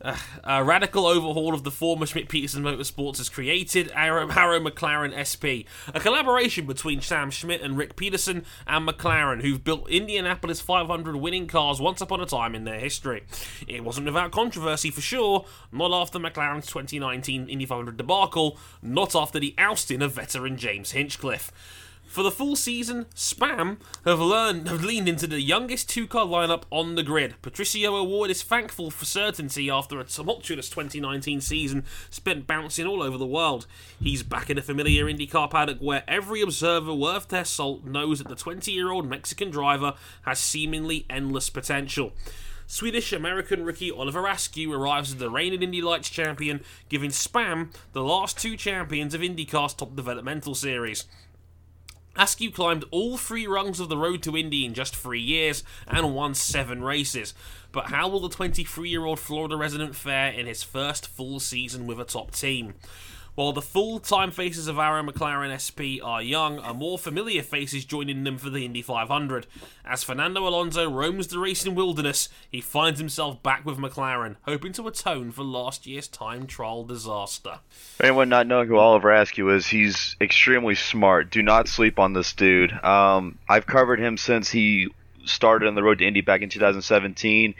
Uh, 0.00 0.16
a 0.44 0.62
radical 0.62 1.06
overhaul 1.06 1.54
of 1.54 1.64
the 1.64 1.70
former 1.70 2.06
Schmidt 2.06 2.28
Peterson 2.28 2.62
Motorsports 2.62 3.18
has 3.18 3.28
created 3.28 3.90
Arrow, 3.94 4.28
Arrow 4.30 4.60
McLaren 4.60 5.12
SP, 5.18 5.66
a 5.92 5.98
collaboration 6.00 6.66
between 6.66 7.00
Sam 7.00 7.30
Schmidt 7.30 7.62
and 7.62 7.76
Ric 7.76 7.96
Peterson 7.96 8.44
and 8.66 8.86
McLaren, 8.88 9.42
who've 9.42 9.62
built 9.62 9.90
Indianapolis 9.90 10.60
500 10.60 11.16
winning 11.16 11.48
cars 11.48 11.80
once 11.80 12.00
upon 12.00 12.20
a 12.20 12.26
time 12.26 12.54
in 12.54 12.64
their 12.64 12.78
history. 12.78 13.24
It 13.66 13.82
wasn't 13.82 14.06
without 14.06 14.30
controversy 14.30 14.90
for 14.90 15.00
sure, 15.00 15.46
not 15.72 15.92
after 15.92 16.18
McLaren's 16.18 16.66
2019 16.66 17.48
Indy 17.48 17.66
500 17.66 17.96
debacle, 17.96 18.56
not 18.80 19.16
after 19.16 19.40
the 19.40 19.54
ousting 19.58 20.00
of 20.02 20.12
veteran 20.12 20.56
James 20.56 20.92
Hinchcliffe. 20.92 21.50
For 22.08 22.22
the 22.22 22.30
full 22.30 22.56
season, 22.56 23.04
Spam 23.14 23.76
have 24.06 24.18
learned 24.18 24.66
have 24.68 24.82
leaned 24.82 25.10
into 25.10 25.26
the 25.26 25.42
youngest 25.42 25.90
two-car 25.90 26.24
lineup 26.24 26.62
on 26.70 26.94
the 26.94 27.02
grid. 27.02 27.34
Patricio 27.42 27.94
O'Ward 27.94 28.30
is 28.30 28.42
thankful 28.42 28.90
for 28.90 29.04
certainty 29.04 29.68
after 29.68 30.00
a 30.00 30.04
tumultuous 30.04 30.70
2019 30.70 31.42
season 31.42 31.84
spent 32.08 32.46
bouncing 32.46 32.86
all 32.86 33.02
over 33.02 33.18
the 33.18 33.26
world. 33.26 33.66
He's 34.00 34.22
back 34.22 34.48
in 34.48 34.56
a 34.56 34.62
familiar 34.62 35.04
IndyCar 35.04 35.50
paddock 35.50 35.80
where 35.80 36.02
every 36.08 36.40
observer 36.40 36.94
worth 36.94 37.28
their 37.28 37.44
salt 37.44 37.84
knows 37.84 38.20
that 38.20 38.28
the 38.28 38.34
20-year-old 38.34 39.06
Mexican 39.06 39.50
driver 39.50 39.92
has 40.22 40.38
seemingly 40.38 41.04
endless 41.10 41.50
potential. 41.50 42.14
Swedish 42.66 43.12
American 43.12 43.64
rookie 43.64 43.90
Oliver 43.90 44.26
Askew 44.26 44.72
arrives 44.72 45.10
as 45.10 45.16
the 45.16 45.30
reigning 45.30 45.62
Indy 45.62 45.80
Lights 45.80 46.10
champion, 46.10 46.62
giving 46.88 47.10
Spam 47.10 47.72
the 47.92 48.02
last 48.02 48.38
two 48.38 48.56
champions 48.56 49.14
of 49.14 49.20
IndyCar's 49.20 49.74
top 49.74 49.94
developmental 49.94 50.54
series. 50.54 51.04
Askew 52.18 52.50
climbed 52.50 52.84
all 52.90 53.16
three 53.16 53.46
rungs 53.46 53.78
of 53.78 53.88
the 53.88 53.96
road 53.96 54.22
to 54.24 54.36
Indy 54.36 54.64
in 54.64 54.74
just 54.74 54.96
three 54.96 55.20
years 55.20 55.62
and 55.86 56.14
won 56.14 56.34
seven 56.34 56.82
races. 56.82 57.32
But 57.70 57.86
how 57.86 58.08
will 58.08 58.20
the 58.20 58.28
23 58.28 58.88
year 58.88 59.04
old 59.04 59.20
Florida 59.20 59.56
resident 59.56 59.94
fare 59.94 60.32
in 60.32 60.46
his 60.46 60.64
first 60.64 61.06
full 61.06 61.38
season 61.38 61.86
with 61.86 62.00
a 62.00 62.04
top 62.04 62.32
team? 62.32 62.74
While 63.38 63.52
the 63.52 63.62
full 63.62 64.00
time 64.00 64.32
faces 64.32 64.66
of 64.66 64.80
Arrow 64.80 65.04
McLaren 65.04 65.54
SP 65.54 66.02
are 66.02 66.20
young, 66.20 66.58
a 66.58 66.74
more 66.74 66.98
familiar 66.98 67.44
face 67.44 67.72
is 67.72 67.84
joining 67.84 68.24
them 68.24 68.36
for 68.36 68.50
the 68.50 68.64
Indy 68.64 68.82
500. 68.82 69.46
As 69.84 70.02
Fernando 70.02 70.48
Alonso 70.48 70.90
roams 70.90 71.28
the 71.28 71.38
racing 71.38 71.76
wilderness, 71.76 72.28
he 72.50 72.60
finds 72.60 72.98
himself 72.98 73.40
back 73.40 73.64
with 73.64 73.78
McLaren, 73.78 74.34
hoping 74.42 74.72
to 74.72 74.88
atone 74.88 75.30
for 75.30 75.44
last 75.44 75.86
year's 75.86 76.08
time 76.08 76.48
trial 76.48 76.82
disaster. 76.82 77.60
For 77.98 78.06
anyone 78.06 78.28
not 78.28 78.48
knowing 78.48 78.66
who 78.66 78.76
Oliver 78.76 79.12
Askew 79.12 79.50
is, 79.50 79.68
he's 79.68 80.16
extremely 80.20 80.74
smart. 80.74 81.30
Do 81.30 81.40
not 81.40 81.68
sleep 81.68 82.00
on 82.00 82.14
this 82.14 82.32
dude. 82.32 82.72
Um, 82.72 83.38
I've 83.48 83.66
covered 83.66 84.00
him 84.00 84.16
since 84.16 84.50
he 84.50 84.88
started 85.26 85.68
on 85.68 85.76
the 85.76 85.82
road 85.84 85.98
to 86.00 86.06
Indy 86.08 86.22
back 86.22 86.42
in 86.42 86.48
2017 86.48 87.54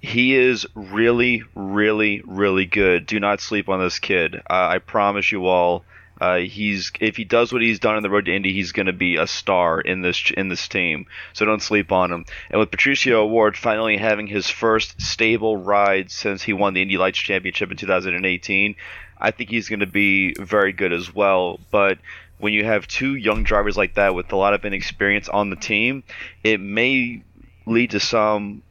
he 0.00 0.36
is 0.36 0.66
really, 0.74 1.42
really, 1.54 2.22
really 2.26 2.66
good. 2.66 3.06
Do 3.06 3.18
not 3.18 3.40
sleep 3.40 3.68
on 3.68 3.80
this 3.80 3.98
kid. 3.98 4.36
Uh, 4.36 4.40
I 4.48 4.78
promise 4.78 5.32
you 5.32 5.46
all. 5.46 5.84
Uh, 6.20 6.38
he's 6.38 6.90
if 7.00 7.16
he 7.16 7.22
does 7.22 7.52
what 7.52 7.62
he's 7.62 7.78
done 7.78 7.94
on 7.94 8.02
the 8.02 8.10
road 8.10 8.24
to 8.24 8.34
Indy, 8.34 8.52
he's 8.52 8.72
going 8.72 8.86
to 8.86 8.92
be 8.92 9.16
a 9.16 9.26
star 9.26 9.80
in 9.80 10.02
this 10.02 10.32
in 10.36 10.48
this 10.48 10.66
team. 10.66 11.06
So 11.32 11.44
don't 11.44 11.62
sleep 11.62 11.92
on 11.92 12.10
him. 12.10 12.24
And 12.50 12.58
with 12.58 12.72
Patricio 12.72 13.22
O'Ward 13.22 13.56
finally 13.56 13.96
having 13.96 14.26
his 14.26 14.50
first 14.50 15.00
stable 15.00 15.56
ride 15.56 16.10
since 16.10 16.42
he 16.42 16.52
won 16.52 16.74
the 16.74 16.82
Indy 16.82 16.98
Lights 16.98 17.18
Championship 17.18 17.70
in 17.70 17.76
2018, 17.76 18.74
I 19.20 19.30
think 19.30 19.50
he's 19.50 19.68
going 19.68 19.80
to 19.80 19.86
be 19.86 20.34
very 20.34 20.72
good 20.72 20.92
as 20.92 21.14
well. 21.14 21.60
But 21.70 21.98
when 22.38 22.52
you 22.52 22.64
have 22.64 22.88
two 22.88 23.14
young 23.14 23.44
drivers 23.44 23.76
like 23.76 23.94
that 23.94 24.14
with 24.14 24.32
a 24.32 24.36
lot 24.36 24.54
of 24.54 24.64
inexperience 24.64 25.28
on 25.28 25.50
the 25.50 25.56
team, 25.56 26.02
it 26.42 26.60
may 26.60 27.22
lead 27.66 27.90
to 27.90 28.00
some 28.00 28.62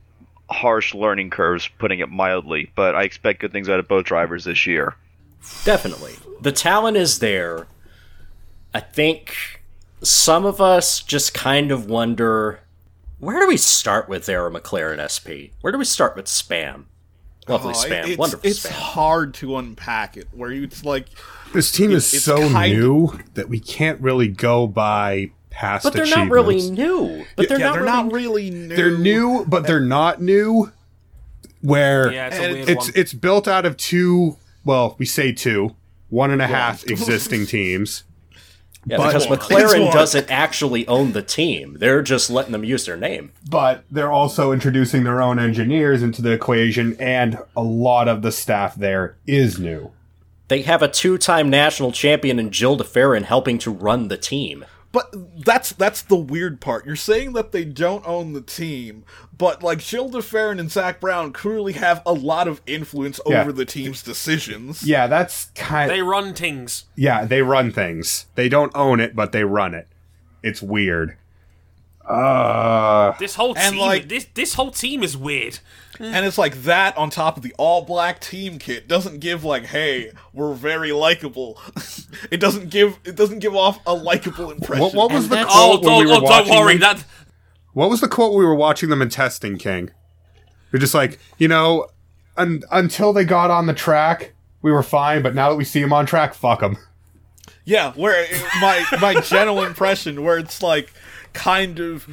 harsh 0.49 0.93
learning 0.93 1.29
curves, 1.29 1.69
putting 1.77 1.99
it 1.99 2.09
mildly. 2.09 2.71
But 2.75 2.95
I 2.95 3.03
expect 3.03 3.41
good 3.41 3.51
things 3.51 3.69
out 3.69 3.79
of 3.79 3.87
both 3.87 4.05
drivers 4.05 4.45
this 4.45 4.65
year. 4.65 4.95
Definitely. 5.63 6.15
The 6.41 6.51
talent 6.51 6.97
is 6.97 7.19
there. 7.19 7.67
I 8.73 8.79
think 8.79 9.61
some 10.01 10.45
of 10.45 10.61
us 10.61 11.01
just 11.01 11.33
kind 11.33 11.71
of 11.71 11.89
wonder 11.89 12.61
where 13.19 13.39
do 13.39 13.47
we 13.47 13.57
start 13.57 14.07
with 14.07 14.29
Arrow 14.29 14.51
McLaren 14.51 15.01
SP? 15.01 15.51
Where 15.61 15.71
do 15.71 15.79
we 15.79 15.85
start 15.85 16.15
with 16.15 16.25
spam? 16.25 16.85
Lovely 17.47 17.73
oh, 17.73 17.77
spam, 17.77 18.07
it's, 18.09 18.17
wonderful 18.17 18.47
it's 18.47 18.65
spam. 18.65 18.71
hard 18.71 19.33
to 19.35 19.55
unpack 19.57 20.17
it. 20.17 20.27
Where 20.33 20.51
you, 20.51 20.63
it's 20.63 20.83
like 20.83 21.07
this 21.53 21.71
team 21.71 21.91
is 21.91 22.05
so 22.05 22.49
new 22.49 23.17
that 23.35 23.47
we 23.47 23.59
can't 23.59 24.01
really 24.01 24.27
go 24.27 24.67
by 24.67 25.31
past 25.57 25.83
but 25.83 25.93
they're 25.93 26.05
not 26.05 26.29
really 26.29 26.69
new. 26.69 27.25
But 27.35 27.49
they're, 27.49 27.59
yeah, 27.59 27.67
not, 27.67 27.73
they're 27.73 27.83
really, 27.83 27.91
not 28.03 28.13
really 28.13 28.49
new. 28.51 28.75
They're 28.75 28.97
new, 28.97 29.45
but 29.47 29.65
they're 29.65 29.79
not 29.79 30.21
new. 30.21 30.71
Where 31.61 32.13
yeah, 32.13 32.29
it's 32.31 32.69
it's, 32.69 32.89
it's, 32.89 33.13
built 33.13 33.47
out 33.47 33.65
of 33.65 33.75
two. 33.75 34.37
Well, 34.63 34.95
we 34.99 35.05
say 35.05 35.31
two, 35.31 35.75
one 36.09 36.29
and 36.29 36.41
a 36.41 36.47
half 36.47 36.85
existing 36.85 37.45
teams. 37.47 38.03
Yeah, 38.85 38.97
but, 38.97 39.07
because 39.07 39.27
McLaren 39.27 39.91
doesn't 39.91 40.31
actually 40.31 40.87
own 40.87 41.11
the 41.11 41.23
team. 41.23 41.77
They're 41.79 42.01
just 42.01 42.29
letting 42.29 42.53
them 42.53 42.63
use 42.63 42.85
their 42.85 42.95
name. 42.95 43.33
But 43.49 43.83
they're 43.91 44.11
also 44.11 44.53
introducing 44.53 45.03
their 45.03 45.21
own 45.21 45.39
engineers 45.39 46.01
into 46.03 46.21
the 46.21 46.31
equation, 46.31 46.95
and 46.99 47.39
a 47.55 47.63
lot 47.63 48.07
of 48.07 48.21
the 48.21 48.31
staff 48.31 48.75
there 48.75 49.17
is 49.25 49.59
new. 49.59 49.91
They 50.47 50.61
have 50.61 50.81
a 50.81 50.87
two 50.87 51.17
time 51.17 51.49
national 51.49 51.91
champion 51.91 52.39
in 52.39 52.51
Gilles 52.51 52.77
de 52.77 52.83
Ferran 52.83 53.23
helping 53.23 53.57
to 53.59 53.71
run 53.71 54.07
the 54.07 54.17
team. 54.17 54.63
But 54.91 55.13
that's 55.43 55.73
that's 55.73 56.01
the 56.01 56.15
weird 56.15 56.61
part. 56.61 56.85
You're 56.85 56.95
saying 56.95 57.33
that 57.33 57.51
they 57.51 57.65
don't 57.65 58.07
own 58.07 58.33
the 58.33 58.41
team, 58.41 59.03
but 59.37 59.61
like 59.61 59.81
Gilles 59.81 60.09
de 60.09 60.19
Ferran 60.19 60.59
and 60.59 60.71
Zak 60.71 61.01
Brown 61.01 61.33
clearly 61.33 61.73
have 61.73 62.01
a 62.05 62.13
lot 62.13 62.47
of 62.47 62.61
influence 62.65 63.19
yeah. 63.27 63.41
over 63.41 63.51
the 63.51 63.65
team's 63.65 64.01
decisions. 64.01 64.83
Yeah, 64.83 65.07
that's 65.07 65.45
kind. 65.55 65.91
They 65.91 66.01
run 66.01 66.33
things. 66.33 66.85
Yeah, 66.95 67.25
they 67.25 67.41
run 67.41 67.71
things. 67.71 68.27
They 68.35 68.47
don't 68.47 68.71
own 68.75 68.99
it, 68.99 69.15
but 69.15 69.33
they 69.33 69.43
run 69.43 69.73
it. 69.73 69.87
It's 70.41 70.61
weird. 70.61 71.17
Uh, 72.07 73.11
this 73.17 73.35
whole 73.35 73.53
team, 73.53 73.77
like, 73.77 74.07
this 74.07 74.25
this 74.33 74.53
whole 74.53 74.71
team 74.71 75.03
is 75.03 75.17
weird. 75.17 75.59
And 75.99 76.25
it's 76.25 76.37
like 76.37 76.63
that 76.63 76.97
on 76.97 77.09
top 77.09 77.37
of 77.37 77.43
the 77.43 77.53
all 77.57 77.83
black 77.83 78.19
team 78.19 78.59
kit 78.59 78.87
doesn't 78.87 79.19
give 79.19 79.43
like, 79.43 79.65
hey, 79.65 80.11
we're 80.33 80.53
very 80.53 80.91
likable. 80.91 81.59
it 82.31 82.39
doesn't 82.39 82.69
give 82.69 82.99
it 83.03 83.15
doesn't 83.15 83.39
give 83.39 83.55
off 83.55 83.79
a 83.85 83.93
likable 83.93 84.51
impression. 84.51 84.81
What, 84.81 84.93
what 84.93 85.11
was 85.11 85.29
the 85.29 85.37
quote 85.37 85.47
oh, 85.49 85.99
we 85.99 86.11
oh, 86.11 86.19
don't 86.21 86.49
worry, 86.49 86.77
them? 86.77 86.97
that. 86.97 87.05
What 87.73 87.89
was 87.89 88.01
the 88.01 88.07
quote 88.07 88.33
we 88.33 88.45
were 88.45 88.55
watching 88.55 88.89
them 88.89 89.01
in 89.01 89.09
testing, 89.09 89.57
King? 89.57 89.91
We're 90.71 90.79
just 90.79 90.93
like, 90.93 91.19
you 91.37 91.47
know, 91.47 91.87
un- 92.35 92.63
until 92.71 93.13
they 93.13 93.23
got 93.23 93.51
on 93.51 93.67
the 93.67 93.73
track, 93.73 94.33
we 94.61 94.71
were 94.71 94.83
fine, 94.83 95.21
but 95.21 95.35
now 95.35 95.49
that 95.49 95.55
we 95.55 95.63
see 95.63 95.81
them 95.81 95.93
on 95.93 96.05
track, 96.05 96.33
fuck 96.33 96.59
them. 96.59 96.77
Yeah, 97.65 97.91
where 97.93 98.25
my 98.61 98.85
my 99.01 99.21
general 99.21 99.63
impression, 99.63 100.23
where 100.23 100.37
it's 100.37 100.61
like 100.61 100.93
kind 101.33 101.79
of 101.79 102.07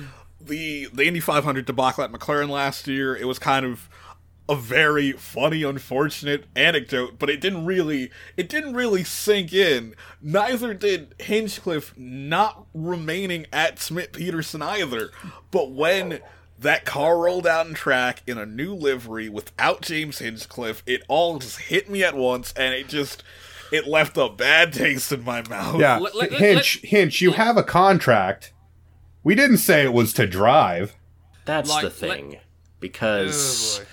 the 0.46 0.88
the 0.92 1.06
Indy 1.06 1.20
500 1.20 1.64
debacle 1.64 2.04
at 2.04 2.12
McLaren 2.12 2.48
last 2.48 2.86
year. 2.86 3.16
It 3.16 3.26
was 3.26 3.38
kind 3.38 3.64
of 3.66 3.88
a 4.48 4.54
very 4.54 5.12
funny, 5.12 5.62
unfortunate 5.62 6.44
anecdote, 6.54 7.18
but 7.18 7.30
it 7.30 7.40
didn't 7.40 7.64
really 7.64 8.10
it 8.36 8.48
didn't 8.48 8.74
really 8.74 9.04
sink 9.04 9.52
in. 9.52 9.94
Neither 10.20 10.74
did 10.74 11.14
Hinchcliffe 11.18 11.96
not 11.96 12.66
remaining 12.74 13.46
at 13.52 13.78
Schmidt 13.78 14.12
Peterson 14.12 14.60
either. 14.60 15.10
But 15.50 15.70
when 15.70 16.20
that 16.58 16.84
car 16.84 17.18
rolled 17.18 17.46
out 17.46 17.66
in 17.66 17.74
track 17.74 18.22
in 18.26 18.38
a 18.38 18.46
new 18.46 18.74
livery 18.74 19.28
without 19.28 19.82
James 19.82 20.18
Hinchcliffe, 20.18 20.82
it 20.86 21.02
all 21.08 21.38
just 21.38 21.58
hit 21.62 21.88
me 21.88 22.04
at 22.04 22.14
once, 22.14 22.52
and 22.56 22.74
it 22.74 22.88
just 22.88 23.22
it 23.72 23.86
left 23.86 24.16
a 24.16 24.28
bad 24.28 24.72
taste 24.72 25.10
in 25.10 25.24
my 25.24 25.46
mouth. 25.48 25.80
Yeah, 25.80 26.00
Hinch, 26.30 26.80
Hinch, 26.82 27.20
you 27.20 27.32
have 27.32 27.56
a 27.56 27.62
contract 27.62 28.52
we 29.24 29.34
didn't 29.34 29.59
say 29.59 29.82
it 29.82 29.92
was 29.92 30.12
to 30.14 30.26
drive. 30.26 30.94
That's 31.44 31.70
like, 31.70 31.82
the 31.82 31.90
thing. 31.90 32.30
Like, 32.30 32.42
because 32.78 33.80
oh 33.80 33.84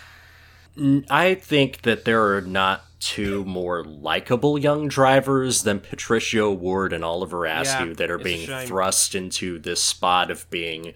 I 1.09 1.35
think 1.35 1.81
that 1.81 2.05
there 2.05 2.35
are 2.35 2.41
not 2.41 2.85
two 2.99 3.43
more 3.45 3.83
likable 3.83 4.57
young 4.57 4.87
drivers 4.87 5.63
than 5.63 5.79
Patricio 5.79 6.51
Ward 6.51 6.93
and 6.93 7.03
Oliver 7.03 7.45
Askew 7.45 7.87
yeah, 7.87 7.93
that 7.93 8.11
are 8.11 8.19
being 8.19 8.47
thrust 8.65 9.15
into 9.15 9.59
this 9.59 9.83
spot 9.83 10.31
of 10.31 10.49
being 10.49 10.93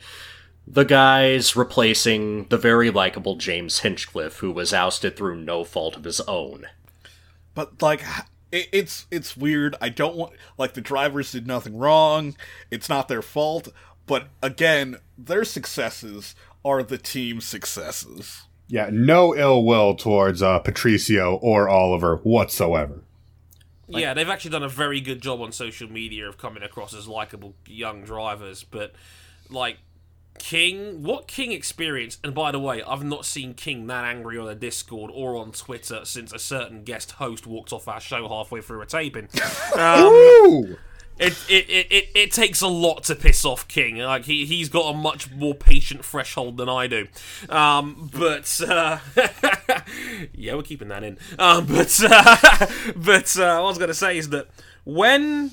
the 0.68 0.86
guys 0.86 1.56
replacing 1.56 2.46
the 2.46 2.58
very 2.58 2.90
likable 2.90 3.36
James 3.36 3.80
Hinchcliffe, 3.80 4.38
who 4.38 4.52
was 4.52 4.74
ousted 4.74 5.18
through 5.18 5.38
no 5.38 5.64
fault 5.64 5.96
of 5.96 6.04
his 6.04 6.22
own. 6.22 6.68
But 7.54 7.82
like, 7.82 8.04
it's 8.52 9.08
it's 9.12 9.36
weird. 9.36 9.76
I 9.82 9.90
don't 9.90 10.16
want 10.16 10.34
like 10.58 10.74
the 10.74 10.82
drivers 10.82 11.32
did 11.32 11.48
nothing 11.48 11.78
wrong. 11.78 12.36
It's 12.72 12.90
not 12.90 13.08
their 13.08 13.22
fault. 13.22 13.70
But 14.06 14.28
again, 14.42 14.98
their 15.18 15.44
successes 15.44 16.36
are 16.64 16.84
the 16.84 16.98
team's 16.98 17.46
successes. 17.46 18.44
Yeah, 18.68 18.90
no 18.92 19.36
ill 19.36 19.64
will 19.64 19.96
towards 19.96 20.42
uh, 20.42 20.60
Patricio 20.60 21.36
or 21.36 21.70
Oliver 21.70 22.18
whatsoever. 22.18 23.04
Like, 23.88 24.02
yeah, 24.02 24.14
they've 24.16 24.30
actually 24.30 24.52
done 24.52 24.64
a 24.64 24.70
very 24.70 25.00
good 25.00 25.22
job 25.22 25.42
on 25.42 25.52
social 25.52 25.92
media 25.92 26.28
of 26.28 26.40
coming 26.40 26.64
across 26.64 26.94
as 26.96 27.08
likable 27.08 27.54
young 27.68 28.04
drivers, 28.04 28.64
but 28.64 28.94
like 29.50 29.78
King, 30.40 31.04
what 31.04 31.28
King 31.28 31.52
experienced, 31.52 32.20
and 32.24 32.34
by 32.34 32.52
the 32.52 32.60
way, 32.60 32.82
I've 32.82 33.04
not 33.04 33.26
seen 33.26 33.54
King 33.54 33.86
that 33.88 34.04
angry 34.04 34.38
on 34.40 34.48
the 34.48 34.56
Discord 34.56 35.12
or 35.14 35.36
on 35.36 35.52
Twitter 35.52 36.04
since 36.04 36.34
a 36.34 36.40
certain 36.40 36.84
guest 36.84 37.14
host 37.14 37.46
walked 37.46 37.72
off 37.72 37.88
our 37.88 38.02
show 38.02 38.28
halfway 38.28 38.62
through 38.62 38.82
a 38.82 38.86
taping. 38.86 39.30
Um, 39.76 40.78
it, 41.18 41.46
it, 41.50 41.70
it, 41.70 42.10
it, 42.14 42.32
takes 42.32 42.62
a 42.62 42.68
lot 42.68 43.04
to 43.06 43.16
piss 43.16 43.46
off 43.46 43.68
King. 43.68 43.98
Like 43.98 44.26
he 44.26 44.46
he's 44.46 44.68
got 44.68 44.90
a 44.90 44.94
much 44.94 45.32
more 45.32 45.54
patient 45.54 46.04
threshold 46.04 46.58
than 46.58 46.68
I 46.68 46.88
do. 46.88 47.08
Um, 47.48 48.10
but 48.12 48.62
uh, 48.68 49.00
yeah, 50.34 50.56
we're 50.56 50.64
keeping 50.64 50.90
that 50.90 51.04
in. 51.04 51.18
Um, 51.40 51.66
but 51.68 51.98
uh, 52.04 52.68
but 52.96 53.38
uh, 53.38 53.60
what 53.60 53.62
I 53.62 53.62
was 53.62 53.78
gonna 53.78 53.94
say 53.94 54.18
is 54.18 54.30
that 54.30 54.48
when 54.84 55.52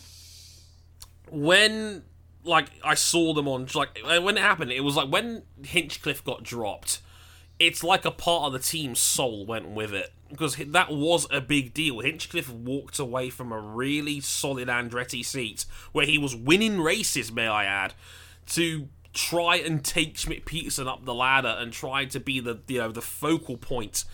when 1.30 2.02
like 2.44 2.66
I 2.82 2.94
saw 2.94 3.32
them 3.32 3.46
on 3.46 3.68
like 3.74 4.00
when 4.04 4.36
it 4.36 4.42
happened, 4.42 4.72
it 4.72 4.80
was 4.80 4.96
like 4.96 5.10
when 5.10 5.42
Hinchcliffe 5.64 6.24
got 6.24 6.42
dropped 6.42 7.00
it's 7.58 7.84
like 7.84 8.04
a 8.04 8.10
part 8.10 8.44
of 8.44 8.52
the 8.52 8.58
team's 8.58 8.98
soul 8.98 9.46
went 9.46 9.68
with 9.68 9.94
it 9.94 10.12
because 10.28 10.56
that 10.56 10.90
was 10.90 11.26
a 11.30 11.40
big 11.40 11.74
deal. 11.74 12.00
Hinchcliffe 12.00 12.50
walked 12.50 12.98
away 12.98 13.30
from 13.30 13.52
a 13.52 13.60
really 13.60 14.20
solid 14.20 14.68
Andretti 14.68 15.24
seat 15.24 15.66
where 15.92 16.06
he 16.06 16.18
was 16.18 16.34
winning 16.34 16.80
races, 16.80 17.30
may 17.30 17.46
I 17.46 17.64
add, 17.64 17.94
to 18.46 18.88
try 19.12 19.56
and 19.56 19.84
take 19.84 20.16
Schmidt 20.16 20.44
Peterson 20.46 20.88
up 20.88 21.04
the 21.04 21.14
ladder 21.14 21.54
and 21.58 21.72
try 21.72 22.06
to 22.06 22.18
be 22.18 22.40
the 22.40 22.60
you 22.66 22.78
know 22.78 22.90
the 22.90 23.02
focal 23.02 23.56
point 23.56 24.04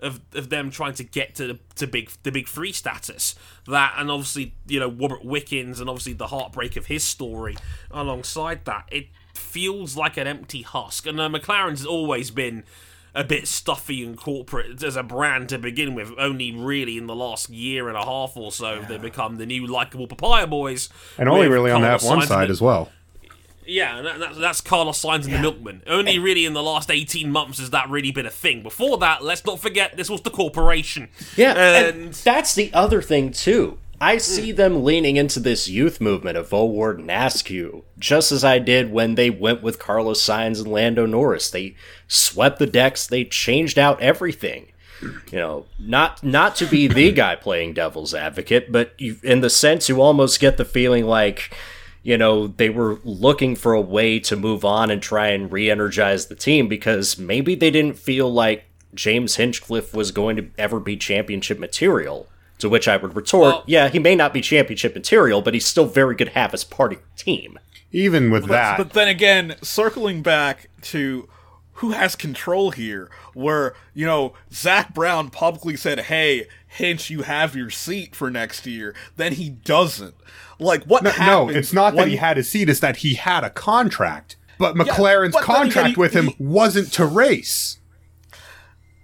of, 0.00 0.20
of 0.34 0.48
them 0.48 0.70
trying 0.70 0.94
to 0.94 1.04
get 1.04 1.34
to 1.36 1.58
to 1.76 1.86
big 1.86 2.10
the 2.22 2.32
big 2.32 2.48
three 2.48 2.72
status. 2.72 3.34
That 3.66 3.94
and 3.96 4.10
obviously 4.10 4.54
you 4.66 4.80
know 4.80 4.90
Robert 4.90 5.24
Wickens 5.24 5.80
and 5.80 5.88
obviously 5.88 6.12
the 6.12 6.28
heartbreak 6.28 6.76
of 6.76 6.86
his 6.86 7.04
story 7.04 7.56
alongside 7.90 8.64
that. 8.64 8.88
It 8.90 9.08
feels 9.34 9.96
like 9.96 10.16
an 10.16 10.26
empty 10.26 10.62
husk, 10.62 11.06
and 11.06 11.20
uh, 11.20 11.28
McLaren's 11.28 11.86
always 11.86 12.30
been 12.30 12.64
a 13.18 13.24
bit 13.24 13.48
stuffy 13.48 14.04
and 14.04 14.16
corporate 14.16 14.80
as 14.84 14.94
a 14.94 15.02
brand 15.02 15.48
to 15.48 15.58
begin 15.58 15.94
with. 15.94 16.12
Only 16.16 16.52
really 16.52 16.96
in 16.96 17.08
the 17.08 17.16
last 17.16 17.50
year 17.50 17.88
and 17.88 17.96
a 17.96 18.04
half 18.04 18.36
or 18.36 18.52
so 18.52 18.74
yeah. 18.74 18.86
they 18.86 18.96
become 18.96 19.36
the 19.36 19.44
new 19.44 19.66
likable 19.66 20.06
papaya 20.06 20.46
boys, 20.46 20.88
and 21.18 21.28
only 21.28 21.48
really 21.48 21.72
on 21.72 21.82
that 21.82 22.02
one 22.02 22.22
side 22.22 22.48
as 22.48 22.62
well. 22.62 22.90
Yeah, 23.66 23.98
and 23.98 24.22
that's, 24.22 24.38
that's 24.38 24.60
Carlos 24.62 25.02
Sainz 25.02 25.24
and 25.24 25.28
yeah. 25.28 25.36
the 25.36 25.42
Milkman. 25.42 25.82
Only 25.86 26.18
really 26.18 26.46
in 26.46 26.54
the 26.54 26.62
last 26.62 26.90
18 26.90 27.30
months 27.30 27.58
has 27.58 27.68
that 27.70 27.90
really 27.90 28.10
been 28.10 28.24
a 28.24 28.30
thing. 28.30 28.62
Before 28.62 28.96
that, 28.98 29.22
let's 29.22 29.44
not 29.44 29.60
forget, 29.60 29.94
this 29.94 30.08
was 30.08 30.22
the 30.22 30.30
corporation. 30.30 31.10
Yeah, 31.36 31.52
and, 31.52 31.96
and 31.96 32.14
that's 32.14 32.54
the 32.54 32.72
other 32.72 33.02
thing, 33.02 33.30
too. 33.30 33.76
I 34.00 34.14
hmm. 34.14 34.20
see 34.20 34.52
them 34.52 34.84
leaning 34.84 35.16
into 35.16 35.40
this 35.40 35.68
youth 35.68 36.00
movement 36.00 36.36
of 36.36 36.52
O'Ward 36.52 36.98
and 36.98 37.10
Askew, 37.10 37.84
just 37.98 38.32
as 38.32 38.44
I 38.44 38.58
did 38.58 38.92
when 38.92 39.14
they 39.14 39.30
went 39.30 39.62
with 39.62 39.78
Carlos 39.78 40.22
Sainz 40.22 40.58
and 40.58 40.68
Lando 40.68 41.06
Norris. 41.06 41.50
They 41.50 41.74
swept 42.06 42.58
the 42.58 42.66
decks, 42.66 43.06
they 43.06 43.24
changed 43.24 43.78
out 43.78 44.00
everything. 44.00 44.72
You 45.30 45.38
know, 45.38 45.66
not 45.78 46.24
not 46.24 46.56
to 46.56 46.66
be 46.66 46.88
the 46.88 47.12
guy 47.12 47.36
playing 47.36 47.74
devil's 47.74 48.14
advocate, 48.14 48.72
but 48.72 48.94
you, 48.98 49.16
in 49.22 49.42
the 49.42 49.50
sense 49.50 49.88
you 49.88 50.02
almost 50.02 50.40
get 50.40 50.56
the 50.56 50.64
feeling 50.64 51.06
like 51.06 51.54
you 52.02 52.16
know, 52.16 52.46
they 52.46 52.70
were 52.70 53.00
looking 53.04 53.54
for 53.54 53.74
a 53.74 53.80
way 53.80 54.18
to 54.20 54.36
move 54.36 54.64
on 54.64 54.90
and 54.90 55.02
try 55.02 55.28
and 55.28 55.52
re 55.52 55.70
energize 55.70 56.26
the 56.26 56.34
team 56.34 56.66
because 56.68 57.18
maybe 57.18 57.54
they 57.54 57.70
didn't 57.70 57.98
feel 57.98 58.32
like 58.32 58.64
James 58.94 59.36
Hinchcliffe 59.36 59.92
was 59.92 60.10
going 60.10 60.36
to 60.36 60.48
ever 60.56 60.80
be 60.80 60.96
championship 60.96 61.58
material. 61.58 62.26
To 62.58 62.68
which 62.68 62.88
I 62.88 62.96
would 62.96 63.14
retort, 63.14 63.54
well, 63.54 63.64
yeah, 63.66 63.88
he 63.88 63.98
may 63.98 64.16
not 64.16 64.32
be 64.32 64.40
championship 64.40 64.94
material, 64.94 65.42
but 65.42 65.54
he's 65.54 65.66
still 65.66 65.86
very 65.86 66.16
good 66.16 66.26
to 66.26 66.32
have 66.32 66.52
as 66.52 66.64
part 66.64 66.92
of 66.92 66.98
your 66.98 67.08
team. 67.16 67.58
Even 67.92 68.30
with 68.30 68.42
but, 68.42 68.48
that. 68.48 68.78
But 68.78 68.92
then 68.94 69.08
again, 69.08 69.54
circling 69.62 70.22
back 70.22 70.68
to 70.82 71.28
who 71.74 71.92
has 71.92 72.16
control 72.16 72.72
here, 72.72 73.10
where, 73.34 73.74
you 73.94 74.04
know, 74.04 74.34
Zak 74.52 74.92
Brown 74.92 75.30
publicly 75.30 75.76
said, 75.76 76.00
hey, 76.00 76.48
Hinch, 76.66 77.10
you 77.10 77.22
have 77.22 77.54
your 77.54 77.70
seat 77.70 78.16
for 78.16 78.30
next 78.30 78.66
year. 78.66 78.94
Then 79.16 79.34
he 79.34 79.50
doesn't. 79.50 80.16
Like 80.58 80.84
what? 80.84 81.02
No, 81.02 81.12
no 81.18 81.48
it's 81.48 81.72
not 81.72 81.94
that 81.94 82.08
he 82.08 82.16
had 82.16 82.36
a 82.36 82.42
seat; 82.42 82.68
it's 82.68 82.80
that 82.80 82.98
he 82.98 83.14
had 83.14 83.44
a 83.44 83.50
contract. 83.50 84.36
But 84.58 84.74
McLaren's 84.74 85.34
yeah, 85.34 85.40
but 85.40 85.44
contract 85.44 85.90
he, 85.90 85.94
with 85.94 86.12
him 86.14 86.26
he, 86.26 86.36
wasn't 86.38 86.92
to 86.94 87.06
race. 87.06 87.77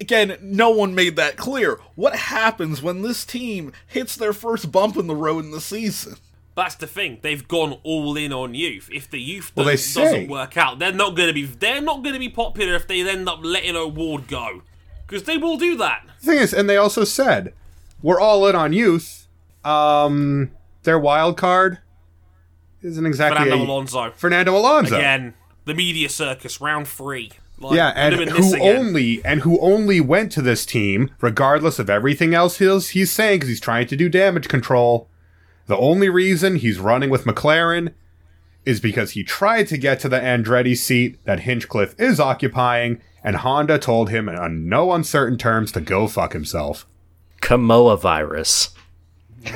Again, 0.00 0.36
no 0.40 0.70
one 0.70 0.94
made 0.94 1.16
that 1.16 1.36
clear. 1.36 1.78
What 1.94 2.16
happens 2.16 2.82
when 2.82 3.02
this 3.02 3.24
team 3.24 3.72
hits 3.86 4.16
their 4.16 4.32
first 4.32 4.72
bump 4.72 4.96
in 4.96 5.06
the 5.06 5.14
road 5.14 5.44
in 5.44 5.50
the 5.50 5.60
season? 5.60 6.16
That's 6.56 6.74
the 6.76 6.86
thing. 6.86 7.18
They've 7.22 7.46
gone 7.46 7.78
all 7.82 8.16
in 8.16 8.32
on 8.32 8.54
youth. 8.54 8.88
If 8.92 9.10
the 9.10 9.20
youth 9.20 9.52
well, 9.56 9.66
doesn't 9.66 10.28
work 10.28 10.56
out, 10.56 10.78
they're 10.78 10.92
not 10.92 11.16
going 11.16 11.28
to 11.28 11.32
be. 11.34 11.46
They're 11.46 11.80
not 11.80 12.02
going 12.02 12.12
to 12.12 12.20
be 12.20 12.28
popular 12.28 12.74
if 12.74 12.86
they 12.86 13.08
end 13.08 13.28
up 13.28 13.40
letting 13.42 13.74
O'Ward 13.74 14.28
go, 14.28 14.62
because 15.06 15.24
they 15.24 15.36
will 15.36 15.56
do 15.56 15.76
that. 15.78 16.04
The 16.20 16.26
thing 16.26 16.38
is, 16.38 16.54
and 16.54 16.70
they 16.70 16.76
also 16.76 17.02
said, 17.04 17.52
"We're 18.02 18.20
all 18.20 18.46
in 18.46 18.54
on 18.54 18.72
youth." 18.72 19.26
Um, 19.64 20.52
their 20.84 20.98
wild 20.98 21.36
card 21.36 21.78
isn't 22.82 23.06
exactly 23.06 23.44
Fernando 23.44 23.64
a, 23.64 23.66
Alonso. 23.66 24.10
Fernando 24.12 24.56
Alonso 24.56 24.96
again. 24.96 25.34
The 25.64 25.74
media 25.74 26.08
circus, 26.08 26.60
round 26.60 26.86
three. 26.86 27.32
Like, 27.64 27.76
yeah, 27.76 27.92
and 27.96 28.14
who 28.30 28.60
only 28.60 29.24
and 29.24 29.40
who 29.40 29.58
only 29.60 30.00
went 30.00 30.30
to 30.32 30.42
this 30.42 30.66
team, 30.66 31.10
regardless 31.20 31.78
of 31.78 31.88
everything 31.88 32.34
else 32.34 32.58
he's 32.58 32.90
he's 32.90 33.10
saying, 33.10 33.36
because 33.36 33.48
he's 33.48 33.60
trying 33.60 33.86
to 33.86 33.96
do 33.96 34.08
damage 34.08 34.48
control. 34.48 35.08
The 35.66 35.76
only 35.78 36.10
reason 36.10 36.56
he's 36.56 36.78
running 36.78 37.08
with 37.08 37.24
McLaren 37.24 37.94
is 38.66 38.80
because 38.80 39.12
he 39.12 39.24
tried 39.24 39.66
to 39.68 39.78
get 39.78 39.98
to 40.00 40.08
the 40.08 40.20
Andretti 40.20 40.76
seat 40.76 41.24
that 41.24 41.40
Hinchcliffe 41.40 41.94
is 41.98 42.20
occupying, 42.20 43.00
and 43.22 43.36
Honda 43.36 43.78
told 43.78 44.10
him 44.10 44.28
on 44.28 44.68
no 44.68 44.92
uncertain 44.92 45.38
terms 45.38 45.72
to 45.72 45.80
go 45.80 46.06
fuck 46.06 46.34
himself. 46.34 46.86
Camoa 47.40 47.96
virus. 47.96 48.70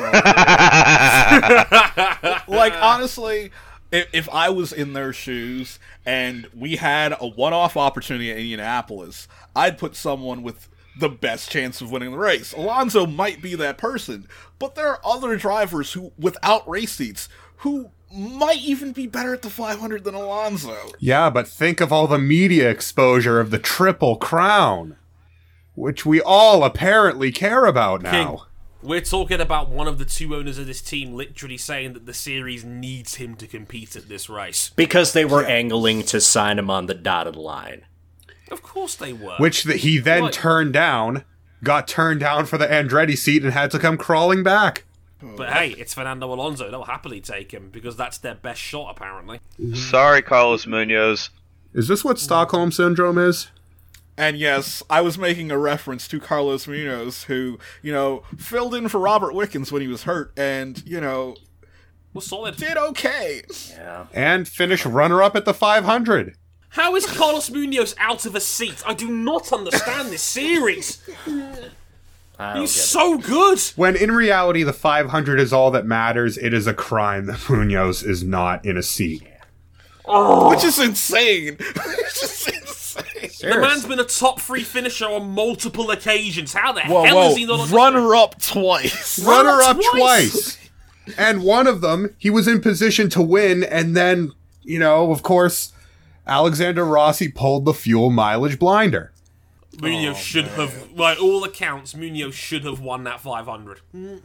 like 2.48 2.74
honestly, 2.82 3.50
if, 3.90 4.08
if 4.12 4.28
I 4.30 4.50
was 4.50 4.72
in 4.72 4.92
their 4.92 5.12
shoes 5.12 5.78
and 6.04 6.48
we 6.54 6.76
had 6.76 7.14
a 7.20 7.26
one-off 7.26 7.76
opportunity 7.76 8.30
at 8.30 8.38
Indianapolis, 8.38 9.28
I'd 9.54 9.78
put 9.78 9.96
someone 9.96 10.42
with 10.42 10.68
the 10.98 11.08
best 11.08 11.50
chance 11.50 11.80
of 11.80 11.90
winning 11.90 12.10
the 12.10 12.18
race. 12.18 12.52
Alonso 12.52 13.06
might 13.06 13.40
be 13.40 13.54
that 13.54 13.78
person, 13.78 14.26
but 14.58 14.74
there 14.74 14.88
are 14.88 15.00
other 15.04 15.36
drivers 15.36 15.92
who, 15.92 16.12
without 16.18 16.68
race 16.68 16.92
seats, 16.92 17.28
who 17.58 17.90
might 18.12 18.60
even 18.60 18.92
be 18.92 19.06
better 19.06 19.34
at 19.34 19.42
the 19.42 19.50
500 19.50 20.04
than 20.04 20.14
Alonso. 20.14 20.76
Yeah, 20.98 21.30
but 21.30 21.46
think 21.46 21.80
of 21.80 21.92
all 21.92 22.06
the 22.06 22.18
media 22.18 22.68
exposure 22.70 23.38
of 23.38 23.50
the 23.50 23.58
Triple 23.58 24.16
Crown, 24.16 24.96
which 25.74 26.04
we 26.04 26.20
all 26.20 26.64
apparently 26.64 27.30
care 27.30 27.66
about 27.66 28.02
now. 28.02 28.47
King, 28.80 28.88
we're 28.88 29.00
talking 29.00 29.40
about 29.40 29.68
one 29.68 29.88
of 29.88 29.98
the 29.98 30.04
two 30.04 30.34
owners 30.34 30.58
of 30.58 30.66
this 30.66 30.80
team 30.80 31.14
literally 31.14 31.56
saying 31.56 31.92
that 31.94 32.06
the 32.06 32.14
series 32.14 32.64
needs 32.64 33.16
him 33.16 33.34
to 33.36 33.46
compete 33.46 33.96
at 33.96 34.08
this 34.08 34.28
race. 34.28 34.70
Because 34.76 35.12
they 35.12 35.24
were 35.24 35.44
angling 35.44 36.02
to 36.04 36.20
sign 36.20 36.58
him 36.58 36.70
on 36.70 36.86
the 36.86 36.94
dotted 36.94 37.36
line. 37.36 37.82
Of 38.50 38.62
course 38.62 38.94
they 38.94 39.12
were. 39.12 39.36
Which 39.38 39.64
the, 39.64 39.74
he 39.74 39.98
then 39.98 40.24
what? 40.24 40.32
turned 40.32 40.72
down, 40.72 41.24
got 41.62 41.86
turned 41.86 42.20
down 42.20 42.46
for 42.46 42.58
the 42.58 42.66
Andretti 42.66 43.16
seat, 43.16 43.42
and 43.44 43.52
had 43.52 43.70
to 43.72 43.78
come 43.78 43.98
crawling 43.98 44.42
back. 44.42 44.84
But 45.20 45.50
hey, 45.52 45.70
it's 45.70 45.94
Fernando 45.94 46.32
Alonso. 46.32 46.70
They'll 46.70 46.84
happily 46.84 47.20
take 47.20 47.52
him 47.52 47.70
because 47.70 47.96
that's 47.96 48.18
their 48.18 48.36
best 48.36 48.60
shot, 48.60 48.96
apparently. 48.96 49.40
Sorry, 49.74 50.22
Carlos 50.22 50.66
Munoz. 50.66 51.30
Is 51.74 51.88
this 51.88 52.04
what 52.04 52.18
Stockholm 52.18 52.70
Syndrome 52.70 53.18
is? 53.18 53.48
And 54.18 54.36
yes, 54.36 54.82
I 54.90 55.00
was 55.00 55.16
making 55.16 55.52
a 55.52 55.56
reference 55.56 56.08
to 56.08 56.18
Carlos 56.18 56.66
Munoz, 56.66 57.22
who, 57.22 57.60
you 57.82 57.92
know, 57.92 58.24
filled 58.36 58.74
in 58.74 58.88
for 58.88 58.98
Robert 58.98 59.32
Wickens 59.32 59.70
when 59.70 59.80
he 59.80 59.86
was 59.86 60.02
hurt, 60.02 60.32
and, 60.36 60.82
you 60.84 61.00
know, 61.00 61.36
was 62.12 62.26
solid. 62.26 62.56
Did 62.56 62.76
okay. 62.76 63.42
Yeah. 63.70 64.06
And 64.12 64.48
finished 64.48 64.84
runner 64.84 65.22
up 65.22 65.36
at 65.36 65.44
the 65.44 65.54
500. 65.54 66.34
How 66.70 66.96
is 66.96 67.06
Carlos 67.06 67.48
Munoz 67.48 67.94
out 67.98 68.26
of 68.26 68.34
a 68.34 68.40
seat? 68.40 68.82
I 68.84 68.92
do 68.92 69.08
not 69.08 69.52
understand 69.52 70.08
this 70.08 70.22
series. 70.22 71.00
He's 72.54 72.72
so 72.72 73.18
good. 73.18 73.60
When 73.76 73.94
in 73.94 74.10
reality, 74.10 74.64
the 74.64 74.72
500 74.72 75.38
is 75.38 75.52
all 75.52 75.70
that 75.70 75.86
matters, 75.86 76.36
it 76.36 76.52
is 76.52 76.66
a 76.66 76.74
crime 76.74 77.26
that 77.26 77.48
Munoz 77.48 78.02
is 78.02 78.24
not 78.24 78.66
in 78.66 78.76
a 78.76 78.82
seat. 78.82 79.22
Oh. 80.04 80.50
Which 80.50 80.64
is 80.64 80.80
insane. 80.80 81.58
Which 82.94 83.16
is 83.16 83.22
insane. 83.22 83.50
The 83.50 83.60
man's 83.60 83.86
been 83.86 84.00
a 84.00 84.04
top 84.04 84.40
three 84.40 84.62
finisher 84.62 85.06
on 85.06 85.30
multiple 85.30 85.90
occasions. 85.90 86.52
How 86.52 86.72
the 86.72 86.82
whoa, 86.82 87.04
hell 87.04 87.16
whoa. 87.16 87.30
is 87.30 87.36
he 87.36 87.46
not 87.46 87.70
runner 87.70 88.14
up 88.14 88.40
twice? 88.40 89.18
runner 89.24 89.62
up 89.62 89.76
twice. 89.76 90.32
twice. 90.32 90.70
and 91.18 91.42
one 91.42 91.66
of 91.66 91.80
them, 91.80 92.14
he 92.18 92.30
was 92.30 92.46
in 92.48 92.60
position 92.60 93.08
to 93.10 93.22
win, 93.22 93.64
and 93.64 93.96
then 93.96 94.32
you 94.62 94.78
know, 94.78 95.10
of 95.10 95.22
course, 95.22 95.72
Alexander 96.26 96.84
Rossi 96.84 97.28
pulled 97.28 97.64
the 97.64 97.74
fuel 97.74 98.10
mileage 98.10 98.58
blinder. 98.58 99.12
Munoz 99.80 100.16
oh, 100.16 100.18
should 100.18 100.46
man. 100.46 100.54
have, 100.54 100.96
by 100.96 101.14
all 101.14 101.44
accounts, 101.44 101.94
Munoz 101.94 102.34
should 102.34 102.64
have 102.64 102.80
won 102.80 103.04
that 103.04 103.20
500. 103.20 103.80
Hmm. 103.92 104.16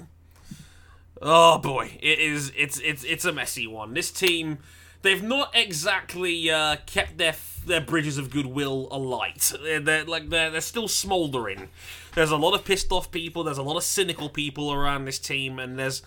Oh 1.21 1.57
boy, 1.59 1.97
it 2.01 2.19
is. 2.19 2.51
It's 2.57 2.79
it's 2.79 3.03
it's 3.05 3.23
a 3.23 3.31
messy 3.31 3.65
one. 3.65 3.93
This 3.93 4.11
team, 4.11 4.57
they've 5.03 5.21
not 5.21 5.51
exactly 5.53 6.49
uh, 6.49 6.77
kept 6.87 7.17
their 7.17 7.35
their 7.65 7.81
bridges 7.81 8.17
of 8.17 8.29
goodwill 8.29 8.87
alight. 8.91 9.53
They're, 9.61 9.79
they're 9.79 10.05
like 10.05 10.29
they're 10.29 10.49
they're 10.49 10.61
still 10.61 10.87
smouldering. 10.87 11.69
There's 12.15 12.31
a 12.31 12.37
lot 12.37 12.53
of 12.55 12.65
pissed 12.65 12.91
off 12.91 13.11
people. 13.11 13.43
There's 13.43 13.57
a 13.59 13.63
lot 13.63 13.77
of 13.77 13.83
cynical 13.83 14.29
people 14.29 14.73
around 14.73 15.05
this 15.05 15.19
team, 15.19 15.59
and 15.59 15.77
there's 15.77 16.01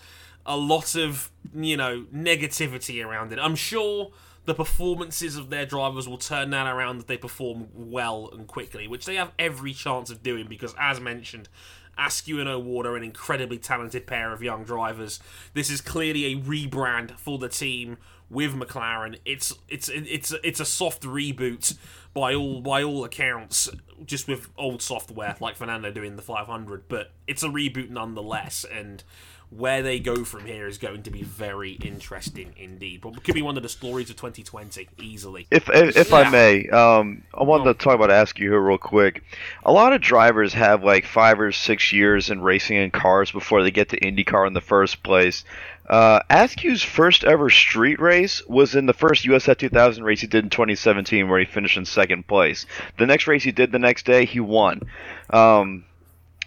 a 0.45 0.57
lot 0.57 0.95
of 0.95 1.31
you 1.55 1.77
know 1.77 2.05
negativity 2.13 3.03
around 3.05 3.31
it. 3.31 3.39
I'm 3.39 3.55
sure 3.55 4.11
the 4.45 4.53
performances 4.53 5.35
of 5.35 5.49
their 5.49 5.65
drivers 5.65 6.07
will 6.07 6.17
turn 6.17 6.49
that 6.51 6.67
around 6.67 7.01
if 7.01 7.07
they 7.07 7.17
perform 7.17 7.67
well 7.73 8.29
and 8.31 8.47
quickly, 8.47 8.87
which 8.87 9.05
they 9.05 9.15
have 9.15 9.31
every 9.37 9.73
chance 9.73 10.09
of 10.09 10.23
doing 10.23 10.47
because, 10.47 10.73
as 10.79 11.01
mentioned, 11.01 11.49
Askew 11.97 12.39
and 12.39 12.47
O'Ward 12.47 12.85
are 12.85 12.95
an 12.95 13.03
incredibly 13.03 13.57
talented 13.57 14.07
pair 14.07 14.31
of 14.31 14.41
young 14.41 14.63
drivers. 14.63 15.19
This 15.53 15.69
is 15.69 15.81
clearly 15.81 16.25
a 16.25 16.37
rebrand 16.37 17.19
for 17.19 17.37
the 17.37 17.49
team 17.49 17.97
with 18.29 18.53
McLaren. 18.55 19.19
It's 19.25 19.53
it's 19.67 19.89
it's 19.89 20.33
it's 20.43 20.59
a 20.59 20.65
soft 20.65 21.03
reboot 21.03 21.77
by 22.13 22.33
all 22.33 22.61
by 22.61 22.83
all 22.83 23.03
accounts, 23.03 23.69
just 24.05 24.27
with 24.27 24.49
old 24.57 24.81
software 24.81 25.35
like 25.39 25.55
Fernando 25.55 25.91
doing 25.91 26.15
the 26.15 26.21
500, 26.21 26.87
but 26.87 27.11
it's 27.27 27.43
a 27.43 27.47
reboot 27.47 27.89
nonetheless. 27.89 28.65
And 28.71 29.03
where 29.49 29.81
they 29.81 29.97
go 29.97 30.25
from 30.25 30.45
here 30.45 30.67
is 30.67 30.77
going 30.77 31.03
to 31.03 31.09
be 31.09 31.23
very 31.23 31.73
interesting 31.73 32.53
indeed. 32.57 32.99
But 33.01 33.23
could 33.23 33.35
be 33.35 33.41
one 33.41 33.55
of 33.55 33.63
the 33.63 33.69
stories 33.69 34.09
of 34.09 34.17
2020 34.17 34.89
easily. 35.01 35.47
If 35.51 35.69
if, 35.69 35.95
if 35.95 36.09
Yeah. 36.09 36.17
I 36.17 36.29
may, 36.29 36.67
um, 36.67 37.23
I 37.33 37.43
wanted 37.43 37.65
to 37.77 37.83
talk 37.83 37.95
about 37.95 38.11
Askew 38.11 38.49
here 38.49 38.59
real 38.59 38.77
quick. 38.77 39.23
A 39.63 39.71
lot 39.71 39.93
of 39.93 40.01
drivers 40.01 40.53
have 40.53 40.83
like 40.83 41.05
five 41.05 41.39
or 41.39 41.51
six 41.53 41.93
years 41.93 42.29
in 42.29 42.41
racing 42.41 42.75
in 42.77 42.91
cars 42.91 43.31
before 43.31 43.63
they 43.63 43.71
get 43.71 43.89
to 43.89 43.99
IndyCar 43.99 44.47
in 44.47 44.53
the 44.53 44.59
first 44.61 45.01
place. 45.01 45.45
Uh, 45.87 46.19
Askew's 46.29 46.83
first 46.83 47.23
ever 47.23 47.49
street 47.49 47.99
race 47.99 48.45
was 48.47 48.75
in 48.75 48.85
the 48.85 48.93
first 48.93 49.25
USF 49.25 49.57
2000 49.57 50.03
race 50.03 50.21
he 50.21 50.27
did 50.27 50.43
in 50.43 50.49
2017, 50.49 51.29
where 51.29 51.39
he 51.39 51.45
finished 51.45 51.77
in 51.77 51.85
second 51.85 52.27
place. 52.27 52.65
The 52.97 53.05
next 53.05 53.27
race 53.27 53.43
he 53.43 53.51
did 53.51 53.71
the 53.71 53.79
next 53.79 54.05
day, 54.05 54.25
he 54.25 54.39
won. 54.39 54.81
Um, 55.29 55.85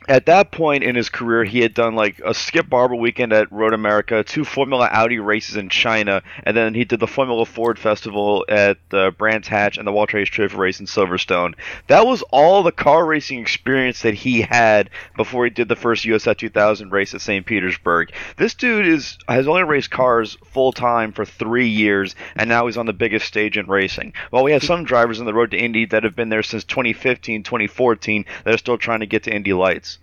at 0.09 0.27
that 0.27 0.51
point 0.51 0.83
in 0.83 0.97
his 0.97 1.09
career, 1.09 1.45
he 1.45 1.61
had 1.61 1.75
done 1.75 1.95
like 1.95 2.21
a 2.25 2.33
Skip 2.35 2.69
Barber 2.69 2.97
weekend 2.97 3.33
at 3.33 3.53
Road 3.53 3.75
America, 3.75 4.25
two 4.25 4.45
Formula 4.45 4.89
Audi 4.91 5.19
races 5.19 5.57
in 5.57 5.69
China, 5.69 6.23
and 6.43 6.57
then 6.57 6.75
he 6.75 6.85
did 6.85 7.01
the 7.01 7.07
Formula 7.07 7.45
Ford 7.45 7.79
Festival 7.79 8.45
at 8.49 8.79
the 8.89 9.15
Brands 9.17 9.47
Hatch 9.47 9.79
and 9.79 9.87
the 9.87 9.93
Walter 9.93 10.19
Hayes 10.19 10.29
Trophy 10.29 10.57
race 10.57 10.81
in 10.81 10.87
Silverstone. 10.87 11.55
That 11.87 12.07
was 12.07 12.23
all 12.33 12.63
the 12.63 12.73
car 12.73 13.05
racing 13.05 13.41
experience 13.41 14.03
that 14.03 14.15
he 14.15 14.41
had 14.41 14.91
before 15.17 15.45
he 15.45 15.51
did 15.51 15.69
the 15.69 15.77
first 15.77 16.05
USF 16.05 16.37
2000 16.39 16.91
race 16.91 17.15
at 17.15 17.21
St. 17.21 17.47
Petersburg. 17.47 18.13
This 18.37 18.55
dude 18.55 18.87
is 18.87 19.19
has 19.29 19.47
only 19.47 19.63
raced 19.65 19.91
cars 19.91 20.37
full 20.47 20.73
time 20.73 21.13
for 21.13 21.25
three 21.25 21.69
years, 21.69 22.17
and 22.35 22.49
now 22.49 22.67
he's 22.67 22.79
on 22.79 22.87
the 22.87 22.93
biggest 22.93 23.27
stage 23.27 23.57
in 23.57 23.67
racing. 23.67 24.15
While 24.31 24.45
we 24.45 24.53
have 24.53 24.65
some 24.65 24.85
drivers 24.85 25.21
on 25.21 25.27
the 25.27 25.35
road 25.35 25.51
to 25.53 25.59
Indy 25.59 25.85
that 25.87 26.05
have 26.05 26.17
been 26.17 26.31
there 26.31 26.43
since 26.43 26.65
2015, 26.65 27.43
2014, 27.43 28.25
that 28.45 28.55
are 28.55 28.59
still 28.59 28.79
trying 28.79 29.01
to 29.01 29.07
get 29.07 29.25
to 29.25 29.35
Indy 29.35 29.53
lights. 29.53 30.00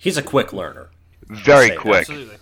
He's 0.00 0.16
a 0.16 0.22
quick 0.22 0.54
learner. 0.54 0.88
Very 1.28 1.76
quick. 1.76 2.08
Absolutely. 2.08 2.36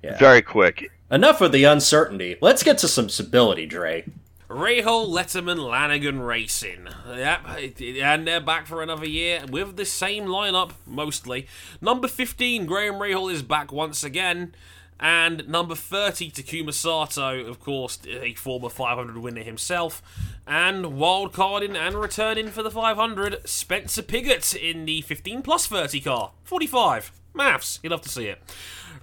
Yeah. 0.00 0.16
Very 0.16 0.42
quick. 0.42 0.92
Enough 1.10 1.40
of 1.40 1.50
the 1.50 1.64
uncertainty. 1.64 2.36
Let's 2.40 2.62
get 2.62 2.78
to 2.78 2.88
some 2.88 3.08
stability, 3.08 3.66
Dre. 3.66 4.04
Rahal, 4.48 5.08
Letterman, 5.08 5.58
Lanigan 5.58 6.20
Racing. 6.20 6.88
Yep, 7.08 7.40
and 7.80 8.26
they're 8.26 8.40
back 8.40 8.66
for 8.66 8.80
another 8.80 9.08
year 9.08 9.42
with 9.50 9.76
the 9.76 9.84
same 9.84 10.26
lineup, 10.26 10.72
mostly. 10.86 11.48
Number 11.80 12.06
15, 12.06 12.64
Graham 12.64 12.94
Rahal 12.94 13.32
is 13.32 13.42
back 13.42 13.72
once 13.72 14.04
again. 14.04 14.54
And 15.00 15.48
number 15.48 15.74
30, 15.74 16.30
Takuma 16.30 16.74
Sato, 16.74 17.44
of 17.46 17.58
course, 17.58 17.98
a 18.06 18.34
former 18.34 18.68
500 18.68 19.16
winner 19.16 19.42
himself. 19.42 20.02
And 20.52 20.98
wild 20.98 21.32
wildcarding 21.32 21.76
and 21.76 21.94
returning 21.94 22.48
for 22.48 22.64
the 22.64 22.72
500, 22.72 23.48
Spencer 23.48 24.02
Pigot 24.02 24.52
in 24.52 24.84
the 24.84 25.00
15 25.00 25.42
plus 25.42 25.68
30 25.68 26.00
car. 26.00 26.32
45. 26.42 27.12
Maths. 27.32 27.78
You'd 27.84 27.90
love 27.92 28.00
to 28.00 28.08
see 28.08 28.26
it. 28.26 28.42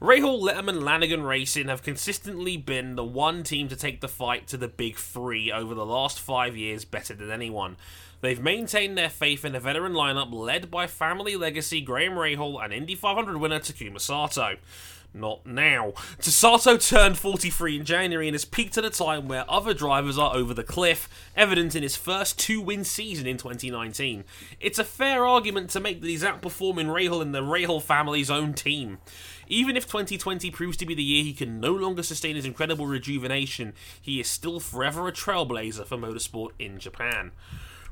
Rahal, 0.02 0.41
Letterman, 0.41 0.84
Lanigan 0.84 1.24
Racing 1.24 1.69
have 1.69 1.84
consistently 1.84 2.57
been 2.57 2.98
the 2.98 3.06
one 3.06 3.44
team 3.44 3.69
to 3.69 3.78
take 3.78 4.02
the 4.02 4.10
fight 4.10 4.45
to 4.48 4.57
the 4.57 4.68
big 4.68 4.98
three 4.98 5.49
over 5.49 5.74
the 5.74 5.86
last 5.86 6.19
five 6.19 6.57
years 6.57 6.84
better 6.84 7.14
than 7.14 7.32
anyone. 7.32 7.78
They've 8.19 8.41
maintained 8.41 8.98
their 8.98 9.10
faith 9.10 9.45
in 9.45 9.56
a 9.56 9.61
veteran 9.61 9.94
lineup 9.94 10.34
led 10.34 10.69
by 10.69 10.86
family 10.86 11.38
legacy 11.38 11.80
Graham 11.80 12.14
Rahal 12.14 12.61
and 12.61 12.74
Indy 12.74 12.95
500 12.95 13.38
winner 13.38 13.60
Takuma 13.60 14.02
Sato. 14.02 14.57
Not 15.19 15.45
now. 15.45 15.94
Tasato 16.19 16.77
turned 16.77 17.18
43 17.18 17.77
in 17.77 17.85
January 17.85 18.27
and 18.27 18.35
has 18.35 18.45
peaked 18.45 18.77
at 18.77 18.85
a 18.85 18.89
time 18.89 19.27
where 19.27 19.49
other 19.49 19.73
drivers 19.73 20.18
are 20.18 20.35
over 20.35 20.53
the 20.53 20.64
cliff, 20.64 21.10
evident 21.35 21.76
in 21.76 21.81
his 21.81 21.95
first 21.95 22.38
two 22.38 22.61
win 22.61 22.84
season 22.84 23.26
in 23.26 23.38
2019. 23.38 24.23
It's 24.60 24.77
a 24.77 24.84
fair 24.84 25.26
argument 25.26 25.72
to 25.72 25.80
make 25.80 26.02
that 26.02 26.07
he's 26.07 26.23
outperforming 26.23 26.88
Rahal 26.88 27.22
and 27.22 27.34
the 27.34 27.41
Rahal 27.41 27.81
family's 27.81 28.30
own 28.30 28.53
team. 28.53 28.99
Even 29.48 29.76
if 29.76 29.88
2020 29.88 30.52
proves 30.52 30.77
to 30.77 30.85
be 30.85 30.94
the 30.94 31.03
year 31.03 31.23
he 31.23 31.34
can 31.34 31.60
no 31.60 31.72
longer 31.73 32.03
sustain 32.03 32.35
his 32.35 32.45
incredible 32.45 32.85
rejuvenation, 32.85 33.73
he 33.99 34.19
is 34.19 34.27
still 34.27 34.60
forever 34.60 35.07
a 35.07 35.11
trailblazer 35.11 35.85
for 35.85 35.98
motorsport 35.98 36.52
in 36.60 36.77
Japan. 36.80 37.31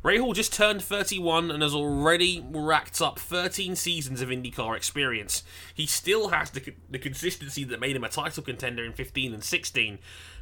Rahal 0.06 0.36
just 0.36 0.54
turned 0.54 0.84
31 0.84 1.50
and 1.50 1.64
has 1.64 1.74
already 1.74 2.46
racked 2.52 3.02
up 3.02 3.18
13 3.18 3.76
seasons 3.76 4.22
of 4.22 4.30
IndyCar 4.30 4.78
experience. 4.78 5.42
He 5.74 5.88
still 5.88 6.28
has 6.28 6.52
the, 6.52 6.76
the 6.88 7.00
consistency 7.00 7.64
that 7.64 7.80
made 7.80 7.96
him 7.96 8.04
a 8.04 8.10
title 8.10 8.44
contender 8.44 8.86
in 8.86 8.94
15 8.94 9.34
and 9.34 9.44
16, 9.44 9.98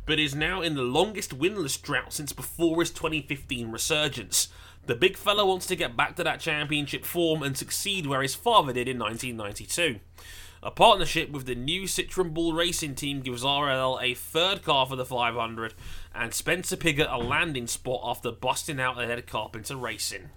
but 0.06 0.20
is 0.20 0.36
now 0.36 0.62
in 0.62 0.76
the 0.76 0.82
longest 0.82 1.40
winless 1.40 1.82
drought 1.82 2.12
since 2.12 2.34
before 2.34 2.82
his 2.82 2.92
2015 2.92 3.72
resurgence. 3.72 4.50
The 4.86 4.96
big 4.96 5.16
fella 5.16 5.46
wants 5.46 5.66
to 5.68 5.78
get 5.78 5.96
back 5.96 6.18
to 6.18 6.26
that 6.26 6.42
championship 6.42 7.06
form 7.06 7.42
and 7.42 7.58
succeed 7.58 8.06
where 8.06 8.22
his 8.22 8.36
father 8.36 8.74
did 8.74 8.90
in 8.90 9.00
1992. 9.00 10.02
A 10.66 10.72
partnership 10.72 11.30
with 11.30 11.46
the 11.46 11.56
new 11.56 11.84
Citrone 11.84 12.34
Buhl 12.34 12.54
Racing 12.54 12.96
team 12.96 13.20
gives 13.20 13.44
RLL 13.44 14.02
a 14.02 14.14
third 14.14 14.64
car 14.64 14.86
for 14.86 14.96
the 14.96 15.04
500 15.06 15.74
and 16.16 16.34
Spencer 16.34 16.78
Pigot 16.78 17.10
a 17.12 17.18
landing 17.18 17.68
spot 17.68 18.00
after 18.02 18.32
busting 18.32 18.80
out 18.80 19.02
ahead 19.02 19.20
of 19.20 19.26
Carpenter 19.26 19.76
Racing. 19.76 20.30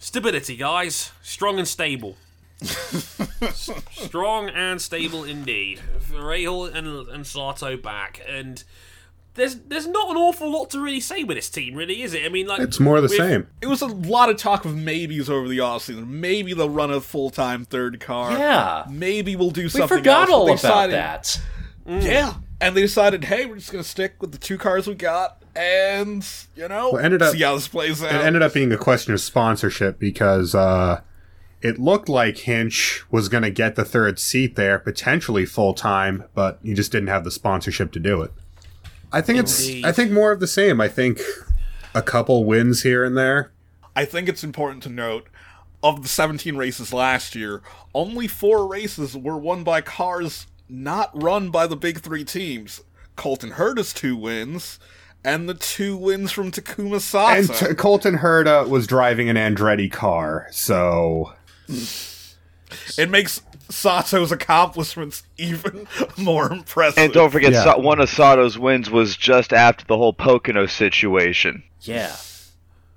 Stability, 0.00 0.56
guys. 0.56 1.12
Strong 1.22 1.60
and 1.60 1.68
stable. 1.68 2.16
S- 2.60 3.70
Strong 3.92 4.48
and 4.48 4.82
stable 4.82 5.22
indeed. 5.22 5.80
Rahal 6.10 6.74
and, 6.74 7.08
and 7.08 7.24
Sato 7.24 7.76
back. 7.76 8.20
And 8.28 8.64
there's 9.34 9.56
there's 9.56 9.86
not 9.86 10.10
an 10.10 10.16
awful 10.16 10.50
lot 10.50 10.70
to 10.70 10.80
really 10.80 11.00
say 11.00 11.24
with 11.24 11.36
this 11.36 11.48
team, 11.48 11.74
really, 11.74 12.02
is 12.02 12.12
it? 12.14 12.24
I 12.24 12.28
mean, 12.28 12.46
like 12.46 12.60
It's 12.60 12.78
more 12.80 13.00
the 13.00 13.08
same. 13.08 13.46
It 13.60 13.66
was 13.66 13.80
a 13.82 13.86
lot 13.86 14.28
of 14.30 14.36
talk 14.36 14.64
of 14.64 14.76
maybes 14.76 15.30
over 15.30 15.48
the 15.48 15.58
offseason. 15.58 16.06
Maybe 16.08 16.52
they'll 16.54 16.68
run 16.70 16.90
a 16.90 17.00
full 17.00 17.30
time 17.30 17.64
third 17.64 17.98
car. 18.00 18.32
Yeah. 18.32 18.84
Maybe 18.90 19.34
we'll 19.36 19.50
do 19.50 19.62
We 19.64 19.68
something 19.70 19.98
forgot 19.98 20.28
else. 20.28 20.30
all 20.30 20.44
about 20.44 20.56
decided- 20.56 20.94
that. 20.96 21.40
Yeah. 21.86 22.34
And 22.60 22.76
they 22.76 22.82
decided, 22.82 23.24
hey, 23.24 23.46
we're 23.46 23.56
just 23.56 23.72
going 23.72 23.82
to 23.82 23.88
stick 23.90 24.14
with 24.20 24.30
the 24.32 24.38
two 24.38 24.56
cars 24.56 24.86
we 24.86 24.94
got 24.94 25.42
and, 25.56 26.24
you 26.54 26.68
know, 26.68 26.92
Well, 26.92 27.04
ended 27.04 27.20
up- 27.22 27.32
see 27.34 27.42
how 27.42 27.56
this 27.56 27.66
plays 27.66 28.00
out. 28.02 28.14
It 28.14 28.24
ended 28.24 28.40
up 28.42 28.54
being 28.54 28.70
a 28.70 28.76
question 28.78 29.12
of 29.14 29.20
sponsorship 29.20 29.98
because 29.98 30.54
uh, 30.54 31.00
it 31.60 31.80
looked 31.80 32.08
like 32.08 32.38
Hinch 32.38 33.02
was 33.10 33.28
going 33.28 33.42
to 33.42 33.50
get 33.50 33.74
the 33.74 33.84
third 33.84 34.20
seat 34.20 34.54
there, 34.54 34.78
potentially 34.78 35.44
full 35.44 35.74
time, 35.74 36.24
but 36.34 36.60
he 36.62 36.72
just 36.74 36.92
didn't 36.92 37.08
have 37.08 37.24
the 37.24 37.32
sponsorship 37.32 37.90
to 37.92 37.98
do 37.98 38.22
it. 38.22 38.30
I 39.12 39.20
think 39.20 39.38
Indeed. 39.38 39.78
it's. 39.78 39.84
I 39.84 39.92
think 39.92 40.10
more 40.10 40.32
of 40.32 40.40
the 40.40 40.46
same. 40.46 40.80
I 40.80 40.88
think 40.88 41.20
a 41.94 42.02
couple 42.02 42.44
wins 42.44 42.82
here 42.82 43.04
and 43.04 43.16
there. 43.16 43.52
I 43.94 44.04
think 44.04 44.28
it's 44.28 44.42
important 44.42 44.82
to 44.84 44.88
note 44.88 45.28
of 45.82 46.02
the 46.02 46.08
17 46.08 46.56
races 46.56 46.92
last 46.92 47.34
year, 47.34 47.60
only 47.94 48.26
four 48.28 48.66
races 48.66 49.16
were 49.16 49.36
won 49.36 49.64
by 49.64 49.80
cars 49.80 50.46
not 50.68 51.10
run 51.20 51.50
by 51.50 51.66
the 51.66 51.76
big 51.76 52.00
three 52.00 52.24
teams. 52.24 52.82
Colton 53.16 53.52
Herta's 53.52 53.92
two 53.92 54.16
wins, 54.16 54.78
and 55.24 55.48
the 55.48 55.54
two 55.54 55.96
wins 55.96 56.32
from 56.32 56.50
Takuma 56.50 57.00
Sato. 57.00 57.38
And 57.38 57.54
t- 57.54 57.74
Colton 57.74 58.18
Herta 58.18 58.64
uh, 58.64 58.68
was 58.68 58.86
driving 58.86 59.28
an 59.28 59.36
Andretti 59.36 59.90
car, 59.90 60.46
so 60.50 61.32
it 62.98 63.10
makes 63.10 63.40
Sato's 63.68 64.32
accomplishments 64.32 65.22
even 65.38 65.86
more 66.16 66.52
impressive. 66.52 66.98
And 66.98 67.12
don't 67.12 67.30
forget, 67.30 67.52
Yeah. 67.52 67.76
One 67.76 68.00
of 68.00 68.08
Sato's 68.08 68.58
wins 68.58 68.90
was 68.90 69.16
just 69.16 69.52
after 69.52 69.84
the 69.86 69.96
whole 69.96 70.12
Pocono 70.12 70.66
situation. 70.66 71.62
Yeah. 71.80 72.14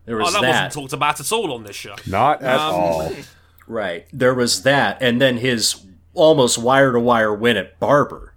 There 0.05 0.17
was 0.17 0.29
Oh, 0.29 0.33
that, 0.33 0.41
that. 0.41 0.49
wasn't 0.65 0.73
talked 0.73 0.93
about 0.93 1.19
at 1.19 1.31
all 1.31 1.51
on 1.53 1.63
this 1.63 1.75
show. 1.75 1.95
not 2.05 2.41
at 2.41 2.59
Um, 2.59 2.73
all. 2.73 3.11
Right. 3.67 4.05
There 4.13 4.35
was 4.35 4.61
that. 4.61 4.97
And 5.01 5.19
then 5.19 5.37
his 5.37 5.77
almost 6.13 6.57
wire 6.59 6.91
to 6.91 6.99
wire 6.99 7.33
win 7.33 7.57
at 7.57 7.79
Barber. 7.79 8.33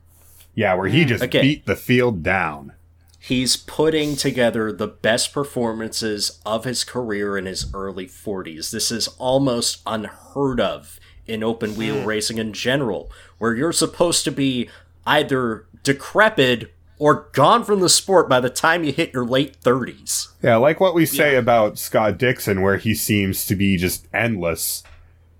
Yeah, 0.54 0.72
where 0.74 0.88
he 0.88 1.04
just 1.04 1.22
Okay. 1.24 1.42
beat 1.42 1.66
the 1.66 1.76
field 1.76 2.22
down. 2.22 2.72
He's 3.20 3.54
putting 3.56 4.16
together 4.16 4.72
the 4.72 4.86
best 4.86 5.34
performances 5.34 6.40
of 6.46 6.64
his 6.64 6.82
career 6.82 7.36
in 7.36 7.44
his 7.44 7.66
early 7.74 8.06
40s. 8.06 8.70
This 8.70 8.90
is 8.90 9.08
almost 9.18 9.82
unheard 9.86 10.60
of 10.60 10.97
in 11.28 11.42
open 11.42 11.76
wheel 11.76 11.96
mm. 11.96 12.06
racing 12.06 12.38
in 12.38 12.52
general, 12.52 13.10
where 13.38 13.54
you're 13.54 13.72
supposed 13.72 14.24
to 14.24 14.32
be 14.32 14.68
either 15.06 15.66
decrepit 15.82 16.72
or 16.98 17.28
gone 17.32 17.64
from 17.64 17.80
the 17.80 17.88
sport 17.88 18.28
by 18.28 18.40
the 18.40 18.50
time 18.50 18.84
you 18.84 18.92
hit 18.92 19.12
your 19.12 19.24
late 19.24 19.60
30s. 19.60 20.28
Yeah, 20.42 20.56
like 20.56 20.80
what 20.80 20.94
we 20.94 21.06
say 21.06 21.36
about 21.36 21.78
Scott 21.78 22.18
Dixon, 22.18 22.60
where 22.60 22.76
he 22.76 22.94
seems 22.94 23.46
to 23.46 23.54
be 23.54 23.76
just 23.76 24.08
endless. 24.12 24.82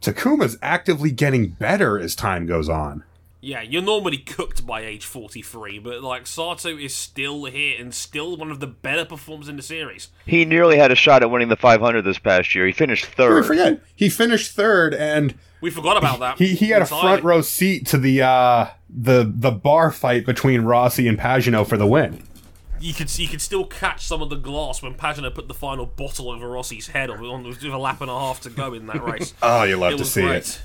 Takuma's 0.01 0.57
actively 0.63 1.11
getting 1.11 1.49
better 1.49 1.99
as 1.99 2.15
time 2.15 2.47
goes 2.47 2.69
on. 2.69 3.03
Yeah, 3.41 3.63
you're 3.63 3.83
normally 3.83 4.19
cooked 4.19 4.67
by 4.67 4.81
age 4.81 5.05
43, 5.05 5.79
but 5.79 6.03
like 6.03 6.27
Sato 6.27 6.77
is 6.77 6.95
still 6.95 7.45
here 7.45 7.77
and 7.79 7.95
still 7.95 8.37
one 8.37 8.51
of 8.51 8.59
the 8.59 8.67
better 8.67 9.05
performers 9.05 9.49
in 9.49 9.57
the 9.57 9.63
series. 9.63 10.09
He 10.27 10.45
nearly 10.45 10.77
had 10.77 10.91
a 10.91 10.97
shot 10.97 11.23
at 11.23 11.31
winning 11.31 11.49
the 11.49 11.57
500 11.57 12.03
this 12.03 12.19
past 12.19 12.55
year. 12.55 12.67
He 12.67 12.73
finished 12.73 13.07
I 13.07 13.15
third. 13.15 13.47
forget. 13.47 13.81
He 13.95 14.09
finished 14.09 14.53
third, 14.53 14.93
and 14.93 15.35
We 15.61 15.71
forgot 15.71 15.97
about 15.97 16.21
that. 16.21 16.39
he, 16.39 16.55
he 16.55 16.69
had 16.69 16.83
a 16.83 16.87
front 16.87 17.25
row 17.25 17.41
seat 17.41 17.87
to 17.89 17.99
the 17.99 18.23
uh, 18.23 18.69
the 18.89 19.31
the 19.33 19.51
bar 19.51 19.91
fight 19.91 20.25
between 20.25 20.63
Rossi 20.63 21.09
and 21.09 21.19
Pagenaud 21.19 21.67
for 21.67 21.77
the 21.77 21.87
win. 21.87 22.23
You 22.81 22.95
could 22.95 23.17
you 23.19 23.27
could 23.27 23.41
still 23.41 23.65
catch 23.65 24.07
some 24.07 24.23
of 24.23 24.31
the 24.31 24.37
glass 24.37 24.83
when 24.83 24.95
Pagenaud 24.95 25.35
put 25.35 25.49
the 25.49 25.55
final 25.55 25.85
bottle 25.87 26.31
over 26.31 26.49
Rossi's 26.49 26.89
head 26.89 27.11
on 27.11 27.43
with 27.43 27.65
a 27.65 27.77
lap 27.77 28.01
and 28.01 28.11
a 28.11 28.19
half 28.19 28.41
to 28.43 28.51
go 28.51 28.73
in 28.73 28.87
that 28.87 29.03
race. 29.03 29.35
Oh, 29.43 29.65
you 29.65 29.77
love 29.77 29.95
it 29.95 29.99
to 29.99 30.05
see 30.05 30.23
great. 30.23 30.37
it. 30.37 30.63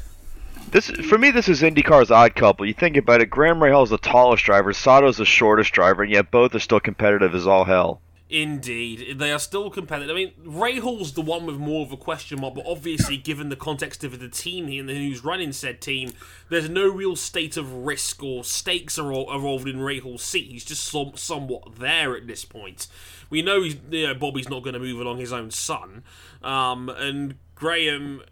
This 0.69 0.89
for 0.89 1.17
me, 1.17 1.31
this 1.31 1.49
is 1.49 1.61
IndyCar's 1.61 2.11
odd 2.11 2.35
couple. 2.35 2.65
You 2.65 2.73
think 2.73 2.97
about 2.97 3.21
it, 3.21 3.29
Graham 3.29 3.59
Rahal 3.59 3.83
is 3.83 3.89
the 3.89 3.97
tallest 3.97 4.43
driver, 4.43 4.73
Sato's 4.73 5.17
the 5.17 5.25
shortest 5.25 5.71
driver, 5.73 6.03
and 6.03 6.11
yet 6.11 6.31
both 6.31 6.53
are 6.55 6.59
still 6.59 6.79
competitive 6.79 7.33
as 7.35 7.47
all 7.47 7.65
hell. 7.65 8.01
Indeed, 8.33 9.19
they 9.19 9.31
are 9.31 9.37
still 9.37 9.69
competitive. 9.69 10.09
I 10.09 10.17
mean, 10.17 10.33
Rahal's 10.43 11.13
the 11.13 11.21
one 11.21 11.45
with 11.45 11.57
more 11.57 11.85
of 11.85 11.91
a 11.91 11.97
question 11.97 12.41
mark, 12.41 12.55
but 12.55 12.65
obviously, 12.65 13.15
given 13.15 13.49
the 13.49 13.55
context 13.55 14.03
of 14.03 14.19
the 14.19 14.27
team 14.27 14.69
here 14.69 14.81
and 14.81 14.89
who's 14.89 15.23
running 15.23 15.51
said 15.51 15.79
team, 15.79 16.13
there's 16.49 16.67
no 16.67 16.89
real 16.89 17.15
state 17.15 17.57
of 17.57 17.71
risk 17.71 18.23
or 18.23 18.43
stakes 18.43 18.97
are 18.97 19.13
involved 19.13 19.67
in 19.67 19.77
Rahal's 19.77 20.23
seat. 20.23 20.51
He's 20.51 20.65
just 20.65 20.83
some, 20.83 21.11
somewhat 21.13 21.75
there 21.75 22.17
at 22.17 22.25
this 22.25 22.43
point. 22.43 22.87
We 23.29 23.43
know, 23.43 23.61
he's, 23.61 23.77
you 23.91 24.07
know 24.07 24.15
Bobby's 24.15 24.49
not 24.49 24.63
going 24.63 24.73
to 24.73 24.79
move 24.79 24.99
along 24.99 25.19
his 25.19 25.31
own 25.31 25.51
son, 25.51 26.01
um, 26.41 26.89
and 26.89 27.35
Graham. 27.53 28.23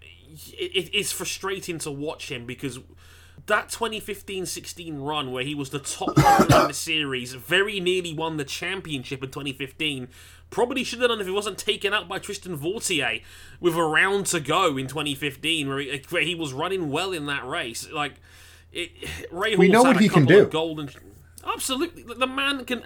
It, 0.58 0.90
it's 0.94 1.12
frustrating 1.12 1.78
to 1.78 1.92
watch 1.92 2.32
him 2.32 2.48
because 2.48 2.80
that 3.46 3.70
2015-16 3.70 5.06
run 5.06 5.32
where 5.32 5.44
he 5.44 5.56
was 5.56 5.70
the 5.70 5.80
top 5.80 6.16
driver 6.16 6.62
in 6.62 6.68
the 6.68 6.74
series, 6.74 7.34
very 7.34 7.80
nearly 7.80 8.14
won 8.14 8.38
the 8.38 8.44
championship 8.44 9.24
in 9.24 9.30
2015. 9.30 10.08
Probably 10.50 10.84
should 10.84 11.00
have 11.00 11.10
done 11.10 11.22
if 11.22 11.28
he 11.28 11.32
wasn't 11.32 11.58
taken 11.58 11.94
out 11.94 12.10
by 12.10 12.20
Tristan 12.20 12.58
Vautier 12.58 13.22
with 13.60 13.76
a 13.76 13.84
round 13.84 14.26
to 14.28 14.40
go 14.40 14.78
in 14.78 14.88
2015, 14.88 15.70
where 15.70 15.80
he, 15.80 16.04
where 16.10 16.24
he 16.24 16.36
was 16.36 16.52
running 16.54 16.92
well 16.92 17.14
in 17.14 17.26
that 17.28 17.46
race. 17.48 17.90
Like, 17.90 18.16
it, 18.74 18.92
Ray 19.32 19.56
we 19.56 19.70
know 19.70 19.84
what 19.84 20.00
he 20.00 20.10
can 20.10 20.26
do. 20.26 20.46
Golden, 20.46 20.90
absolutely, 21.46 22.04
the 22.04 22.28
man 22.28 22.66
can. 22.66 22.84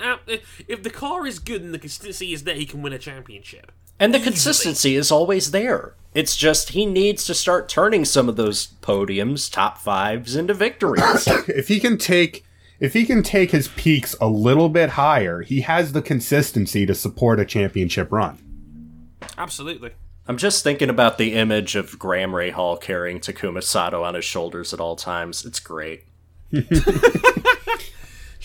If 0.68 0.84
the 0.84 0.90
car 0.90 1.26
is 1.26 1.40
good 1.40 1.62
and 1.62 1.74
the 1.74 1.80
consistency 1.80 2.34
is 2.34 2.44
there, 2.44 2.56
he 2.56 2.66
can 2.66 2.82
win 2.82 2.94
a 2.94 3.00
championship. 3.00 3.72
And 4.00 4.14
the 4.14 4.20
consistency 4.20 4.96
is 4.96 5.12
always 5.12 5.52
there. 5.52 5.96
It's 6.16 6.38
just 6.38 6.70
he 6.70 6.86
needs 6.86 7.26
to 7.26 7.34
start 7.34 7.68
turning 7.68 8.06
some 8.06 8.30
of 8.30 8.38
those 8.38 8.68
podiums, 8.82 9.52
top 9.52 9.78
fives, 9.78 10.34
into 10.34 10.54
victories. 10.54 11.28
if 11.50 11.68
he 11.68 11.82
can 11.82 11.98
take 11.98 12.46
if 12.80 12.94
he 12.94 13.06
can 13.06 13.22
take 13.22 13.52
his 13.52 13.68
peaks 13.70 14.16
a 14.20 14.28
little 14.28 14.70
bit 14.70 14.92
higher, 14.92 15.42
he 15.42 15.62
has 15.62 15.92
the 15.92 16.02
consistency 16.02 16.86
to 16.86 16.96
support 16.96 17.40
a 17.40 17.46
championship 17.46 18.12
run. 18.12 18.38
Absolutely. 19.38 19.92
I'm 20.28 20.38
just 20.38 20.64
thinking 20.64 20.90
about 20.90 21.18
the 21.18 21.34
image 21.34 21.76
of 21.76 22.00
Graham 22.00 22.32
Rahal 22.32 22.82
carrying 22.82 23.20
Takuma 23.20 23.62
Sato 23.62 24.04
on 24.04 24.16
his 24.16 24.26
shoulders 24.26 24.74
at 24.74 24.80
all 24.80 24.96
times. 24.96 25.46
It's 25.46 25.60
great. 25.60 26.06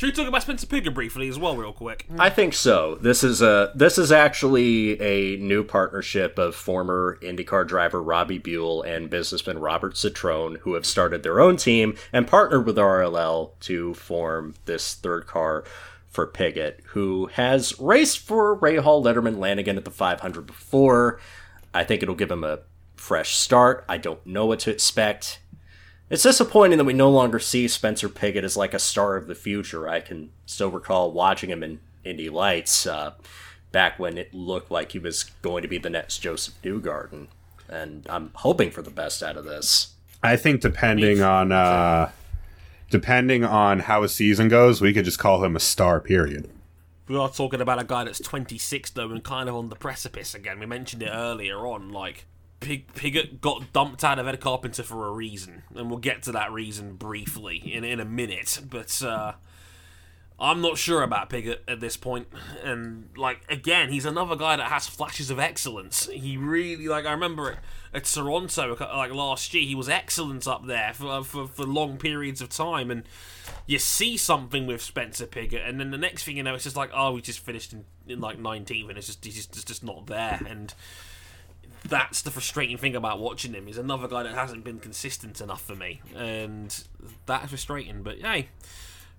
Should 0.01 0.07
we 0.07 0.13
talk 0.13 0.29
about 0.29 0.41
Spencer 0.41 0.67
Pigot 0.67 0.95
briefly 0.95 1.29
as 1.29 1.39
well, 1.39 1.59
real 1.59 1.75
quick? 1.75 2.07
I 2.19 2.31
think 2.31 2.55
so. 2.55 2.95
This 2.95 3.23
is 3.23 3.43
a 3.43 3.71
this 3.75 3.99
is 3.99 4.11
actually 4.11 4.99
a 4.99 5.37
new 5.37 5.63
partnership 5.63 6.39
of 6.39 6.55
former 6.55 7.19
IndyCar 7.21 7.69
driver 7.69 8.03
Robbie 8.03 8.39
Buhl 8.39 8.81
and 8.81 9.11
businessman 9.11 9.59
Robert 9.59 9.97
Citrone, 9.97 10.57
who 10.61 10.73
have 10.73 10.87
started 10.87 11.23
their 11.23 11.39
own 11.39 11.59
team 11.59 11.99
and 12.15 12.27
partnered 12.27 12.65
with 12.65 12.79
RLL 12.79 13.51
to 13.61 13.93
form 13.93 14.55
this 14.65 14.95
third 14.95 15.27
car 15.27 15.65
for 16.09 16.27
Pigot, 16.27 16.81
who 16.95 17.27
has 17.35 17.79
raced 17.79 18.21
for 18.21 18.57
Rahal, 18.57 19.05
Letterman, 19.05 19.37
Lanigan 19.37 19.77
at 19.77 19.85
the 19.85 19.91
500 19.91 20.47
before. 20.47 21.21
I 21.75 21.85
think 21.85 22.03
it'll 22.03 22.15
give 22.15 22.31
him 22.31 22.43
a 22.43 22.61
fresh 22.97 23.35
start. 23.37 23.85
I 23.87 23.99
don't 23.99 24.25
know 24.25 24.47
what 24.47 24.61
to 24.61 24.71
expect. 24.71 25.41
It's 26.11 26.25
disappointing 26.25 26.79
that 26.79 26.85
we 26.85 26.93
no 26.93 27.09
longer 27.09 27.39
see 27.39 27.69
Spencer 27.69 28.09
Pigot 28.09 28.43
as 28.43 28.57
like 28.57 28.75
a 28.75 28.81
star 28.81 29.17
of 29.17 29.29
the 29.29 29.35
future. 29.37 29.89
I 29.89 30.01
can 30.01 30.31
still 30.45 30.71
recall 30.71 31.13
watching 31.13 31.51
him 31.51 31.63
in 31.63 31.79
Indy 32.03 32.29
Lights 32.29 32.85
uh, 32.85 33.15
back 33.71 34.01
when 34.01 34.19
it 34.19 34.35
looked 34.35 34.73
like 34.73 34.91
he 34.91 34.99
was 34.99 35.25
going 35.43 35.63
to 35.63 35.69
be 35.69 35.79
the 35.79 35.89
next 35.89 36.19
Josef 36.19 36.55
Newgarden, 36.65 37.29
and 37.69 38.05
I'm 38.11 38.33
hoping 38.35 38.73
for 38.73 38.83
the 38.83 38.91
best 38.91 39.23
out 39.23 39.37
of 39.37 39.45
this. 39.45 39.95
I 40.21 40.37
think 40.37 40.61
depending 40.61 41.23
on 41.23 41.53
uh, 41.53 42.11
depending 42.91 43.45
on 43.45 43.79
how 43.79 44.03
his 44.03 44.13
season 44.13 44.49
goes, 44.49 44.81
we 44.81 44.93
could 44.93 45.05
just 45.05 45.21
call 45.21 45.45
him 45.45 45.55
a 45.55 45.61
star. 45.61 46.01
Period. 46.01 46.51
We 47.07 47.17
are 47.17 47.31
talking 47.31 47.61
about 47.61 47.81
a 47.81 47.85
guy 47.85 48.05
that's 48.05 48.21
26 48.21 48.91
though, 48.91 49.11
and 49.11 49.23
kind 49.23 49.49
of 49.49 49.55
on 49.55 49.69
the 49.69 49.77
precipice 49.77 50.35
again. 50.35 50.59
We 50.59 50.67
mentioned 50.67 51.05
it 51.05 51.11
earlier 51.13 51.59
on, 51.59 51.93
like 51.93 52.27
Pig, 52.61 52.93
Pigot 52.95 53.41
got 53.41 53.73
dumped 53.73 54.05
out 54.05 54.19
of 54.19 54.29
Ed 54.29 54.39
Carpenter 54.41 54.83
for 54.83 55.07
a 55.07 55.11
reason, 55.11 55.63
and 55.75 55.89
we'll 55.89 55.99
get 55.99 56.23
to 56.25 56.33
that 56.33 56.53
reason 56.53 56.95
briefly 56.95 57.57
in 57.57 57.85
in 57.85 58.01
a 58.01 58.05
minute. 58.05 58.61
But 58.69 59.03
uh, 59.03 59.33
I'm 60.39 60.63
not 60.63 60.79
sure 60.79 61.03
about 61.03 61.29
Pigot 61.29 61.63
at 61.69 61.81
this 61.81 61.97
point. 61.97 62.29
And 62.63 63.11
like 63.17 63.41
again, 63.49 63.91
he's 63.91 64.07
another 64.07 64.37
guy 64.37 64.57
that 64.57 64.69
has 64.69 64.87
flashes 64.87 65.31
of 65.31 65.39
excellence. 65.39 66.07
He 66.09 66.37
really 66.37 66.89
like 66.89 67.05
I 67.05 67.13
remember 67.13 67.53
at, 67.53 67.59
at 67.93 68.05
Toronto 68.05 68.77
like 68.79 69.13
last 69.13 69.53
year, 69.53 69.65
he 69.65 69.75
was 69.75 69.89
excellent 69.89 70.47
up 70.47 70.67
there 70.67 70.93
for, 70.95 71.23
for 71.25 71.47
for 71.47 71.65
long 71.65 71.99
periods 71.99 72.41
of 72.41 72.49
time, 72.49 72.91
and 72.91 73.05
you 73.67 73.79
see 73.79 74.17
something 74.17 74.67
with 74.67 74.81
Spencer 74.81 75.27
Pigot, 75.27 75.63
and 75.67 75.79
then 75.79 75.91
the 75.91 75.99
next 75.99 76.25
thing 76.25 76.37
you 76.37 76.43
know, 76.43 76.55
it's 76.55 76.65
just 76.65 76.77
like 76.77 76.91
oh, 76.95 77.13
we 77.13 77.21
just 77.21 77.41
finished 77.41 77.73
in, 77.73 77.85
in 78.07 78.21
like 78.21 78.39
19th, 78.39 78.89
and 78.91 78.99
it's 78.99 79.07
just 79.07 79.25
he's 79.25 79.47
just, 79.47 79.67
just 79.69 79.85
not 79.85 80.07
there, 80.07 80.41
and 80.47 80.73
that's 81.89 82.23
the 82.23 82.31
frustrating 82.31 82.77
thing 82.77 82.95
about 82.95 83.19
watching 83.19 83.55
him. 83.55 83.67
He's 83.67 83.79
another 83.79 84.09
guy 84.09 84.23
that 84.23 84.35
hasn't 84.35 84.65
been 84.65 84.81
consistent 84.81 85.41
enough 85.41 85.63
for 85.63 85.75
me, 85.75 86.01
and 86.15 86.85
that's 87.27 87.49
frustrating. 87.49 88.03
But 88.03 88.19
hey, 88.19 88.49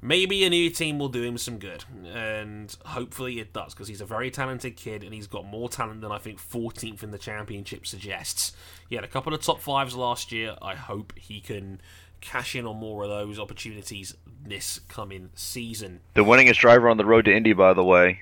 maybe 0.02 0.44
a 0.44 0.50
new 0.50 0.70
team 0.70 1.00
will 1.00 1.10
do 1.10 1.24
him 1.24 1.38
some 1.38 1.58
good, 1.58 1.86
and 2.14 2.76
hopefully 2.86 3.40
it 3.40 3.54
does 3.54 3.74
because 3.74 3.88
he's 3.88 4.02
a 4.02 4.06
very 4.06 4.32
talented 4.32 4.76
kid 4.76 5.04
and 5.04 5.14
he's 5.14 5.28
got 5.28 5.46
more 5.46 5.70
talent 5.70 6.02
than 6.02 6.12
I 6.12 6.18
think 6.18 6.40
14th 6.40 7.04
in 7.04 7.12
the 7.12 7.18
championship 7.18 7.86
suggests. 7.86 8.54
He 8.90 8.96
had 8.96 9.04
a 9.04 9.10
couple 9.10 9.34
of 9.34 9.42
top 9.42 9.60
fives 9.60 9.96
last 9.96 10.32
year. 10.32 10.56
I 10.62 10.76
hope 10.76 11.14
he 11.18 11.40
can 11.40 11.82
cash 12.20 12.56
in 12.56 12.68
on 12.68 12.78
more 12.78 13.04
of 13.04 13.10
those 13.10 13.40
opportunities 13.40 14.16
this 14.44 14.80
coming 14.88 15.30
season. 15.34 16.02
The 16.14 16.24
winningest 16.24 16.58
driver 16.58 16.90
on 16.90 16.98
the 16.98 17.06
road 17.06 17.26
to 17.26 17.36
Indy, 17.36 17.54
by 17.54 17.74
the 17.74 17.84
way, 17.84 18.20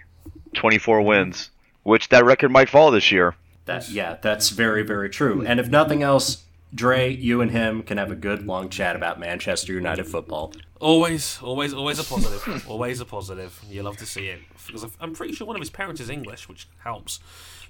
24 0.53 1.01
wins, 1.01 1.49
which 1.83 2.09
that 2.09 2.25
record 2.25 2.51
might 2.51 2.69
fall 2.69 2.91
this 2.91 3.11
year. 3.11 3.35
That 3.69 3.87
yeah, 3.87 4.17
that's 4.19 4.49
very 4.49 4.81
very 4.81 5.11
true. 5.11 5.45
And 5.45 5.59
if 5.59 5.69
nothing 5.69 6.01
else, 6.01 6.43
Dre, 6.73 7.13
you 7.13 7.39
and 7.39 7.51
him 7.51 7.83
can 7.83 7.99
have 7.99 8.09
a 8.09 8.15
good 8.15 8.47
long 8.47 8.69
chat 8.69 8.95
about 8.95 9.19
Manchester 9.19 9.73
United 9.73 10.05
football. 10.05 10.53
Always, 10.79 11.39
always, 11.43 11.71
always 11.71 11.99
a 11.99 12.03
positive. 12.03 12.67
always 12.67 12.99
a 12.99 13.05
positive. 13.05 13.61
You 13.69 13.83
love 13.83 13.97
to 13.97 14.07
see 14.07 14.25
it 14.25 14.39
because 14.65 14.87
I'm 14.99 15.13
pretty 15.13 15.33
sure 15.33 15.45
one 15.45 15.55
of 15.55 15.59
his 15.59 15.69
parents 15.69 16.01
is 16.01 16.09
English, 16.09 16.49
which 16.49 16.67
helps. 16.83 17.19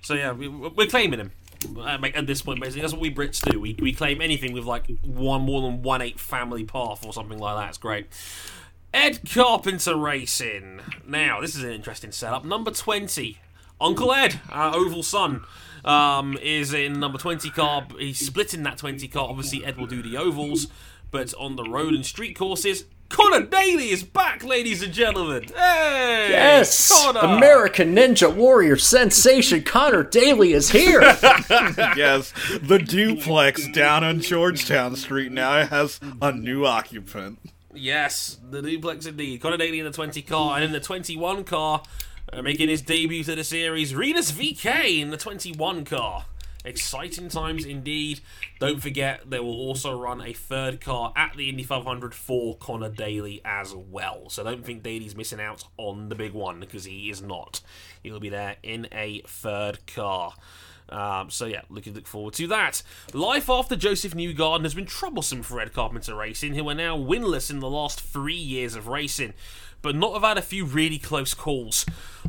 So 0.02 0.14
yeah, 0.14 0.32
we, 0.32 0.48
are 0.48 0.88
claiming 0.88 1.20
him. 1.20 1.32
Uh, 1.78 1.98
at 2.14 2.28
this 2.28 2.44
point, 2.44 2.62
basically, 2.62 2.80
that's 2.80 2.94
what 2.94 3.02
we 3.02 3.14
Brits 3.14 3.42
do. 3.42 3.60
We, 3.60 3.76
we 3.78 3.92
claim 3.92 4.22
anything 4.22 4.54
with 4.54 4.64
like 4.64 4.86
one 5.02 5.42
more 5.42 5.62
than 5.62 5.82
one 5.82 6.02
eight 6.02 6.18
family 6.18 6.64
path 6.64 7.06
or 7.06 7.12
something 7.12 7.40
like 7.40 7.58
that. 7.58 7.68
It's 7.68 7.78
great. 7.78 8.08
Ed 8.94 9.20
Carpenter 9.30 9.98
Racing. 9.98 10.80
Now, 11.06 11.42
this 11.42 11.58
is 11.58 11.64
an 11.64 11.72
interesting 11.72 12.14
setup. 12.14 12.46
Number 12.46 12.72
20, 12.72 13.38
Uncle 13.82 14.14
Ed, 14.14 14.40
our 14.50 14.74
oval 14.74 15.04
son 15.04 15.44
um, 15.86 16.38
is 16.42 16.74
in 16.74 17.00
number 17.00 17.18
20 17.18 17.50
car. 17.52 17.88
He's 17.98 18.26
splitting 18.26 18.64
that 18.64 18.78
20 18.78 19.08
car. 19.08 19.30
Obviously, 19.30 19.66
Ed 19.66 19.78
will 19.78 19.88
do 19.88 20.02
the 20.02 20.18
ovals, 20.18 20.68
but 21.12 21.34
on 21.36 21.56
the 21.56 21.64
road 21.64 21.94
and 21.94 22.06
street 22.06 22.36
courses, 22.36 22.86
Conor 23.10 23.48
Daly 23.48 23.90
is 23.90 24.04
back, 24.04 24.44
ladies 24.44 24.84
and 24.84 24.94
gentlemen. 24.94 25.44
Hey, 25.44 26.28
yes, 26.30 26.90
Conor. 26.90 27.20
American 27.22 27.96
Ninja 27.96 28.34
Warrior 28.34 28.78
sensation 28.78 29.64
Conor 29.64 30.04
Daly 30.04 30.54
is 30.54 30.70
here. 30.70 31.02
yes, 31.98 32.32
the 32.62 32.78
duplex 32.78 33.68
down 33.70 34.04
on 34.04 34.22
Georgetown 34.22 34.96
Street 34.96 35.32
now 35.32 35.66
has 35.66 36.00
a 36.22 36.32
new 36.32 36.66
occupant. 36.66 37.40
Yes, 37.74 38.38
the 38.48 38.62
duplex 38.62 39.06
indeed. 39.08 39.42
Conor 39.42 39.58
Daly 39.58 39.80
in 39.80 39.86
the 39.86 39.92
20 39.92 40.22
car, 40.22 40.56
and 40.56 40.64
in 40.64 40.72
the 40.72 40.80
21 40.80 41.44
car, 41.46 41.82
making 42.44 42.70
his 42.70 42.82
debut 42.82 43.24
to 43.24 43.36
the 43.36 43.44
series, 43.44 43.96
Rinus 43.96 44.32
VK 44.32 45.00
in 45.00 45.10
the 45.10 45.18
21 45.18 45.86
car. 45.86 46.26
Exciting 46.66 47.30
times 47.30 47.66
indeed. 47.66 48.20
Don't 48.60 48.82
forget, 48.82 49.30
they 49.30 49.40
will 49.40 49.56
also 49.56 49.98
run 49.98 50.22
a 50.22 50.34
third 50.34 50.82
car 50.82 51.14
at 51.16 51.36
the 51.38 51.50
Indy 51.50 51.64
500 51.64 52.14
for 52.14 52.58
Conor 52.58 52.90
Daly 52.90 53.42
as 53.46 53.74
well. 53.74 54.30
So 54.30 54.44
don't 54.44 54.66
think 54.66 54.84
Daly's 54.84 55.16
missing 55.16 55.40
out 55.40 55.64
on 55.78 56.10
the 56.10 56.16
big 56.16 56.34
one 56.34 56.60
because 56.60 56.84
he 56.84 57.10
is 57.10 57.22
not. 57.22 57.62
He'll 58.04 58.20
be 58.20 58.30
there 58.30 58.58
in 58.62 58.88
a 58.92 59.22
third 59.26 59.88
car. 59.88 60.34
Um, 60.90 61.30
so 61.30 61.46
yeah, 61.46 61.62
looking 61.70 61.94
look 61.94 62.08
forward 62.08 62.34
to 62.36 62.48
that. 62.48 62.82
Life 63.14 63.50
after 63.50 63.76
Josef 63.76 64.14
Newgarden 64.14 64.64
has 64.64 64.74
been 64.74 64.86
troublesome 64.86 65.44
for 65.44 65.62
Ed 65.62 65.74
Carpenter 65.74 66.16
Racing, 66.16 66.56
who 66.56 66.68
are 66.68 66.76
now 66.76 66.98
winless 66.98 67.50
in 67.50 67.60
the 67.60 67.70
last 67.70 68.02
three 68.02 68.34
years 68.34 68.76
of 68.76 68.88
racing 68.88 69.34
but 69.82 69.96
not 69.96 70.14
without 70.14 70.38
a 70.38 70.42
few 70.42 70.66
really 70.66 70.98
close 70.98 71.34
calls. 71.34 71.86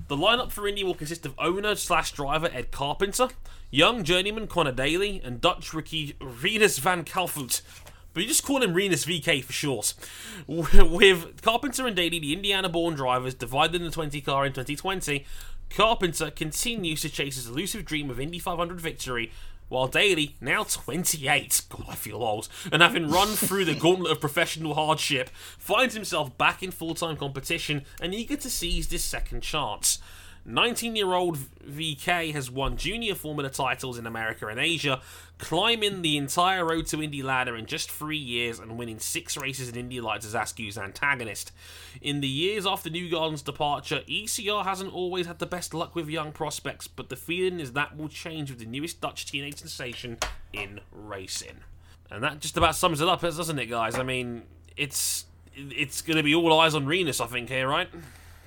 The 0.08 0.16
lineup 0.16 0.50
for 0.52 0.66
Indy 0.66 0.84
will 0.84 0.94
consist 0.94 1.26
of 1.26 1.34
owner 1.38 1.74
slash 1.74 2.12
driver 2.12 2.50
Ed 2.52 2.70
Carpenter, 2.70 3.28
young 3.70 4.04
journeyman 4.04 4.46
Conor 4.46 4.72
Daly, 4.72 5.20
and 5.24 5.40
Dutch 5.40 5.72
rookie 5.72 6.16
Rinus 6.20 6.78
van 6.78 7.04
Kalmthout. 7.04 7.62
But 8.12 8.24
you 8.24 8.28
just 8.28 8.44
call 8.44 8.62
him 8.62 8.74
Rinus 8.74 9.04
VK 9.04 9.44
for 9.44 9.52
short. 9.52 9.94
With 10.46 11.42
Carpenter 11.42 11.86
and 11.86 11.94
Daly, 11.94 12.18
the 12.18 12.32
Indiana 12.32 12.68
born 12.68 12.94
drivers, 12.94 13.34
divided 13.34 13.76
in 13.76 13.84
the 13.84 13.92
20 13.92 14.20
car 14.20 14.44
in 14.44 14.52
2020, 14.52 15.24
Carpenter 15.70 16.30
continues 16.32 17.02
to 17.02 17.08
chase 17.08 17.36
his 17.36 17.46
elusive 17.46 17.84
dream 17.84 18.10
of 18.10 18.18
Indy 18.18 18.40
500 18.40 18.80
victory 18.80 19.30
while 19.70 19.86
Daly, 19.86 20.36
now 20.40 20.64
28, 20.64 21.62
God, 21.70 21.86
I 21.88 21.94
feel 21.94 22.22
old, 22.22 22.48
and 22.70 22.82
having 22.82 23.08
run 23.08 23.28
through 23.28 23.64
the 23.64 23.74
gauntlet 23.74 24.12
of 24.12 24.20
professional 24.20 24.74
hardship, 24.74 25.30
finds 25.58 25.94
himself 25.94 26.36
back 26.36 26.62
in 26.62 26.72
full 26.72 26.94
time 26.94 27.16
competition 27.16 27.84
and 28.02 28.12
eager 28.12 28.36
to 28.36 28.50
seize 28.50 28.88
this 28.88 29.04
second 29.04 29.42
chance. 29.42 30.00
19 30.54 30.96
year 30.96 31.12
old 31.12 31.38
VK 31.68 32.32
has 32.32 32.50
won 32.50 32.76
junior 32.76 33.14
Formula 33.14 33.50
titles 33.50 33.98
in 33.98 34.06
America 34.06 34.46
and 34.46 34.58
Asia, 34.58 35.00
climbing 35.38 36.02
the 36.02 36.16
entire 36.16 36.64
Road 36.64 36.86
to 36.86 37.02
Indy 37.02 37.22
ladder 37.22 37.56
in 37.56 37.66
just 37.66 37.90
three 37.90 38.16
years 38.16 38.58
and 38.58 38.76
winning 38.78 38.98
six 38.98 39.36
races 39.36 39.68
in 39.68 39.76
Indy 39.76 40.00
Lights 40.00 40.26
as 40.26 40.34
Askew's 40.34 40.76
antagonist. 40.76 41.52
In 42.02 42.20
the 42.20 42.28
years 42.28 42.66
after 42.66 42.90
Newgarden's 42.90 43.42
departure, 43.42 44.02
ECR 44.08 44.64
hasn't 44.64 44.92
always 44.92 45.26
had 45.26 45.38
the 45.38 45.46
best 45.46 45.72
luck 45.72 45.94
with 45.94 46.08
young 46.08 46.32
prospects, 46.32 46.88
but 46.88 47.08
the 47.08 47.16
feeling 47.16 47.60
is 47.60 47.72
that 47.72 47.96
will 47.96 48.08
change 48.08 48.50
with 48.50 48.58
the 48.58 48.66
newest 48.66 49.00
Dutch 49.00 49.26
teenage 49.26 49.58
sensation 49.58 50.18
in 50.52 50.80
racing. 50.92 51.58
And 52.10 52.24
that 52.24 52.40
just 52.40 52.56
about 52.56 52.74
sums 52.74 53.00
it 53.00 53.08
up, 53.08 53.20
doesn't 53.20 53.58
it, 53.58 53.66
guys? 53.66 53.96
I 53.96 54.02
mean, 54.02 54.42
it's 54.76 55.26
it's 55.54 56.02
going 56.02 56.16
to 56.16 56.22
be 56.22 56.34
all 56.34 56.58
eyes 56.58 56.74
on 56.74 56.86
Rinus, 56.86 57.20
I 57.20 57.26
think, 57.26 57.48
here, 57.48 57.68
right? 57.68 57.88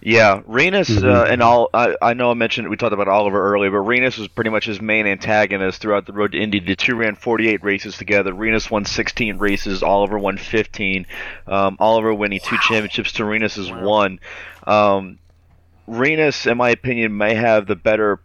Yeah, 0.05 0.41
Rinus 0.45 0.89
mm-hmm. 0.89 1.07
uh, 1.07 1.23
and 1.23 1.41
all. 1.41 1.69
I, 1.73 1.95
I 2.01 2.13
know 2.13 2.29
I 2.29 2.33
mentioned 2.33 2.67
we 2.67 2.75
talked 2.75 2.91
about 2.91 3.07
Oliver 3.07 3.41
earlier, 3.53 3.71
but 3.71 3.79
Rinus 3.79 4.17
was 4.17 4.27
pretty 4.27 4.49
much 4.49 4.65
his 4.65 4.81
main 4.81 5.07
antagonist 5.07 5.79
throughout 5.79 6.05
the 6.05 6.11
road 6.11 6.33
to 6.33 6.39
Indy. 6.39 6.59
The 6.59 6.75
two 6.75 6.95
ran 6.95 7.15
48 7.15 7.63
races 7.63 7.97
together. 7.97 8.33
Rinus 8.33 8.69
won 8.69 8.83
16 8.83 9.37
races. 9.37 9.81
Oliver 9.81 10.19
won 10.19 10.37
15. 10.37 11.05
Um, 11.47 11.77
Oliver 11.79 12.13
winning 12.13 12.41
two 12.43 12.57
championships 12.57 13.13
to 13.13 13.23
Rinus's 13.23 13.71
wow. 13.71 13.81
one. 13.81 14.19
Um, 14.67 15.19
Rinus, 15.87 16.47
in 16.47 16.57
my 16.57 16.69
opinion, 16.69 17.17
may 17.17 17.33
have 17.35 17.65
the 17.65 17.75
better 17.75 18.19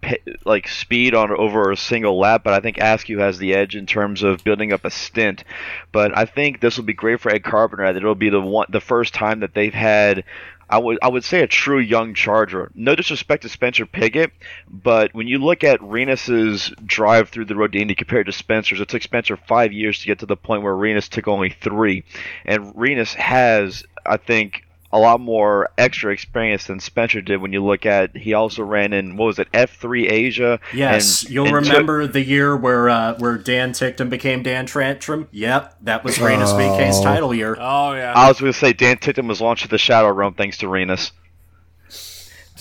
like 0.44 0.66
speed 0.66 1.14
on 1.14 1.30
over 1.30 1.70
a 1.70 1.76
single 1.76 2.18
lap, 2.18 2.42
but 2.42 2.54
I 2.54 2.60
think 2.60 2.78
Askew 2.78 3.18
has 3.18 3.38
the 3.38 3.54
edge 3.54 3.76
in 3.76 3.86
terms 3.86 4.24
of 4.24 4.42
building 4.42 4.72
up 4.72 4.84
a 4.84 4.90
stint. 4.90 5.44
But 5.92 6.16
I 6.16 6.24
think 6.24 6.60
this 6.60 6.76
will 6.76 6.84
be 6.84 6.92
great 6.92 7.20
for 7.20 7.30
Ed 7.30 7.44
Carpenter. 7.44 7.84
That 7.84 7.96
it'll 7.96 8.16
be 8.16 8.30
the 8.30 8.40
one, 8.40 8.66
the 8.68 8.80
first 8.80 9.14
time 9.14 9.40
that 9.40 9.54
they've 9.54 9.74
had 9.74 10.24
I 10.70 10.78
would 10.78 10.98
I 11.02 11.08
would 11.08 11.24
say 11.24 11.42
a 11.42 11.46
true 11.46 11.78
young 11.78 12.14
Charger. 12.14 12.70
No 12.74 12.94
disrespect 12.94 13.42
to 13.42 13.48
Spencer 13.48 13.86
Pigot, 13.86 14.32
but 14.68 15.14
when 15.14 15.26
you 15.26 15.38
look 15.38 15.64
at 15.64 15.82
Rinus's 15.82 16.72
drive 16.84 17.30
through 17.30 17.46
the 17.46 17.56
road 17.56 17.72
to 17.72 17.78
Indy 17.78 17.94
compared 17.94 18.26
to 18.26 18.32
Spencer's, 18.32 18.80
it 18.80 18.88
took 18.88 19.02
Spencer 19.02 19.36
five 19.36 19.72
years 19.72 20.00
to 20.00 20.06
get 20.06 20.18
to 20.20 20.26
the 20.26 20.36
point 20.36 20.62
where 20.62 20.76
Rinus 20.76 21.08
took 21.08 21.26
only 21.28 21.50
three, 21.50 22.04
and 22.44 22.72
Rinus 22.76 23.14
has 23.14 23.84
I 24.04 24.16
think 24.16 24.64
a 24.90 24.98
lot 24.98 25.20
more 25.20 25.68
extra 25.76 26.12
experience 26.12 26.66
than 26.66 26.80
Spencer 26.80 27.20
did 27.20 27.40
when 27.40 27.52
you 27.52 27.64
look 27.64 27.84
at 27.84 28.16
he 28.16 28.32
also 28.32 28.62
ran 28.62 28.92
in 28.92 29.16
what 29.16 29.26
was 29.26 29.38
it 29.38 29.50
F3 29.52 30.10
Asia? 30.10 30.60
Yes 30.72 31.22
and, 31.22 31.32
you'll 31.32 31.46
and 31.46 31.66
remember 31.66 32.06
the 32.06 32.24
year 32.24 32.56
where 32.56 32.88
uh, 32.88 33.14
where 33.18 33.36
Dan 33.36 33.72
Ticktum 33.72 34.08
became 34.08 34.42
Dan 34.42 34.66
Tantrum 34.66 35.28
yep 35.30 35.76
that 35.82 36.04
was 36.04 36.18
Rinus 36.18 36.50
oh. 36.50 36.56
VK's 36.56 37.00
title 37.00 37.34
year. 37.34 37.56
Oh 37.58 37.92
yeah. 37.92 38.14
I 38.16 38.28
was 38.28 38.40
going 38.40 38.52
to 38.52 38.58
say 38.58 38.72
Dan 38.72 38.96
Ticktum 38.96 39.28
was 39.28 39.40
launched 39.40 39.64
to 39.64 39.68
the 39.68 39.78
Shadow 39.78 40.10
Realm 40.10 40.34
thanks 40.34 40.58
to 40.58 40.68
Rinus 40.68 41.12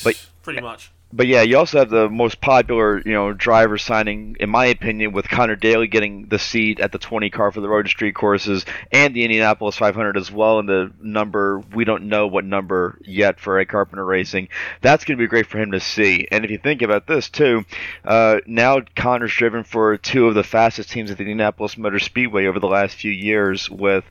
but 0.04 0.30
pretty 0.44 0.62
much 0.62 0.92
but 1.12 1.28
yeah, 1.28 1.42
you 1.42 1.58
also 1.58 1.80
have 1.80 1.90
the 1.90 2.10
most 2.10 2.42
popular, 2.42 3.00
you 3.00 3.14
know, 3.14 3.32
driver 3.32 3.78
signing, 3.78 4.36
in 4.40 4.50
my 4.50 4.66
opinion, 4.66 5.14
with 5.14 5.30
Conor 5.30 5.56
Daly 5.56 5.88
getting 5.88 6.28
the 6.28 6.38
seat 6.38 6.82
at 6.82 6.92
the 6.92 6.98
20 6.98 7.30
car 7.30 7.52
for 7.52 7.62
the 7.62 7.70
Road 7.70 7.84
to 7.84 7.90
Street 7.90 8.14
courses 8.14 8.66
and 8.92 9.16
the 9.16 9.24
Indianapolis 9.24 9.78
500 9.78 10.18
as 10.18 10.30
well. 10.30 10.60
And 10.60 10.68
the 10.68 10.92
number, 11.02 11.60
we 11.74 11.86
don't 11.86 12.10
know 12.10 12.28
what 12.28 12.44
number 12.44 13.00
yet 13.06 13.40
for 13.40 13.58
a 13.58 13.66
Carpenter 13.66 14.04
Racing. 14.04 14.50
That's 14.82 15.06
going 15.06 15.18
to 15.18 15.24
be 15.24 15.28
great 15.28 15.48
for 15.48 15.60
him 15.60 15.72
to 15.72 15.80
see. 15.80 16.28
And 16.30 16.44
if 16.44 16.52
you 16.52 16.58
think 16.58 16.82
about 16.82 17.08
this 17.08 17.30
too, 17.30 17.64
uh, 18.04 18.40
now 18.46 18.82
Conor's 18.96 19.34
driven 19.34 19.64
for 19.64 19.98
two 19.98 20.28
of 20.28 20.36
the 20.36 20.44
fastest 20.44 20.90
teams 20.90 21.10
at 21.10 21.18
the 21.18 21.24
Indianapolis 21.24 21.78
Motor 21.78 22.00
Speedway 22.00 22.48
over 22.48 22.60
the 22.60 22.68
last 22.68 22.98
few 22.98 23.12
years 23.12 23.70
with 23.70 24.04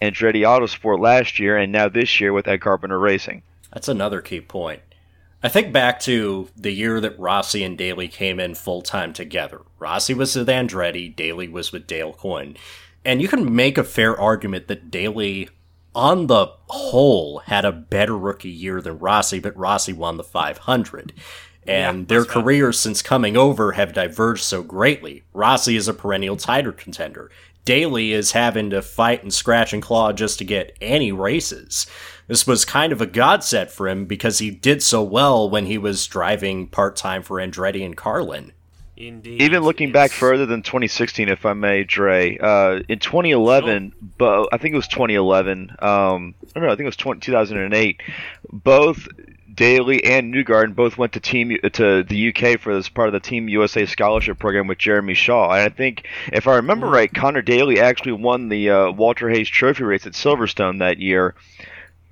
Andretti 0.00 0.42
Autosport 0.42 1.00
last 1.00 1.40
year 1.40 1.56
and 1.56 1.72
now 1.72 1.88
this 1.88 2.20
year 2.20 2.32
with 2.32 2.46
Ed 2.46 2.60
Carpenter 2.60 2.98
Racing. 2.98 3.42
That's 3.72 3.88
another 3.88 4.20
key 4.20 4.40
point. 4.40 4.80
I 5.44 5.50
think 5.50 5.74
back 5.74 6.00
to 6.00 6.48
the 6.56 6.70
year 6.70 7.02
that 7.02 7.20
Rossi 7.20 7.62
and 7.64 7.76
Daly 7.76 8.08
came 8.08 8.40
in 8.40 8.54
full 8.54 8.80
time 8.80 9.12
together. 9.12 9.60
Rossi 9.78 10.14
was 10.14 10.34
with 10.34 10.48
Andretti, 10.48 11.14
Daly 11.14 11.48
was 11.48 11.70
with 11.70 11.86
Dale 11.86 12.14
Coyne. 12.14 12.56
And 13.04 13.20
you 13.20 13.28
can 13.28 13.54
make 13.54 13.76
a 13.76 13.84
fair 13.84 14.18
argument 14.18 14.68
that 14.68 14.90
Daly, 14.90 15.50
on 15.94 16.28
the 16.28 16.46
whole, 16.68 17.40
had 17.40 17.66
a 17.66 17.72
better 17.72 18.16
rookie 18.16 18.48
year 18.48 18.80
than 18.80 18.98
Rossi, 18.98 19.38
but 19.38 19.54
Rossi 19.54 19.92
won 19.92 20.16
the 20.16 20.24
500. 20.24 21.12
And 21.66 21.98
yeah, 22.00 22.04
their 22.06 22.24
careers 22.24 22.80
since 22.80 23.02
coming 23.02 23.36
over 23.36 23.72
have 23.72 23.92
diverged 23.92 24.44
so 24.44 24.62
greatly. 24.62 25.24
Rossi 25.34 25.76
is 25.76 25.88
a 25.88 25.92
perennial 25.92 26.38
title 26.38 26.72
contender. 26.72 27.30
Daly 27.66 28.12
is 28.14 28.32
having 28.32 28.70
to 28.70 28.80
fight 28.80 29.22
and 29.22 29.32
scratch 29.32 29.74
and 29.74 29.82
claw 29.82 30.12
just 30.12 30.38
to 30.38 30.44
get 30.44 30.74
any 30.80 31.12
races 31.12 31.86
this 32.26 32.46
was 32.46 32.64
kind 32.64 32.92
of 32.92 33.00
a 33.00 33.06
godsend 33.06 33.70
for 33.70 33.88
him 33.88 34.06
because 34.06 34.38
he 34.38 34.50
did 34.50 34.82
so 34.82 35.02
well 35.02 35.48
when 35.48 35.66
he 35.66 35.78
was 35.78 36.06
driving 36.06 36.66
part 36.68 36.96
time 36.96 37.22
for 37.22 37.36
Andretti 37.36 37.84
and 37.84 37.96
Carlin. 37.96 38.52
Indeed. 38.96 39.42
Even 39.42 39.64
looking 39.64 39.90
back 39.90 40.12
further 40.12 40.46
than 40.46 40.62
2016, 40.62 41.28
if 41.28 41.44
I 41.44 41.52
may, 41.52 41.82
Dre, 41.82 42.38
uh, 42.38 42.80
in 42.88 43.00
2011, 43.00 43.90
sure. 43.90 44.08
Bo, 44.18 44.48
I 44.52 44.58
think 44.58 44.72
it 44.72 44.76
was 44.76 44.86
2011. 44.86 45.70
Um, 45.80 46.34
I 46.54 46.60
don't 46.60 46.64
know. 46.64 46.72
I 46.72 46.76
think 46.76 46.82
it 46.82 46.86
was 46.86 46.96
20, 46.96 47.20
2008. 47.20 48.00
Both 48.52 49.08
Daly 49.52 50.04
and 50.04 50.32
Newgarden 50.32 50.74
both 50.74 50.96
went 50.96 51.12
to 51.14 51.20
team 51.20 51.56
to 51.72 52.02
the 52.02 52.28
UK 52.28 52.60
for 52.60 52.74
this 52.74 52.88
part 52.88 53.08
of 53.08 53.12
the 53.12 53.20
Team 53.20 53.48
USA 53.48 53.86
scholarship 53.86 54.38
program 54.38 54.66
with 54.66 54.78
Jeremy 54.78 55.14
Shaw. 55.14 55.50
And 55.50 55.60
I 55.60 55.68
think, 55.68 56.06
if 56.32 56.46
I 56.46 56.56
remember 56.56 56.88
right, 56.88 57.12
Conor 57.12 57.42
Daly 57.42 57.80
actually 57.80 58.12
won 58.12 58.48
the 58.48 58.70
uh, 58.70 58.90
Walter 58.92 59.28
Hayes 59.28 59.48
Trophy 59.48 59.84
race 59.84 60.06
at 60.06 60.12
Silverstone 60.12 60.78
that 60.80 60.98
year. 60.98 61.34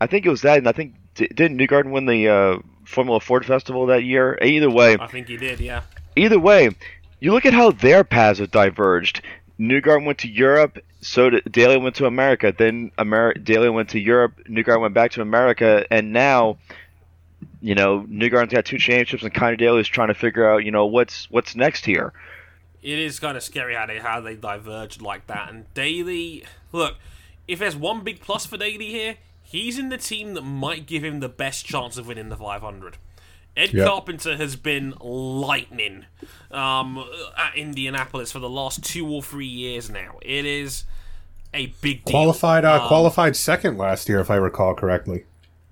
I 0.03 0.07
think 0.07 0.27
it 0.27 0.31
was 0.31 0.43
that, 0.43 0.59
and 0.59 0.69
I 0.69 0.73
think 0.73 0.97
didn't 1.15 1.59
Newgarden 1.59 1.93
win 1.93 2.07
the 2.07 2.29
uh, 2.29 2.59
Formula 2.85 3.21
Ford 3.21 3.47
Festival 3.47 3.87
that 3.87 4.03
year? 4.03 4.37
Either 4.43 4.69
way, 4.69 4.97
I 4.99 5.07
think 5.07 5.29
he 5.29 5.37
did. 5.37 5.61
Yeah. 5.61 5.83
Either 6.17 6.41
way, 6.41 6.71
you 7.21 7.33
look 7.33 7.47
at 7.47 7.55
how 7.55 7.71
their 7.71 8.03
paths 8.03 8.41
have 8.41 8.51
diverged. 8.51 9.23
Newgarden 9.61 10.05
went 10.05 10.19
to 10.19 10.29
Europe, 10.29 10.79
so 11.03 11.31
did, 11.31 11.45
Daly 11.53 11.77
went 11.77 11.95
to 11.97 12.07
America. 12.07 12.53
Then 12.57 12.91
Amer- 12.99 13.35
Daly 13.35 13.71
went 13.71 13.91
to 13.91 14.01
Europe. 14.01 14.41
Newgarden 14.49 14.81
went 14.81 14.95
back 14.95 15.13
to 15.13 15.23
America, 15.23 15.87
and 15.89 16.13
now, 16.13 16.59
you 17.61 17.77
know, 17.77 18.05
Newgarden's 18.11 18.53
got 18.53 18.65
two 18.65 18.79
championships, 18.79 19.23
and 19.23 19.33
Conor 19.33 19.55
Daly 19.55 19.81
is 19.81 19.89
trying 19.89 20.09
to 20.09 20.15
figure 20.15 20.51
out, 20.51 20.65
you 20.65 20.73
know, 20.73 20.87
what's 20.87 21.31
what's 21.31 21.55
next 21.55 21.85
here. 21.85 22.13
It 22.83 22.99
is 22.99 23.21
kind 23.21 23.37
of 23.37 23.45
scary 23.45 23.77
how 23.77 23.87
they 23.87 23.99
how 24.01 24.21
they 24.21 24.35
diverged 24.35 25.01
like 25.01 25.29
that. 25.29 25.49
And 25.51 25.73
Daly, 25.75 26.45
look, 26.73 26.97
if 27.47 27.61
there's 27.61 27.77
one 27.77 28.03
big 28.03 28.21
plus 28.21 28.47
for 28.47 28.57
Daly 28.57 28.89
here, 28.89 29.17
he's 29.53 29.79
in 29.79 29.91
the 29.91 29.99
team 29.99 30.35
that 30.35 30.43
might 30.43 30.87
give 30.87 31.05
him 31.05 31.21
the 31.21 31.29
best 31.29 31.65
chance 31.65 31.97
of 31.97 32.09
winning 32.09 32.29
the 32.29 32.37
500. 32.37 32.97
Ed 33.55 33.75
yep. 33.75 33.87
Carpenter 33.87 34.37
has 34.39 34.57
been 34.57 34.95
lightning 35.01 36.07
um, 36.51 37.05
at 37.37 37.55
Indianapolis 37.55 38.33
for 38.33 38.39
the 38.39 38.49
last 38.49 38.83
two 38.83 39.07
or 39.07 39.23
three 39.23 39.47
years 39.47 39.91
now. 39.91 40.15
It 40.23 40.47
is 40.47 40.85
a 41.53 41.67
big 41.83 42.05
deal. 42.05 42.13
Qualified, 42.13 42.65
uh, 42.65 42.81
um, 42.81 42.89
qualified 42.89 43.37
second 43.37 43.77
last 43.77 44.09
year, 44.09 44.21
if 44.21 44.31
I 44.31 44.37
recall 44.37 44.75
correctly. 44.75 45.25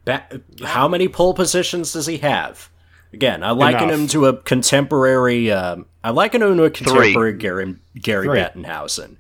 Ba- 0.05 0.43
how 0.63 0.89
many 0.89 1.09
pole 1.09 1.33
positions 1.33 1.95
does 1.95 2.07
he 2.07 2.19
have? 2.19 2.69
Again, 3.13 3.43
I 3.43 3.51
liken 3.51 3.85
Enough. 3.85 4.01
him 4.01 4.07
to 4.09 4.27
a 4.27 4.37
contemporary. 4.37 5.51
Um, 5.51 5.87
I 6.05 6.11
liken 6.11 6.43
him 6.43 6.57
to 6.59 6.65
a 6.65 6.71
contemporary 6.71 7.13
Three. 7.13 7.33
Gary 7.33 7.77
Gary 7.99 8.27
Three. 8.27 8.39
Bettenhausen. 8.39 9.17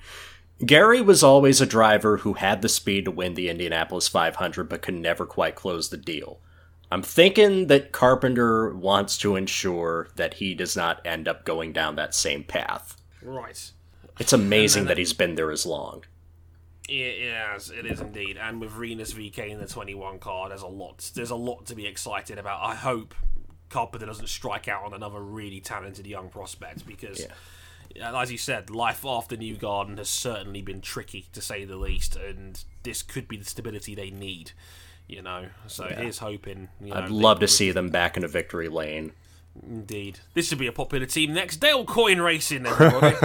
Gary 0.64 1.00
was 1.00 1.22
always 1.22 1.60
a 1.60 1.66
driver 1.66 2.18
who 2.18 2.34
had 2.34 2.60
the 2.60 2.68
speed 2.68 3.06
to 3.06 3.10
win 3.10 3.34
the 3.34 3.48
Indianapolis 3.48 4.08
500 4.08 4.68
but 4.68 4.82
could 4.82 4.94
never 4.94 5.24
quite 5.24 5.54
close 5.54 5.88
the 5.88 5.96
deal. 5.96 6.40
I'm 6.92 7.02
thinking 7.02 7.68
that 7.68 7.92
Carpenter 7.92 8.74
wants 8.74 9.16
to 9.18 9.36
ensure 9.36 10.08
that 10.16 10.34
he 10.34 10.54
does 10.54 10.76
not 10.76 11.00
end 11.06 11.28
up 11.28 11.44
going 11.44 11.72
down 11.72 11.96
that 11.96 12.14
same 12.14 12.44
path. 12.44 13.00
Right. 13.22 13.70
It's 14.18 14.32
amazing 14.32 14.86
that 14.86 14.98
he's 14.98 15.12
been 15.12 15.36
there 15.36 15.50
as 15.50 15.64
long. 15.64 16.04
It 16.88 16.92
is, 16.92 17.70
it 17.70 17.86
is 17.86 18.00
indeed. 18.00 18.36
And 18.36 18.60
with 18.60 18.72
Rinus 18.72 19.14
VK 19.14 19.50
in 19.50 19.60
the 19.60 19.66
21 19.66 20.18
car, 20.18 20.48
there's 20.48 20.62
a 20.62 20.66
lot. 20.66 21.10
There's 21.14 21.30
a 21.30 21.36
lot 21.36 21.66
to 21.66 21.76
be 21.76 21.86
excited 21.86 22.36
about. 22.36 22.60
I 22.62 22.74
hope 22.74 23.14
Carpenter 23.68 24.06
doesn't 24.06 24.28
strike 24.28 24.66
out 24.66 24.84
on 24.84 24.92
another 24.92 25.20
really 25.20 25.60
talented 25.60 26.06
young 26.06 26.28
prospect 26.28 26.86
because. 26.86 27.20
Yeah 27.20 27.32
as 27.96 28.32
you 28.32 28.38
said, 28.38 28.70
life 28.70 29.04
after 29.04 29.36
Newgarden 29.36 29.98
has 29.98 30.08
certainly 30.08 30.62
been 30.62 30.80
tricky 30.80 31.26
to 31.32 31.40
say 31.40 31.64
the 31.64 31.76
least, 31.76 32.16
and 32.16 32.62
this 32.82 33.02
could 33.02 33.28
be 33.28 33.36
the 33.36 33.44
stability 33.44 33.94
they 33.94 34.10
need. 34.10 34.52
You 35.08 35.22
know, 35.22 35.46
so 35.66 35.86
yeah. 35.86 36.02
here's 36.02 36.18
hoping. 36.18 36.68
You 36.80 36.94
know, 36.94 37.00
I'd 37.00 37.10
love 37.10 37.40
to 37.40 37.48
see 37.48 37.72
them 37.72 37.90
back 37.90 38.16
in 38.16 38.24
a 38.24 38.28
victory 38.28 38.68
lane. 38.68 39.12
Indeed, 39.68 40.20
this 40.34 40.48
should 40.48 40.58
be 40.58 40.68
a 40.68 40.72
popular 40.72 41.06
team 41.06 41.34
next. 41.34 41.56
Dale 41.56 41.84
Coyne 41.84 42.20
Racing, 42.20 42.66
everybody. 42.66 43.16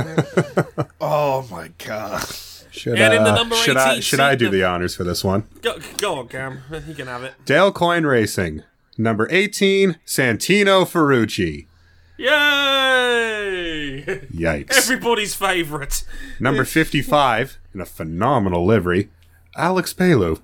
oh 1.02 1.48
my 1.52 1.70
god. 1.78 2.26
Should, 2.72 3.00
uh, 3.00 3.56
should 3.56 3.78
I 3.78 4.00
should 4.02 4.20
I 4.20 4.36
do 4.36 4.50
the 4.50 4.64
honors 4.66 4.96
for 4.96 5.06
this 5.06 5.24
one? 5.24 5.48
Go, 5.62 5.80
go 5.98 6.16
on, 6.16 6.28
Cam. 6.28 6.60
You 6.88 6.94
can 6.94 7.08
have 7.08 7.24
it. 7.24 7.34
Dale 7.46 7.72
Coyne 7.72 8.06
Racing, 8.06 8.64
number 8.98 9.28
eighteen, 9.32 9.98
Santino 10.06 10.86
Ferrucci. 10.86 11.68
Yay! 12.18 12.85
Yikes. 14.34 14.78
Everybody's 14.78 15.36
favourite. 15.36 16.04
Number 16.40 16.66
55, 16.66 17.58
in 17.74 17.82
a 17.82 17.86
phenomenal 17.86 18.66
livery, 18.66 19.10
Alex 19.56 19.94
Palou. 19.94 20.40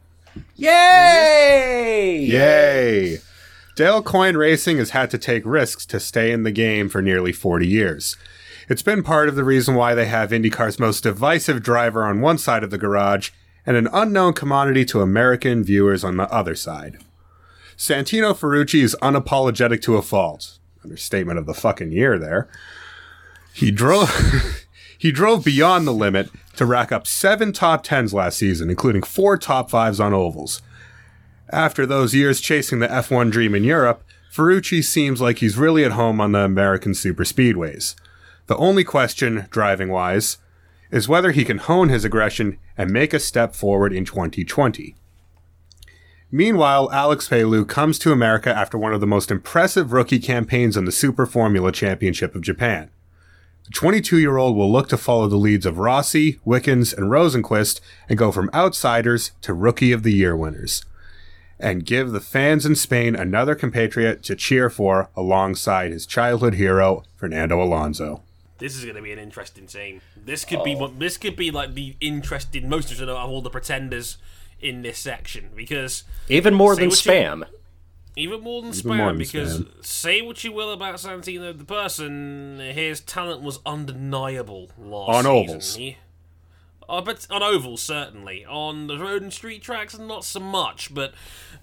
Yay! 0.56 2.20
Yay! 2.24 3.18
Dale 3.76 4.04
Coyne 4.04 4.38
Racing 4.38 4.78
has 4.78 4.92
had 4.92 5.10
to 5.12 5.18
take 5.18 5.46
risks 5.46 5.86
to 5.88 6.00
stay 6.00 6.32
in 6.32 6.44
the 6.44 6.52
game 6.52 6.90
for 6.90 7.02
nearly 7.02 7.32
40 7.32 7.68
years. 7.68 8.18
It's 8.70 8.82
been 8.82 9.04
part 9.04 9.28
of 9.28 9.36
the 9.36 9.44
reason 9.44 9.76
why 9.76 9.96
they 9.96 10.06
have 10.06 10.32
IndyCar's 10.32 10.80
most 10.80 11.04
divisive 11.04 11.64
driver 11.64 12.06
on 12.06 12.22
one 12.22 12.38
side 12.38 12.64
of 12.64 12.70
the 12.70 12.78
garage 12.78 13.32
and 13.66 13.76
an 13.78 13.88
unknown 13.92 14.34
commodity 14.34 14.86
to 14.86 15.02
American 15.02 15.64
viewers 15.64 16.04
on 16.04 16.18
the 16.18 16.32
other 16.32 16.56
side. 16.56 16.98
Santino 17.78 18.38
Ferrucci 18.38 18.82
is 18.82 18.96
unapologetic 19.02 19.82
to 19.82 19.98
a 19.98 20.02
fault. 20.02 20.60
Understatement 20.84 21.40
of 21.40 21.46
the 21.46 21.54
fucking 21.54 21.92
year 21.92 22.18
there. 22.20 22.48
He 23.54 23.72
drove 23.72 24.10
he 24.98 25.12
drove 25.12 25.44
beyond 25.44 25.88
the 25.88 25.94
limit 25.94 26.30
to 26.56 26.66
rack 26.66 26.92
up 26.92 27.08
seven 27.08 27.52
top 27.54 27.84
tens 27.84 28.14
last 28.14 28.38
season, 28.38 28.70
including 28.70 29.04
four 29.04 29.38
top 29.38 29.70
fives 29.70 30.00
on 30.00 30.14
ovals. 30.14 30.62
After 31.50 31.86
those 31.86 32.14
years 32.14 32.40
chasing 32.40 32.80
the 32.80 32.88
F1 32.88 33.32
dream 33.32 33.54
in 33.54 33.64
Europe, 33.64 34.04
Ferrucci 34.32 34.84
seems 34.84 35.20
like 35.20 35.40
he's 35.40 35.58
really 35.58 35.84
at 35.84 35.92
home 35.92 36.22
on 36.22 36.32
the 36.32 36.40
American 36.40 36.94
superspeedways. 36.94 37.96
The 38.48 38.56
only 38.56 38.86
question, 38.86 39.48
driving 39.50 39.90
wise, 39.90 40.38
is 40.92 41.10
whether 41.10 41.32
he 41.32 41.44
can 41.44 41.58
hone 41.58 41.90
his 41.90 42.06
aggression 42.06 42.58
and 42.78 42.92
make 42.92 43.14
a 43.14 43.20
step 43.20 43.56
forward 43.56 43.92
in 43.92 44.06
2020. 44.06 44.96
Meanwhile, 46.32 46.90
Alex 46.94 47.28
Palou 47.28 47.66
comes 47.66 48.00
to 48.00 48.14
America 48.14 48.56
after 48.56 48.78
one 48.78 48.94
of 48.94 49.02
the 49.02 49.08
most 49.08 49.32
impressive 49.32 49.92
rookie 49.92 50.20
campaigns 50.20 50.78
in 50.78 50.86
the 50.86 50.92
Super 50.92 51.26
Formula 51.26 51.74
Championship 51.74 52.36
of 52.36 52.42
Japan. 52.42 52.90
The 53.72 53.78
22 53.78 54.20
year 54.20 54.36
old 54.36 54.58
will 54.58 54.70
look 54.70 54.90
to 54.90 54.98
follow 54.98 55.30
the 55.30 55.38
leads 55.38 55.66
of 55.66 55.78
Rossi, 55.78 56.42
Wickens, 56.44 56.92
and 56.92 57.10
Rosenqvist 57.10 57.80
and 58.10 58.18
go 58.18 58.30
from 58.30 58.50
outsiders 58.54 59.32
to 59.44 59.54
Rookie 59.54 59.94
of 59.94 60.04
the 60.04 60.12
Year 60.12 60.36
winners. 60.36 60.84
And 61.58 61.86
give 61.86 62.12
the 62.12 62.20
fans 62.20 62.66
in 62.66 62.76
Spain 62.76 63.16
another 63.16 63.56
compatriot 63.56 64.24
to 64.24 64.36
cheer 64.36 64.70
for 64.70 65.10
alongside 65.16 65.94
his 65.94 66.06
childhood 66.06 66.56
hero, 66.56 67.06
Fernando 67.16 67.64
Alonso. 67.64 68.24
This 68.58 68.76
is 68.76 68.84
going 68.84 68.98
to 68.98 69.02
be 69.02 69.14
an 69.14 69.20
interesting 69.20 69.68
team. 69.68 70.02
This 70.18 70.44
could 70.44 70.66
be 70.66 70.76
oh. 70.76 70.80
what 70.80 71.00
this 71.00 71.18
could 71.18 71.38
be 71.38 71.50
like 71.50 71.74
the 71.74 71.96
interesting 72.02 72.68
most 72.68 72.92
interesting 72.92 73.08
of 73.08 73.16
all 73.16 73.42
the 73.42 73.50
pretenders 73.50 74.18
in 74.60 74.82
this 74.82 75.00
section 75.00 75.50
because 75.56 76.04
Even 76.28 76.54
more 76.54 76.76
than 76.76 76.90
what 76.90 77.06
you- 77.06 77.12
spam. 77.12 77.46
Even 78.16 78.42
more 78.42 78.62
than 78.62 78.72
Even 78.74 78.92
spam 78.92 78.98
more 78.98 79.08
than 79.08 79.18
because 79.18 79.60
spam. 79.62 79.86
say 79.86 80.22
what 80.22 80.44
you 80.44 80.52
will 80.52 80.72
about 80.72 80.96
Santino 80.96 81.58
the 81.58 81.66
person, 81.66 82.60
his 82.60 83.00
talent 83.02 83.42
was 83.42 83.60
undeniable 83.66 84.70
last 84.78 85.26
On 85.26 85.48
season. 85.48 85.82
He- 85.82 85.98
Oh, 86.92 87.00
but 87.00 87.26
on 87.30 87.42
ovals 87.42 87.82
certainly. 87.82 88.46
On 88.46 88.88
the 88.88 88.98
road 88.98 89.22
and 89.22 89.32
street 89.32 89.62
tracks, 89.62 89.98
not 89.98 90.26
so 90.26 90.42
much, 90.42 90.94
but 90.94 91.14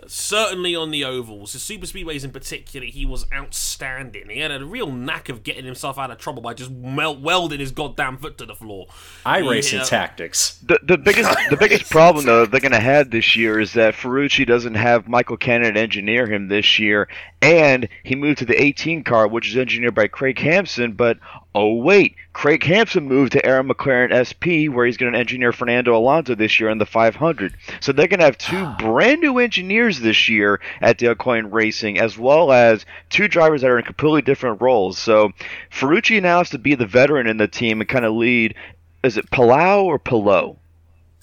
certainly 0.07 0.75
on 0.75 0.91
the 0.91 1.05
ovals. 1.05 1.53
The 1.53 1.59
super 1.59 1.85
speedways 1.85 2.25
in 2.25 2.31
particular, 2.31 2.87
he 2.87 3.05
was 3.05 3.27
outstanding. 3.31 4.31
He 4.31 4.39
had 4.39 4.51
a 4.51 4.65
real 4.65 4.91
knack 4.91 5.29
of 5.29 5.43
getting 5.43 5.67
himself 5.67 5.99
out 5.99 6.11
of 6.11 6.17
trouble 6.17 6.41
by 6.41 6.55
just 6.55 6.71
mel- 6.71 7.21
welding 7.21 7.61
his 7.61 7.73
goddamn 7.73 8.17
foot 8.17 8.39
to 8.39 8.47
the 8.47 8.55
floor. 8.55 8.87
iRacing 9.27 9.75
Yeah. 9.75 9.83
Uh, 9.83 9.85
tactics. 9.85 10.61
The, 10.65 10.81
the 10.83 10.97
biggest 10.97 11.31
the 11.51 11.59
biggest 11.59 11.91
problem 11.91 12.25
though 12.25 12.47
they're 12.47 12.61
gonna 12.61 12.81
have 12.81 13.11
this 13.11 13.37
year 13.37 13.61
is 13.61 13.75
that 13.75 13.93
Ferrucci 13.93 14.47
doesn't 14.47 14.77
have 14.77 15.09
Michael 15.09 15.37
Cannon 15.37 15.77
engineer 15.77 16.27
him 16.27 16.49
this 16.49 16.79
year, 16.79 17.07
and 17.43 17.87
he 18.03 18.15
moved 18.15 18.39
to 18.39 18.47
the 18.47 18.61
18 18.61 19.05
car, 19.05 19.29
which 19.29 19.51
is 19.51 19.59
engineered 19.59 19.95
by 19.95 20.09
Craig 20.09 20.39
Hampson. 20.39 20.93
But 20.93 21.19
oh 21.59 21.75
wait, 21.75 22.15
Craig 22.33 22.63
Hampson 22.63 23.09
moved 23.09 23.33
to 23.33 23.45
Arrow 23.45 23.65
McLaren 23.65 24.15
SP, 24.15 24.73
where 24.73 24.87
he's 24.87 24.97
going 24.97 25.13
to 25.13 25.19
engineer 25.19 25.53
Fernando 25.53 25.97
Alonso 25.97 26.37
this 26.37 26.61
year 26.61 26.71
in 26.71 26.79
the 26.79 26.87
500. 26.87 27.53
So 27.81 27.91
they're 27.91 28.07
going 28.07 28.21
to 28.21 28.27
have 28.27 28.39
two 28.39 28.57
ah. 28.57 28.77
brand 28.79 29.21
new 29.21 29.39
engineers 29.39 29.99
this 29.99 30.29
year 30.29 30.61
at 30.81 30.99
Dale 30.99 31.17
Coyne 31.17 31.51
Racing, 31.51 31.99
as 31.99 32.17
well 32.17 32.53
as 32.53 32.87
two 33.11 33.27
drivers 33.27 33.63
that 33.63 33.71
are 33.71 33.79
in 33.79 33.85
completely 33.85 34.23
different 34.23 34.63
roles. 34.63 34.99
So 34.99 35.33
Ferrucci 35.73 36.23
has 36.23 36.51
to 36.51 36.59
be 36.59 36.77
the 36.77 36.87
veteran 36.87 37.27
in 37.27 37.39
the 37.39 37.49
team 37.49 37.81
and 37.81 37.89
kind 37.89 38.05
of 38.05 38.15
lead. 38.15 38.55
Is 39.03 39.17
it 39.17 39.31
Palau 39.31 39.85
or 39.85 39.99
Palo? 39.99 40.59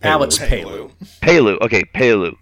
Alex 0.04 0.38
Palou. 0.38 0.92
Palu. 1.22 1.58
Okay, 1.62 1.84
Palu. 1.86 2.38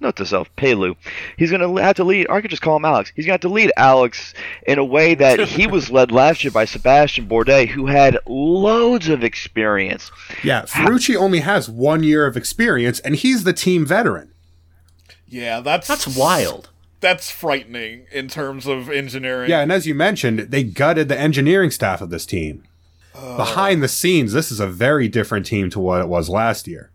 Note 0.00 0.14
to 0.16 0.26
self, 0.26 0.54
Palu. 0.54 0.94
He's 1.36 1.50
going 1.50 1.60
to 1.60 1.82
have 1.82 1.96
to 1.96 2.04
lead, 2.04 2.26
or 2.28 2.36
I 2.36 2.40
could 2.40 2.50
just 2.50 2.62
call 2.62 2.76
him 2.76 2.84
Alex. 2.84 3.12
He's 3.16 3.26
going 3.26 3.38
to 3.38 3.44
have 3.44 3.50
to 3.50 3.54
lead 3.54 3.72
Alex 3.76 4.32
in 4.66 4.78
a 4.78 4.84
way 4.84 5.14
that 5.16 5.40
he 5.48 5.66
was 5.66 5.90
led 5.90 6.12
last 6.12 6.44
year 6.44 6.52
by 6.52 6.66
Sebastian 6.66 7.28
Bourdais, 7.28 7.66
who 7.66 7.86
had 7.86 8.18
loads 8.26 9.08
of 9.08 9.24
experience. 9.24 10.10
Yeah, 10.44 10.62
Ferrucci 10.62 11.16
only 11.16 11.40
has 11.40 11.68
one 11.68 12.04
year 12.04 12.26
of 12.26 12.36
experience, 12.36 13.00
and 13.00 13.16
he's 13.16 13.42
the 13.42 13.52
team 13.52 13.84
veteran. 13.84 14.30
Yeah, 15.26 15.60
that's 15.60 15.88
That's 15.88 16.06
wild. 16.06 16.70
That's 17.00 17.30
frightening 17.30 18.06
in 18.10 18.28
terms 18.28 18.66
of 18.66 18.90
engineering. 18.90 19.50
Yeah, 19.50 19.60
and 19.60 19.70
as 19.70 19.86
you 19.86 19.94
mentioned, 19.94 20.38
they 20.38 20.64
gutted 20.64 21.08
the 21.08 21.18
engineering 21.18 21.70
staff 21.70 22.00
of 22.00 22.10
this 22.10 22.26
team. 22.26 22.64
Oh. 23.14 23.36
Behind 23.36 23.82
the 23.82 23.88
scenes, 23.88 24.32
this 24.32 24.50
is 24.50 24.58
a 24.58 24.66
very 24.66 25.08
different 25.08 25.46
team 25.46 25.70
to 25.70 25.80
what 25.80 26.00
it 26.00 26.08
was 26.08 26.28
last 26.28 26.66
year. 26.66 26.90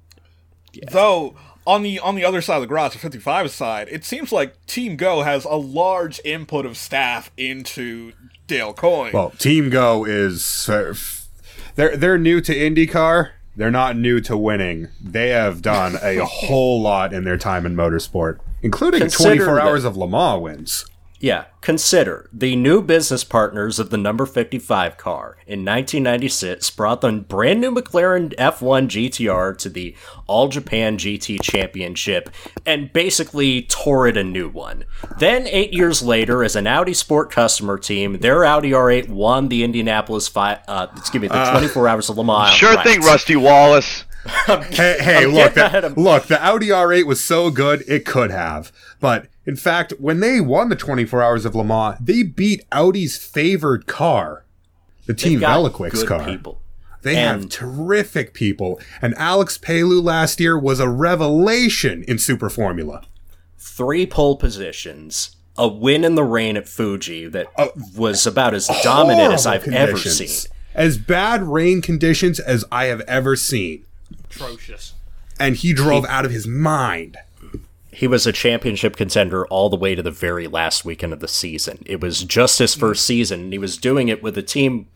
Though 0.91 1.35
on 1.65 1.83
the 1.83 1.99
on 1.99 2.15
the 2.15 2.25
other 2.25 2.41
side 2.41 2.55
of 2.57 2.61
the 2.61 2.67
garage, 2.67 2.93
the 2.93 2.99
55 2.99 3.51
side, 3.51 3.87
it 3.89 4.03
seems 4.05 4.31
like 4.31 4.63
Team 4.65 4.97
Goh 4.97 5.23
has 5.23 5.45
a 5.45 5.55
large 5.55 6.19
input 6.25 6.65
of 6.65 6.77
staff 6.77 7.31
into 7.37 8.13
Dale 8.47 8.73
Coyne. 8.73 9.11
Well, 9.13 9.31
Team 9.31 9.71
Goh 9.71 10.07
is 10.07 10.67
uh, 10.69 10.93
they're 11.75 11.95
they're 11.97 12.17
new 12.17 12.41
to 12.41 12.53
IndyCar. 12.55 13.31
They're 13.55 13.69
not 13.71 13.95
new 13.95 14.19
to 14.21 14.35
winning. 14.35 14.87
They 14.99 15.29
have 15.29 15.61
done 15.61 15.97
a 16.01 16.17
whole 16.25 16.81
lot 16.81 17.13
in 17.13 17.23
their 17.23 17.37
time 17.37 17.65
in 17.67 17.75
motorsport, 17.75 18.39
including 18.63 19.01
Consider 19.01 19.35
24 19.45 19.55
that- 19.55 19.63
hours 19.63 19.85
of 19.85 19.95
Le 19.95 20.07
Mans 20.07 20.41
wins. 20.41 20.85
Yeah, 21.23 21.45
consider 21.61 22.29
the 22.33 22.57
new 22.57 22.81
business 22.81 23.23
partners 23.23 23.79
of 23.79 23.91
the 23.91 23.97
number 23.97 24.25
55 24.25 24.97
car 24.97 25.37
in 25.47 25.63
1996 25.63 26.69
brought 26.71 26.99
the 26.99 27.13
brand 27.13 27.61
new 27.61 27.73
McLaren 27.73 28.35
F1 28.35 28.89
GTR 28.89 29.57
to 29.59 29.69
the 29.69 29.95
All 30.27 30.49
Japan 30.49 30.97
GT 30.97 31.41
Championship 31.41 32.29
and 32.65 32.91
basically 32.91 33.61
tore 33.61 34.05
it 34.05 34.17
a 34.17 34.23
new 34.25 34.49
one. 34.49 34.83
Then, 35.17 35.47
eight 35.47 35.71
years 35.71 36.03
later, 36.03 36.43
as 36.43 36.57
an 36.57 36.67
Audi 36.67 36.93
Sport 36.93 37.31
customer 37.31 37.77
team, 37.77 38.19
their 38.19 38.43
Audi 38.43 38.71
R8 38.71 39.07
won 39.07 39.47
the 39.47 39.63
Indianapolis 39.63 40.27
five, 40.27 40.59
uh, 40.67 40.87
excuse 40.97 41.21
me, 41.21 41.29
the 41.29 41.51
24 41.51 41.87
Hours 41.87 42.09
of 42.09 42.17
Le 42.17 42.25
Mans. 42.25 42.53
Sure 42.53 42.71
outright. 42.71 42.85
thing, 42.85 42.99
Rusty 42.99 43.37
Wallace. 43.37 44.03
Hey, 44.45 44.97
hey, 45.01 45.23
I'm 45.23 45.31
look, 45.31 45.53
getting 45.55 45.63
ahead 45.63 45.83
the, 45.83 45.99
look, 45.99 46.27
the 46.27 46.41
Audi 46.41 46.67
R8 46.67 47.05
was 47.05 47.21
so 47.21 47.49
good 47.49 47.83
it 47.89 48.05
could 48.05 48.31
have, 48.31 48.71
but 49.01 49.27
in 49.45 49.55
fact, 49.55 49.93
when 49.99 50.19
they 50.19 50.39
won 50.41 50.69
the 50.69 50.75
24 50.75 51.21
Hours 51.21 51.45
of 51.45 51.55
Le 51.55 51.63
Mans, 51.63 51.97
they 51.99 52.23
beat 52.23 52.63
Audi's 52.71 53.17
favored 53.17 53.85
car, 53.87 54.45
the 55.05 55.13
Team 55.13 55.39
Got 55.39 55.57
Veloqx 55.73 56.07
car. 56.07 56.25
people. 56.25 56.59
They 57.01 57.15
have 57.15 57.49
terrific 57.49 58.33
people, 58.33 58.79
and 59.01 59.13
Alex 59.15 59.57
Palou 59.57 60.01
last 60.01 60.39
year 60.39 60.57
was 60.57 60.79
a 60.79 60.87
revelation 60.87 62.03
in 62.07 62.17
Super 62.17 62.49
Formula. 62.49 63.03
three 63.57 64.05
pole 64.05 64.37
positions, 64.37 65.35
a 65.57 65.67
win 65.67 66.03
in 66.05 66.15
the 66.15 66.23
rain 66.23 66.55
at 66.55 66.67
Fuji 66.69 67.27
that 67.27 67.47
was 67.95 68.25
about 68.25 68.53
as 68.53 68.67
dominant 68.83 69.33
as 69.33 69.45
I've 69.45 69.67
ever 69.67 69.93
conditions. 69.93 70.43
seen. 70.43 70.51
As 70.75 70.97
bad 70.97 71.43
rain 71.43 71.81
conditions 71.81 72.39
as 72.39 72.63
I 72.71 72.85
have 72.85 73.01
ever 73.01 73.35
seen. 73.35 73.85
Atrocious. 74.29 74.93
And 75.39 75.55
he 75.57 75.73
drove 75.73 76.05
out 76.05 76.23
of 76.25 76.31
his 76.31 76.47
mind. 76.47 77.17
He 77.93 78.07
was 78.07 78.25
a 78.25 78.31
championship 78.31 78.95
contender 78.95 79.45
all 79.47 79.69
the 79.69 79.75
way 79.75 79.95
to 79.95 80.03
the 80.03 80.11
very 80.11 80.47
last 80.47 80.83
weekend 80.83 81.13
of 81.13 81.19
the 81.19 81.27
season. 81.27 81.83
It 81.85 82.01
was 82.01 82.23
just 82.23 82.59
his 82.59 82.75
first 82.75 83.05
season, 83.05 83.41
and 83.41 83.53
he 83.53 83.59
was 83.59 83.77
doing 83.77 84.07
it 84.07 84.23
with 84.23 84.37
a 84.37 84.43
team 84.43 84.87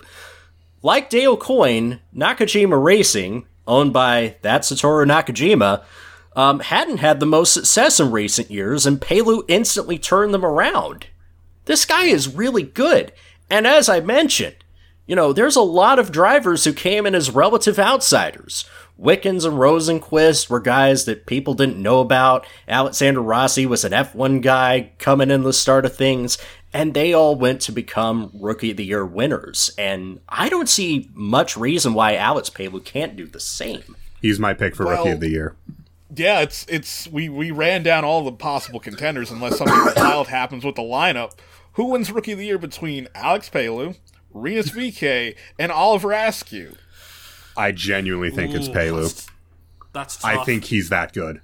like 0.81 1.09
Dale 1.09 1.37
Coyne, 1.37 1.99
Nakajima 2.15 2.81
Racing, 2.81 3.45
owned 3.65 3.93
by 3.93 4.37
that 4.41 4.61
Satoru 4.61 5.05
Nakajima, 5.05 5.83
um, 6.35 6.59
hadn't 6.59 6.97
had 6.97 7.19
the 7.19 7.25
most 7.25 7.53
success 7.53 7.99
in 7.99 8.11
recent 8.11 8.51
years, 8.51 8.85
and 8.85 9.01
Palou 9.01 9.43
instantly 9.47 9.97
turned 9.97 10.33
them 10.33 10.45
around. 10.45 11.07
This 11.65 11.83
guy 11.83 12.05
is 12.05 12.33
really 12.33 12.63
good. 12.63 13.11
And 13.49 13.65
as 13.65 13.89
I 13.89 13.99
mentioned, 13.99 14.55
you 15.07 15.15
know, 15.15 15.33
there's 15.33 15.55
a 15.55 15.61
lot 15.61 15.99
of 15.99 16.11
drivers 16.11 16.63
who 16.65 16.73
came 16.73 17.05
in 17.05 17.15
as 17.15 17.31
relative 17.31 17.79
outsiders. 17.79 18.65
Wickens 18.97 19.45
and 19.45 19.57
Rosenqvist 19.57 20.49
were 20.49 20.59
guys 20.59 21.05
that 21.05 21.25
people 21.25 21.53
didn't 21.53 21.81
know 21.81 21.99
about. 21.99 22.45
Alexander 22.67 23.21
Rossi 23.21 23.65
was 23.65 23.85
an 23.85 23.91
F1 23.91 24.41
guy 24.41 24.91
coming 24.97 25.29
in 25.31 25.43
the 25.43 25.53
start 25.53 25.85
of 25.85 25.95
things, 25.95 26.37
and 26.73 26.93
they 26.93 27.13
all 27.13 27.35
went 27.35 27.61
to 27.61 27.71
become 27.71 28.31
Rookie 28.33 28.71
of 28.71 28.77
the 28.77 28.85
Year 28.85 29.05
winners. 29.05 29.71
And 29.77 30.19
I 30.27 30.49
don't 30.49 30.67
see 30.67 31.09
much 31.13 31.55
reason 31.55 31.93
why 31.93 32.15
Alex 32.15 32.49
Palou 32.49 32.79
can't 32.81 33.15
do 33.15 33.27
the 33.27 33.39
same. 33.39 33.95
He's 34.21 34.39
my 34.39 34.53
pick 34.55 34.75
for 34.75 34.85
Rookie 34.85 35.11
of 35.11 35.19
the 35.19 35.29
Year. 35.29 35.55
yeah, 36.15 36.39
it's 36.41 36.65
it's 36.67 37.07
we 37.07 37.29
we 37.29 37.51
ran 37.51 37.83
down 37.83 38.03
all 38.03 38.23
the 38.25 38.31
possible 38.31 38.79
contenders 38.79 39.29
unless 39.29 39.57
something 39.59 39.93
wild 39.95 40.27
happens 40.27 40.65
with 40.65 40.75
the 40.75 40.81
lineup. 40.81 41.33
Who 41.73 41.85
wins 41.91 42.11
Rookie 42.11 42.31
of 42.31 42.39
the 42.39 42.45
Year 42.45 42.57
between 42.57 43.07
Alex 43.13 43.49
Palou, 43.49 43.93
Rinus 44.41 44.69
VK, 44.69 45.35
and 45.59 45.71
Oliver 45.71 46.11
Askew. 46.11 46.75
I 47.55 47.71
genuinely 47.71 48.29
think 48.29 48.53
it's 48.53 48.67
Ooh, 48.67 48.73
Palou. 48.73 49.01
That's, 49.03 49.27
that's 49.93 50.23
I 50.23 50.43
think 50.43 50.65
he's 50.65 50.89
that 50.89 51.13
good. 51.13 51.41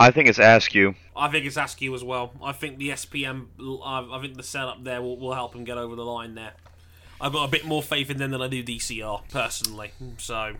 I 0.00 0.10
think 0.10 0.28
it's 0.28 0.38
Askew. 0.38 0.94
I 1.16 1.28
think 1.28 1.46
it's 1.46 1.56
Askew 1.56 1.94
as 1.94 2.04
well. 2.04 2.32
I 2.42 2.52
think 2.52 2.78
the 2.78 2.90
SPM, 2.90 3.46
I 3.84 4.16
I 4.16 4.20
think 4.20 4.36
the 4.36 4.42
setup 4.42 4.84
there 4.84 5.02
will, 5.02 5.18
will 5.18 5.34
help 5.34 5.54
him 5.54 5.64
get 5.64 5.78
over 5.78 5.96
the 5.96 6.04
line 6.04 6.34
there. 6.34 6.52
I've 7.20 7.32
got 7.32 7.44
a 7.44 7.50
bit 7.50 7.64
more 7.64 7.82
faith 7.82 8.10
in 8.10 8.18
them 8.18 8.30
than 8.30 8.40
I 8.40 8.48
do 8.48 8.62
DCR 8.62 9.28
personally. 9.28 9.92
So 10.18 10.54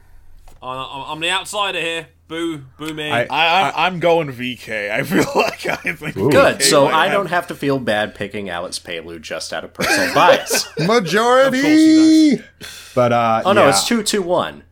I'm, 0.63 1.13
I'm 1.13 1.21
the 1.21 1.31
outsider 1.31 1.81
here. 1.81 2.09
Boo, 2.29 2.59
boo 2.77 2.93
me. 2.93 3.11
I- 3.11 3.23
I, 3.25 3.71
I, 3.71 3.87
I'm 3.87 4.01
going 4.01 4.29
VK. 4.31 4.91
I 4.91 5.03
feel 5.03 5.25
like 5.35 5.65
I 5.67 5.93
think 5.95 6.17
Ooh. 6.17 6.31
Good, 6.31 6.63
so 6.63 6.87
I 6.87 7.05
have- 7.07 7.13
don't 7.15 7.27
have 7.27 7.47
to 7.47 7.55
feel 7.55 7.79
bad 7.79 8.15
picking 8.15 8.51
Alex 8.51 8.79
Palou 8.79 9.19
just 9.19 9.53
out 9.53 9.65
of 9.65 9.73
personal 9.73 10.13
bias. 10.15 10.69
Majority. 10.79 12.33
Of 12.35 12.39
course 12.41 12.67
he 12.67 12.91
But 12.95 13.13
uh, 13.13 13.43
Oh 13.47 13.53
no, 13.53 13.63
yeah. 13.65 13.69
it's 13.71 13.87
two 13.87 14.03
two 14.03 14.21
one. 14.23 14.65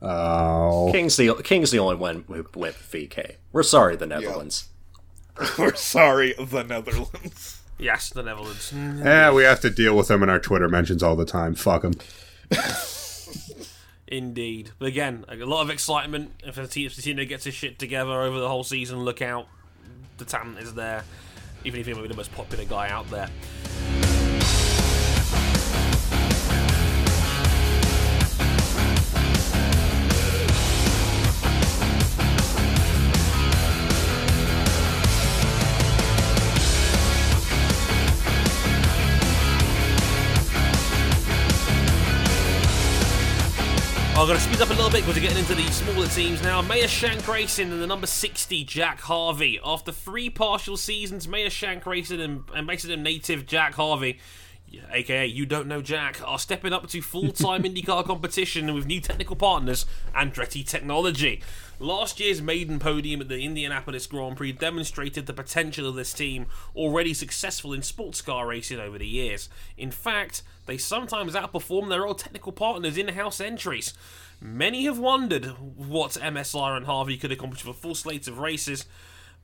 Oh, 0.00 0.88
King's 0.92 1.16
the 1.16 1.34
King's 1.42 1.70
the 1.70 1.78
only 1.80 1.96
one 1.96 2.24
who 2.28 2.46
went 2.54 2.76
VK. 2.76 3.36
We're 3.52 3.62
sorry, 3.62 3.96
the 3.96 4.06
Netherlands. 4.06 4.68
We're 5.58 5.74
sorry, 5.74 6.34
the 6.38 6.62
Netherlands. 6.62 7.60
yes, 7.78 8.10
the 8.10 8.22
Netherlands. 8.22 8.72
yeah, 8.74 9.32
we 9.32 9.42
have 9.42 9.60
to 9.60 9.70
deal 9.70 9.96
with 9.96 10.08
them 10.08 10.22
in 10.22 10.28
our 10.30 10.38
Twitter 10.38 10.68
mentions 10.68 11.02
all 11.02 11.16
the 11.16 11.24
time. 11.26 11.54
Fuck 11.54 11.82
them. 11.82 11.92
Indeed. 14.08 14.70
But 14.78 14.86
again, 14.86 15.24
a 15.28 15.36
lot 15.36 15.62
of 15.62 15.70
excitement. 15.70 16.32
If 16.44 16.54
the 16.54 16.66
gets 17.24 17.44
his 17.44 17.54
shit 17.54 17.78
together 17.78 18.22
over 18.22 18.38
the 18.38 18.48
whole 18.48 18.64
season, 18.64 19.04
look 19.04 19.20
out. 19.20 19.48
The 20.18 20.24
talent 20.24 20.58
is 20.58 20.74
there. 20.74 21.04
Even 21.64 21.80
if 21.80 21.86
he 21.86 21.94
might 21.94 22.02
be 22.02 22.08
the 22.08 22.14
most 22.14 22.32
popular 22.32 22.64
guy 22.64 22.88
out 22.88 23.10
there. 23.10 23.28
I'm 44.18 44.26
going 44.26 44.38
to 44.38 44.44
speed 44.44 44.62
up 44.62 44.70
a 44.70 44.72
little 44.72 44.88
bit 44.90 45.02
because 45.02 45.16
we're 45.16 45.28
getting 45.28 45.36
into 45.36 45.54
the 45.54 45.70
smaller 45.70 46.06
teams 46.06 46.42
now. 46.42 46.62
Meyer 46.62 46.88
Shank 46.88 47.28
Racing 47.28 47.70
and 47.70 47.82
the 47.82 47.86
number 47.86 48.06
60, 48.06 48.64
Jack 48.64 48.98
Harvey. 49.02 49.60
After 49.62 49.92
three 49.92 50.30
partial 50.30 50.78
seasons, 50.78 51.28
Meyer 51.28 51.50
Shank 51.50 51.84
Racing 51.84 52.22
and, 52.22 52.44
and 52.54 52.66
Mason 52.66 53.02
native 53.02 53.44
Jack 53.44 53.74
Harvey, 53.74 54.18
aka 54.90 55.26
You 55.26 55.44
Don't 55.44 55.68
Know 55.68 55.82
Jack, 55.82 56.18
are 56.26 56.38
stepping 56.38 56.72
up 56.72 56.88
to 56.88 57.02
full 57.02 57.30
time 57.30 57.62
IndyCar 57.64 58.06
competition 58.06 58.72
with 58.72 58.86
new 58.86 59.02
technical 59.02 59.36
partners, 59.36 59.84
Andretti 60.14 60.66
Technology. 60.66 61.42
Last 61.78 62.20
year's 62.20 62.40
maiden 62.40 62.78
podium 62.78 63.20
at 63.20 63.28
the 63.28 63.44
Indianapolis 63.44 64.06
Grand 64.06 64.38
Prix 64.38 64.52
demonstrated 64.52 65.26
the 65.26 65.34
potential 65.34 65.86
of 65.86 65.94
this 65.94 66.14
team, 66.14 66.46
already 66.74 67.12
successful 67.12 67.74
in 67.74 67.82
sports 67.82 68.22
car 68.22 68.46
racing 68.46 68.80
over 68.80 68.98
the 68.98 69.06
years. 69.06 69.50
In 69.76 69.90
fact, 69.90 70.42
they 70.64 70.78
sometimes 70.78 71.34
outperform 71.34 71.90
their 71.90 72.06
old 72.06 72.18
technical 72.18 72.52
partners 72.52 72.96
in 72.96 73.08
house 73.08 73.42
entries. 73.42 73.92
Many 74.40 74.84
have 74.86 74.98
wondered 74.98 75.46
what 75.76 76.12
MSR 76.12 76.78
and 76.78 76.86
Harvey 76.86 77.18
could 77.18 77.32
accomplish 77.32 77.64
with 77.64 77.76
a 77.76 77.78
full 77.78 77.94
slate 77.94 78.26
of 78.26 78.38
races. 78.38 78.84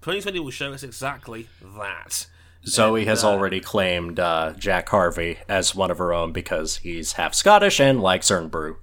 2020 0.01 0.41
will 0.41 0.51
show 0.51 0.73
us 0.73 0.83
exactly 0.83 1.49
that. 1.77 2.27
Zoe 2.67 3.05
has 3.05 3.25
already 3.25 3.61
claimed 3.61 4.19
uh, 4.19 4.55
Jack 4.57 4.89
Harvey 4.89 5.39
as 5.49 5.75
one 5.75 5.91
of 5.91 5.99
her 5.99 6.15
own 6.15 6.33
because 6.33 6.79
he's 6.79 7.13
half 7.13 7.35
Scottish 7.35 7.79
and 7.79 8.01
likes 8.01 8.31
Irn-Bru. 8.31 8.79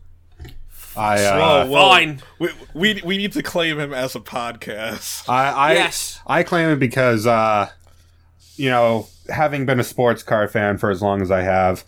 I, 0.98 1.24
uh, 1.24 1.38
Whoa, 1.40 1.66
whoa. 1.72 1.90
Fine. 1.90 2.22
We, 2.40 2.50
we 2.74 3.02
we 3.04 3.18
need 3.18 3.32
to 3.34 3.44
claim 3.44 3.80
him 3.80 3.94
as 3.94 4.16
a 4.16 4.20
podcast. 4.20 5.30
I, 5.30 5.50
I, 5.52 5.74
Yes. 5.74 6.20
I 6.28 6.44
claim 6.44 6.70
it 6.70 6.80
because, 6.80 7.26
uh, 7.28 7.70
you 8.56 8.70
know, 8.70 9.08
having 9.30 9.66
been 9.66 9.80
a 9.80 9.84
sports 9.84 10.24
car 10.24 10.48
fan 10.48 10.78
for 10.78 10.90
as 10.90 11.02
long 11.02 11.22
as 11.22 11.32
I 11.32 11.42
have, 11.42 11.84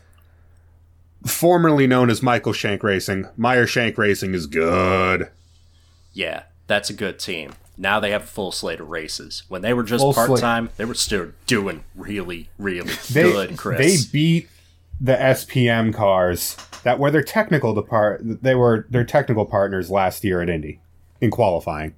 formerly 1.25 1.87
known 1.87 2.09
as 2.09 2.21
Michael 2.21 2.53
Shank 2.53 2.83
Racing, 2.83 3.27
Meyer 3.37 3.67
Shank 3.67 3.97
Racing 3.97 4.33
is 4.33 4.47
good. 4.47 5.29
Yeah, 6.13 6.43
that's 6.67 6.89
a 6.89 6.93
good 6.93 7.19
team. 7.19 7.53
Now 7.77 7.99
they 7.99 8.11
have 8.11 8.23
a 8.23 8.27
full 8.27 8.51
slate 8.51 8.79
of 8.79 8.89
races. 8.89 9.43
When 9.47 9.61
they 9.61 9.73
were 9.73 9.83
just 9.83 10.03
part 10.13 10.39
time, 10.39 10.69
they 10.77 10.85
were 10.85 10.93
still 10.93 11.31
doing 11.47 11.83
really, 11.95 12.49
really 12.59 12.93
They, 13.11 13.23
good, 13.23 13.57
Chris. 13.57 14.05
they 14.05 14.11
beat 14.11 14.49
the 15.03 15.15
SPM 15.15 15.91
cars 15.93 16.55
that 16.83 16.99
were 16.99 17.09
their 17.09 17.23
technical 17.23 17.73
depart. 17.73 18.21
They 18.23 18.53
were 18.55 18.85
their 18.89 19.03
technical 19.03 19.45
partners 19.45 19.89
last 19.89 20.23
year 20.23 20.41
at 20.41 20.49
Indy 20.49 20.79
in 21.19 21.31
qualifying. 21.31 21.95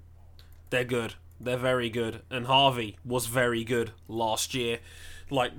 They're 0.70 0.86
good. 0.86 1.16
They're 1.40 1.58
very 1.58 1.90
good. 1.90 2.22
And 2.30 2.46
Harvey 2.48 2.98
was 3.06 3.28
very 3.28 3.64
good 3.66 3.92
last 4.08 4.54
year. 4.54 4.80
Like, 5.30 5.52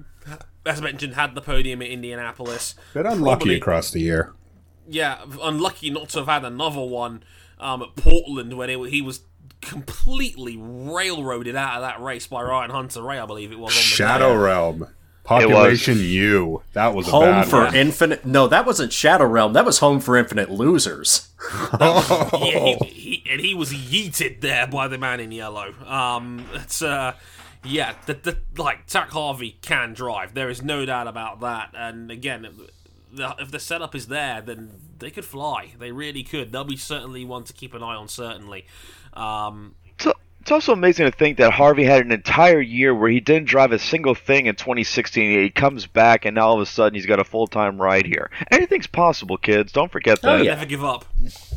as 0.65 0.81
mentioned, 0.81 1.15
had 1.15 1.35
the 1.35 1.43
podium 1.43 1.83
at 1.83 1.89
Indianapolis. 1.89 2.75
Bit 2.95 3.05
unlucky 3.07 3.37
Probably- 3.41 3.57
across 3.57 3.91
the 3.91 4.01
year. 4.01 4.33
Yeah, 4.89 5.25
unlucky 5.41 5.91
not 5.91 6.11
to 6.11 6.19
have 6.21 6.29
had 6.29 6.45
another 6.45 6.83
one 6.83 7.23
um, 7.59 7.83
at 7.83 7.97
Portland 7.97 8.53
when 8.57 8.69
it, 8.69 8.79
he 8.91 9.01
was 9.01 9.21
completely 9.63 10.59
railroaded 10.59 11.57
out 11.57 11.77
of 11.77 11.81
that 11.83 12.03
race 12.03 12.27
by 12.27 12.43
Ryan 12.43 12.71
Hunter-Reay, 12.71 13.23
I 13.23 13.27
believe 13.27 13.51
it 13.51 13.59
was. 13.59 13.73
On 13.73 13.77
the 13.77 13.81
Shadow 13.81 14.33
day. 14.35 14.37
Realm. 14.37 14.89
Population 15.25 15.99
U. 15.99 16.63
That 16.75 16.95
was 16.95 17.09
a 17.09 17.11
home 17.11 17.23
bad 17.23 17.49
for 17.49 17.65
one. 17.65 17.75
infinite. 17.75 18.27
No, 18.27 18.47
that 18.47 18.67
wasn't 18.67 18.93
Shadow 18.93 19.25
Realm. 19.25 19.55
That 19.55 19.65
was 19.65 19.79
home 19.79 20.01
for 20.01 20.17
infinite 20.17 20.51
losers. 20.51 21.29
Yeah, 21.81 22.77
he, 22.83 23.21
he, 23.23 23.25
and 23.31 23.41
he 23.41 23.55
was 23.55 23.73
yeeted 23.73 24.41
there 24.41 24.67
by 24.67 24.89
the 24.89 24.97
man 24.99 25.21
in 25.21 25.33
yellow. 25.33 25.75
Um, 25.87 26.47
it's 26.55 26.81
uh, 26.83 27.15
yeah, 27.65 27.95
the, 28.07 28.15
the 28.15 28.39
like 28.57 28.87
Jack 28.87 29.11
Harvey 29.11 29.59
can 29.63 29.93
drive. 29.95 30.35
There 30.35 30.49
is 30.49 30.63
no 30.63 30.85
doubt 30.87 31.07
about 31.07 31.41
that. 31.41 31.71
And 31.75 32.11
again, 32.11 32.49
the, 33.13 33.35
if 33.39 33.51
the 33.51 33.59
setup 33.61 33.95
is 33.95 34.07
there, 34.07 34.41
then 34.41 34.71
they 34.99 35.11
could 35.11 35.25
fly. 35.25 35.73
They 35.79 35.93
really 35.93 36.23
could. 36.23 36.53
They'll 36.53 36.65
be 36.65 36.77
certainly 36.77 37.25
one 37.25 37.45
to 37.45 37.53
keep 37.53 37.75
an 37.75 37.83
eye 37.83 37.95
on. 37.97 38.09
Certainly. 38.09 38.67
Um, 39.15 39.75
It's, 40.45 40.51
it's 40.51 40.53
also 40.53 40.73
amazing 40.75 41.07
to 41.07 41.13
think 41.13 41.39
that 41.39 41.53
Harvey 41.55 41.85
had 41.85 42.05
an 42.05 42.13
entire 42.13 42.61
year 42.61 42.95
where 42.95 43.09
he 43.11 43.19
didn't 43.21 43.49
drive 43.49 43.73
a 43.73 43.79
single 43.79 44.15
thing 44.15 44.45
in 44.45 44.55
2016. 44.57 45.41
He 45.43 45.49
comes 45.49 45.87
back, 45.87 46.27
and 46.27 46.35
now 46.35 46.49
all 46.49 46.55
of 46.57 46.61
a 46.61 46.67
sudden 46.67 46.95
he's 46.95 47.07
got 47.07 47.19
a 47.19 47.25
full 47.25 47.47
time 47.47 47.81
ride 47.81 48.05
here. 48.05 48.31
Anything's 48.51 48.87
possible, 48.87 49.39
kids. 49.39 49.73
Don't 49.73 49.91
forget 49.91 50.19
Oh, 50.23 50.37
that. 50.37 50.45
yeah. 50.45 50.55
Never 50.55 50.67
give 50.67 50.85
up. 50.85 51.07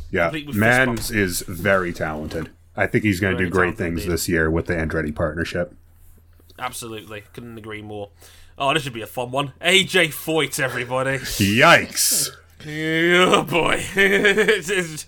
Yeah, 0.10 0.24
complete 0.28 0.48
with 0.48 0.56
fist 0.56 0.62
Mans 0.62 1.12
is 1.12 1.42
very 1.42 1.92
talented. 1.92 2.50
I 2.78 2.88
think 2.88 3.04
he's 3.04 3.20
going 3.20 3.36
to 3.38 3.44
do 3.44 3.50
great 3.50 3.76
things 3.78 4.04
indeed. 4.04 4.14
this 4.14 4.30
year 4.30 4.50
with 4.50 4.68
the 4.68 4.74
Andretti 4.76 5.14
partnership. 5.14 5.76
Absolutely, 6.58 7.24
couldn't 7.34 7.58
agree 7.58 7.82
more. 7.82 8.10
Oh, 8.58 8.74
this 8.74 8.84
should 8.84 8.94
be 8.94 9.02
a 9.02 9.08
fun 9.08 9.32
one. 9.32 9.52
AJ 9.62 10.08
Foyt, 10.14 10.60
everybody. 10.60 11.18
Yikes! 11.18 12.30
Yeah, 12.66 13.44
boy. 13.44 13.84
It 13.96 14.70
is 14.70 15.06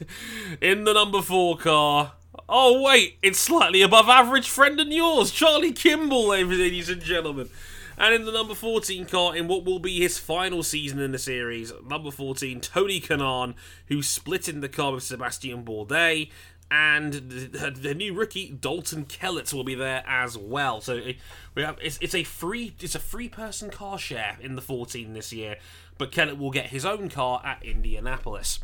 in 0.62 0.84
the 0.84 0.94
number 0.94 1.22
four 1.22 1.58
car. 1.58 2.12
Oh, 2.52 2.82
wait, 2.82 3.20
it's 3.22 3.38
slightly 3.38 3.84
above 3.84 4.10
average 4.10 4.50
friend 4.50 4.80
and 4.80 4.92
yours, 4.92 5.30
Charlie 5.30 5.72
Kimball, 5.72 6.30
ladies 6.30 6.90
and 6.90 7.00
gentlemen. 7.00 7.48
And 7.96 8.16
in 8.16 8.26
the 8.26 8.32
number 8.32 8.56
14 8.56 9.06
car, 9.06 9.36
in 9.36 9.48
what 9.48 9.66
will 9.66 9.78
be 9.78 10.00
his 10.00 10.18
final 10.18 10.64
season 10.64 10.98
in 11.00 11.12
the 11.12 11.20
series, 11.20 11.72
number 11.88 12.10
14, 12.10 12.60
Tony 12.60 13.00
Kanaan, 13.00 13.54
who 13.90 14.02
split 14.02 14.50
in 14.50 14.62
the 14.62 14.68
car 14.68 14.94
with 14.94 15.04
Sebastian 15.04 15.64
Bourdais. 15.64 16.32
And 16.72 17.14
the, 17.14 17.70
the 17.70 17.94
new 17.94 18.16
rookie 18.16 18.50
Dalton 18.50 19.06
Kellett 19.06 19.54
will 19.54 19.64
be 19.64 19.76
there 19.76 20.04
as 20.08 20.36
well. 20.36 20.82
So 20.82 21.02
we 21.54 21.62
have 21.62 21.78
it's, 21.82 22.00
it's 22.02 22.14
a 22.16 22.24
free 22.24 22.76
it's 22.80 22.94
a 22.94 23.00
free 23.00 23.28
person 23.28 23.72
car 23.72 23.98
share 23.98 24.38
in 24.40 24.56
the 24.56 24.62
14 24.62 25.14
this 25.14 25.34
year, 25.34 25.58
but 25.98 26.12
Kellett 26.12 26.38
will 26.38 26.52
get 26.52 26.68
his 26.68 26.86
own 26.86 27.10
car 27.10 27.42
at 27.44 27.64
Indianapolis. 27.64 28.60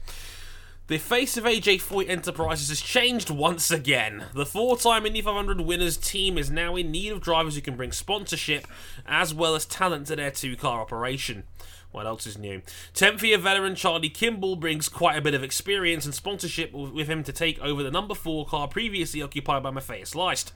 The 0.87 0.99
face 0.99 1.35
of 1.35 1.45
AJ 1.45 1.81
Foyt 1.81 2.09
Enterprises 2.09 2.69
has 2.69 2.79
changed 2.79 3.31
once 3.31 3.71
again. 3.71 4.25
The 4.35 4.45
four 4.45 4.77
time 4.77 5.07
Indy 5.07 5.19
500 5.19 5.61
winners 5.61 5.97
team 5.97 6.37
is 6.37 6.51
now 6.51 6.75
in 6.75 6.91
need 6.91 7.11
of 7.11 7.21
drivers 7.21 7.55
who 7.55 7.61
can 7.61 7.75
bring 7.75 7.91
sponsorship 7.91 8.67
as 9.07 9.33
well 9.33 9.55
as 9.55 9.65
talent 9.65 10.05
to 10.07 10.15
their 10.15 10.29
two 10.29 10.55
car 10.55 10.81
operation. 10.81 11.45
What 11.89 12.05
else 12.05 12.27
is 12.27 12.37
new? 12.37 12.61
10th 12.93 13.23
year 13.23 13.39
veteran 13.39 13.73
Charlie 13.73 14.09
Kimball 14.09 14.57
brings 14.57 14.87
quite 14.87 15.17
a 15.17 15.21
bit 15.21 15.33
of 15.33 15.43
experience 15.43 16.05
and 16.05 16.13
sponsorship 16.13 16.71
with 16.71 17.07
him 17.07 17.23
to 17.23 17.33
take 17.33 17.59
over 17.61 17.81
the 17.81 17.89
number 17.89 18.13
4 18.13 18.45
car 18.45 18.67
previously 18.67 19.23
occupied 19.23 19.63
by 19.63 19.71
Matthias 19.71 20.13
Leist. 20.13 20.51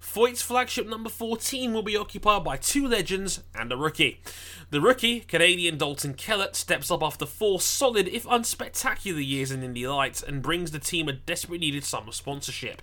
Foyt's 0.00 0.40
flagship 0.40 0.86
number 0.86 1.10
14 1.10 1.72
will 1.72 1.82
be 1.82 1.96
occupied 1.96 2.44
by 2.44 2.56
two 2.56 2.86
legends 2.86 3.42
and 3.54 3.72
a 3.72 3.76
rookie. 3.76 4.22
The 4.70 4.80
rookie, 4.82 5.20
Canadian 5.20 5.78
Dalton 5.78 6.12
Kellett, 6.12 6.54
steps 6.54 6.90
up 6.90 7.02
after 7.02 7.24
four 7.24 7.58
solid, 7.60 8.06
if 8.08 8.24
unspectacular, 8.24 9.26
years 9.26 9.50
in 9.50 9.62
Indy 9.62 9.86
Lights 9.88 10.22
and 10.22 10.42
brings 10.42 10.72
the 10.72 10.78
team 10.78 11.08
a 11.08 11.12
desperately 11.14 11.58
needed 11.58 11.84
summer 11.84 12.12
sponsorship. 12.12 12.82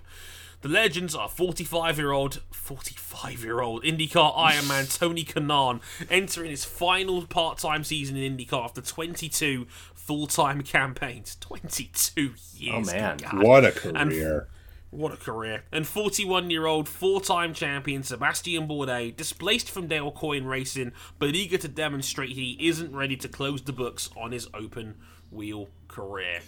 The 0.62 0.68
legends 0.68 1.14
are 1.14 1.28
45 1.28 1.98
year 1.98 2.10
old, 2.10 2.42
45 2.50 3.44
year 3.44 3.60
old 3.60 3.84
IndyCar 3.84 4.34
Ironman 4.36 4.98
Tony 4.98 5.22
Kanaan 5.22 5.80
entering 6.10 6.50
his 6.50 6.64
final 6.64 7.24
part 7.26 7.58
time 7.58 7.84
season 7.84 8.16
in 8.16 8.36
IndyCar 8.36 8.64
after 8.64 8.80
22 8.80 9.66
full 9.94 10.26
time 10.26 10.62
campaigns. 10.64 11.36
22 11.40 12.32
years. 12.54 12.88
Oh, 12.88 12.92
man. 12.92 13.18
God. 13.18 13.42
What 13.44 13.64
a 13.64 13.68
And- 13.96 14.10
career. 14.10 14.48
What 14.96 15.12
a 15.12 15.18
career. 15.18 15.62
And 15.70 15.86
41 15.86 16.48
year 16.48 16.64
old 16.64 16.88
four 16.88 17.20
time 17.20 17.52
champion 17.52 18.02
Sebastian 18.02 18.66
Bourdais, 18.66 19.14
displaced 19.14 19.70
from 19.70 19.88
Dale 19.88 20.10
Coyne 20.10 20.46
Racing, 20.46 20.92
but 21.18 21.34
eager 21.34 21.58
to 21.58 21.68
demonstrate 21.68 22.30
he 22.30 22.56
isn't 22.66 22.96
ready 22.96 23.14
to 23.18 23.28
close 23.28 23.60
the 23.60 23.74
books 23.74 24.08
on 24.16 24.32
his 24.32 24.48
open 24.54 24.94
wheel 25.30 25.68
career. 25.86 26.40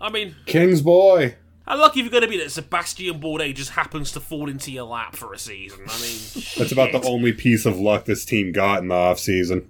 I 0.00 0.08
mean, 0.08 0.36
King's 0.46 0.82
boy. 0.82 1.34
how 1.66 1.80
lucky 1.80 2.02
you're 2.02 2.10
going 2.10 2.22
to 2.22 2.28
be 2.28 2.38
that 2.38 2.52
Sebastian 2.52 3.20
Bourdais 3.20 3.56
just 3.56 3.70
happens 3.70 4.12
to 4.12 4.20
fall 4.20 4.48
into 4.48 4.70
your 4.70 4.84
lap 4.84 5.16
for 5.16 5.34
a 5.34 5.38
season. 5.38 5.80
I 5.88 6.00
mean, 6.00 6.18
That's 6.58 6.70
about 6.70 6.92
the 6.92 7.02
only 7.02 7.32
piece 7.32 7.66
of 7.66 7.76
luck 7.76 8.04
this 8.04 8.24
team 8.24 8.52
got 8.52 8.82
in 8.82 8.88
the 8.88 8.94
offseason. 8.94 9.66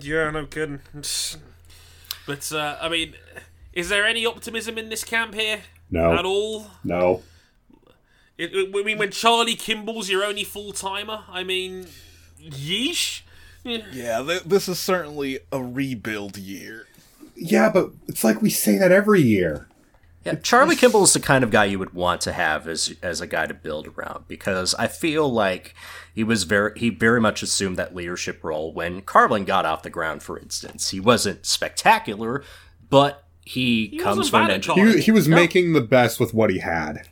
Yeah, 0.00 0.30
no 0.30 0.46
kidding. 0.46 0.80
But, 2.26 2.50
uh, 2.50 2.78
I 2.80 2.88
mean, 2.88 3.14
is 3.74 3.90
there 3.90 4.06
any 4.06 4.24
optimism 4.24 4.78
in 4.78 4.88
this 4.88 5.04
camp 5.04 5.34
here? 5.34 5.60
No. 5.90 6.14
At 6.14 6.24
all? 6.24 6.68
No. 6.82 7.22
It, 8.38 8.54
it- 8.54 8.74
I 8.74 8.82
mean, 8.82 8.98
when 8.98 9.10
Charlie 9.10 9.54
Kimball's 9.56 10.08
your 10.08 10.24
only 10.24 10.44
full 10.44 10.72
timer, 10.72 11.24
I 11.28 11.44
mean, 11.44 11.86
yeesh. 12.42 13.22
Yeah, 13.64 14.22
th- 14.22 14.42
this 14.44 14.68
is 14.68 14.78
certainly 14.80 15.38
a 15.52 15.62
rebuild 15.62 16.36
year. 16.36 16.86
Yeah, 17.36 17.70
but 17.72 17.90
it's 18.08 18.24
like 18.24 18.42
we 18.42 18.50
say 18.50 18.76
that 18.78 18.90
every 18.92 19.22
year. 19.22 19.68
Yeah, 20.24 20.34
Charlie 20.36 20.76
Kimball 20.76 21.04
is 21.04 21.12
the 21.14 21.20
kind 21.20 21.42
of 21.42 21.50
guy 21.50 21.64
you 21.64 21.78
would 21.80 21.94
want 21.94 22.20
to 22.22 22.32
have 22.32 22.68
as 22.68 22.94
as 23.02 23.20
a 23.20 23.26
guy 23.26 23.46
to 23.46 23.54
build 23.54 23.88
around 23.88 24.24
because 24.28 24.72
I 24.76 24.86
feel 24.86 25.28
like 25.32 25.74
he 26.14 26.22
was 26.22 26.44
very 26.44 26.72
he 26.78 26.90
very 26.90 27.20
much 27.20 27.42
assumed 27.42 27.76
that 27.76 27.94
leadership 27.94 28.42
role 28.44 28.72
when 28.72 29.00
Carlin 29.02 29.44
got 29.44 29.64
off 29.66 29.82
the 29.82 29.90
ground. 29.90 30.22
For 30.22 30.38
instance, 30.38 30.90
he 30.90 31.00
wasn't 31.00 31.44
spectacular, 31.46 32.44
but 32.88 33.24
he, 33.44 33.98
comes 33.98 34.28
from 34.28 34.42
an 34.44 34.50
at 34.50 34.54
engine. 34.56 34.74
Carlin. 34.76 34.96
He, 34.98 35.02
he 35.02 35.10
was 35.10 35.26
making 35.26 35.72
the 35.72 35.80
best 35.80 36.20
with 36.20 36.32
what 36.32 36.50
he 36.50 36.58
had. 36.60 37.08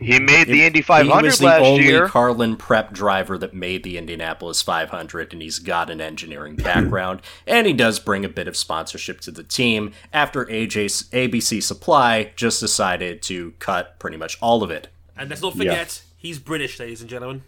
He 0.00 0.18
made 0.18 0.46
the 0.46 0.64
Indy 0.64 0.80
500 0.80 1.06
last 1.10 1.12
year. 1.12 1.22
He 1.22 1.26
500 1.26 1.26
was 1.26 1.38
the 1.38 1.44
last 1.44 1.62
only 1.62 1.84
year. 1.84 2.08
Carlin 2.08 2.56
prep 2.56 2.92
driver 2.92 3.36
that 3.36 3.52
made 3.52 3.82
the 3.82 3.98
Indianapolis 3.98 4.62
500, 4.62 5.32
and 5.32 5.42
he's 5.42 5.58
got 5.58 5.90
an 5.90 6.00
engineering 6.00 6.56
background, 6.56 7.20
and 7.46 7.66
he 7.66 7.72
does 7.74 7.98
bring 7.98 8.24
a 8.24 8.28
bit 8.28 8.48
of 8.48 8.56
sponsorship 8.56 9.20
to 9.20 9.30
the 9.30 9.42
team. 9.42 9.92
After 10.12 10.46
AJ's 10.46 11.04
ABC 11.12 11.62
Supply 11.62 12.32
just 12.34 12.60
decided 12.60 13.20
to 13.22 13.52
cut 13.58 13.98
pretty 13.98 14.16
much 14.16 14.38
all 14.40 14.62
of 14.62 14.70
it. 14.70 14.88
And 15.16 15.28
let's 15.28 15.42
not 15.42 15.54
forget, 15.54 16.02
he's 16.16 16.38
British, 16.38 16.80
ladies 16.80 17.02
and 17.02 17.10
gentlemen. 17.10 17.42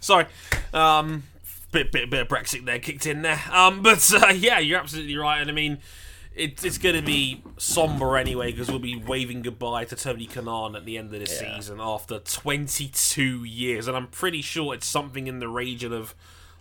Sorry. 0.00 0.26
Um, 0.74 1.22
bit, 1.72 1.92
bit, 1.92 2.10
bit 2.10 2.20
of 2.20 2.28
Brexit 2.28 2.66
there 2.66 2.78
kicked 2.78 3.06
in 3.06 3.22
there. 3.22 3.40
Um, 3.50 3.82
but 3.82 4.12
uh, 4.12 4.28
yeah, 4.28 4.58
you're 4.58 4.78
absolutely 4.78 5.16
right. 5.16 5.40
And 5.40 5.48
I 5.48 5.54
mean, 5.54 5.78
it, 6.36 6.62
it's 6.64 6.78
going 6.78 6.94
to 6.94 7.02
be 7.02 7.42
somber 7.56 8.16
anyway 8.16 8.52
because 8.52 8.68
we'll 8.68 8.78
be 8.78 8.96
waving 8.96 9.42
goodbye 9.42 9.84
to 9.86 9.96
Tony 9.96 10.26
Kanaan 10.26 10.76
at 10.76 10.84
the 10.84 10.98
end 10.98 11.12
of 11.12 11.20
this 11.20 11.38
season 11.38 11.80
after 11.80 12.18
22 12.18 13.44
years. 13.44 13.88
And 13.88 13.96
I'm 13.96 14.08
pretty 14.08 14.42
sure 14.42 14.74
it's 14.74 14.86
something 14.86 15.26
in 15.26 15.38
the 15.38 15.48
region 15.48 15.92
of 15.92 16.14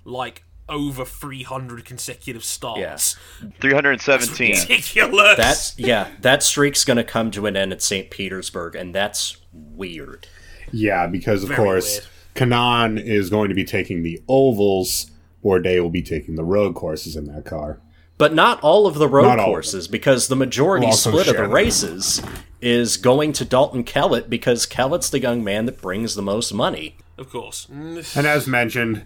like 0.06 0.44
over 0.70 1.04
300 1.04 1.84
consecutive 1.84 2.44
starts. 2.44 3.18
317. 3.60 4.62
Ridiculous. 4.62 5.38
That's 5.38 5.78
yeah, 5.78 6.10
that 6.22 6.42
streak's 6.42 6.86
going 6.86 6.98
to 6.98 7.04
come 7.04 7.30
to 7.32 7.46
an 7.46 7.58
end 7.58 7.74
at 7.74 7.82
St. 7.82 8.10
Petersburg, 8.10 8.76
and 8.76 8.96
that's 8.96 9.38
weird. 9.52 10.28
Yeah, 10.72 11.08
because 11.08 11.44
of 11.44 11.50
Very 11.50 11.58
course, 11.58 12.00
weird. 12.00 12.52
Kanaan 12.52 13.02
is 13.04 13.30
going 13.30 13.50
to 13.50 13.56
be 13.56 13.66
taking 13.66 14.04
the 14.04 14.22
ovals. 14.28 15.12
Bourdais 15.44 15.82
will 15.82 15.92
be 15.92 16.02
taking 16.02 16.36
the 16.36 16.44
road 16.44 16.76
courses 16.76 17.16
in 17.16 17.26
that 17.26 17.46
car. 17.46 17.80
But 18.18 18.34
not 18.34 18.62
all 18.62 18.88
of 18.88 18.96
the 18.96 19.10
road 19.10 19.24
Not 19.24 19.40
all 19.40 19.48
courses, 19.48 19.88
because 19.90 20.28
the 20.30 20.36
majority 20.38 20.86
Well, 20.86 20.92
also 20.94 21.10
split 21.12 21.28
of 21.28 21.34
the 21.34 21.40
Shannon. 21.40 21.52
races 21.52 22.22
is 22.62 22.96
going 22.98 23.34
to 23.34 23.44
Dalton 23.46 23.84
Kellett 23.84 24.30
because 24.30 24.66
Kellett's 24.66 25.10
the 25.10 25.20
young 25.20 25.44
man 25.44 25.66
that 25.66 25.82
brings 25.82 26.16
the 26.16 26.22
most 26.22 26.54
money. 26.54 26.96
of 27.18 27.30
course. 27.30 27.68
Mm, 27.72 28.16
And 28.18 28.26
as 28.26 28.48
mentioned, 28.48 29.06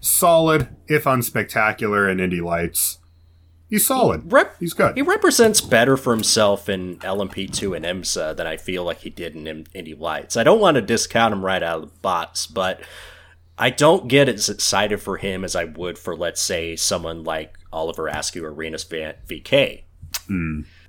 solid, 0.00 0.68
if 0.88 1.04
unspectacular, 1.04 2.10
in 2.10 2.18
Indy 2.20 2.40
Lights. 2.40 2.98
He's 3.68 3.84
solid. 3.86 4.30
Rep- 4.32 4.56
He's 4.60 4.72
good. 4.74 4.94
He 4.94 5.02
represents 5.02 5.60
better 5.60 5.96
for 5.96 6.12
himself 6.14 6.68
in 6.68 6.96
LMP2 7.00 7.76
and 7.76 7.84
IMSA 7.84 8.36
than 8.36 8.46
I 8.46 8.56
feel 8.56 8.84
like 8.84 9.00
he 9.00 9.10
did 9.10 9.34
in 9.34 9.66
Indy 9.74 9.94
Lights. 9.94 10.36
I 10.36 10.44
don't 10.44 10.60
want 10.60 10.76
to 10.76 10.80
discount 10.82 11.32
him 11.34 11.44
right 11.44 11.62
out 11.62 11.82
of 11.82 11.90
the 11.92 11.98
box, 11.98 12.46
but 12.46 12.80
I 13.58 13.70
don't 13.70 14.06
get 14.06 14.28
as 14.28 14.48
excited 14.48 15.00
for 15.00 15.16
him 15.16 15.44
as 15.44 15.56
I 15.56 15.64
would 15.64 15.98
for, 15.98 16.14
let's 16.16 16.40
say, 16.40 16.76
someone 16.76 17.24
like 17.24 17.54
Oliver 17.76 18.08
Askew 18.08 18.44
or 18.44 18.52
Rinus 18.52 18.84
Van- 18.84 19.14
VK. 19.28 19.82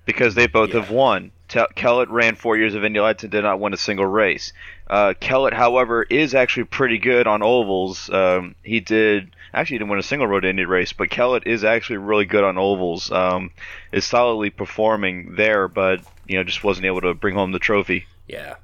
because 0.06 0.36
they 0.36 0.48
both 0.48 0.72
have 0.72 0.90
won. 0.90 1.32
Te- 1.50 1.66
Kellett 1.76 2.10
ran 2.10 2.36
four 2.36 2.58
years 2.58 2.76
of 2.76 2.84
Indy 2.84 3.00
Lights 3.00 3.24
and 3.24 3.32
did 3.32 3.44
not 3.44 3.60
win 3.60 3.74
a 3.74 3.78
single 3.78 4.06
race. 4.06 4.54
Uh, 4.90 5.14
Kellett, 5.20 5.54
however, 5.54 6.04
is 6.04 6.34
actually 6.34 6.64
pretty 6.64 6.98
good 6.98 7.28
on 7.28 7.44
ovals. 7.44 8.10
Um, 8.10 8.56
he 8.64 8.80
did 8.80 9.36
actually 9.54 9.76
he 9.76 9.80
didn't 9.80 9.90
win 9.90 10.00
a 10.00 10.04
single 10.04 10.28
road 10.28 10.46
Indy 10.46 10.66
race, 10.66 10.94
but 10.94 11.10
Kellett 11.10 11.46
is 11.46 11.64
actually 11.64 11.98
really 11.98 12.26
good 12.26 12.44
on 12.44 12.58
ovals. 12.58 13.12
Um, 13.12 13.52
is 13.92 14.06
solidly 14.06 14.50
performing 14.50 15.36
there, 15.36 15.68
but 15.68 16.02
you 16.26 16.38
know 16.38 16.44
just 16.44 16.64
wasn't 16.64 16.86
able 16.86 17.02
to 17.02 17.14
bring 17.14 17.36
home 17.36 17.52
the 17.52 17.60
trophy. 17.60 18.08
Yeah. 18.28 18.56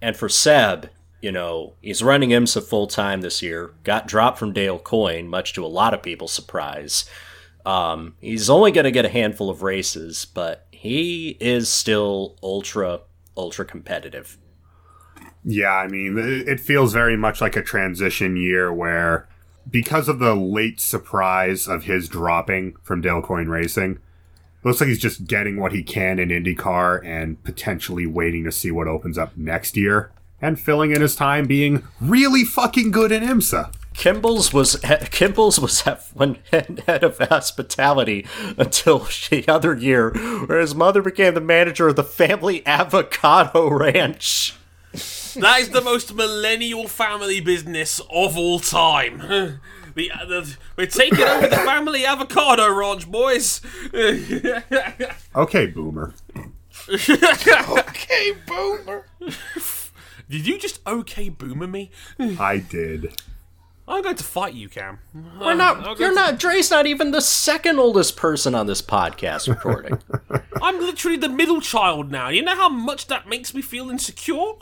And 0.00 0.16
for 0.16 0.28
Seb, 0.28 0.90
you 1.20 1.30
know, 1.30 1.74
he's 1.80 2.02
running 2.02 2.30
IMSA 2.30 2.62
full 2.64 2.86
time 2.88 3.20
this 3.20 3.40
year. 3.42 3.72
Got 3.84 4.08
dropped 4.08 4.38
from 4.38 4.52
Dale 4.52 4.78
Coyne, 4.80 5.28
much 5.28 5.52
to 5.54 5.64
a 5.64 5.68
lot 5.68 5.94
of 5.94 6.02
people's 6.02 6.32
surprise. 6.32 7.08
Um, 7.64 8.16
he's 8.20 8.50
only 8.50 8.72
going 8.72 8.84
to 8.84 8.90
get 8.90 9.04
a 9.04 9.08
handful 9.08 9.50
of 9.50 9.62
races, 9.62 10.24
but 10.24 10.66
he 10.70 11.36
is 11.40 11.68
still 11.68 12.36
ultra, 12.42 13.00
ultra 13.36 13.64
competitive. 13.64 14.38
Yeah, 15.44 15.72
I 15.72 15.88
mean, 15.88 16.18
it 16.18 16.60
feels 16.60 16.92
very 16.92 17.16
much 17.16 17.40
like 17.40 17.56
a 17.56 17.62
transition 17.62 18.36
year 18.36 18.72
where, 18.72 19.28
because 19.68 20.08
of 20.08 20.18
the 20.18 20.34
late 20.34 20.80
surprise 20.80 21.66
of 21.66 21.84
his 21.84 22.08
dropping 22.08 22.76
from 22.82 23.00
Dale 23.00 23.22
Coyne 23.22 23.48
Racing, 23.48 23.98
looks 24.64 24.80
like 24.80 24.88
he's 24.88 24.98
just 24.98 25.26
getting 25.26 25.58
what 25.58 25.72
he 25.72 25.82
can 25.82 26.18
in 26.18 26.28
IndyCar 26.28 27.04
and 27.04 27.42
potentially 27.42 28.06
waiting 28.06 28.44
to 28.44 28.52
see 28.52 28.70
what 28.70 28.86
opens 28.86 29.18
up 29.18 29.36
next 29.36 29.76
year 29.76 30.12
and 30.40 30.58
filling 30.58 30.90
in 30.90 31.00
his 31.00 31.16
time 31.16 31.46
being 31.46 31.84
really 32.00 32.44
fucking 32.44 32.90
good 32.90 33.12
in 33.12 33.22
IMSA. 33.22 33.72
Kimball's 34.02 34.52
was 34.52 34.74
Kimball's 35.12 35.60
was 35.60 35.80
at 35.86 36.02
one 36.12 36.38
head 36.50 37.04
of 37.04 37.18
hospitality 37.18 38.26
until 38.58 38.98
the 39.30 39.44
other 39.46 39.76
year, 39.76 40.10
where 40.10 40.58
his 40.58 40.74
mother 40.74 41.02
became 41.02 41.34
the 41.34 41.40
manager 41.40 41.86
of 41.86 41.94
the 41.94 42.02
family 42.02 42.66
avocado 42.66 43.70
ranch. 43.70 44.56
That 45.36 45.60
is 45.60 45.68
the 45.68 45.80
most 45.80 46.16
millennial 46.16 46.88
family 46.88 47.40
business 47.40 48.00
of 48.10 48.36
all 48.36 48.58
time. 48.58 49.18
The, 49.94 50.10
uh, 50.10 50.24
the, 50.24 50.56
we're 50.74 50.86
taking 50.88 51.20
over 51.20 51.46
the 51.46 51.56
family 51.58 52.04
avocado 52.04 52.74
ranch, 52.74 53.08
boys. 53.08 53.60
Okay, 55.36 55.66
Boomer. 55.66 56.12
Okay, 56.88 58.32
boomer. 58.48 59.06
Did 60.28 60.48
you 60.48 60.58
just 60.58 60.80
okay 60.88 61.28
boomer 61.28 61.68
me? 61.68 61.92
I 62.18 62.56
did. 62.56 63.14
I'm 63.88 64.02
going 64.02 64.14
to 64.14 64.24
fight 64.24 64.54
you, 64.54 64.68
Cam. 64.68 65.00
We're 65.40 65.54
not. 65.54 65.98
You're 65.98 66.14
not. 66.14 66.38
Dre's 66.38 66.70
not 66.70 66.86
even 66.86 67.10
the 67.10 67.20
second 67.20 67.80
oldest 67.80 68.16
person 68.16 68.54
on 68.54 68.66
this 68.66 68.80
podcast 68.80 69.48
recording. 69.48 69.98
I'm 70.62 70.78
literally 70.78 71.16
the 71.16 71.28
middle 71.28 71.60
child 71.60 72.10
now. 72.10 72.28
You 72.28 72.42
know 72.42 72.54
how 72.54 72.68
much 72.68 73.08
that 73.08 73.28
makes 73.28 73.52
me 73.54 73.60
feel 73.60 73.90
insecure? 73.90 74.52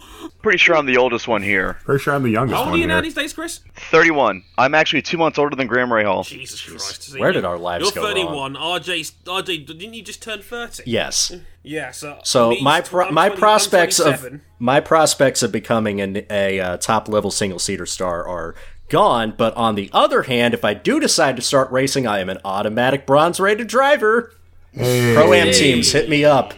Pretty 0.41 0.57
sure 0.57 0.75
I'm 0.75 0.87
the 0.87 0.97
oldest 0.97 1.29
one 1.29 1.43
here. 1.43 1.75
Pretty 1.85 2.03
sure 2.03 2.15
I'm 2.15 2.23
the 2.23 2.31
youngest 2.31 2.57
How 2.57 2.65
old 2.65 2.75
are 2.75 2.79
you 2.79 2.87
now 2.87 3.03
these 3.03 3.15
days, 3.15 3.35
Chris? 3.35 3.61
31. 3.91 4.43
I'm 4.57 4.75
actually 4.75 5.03
two 5.03 5.19
months 5.19 5.39
older 5.39 5.55
than 5.55 5.67
Graham 5.67 5.91
Rahal. 5.91 6.27
Jesus 6.27 6.63
Christ. 6.63 7.03
See, 7.03 7.21
Where 7.21 7.33
did 7.33 7.45
our 7.45 7.59
lives 7.59 7.85
You're 7.95 8.03
go 8.03 8.09
31. 8.09 8.55
RJ, 8.55 9.13
RJ, 9.25 9.67
didn't 9.67 9.95
you 9.95 10.03
just 10.03 10.23
turn 10.23 10.41
30? 10.41 10.85
yes. 10.87 11.33
Yeah, 11.63 11.91
so. 11.91 12.21
So 12.25 12.57
my 12.63 12.81
pro- 12.81 13.11
my 13.11 13.29
20 13.29 13.39
prospects 13.39 14.01
of 14.01 14.41
my 14.59 14.81
prospects 14.81 15.43
of 15.43 15.53
becoming 15.53 16.01
an, 16.01 16.23
a 16.31 16.59
uh, 16.59 16.77
top 16.79 17.07
level 17.07 17.31
single 17.31 17.59
seater 17.59 17.85
star 17.85 18.27
are 18.27 18.55
gone. 18.91 19.35
But 19.37 19.57
on 19.57 19.75
the 19.75 19.89
other 19.93 20.23
hand, 20.23 20.53
if 20.53 20.65
I 20.65 20.75
do 20.75 21.01
decide 21.01 21.37
to 21.37 21.43
start 21.43 21.71
racing, 21.71 22.07
I 22.07 22.19
am 22.19 22.29
an 22.29 22.39
automatic 22.45 23.07
bronze 23.07 23.41
rated 23.41 23.69
driver. 23.69 24.35
Pro 24.75 25.33
am 25.33 25.53
teams 25.53 25.93
hit 25.93 26.09
me 26.11 26.25
up. 26.25 26.53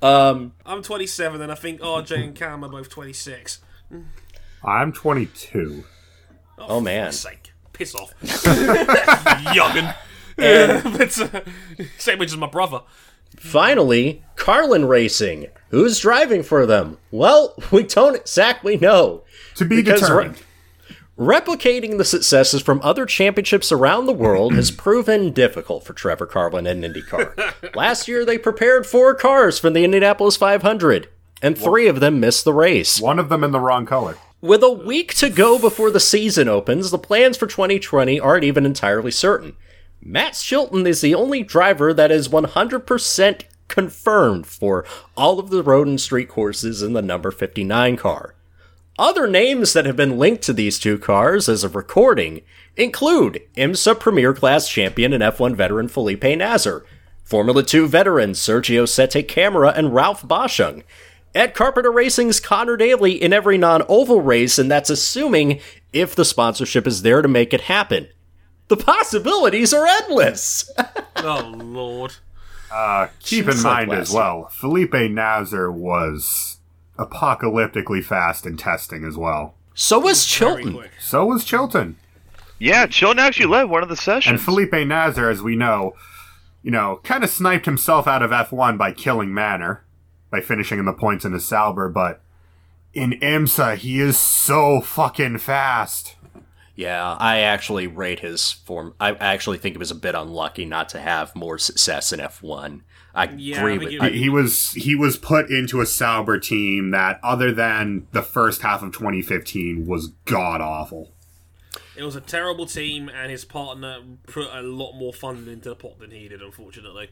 Um, 0.00 0.52
I'm 0.66 0.82
27, 0.82 1.40
and 1.40 1.52
I 1.52 1.54
think 1.54 1.80
RJ 1.80 2.24
and 2.24 2.34
Cam 2.34 2.64
are 2.64 2.68
both 2.68 2.88
26. 2.88 3.60
I'm 4.64 4.92
22. 4.92 5.84
oh 6.58 6.80
man, 6.80 7.06
fuck's 7.06 7.20
sake. 7.20 7.52
Piss 7.72 7.94
off. 7.94 8.12
Youngin. 8.22 9.94
Yeah, 10.38 10.82
but, 10.96 11.18
uh, 11.20 11.40
same 11.98 12.22
age 12.22 12.32
as 12.32 12.36
my 12.36 12.46
brother. 12.46 12.82
Finally, 13.36 14.22
Carlin 14.36 14.86
Racing. 14.86 15.46
Who's 15.70 15.98
driving 15.98 16.42
for 16.42 16.66
them? 16.66 16.98
Well, 17.10 17.54
we 17.72 17.82
don't 17.82 18.16
exactly 18.16 18.76
know. 18.76 19.24
To 19.56 19.64
be 19.64 19.82
Because 19.82 20.00
determined. 20.00 20.42
Replicating 21.18 21.96
the 21.96 22.04
successes 22.04 22.60
from 22.60 22.80
other 22.82 23.06
championships 23.06 23.70
around 23.70 24.06
the 24.06 24.12
world 24.12 24.52
has 24.54 24.70
proven 24.72 25.30
difficult 25.30 25.84
for 25.84 25.92
Trevor 25.92 26.26
Carlin 26.26 26.66
and 26.66 26.82
IndyCar. 26.82 27.74
Last 27.76 28.08
year, 28.08 28.24
they 28.24 28.36
prepared 28.36 28.84
four 28.84 29.14
cars 29.14 29.60
for 29.60 29.70
the 29.70 29.84
Indianapolis 29.84 30.36
500, 30.36 31.08
and 31.40 31.56
three 31.56 31.86
of 31.86 32.00
them 32.00 32.18
missed 32.18 32.44
the 32.44 32.52
race. 32.52 33.00
One 33.00 33.20
of 33.20 33.28
them 33.28 33.44
in 33.44 33.52
the 33.52 33.60
wrong 33.60 33.86
color. 33.86 34.16
With 34.40 34.64
a 34.64 34.72
week 34.72 35.14
to 35.14 35.30
go 35.30 35.56
before 35.56 35.92
the 35.92 36.00
season 36.00 36.48
opens, 36.48 36.90
the 36.90 36.98
plans 36.98 37.36
for 37.36 37.46
2020 37.46 38.18
aren't 38.18 38.44
even 38.44 38.66
entirely 38.66 39.12
certain. 39.12 39.56
Max 40.02 40.42
Chilton 40.42 40.84
is 40.84 41.00
the 41.00 41.14
only 41.14 41.44
driver 41.44 41.94
that 41.94 42.10
is 42.10 42.28
100% 42.28 43.42
confirmed 43.68 44.46
for 44.46 44.84
all 45.16 45.38
of 45.38 45.50
the 45.50 45.62
road 45.62 45.86
and 45.86 46.00
street 46.00 46.28
courses 46.28 46.82
in 46.82 46.92
the 46.92 47.00
number 47.00 47.30
59 47.30 47.96
car. 47.96 48.33
Other 48.98 49.26
names 49.26 49.72
that 49.72 49.86
have 49.86 49.96
been 49.96 50.18
linked 50.18 50.42
to 50.44 50.52
these 50.52 50.78
two 50.78 50.98
cars 50.98 51.48
as 51.48 51.64
of 51.64 51.74
recording 51.74 52.42
include 52.76 53.42
IMSA 53.56 53.98
Premier 53.98 54.32
Class 54.32 54.68
champion 54.68 55.12
and 55.12 55.22
F1 55.22 55.56
veteran 55.56 55.88
Felipe 55.88 56.22
Nasr, 56.22 56.86
Formula 57.24 57.64
2 57.64 57.88
veterans 57.88 58.38
Sergio 58.38 58.88
Sette 58.88 59.26
Camara 59.26 59.72
and 59.76 59.92
Ralph 59.92 60.22
Boschung, 60.22 60.84
Ed 61.34 61.54
Carpenter 61.54 61.90
Racing's 61.90 62.38
Conor 62.38 62.76
Daly 62.76 63.20
in 63.20 63.32
every 63.32 63.58
non 63.58 63.82
oval 63.88 64.20
race, 64.20 64.60
and 64.60 64.70
that's 64.70 64.90
assuming 64.90 65.58
if 65.92 66.14
the 66.14 66.24
sponsorship 66.24 66.86
is 66.86 67.02
there 67.02 67.20
to 67.20 67.26
make 67.26 67.52
it 67.52 67.62
happen. 67.62 68.06
The 68.68 68.76
possibilities 68.76 69.74
are 69.74 69.86
endless! 69.86 70.70
Oh 71.16 71.54
lord. 71.56 72.16
Uh, 72.70 73.06
keep 73.20 73.48
in 73.48 73.62
like 73.62 73.88
mind 73.88 73.92
as 73.92 74.10
well, 74.12 74.48
Felipe 74.48 74.92
Nasr 74.92 75.70
was 75.72 76.53
apocalyptically 76.98 78.04
fast 78.04 78.46
in 78.46 78.56
testing 78.56 79.04
as 79.04 79.16
well. 79.16 79.54
so 79.74 79.98
was 79.98 80.24
Chilton. 80.24 80.88
So 81.00 81.26
was 81.26 81.44
Chilton. 81.44 81.96
Yeah, 82.58 82.86
Chilton 82.86 83.18
actually 83.18 83.46
led 83.46 83.64
one 83.64 83.82
of 83.82 83.88
the 83.88 83.96
sessions. 83.96 84.30
And 84.30 84.40
Felipe 84.40 84.72
Nasr, 84.72 85.28
as 85.28 85.42
we 85.42 85.56
know, 85.56 85.94
you 86.62 86.70
know, 86.70 87.00
kind 87.02 87.24
of 87.24 87.30
sniped 87.30 87.66
himself 87.66 88.06
out 88.06 88.22
of 88.22 88.30
F1 88.30 88.78
by 88.78 88.92
killing 88.92 89.34
Manor, 89.34 89.84
by 90.30 90.40
finishing 90.40 90.78
in 90.78 90.84
the 90.86 90.92
points 90.92 91.24
in 91.24 91.32
his 91.32 91.44
Sauber, 91.44 91.88
but 91.88 92.22
in 92.94 93.12
IMSA, 93.20 93.76
he 93.76 94.00
is 94.00 94.18
so 94.18 94.80
fucking 94.80 95.38
fast. 95.38 96.14
Yeah, 96.76 97.16
I 97.18 97.38
actually 97.38 97.86
rate 97.86 98.20
his 98.20 98.50
form. 98.50 98.94
I 98.98 99.12
actually 99.12 99.58
think 99.58 99.74
it 99.74 99.78
was 99.78 99.90
a 99.90 99.96
bit 99.96 100.14
unlucky 100.14 100.64
not 100.64 100.88
to 100.90 101.00
have 101.00 101.36
more 101.36 101.58
success 101.58 102.12
in 102.12 102.20
F1. 102.20 102.80
I 103.14 103.30
Yeah, 103.36 103.58
agree 103.58 103.78
with 103.78 103.90
you're- 103.92 104.10
He, 104.10 104.22
he 104.24 104.28
was 104.28 104.72
he 104.72 104.94
was 104.94 105.16
put 105.16 105.48
into 105.50 105.80
a 105.80 105.86
Sauber 105.86 106.38
team 106.38 106.90
that, 106.90 107.20
other 107.22 107.52
than 107.52 108.06
the 108.12 108.22
first 108.22 108.62
half 108.62 108.82
of 108.82 108.92
2015, 108.92 109.86
was 109.86 110.08
god 110.24 110.60
awful. 110.60 111.12
It 111.96 112.02
was 112.02 112.16
a 112.16 112.20
terrible 112.20 112.66
team, 112.66 113.08
and 113.08 113.30
his 113.30 113.44
partner 113.44 113.98
put 114.26 114.48
a 114.52 114.62
lot 114.62 114.94
more 114.94 115.12
funding 115.12 115.52
into 115.52 115.68
the 115.68 115.76
pot 115.76 116.00
than 116.00 116.10
he 116.10 116.26
did, 116.28 116.42
unfortunately. 116.42 117.10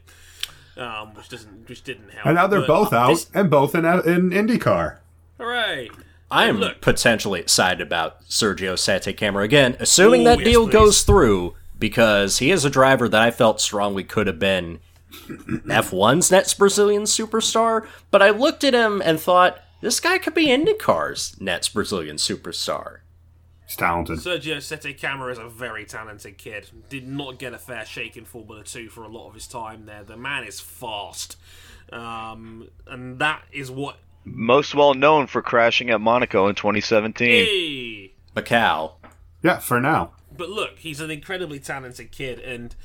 Um, 0.75 1.13
which 1.13 1.29
doesn't, 1.29 1.69
which 1.69 1.83
didn't 1.83 2.09
help. 2.09 2.25
And 2.25 2.35
now 2.35 2.47
they're 2.47 2.61
But 2.61 2.67
both 2.67 2.93
out 2.93 3.09
this- 3.09 3.29
and 3.33 3.49
both 3.49 3.73
in 3.75 3.85
in 3.85 4.31
IndyCar. 4.31 4.97
hooray! 5.37 5.89
I 6.31 6.45
am 6.47 6.57
Look. 6.57 6.81
potentially 6.81 7.39
excited 7.39 7.79
about 7.79 8.23
Sergio 8.27 8.77
Sette 8.77 9.15
Camara 9.15 9.43
again, 9.45 9.77
assuming 9.79 10.21
Ooh, 10.21 10.23
that 10.25 10.39
yes, 10.39 10.47
deal 10.47 10.65
please. 10.65 10.73
goes 10.73 11.03
through, 11.03 11.53
because 11.77 12.39
he 12.39 12.49
is 12.51 12.65
a 12.65 12.69
driver 12.71 13.07
that 13.07 13.21
I 13.21 13.29
felt 13.29 13.61
strongly 13.61 14.03
could 14.03 14.25
have 14.27 14.39
been 14.39 14.79
F1's 15.13 16.31
next 16.31 16.55
Brazilian 16.55 17.03
superstar. 17.03 17.87
But 18.11 18.21
I 18.21 18.29
looked 18.29 18.63
at 18.63 18.73
him 18.73 19.01
and 19.03 19.19
thought, 19.19 19.59
this 19.81 19.99
guy 19.99 20.17
could 20.17 20.33
be 20.33 20.47
IndyCar's 20.47 21.39
next 21.41 21.69
Brazilian 21.69 22.17
superstar. 22.17 22.99
He's 23.65 23.75
talented. 23.75 24.19
Sergio 24.19 24.61
Sette 24.61 24.99
Camara 24.99 25.31
is 25.31 25.37
a 25.37 25.47
very 25.47 25.85
talented 25.85 26.37
kid. 26.37 26.69
Did 26.89 27.07
not 27.07 27.39
get 27.39 27.53
a 27.53 27.57
fair 27.57 27.85
shake 27.85 28.17
in 28.17 28.25
Formula 28.25 28.63
2 28.63 28.89
for 28.89 29.03
a 29.03 29.07
lot 29.07 29.27
of 29.27 29.33
his 29.33 29.47
time 29.47 29.85
there. 29.85 30.03
The 30.03 30.17
man 30.17 30.43
is 30.43 30.59
fast. 30.59 31.37
Um, 31.91 32.69
and 32.87 33.19
that 33.19 33.43
is 33.51 33.71
what. 33.71 33.97
Most 34.25 34.73
well 34.73 34.93
known 34.93 35.27
for 35.27 35.41
crashing 35.41 35.89
at 35.89 35.99
Monaco 35.99 36.47
in 36.47 36.55
2017. 36.55 37.27
Hey! 37.27 38.13
Macau. 38.35 38.93
Yeah, 39.41 39.59
for 39.59 39.79
now. 39.81 40.13
But 40.35 40.49
look, 40.49 40.79
he's 40.79 41.01
an 41.01 41.11
incredibly 41.11 41.59
talented 41.59 42.11
kid, 42.11 42.39
and 42.39 42.75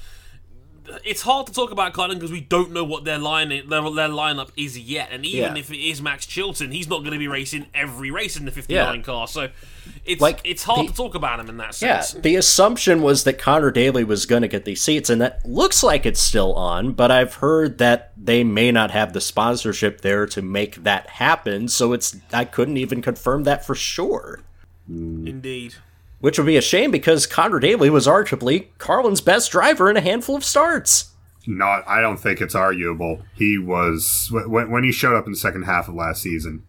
it's 1.04 1.22
hard 1.22 1.46
to 1.46 1.52
talk 1.52 1.70
about 1.70 1.92
Carlin 1.92 2.18
because 2.18 2.32
we 2.32 2.40
don't 2.40 2.72
know 2.72 2.84
what 2.84 3.04
their 3.04 3.18
line 3.18 3.48
their, 3.48 3.62
their 3.64 4.08
lineup 4.08 4.50
is 4.56 4.78
yet. 4.78 5.08
And 5.12 5.24
even 5.26 5.54
Yeah. 5.54 5.60
if 5.60 5.70
it 5.70 5.78
is 5.78 6.00
Max 6.02 6.26
Chilton, 6.26 6.70
he's 6.72 6.88
not 6.88 7.00
going 7.00 7.12
to 7.12 7.18
be 7.18 7.28
racing 7.28 7.66
every 7.74 8.10
race 8.10 8.36
in 8.36 8.44
the 8.44 8.50
59 8.50 8.96
Yeah. 8.96 9.02
car. 9.02 9.28
So 9.28 9.48
it's 10.04 10.20
Like, 10.20 10.40
it's 10.44 10.64
hard 10.64 10.86
the- 10.88 10.90
to 10.92 10.96
talk 10.96 11.14
about 11.14 11.40
him 11.40 11.48
in 11.48 11.56
that 11.58 11.80
Yeah, 11.80 12.00
sense. 12.00 12.22
the 12.22 12.36
assumption 12.36 13.02
was 13.02 13.24
that 13.24 13.38
Conor 13.38 13.70
Daly 13.70 14.04
was 14.04 14.26
going 14.26 14.42
to 14.42 14.48
get 14.48 14.64
these 14.64 14.80
seats, 14.82 15.08
and 15.10 15.20
that 15.20 15.40
looks 15.44 15.82
like 15.82 16.04
it's 16.06 16.20
still 16.20 16.52
on, 16.54 16.92
but 16.92 17.10
I've 17.10 17.34
heard 17.34 17.78
that 17.78 18.12
they 18.16 18.44
may 18.44 18.70
not 18.72 18.90
have 18.90 19.12
the 19.12 19.20
sponsorship 19.20 20.00
there 20.02 20.26
to 20.26 20.42
make 20.42 20.84
that 20.84 21.08
happen, 21.10 21.68
so 21.68 21.92
it's 21.92 22.16
I 22.32 22.44
couldn't 22.44 22.76
even 22.76 23.02
confirm 23.02 23.44
that 23.44 23.64
for 23.66 23.74
sure. 23.74 24.40
Mm. 24.90 25.26
Indeed. 25.28 25.74
Which 26.20 26.38
would 26.38 26.46
be 26.46 26.56
a 26.56 26.62
shame 26.62 26.90
because 26.90 27.26
Conor 27.26 27.60
Daly 27.60 27.90
was 27.90 28.06
arguably 28.06 28.68
Carlin's 28.78 29.20
best 29.20 29.52
driver 29.52 29.88
in 29.88 29.96
a 29.96 30.00
handful 30.00 30.36
of 30.36 30.44
starts. 30.44 31.12
Not, 31.46 31.86
I 31.86 32.00
don't 32.00 32.18
think 32.18 32.40
it's 32.40 32.54
arguable. 32.54 33.22
He 33.34 33.56
was 33.56 34.28
when 34.32 34.70
when 34.70 34.84
he 34.84 34.92
showed 34.92 35.16
up 35.16 35.26
in 35.26 35.32
the 35.32 35.38
second 35.38 35.62
half 35.62 35.88
of 35.88 35.94
last 35.94 36.22
season. 36.22 36.64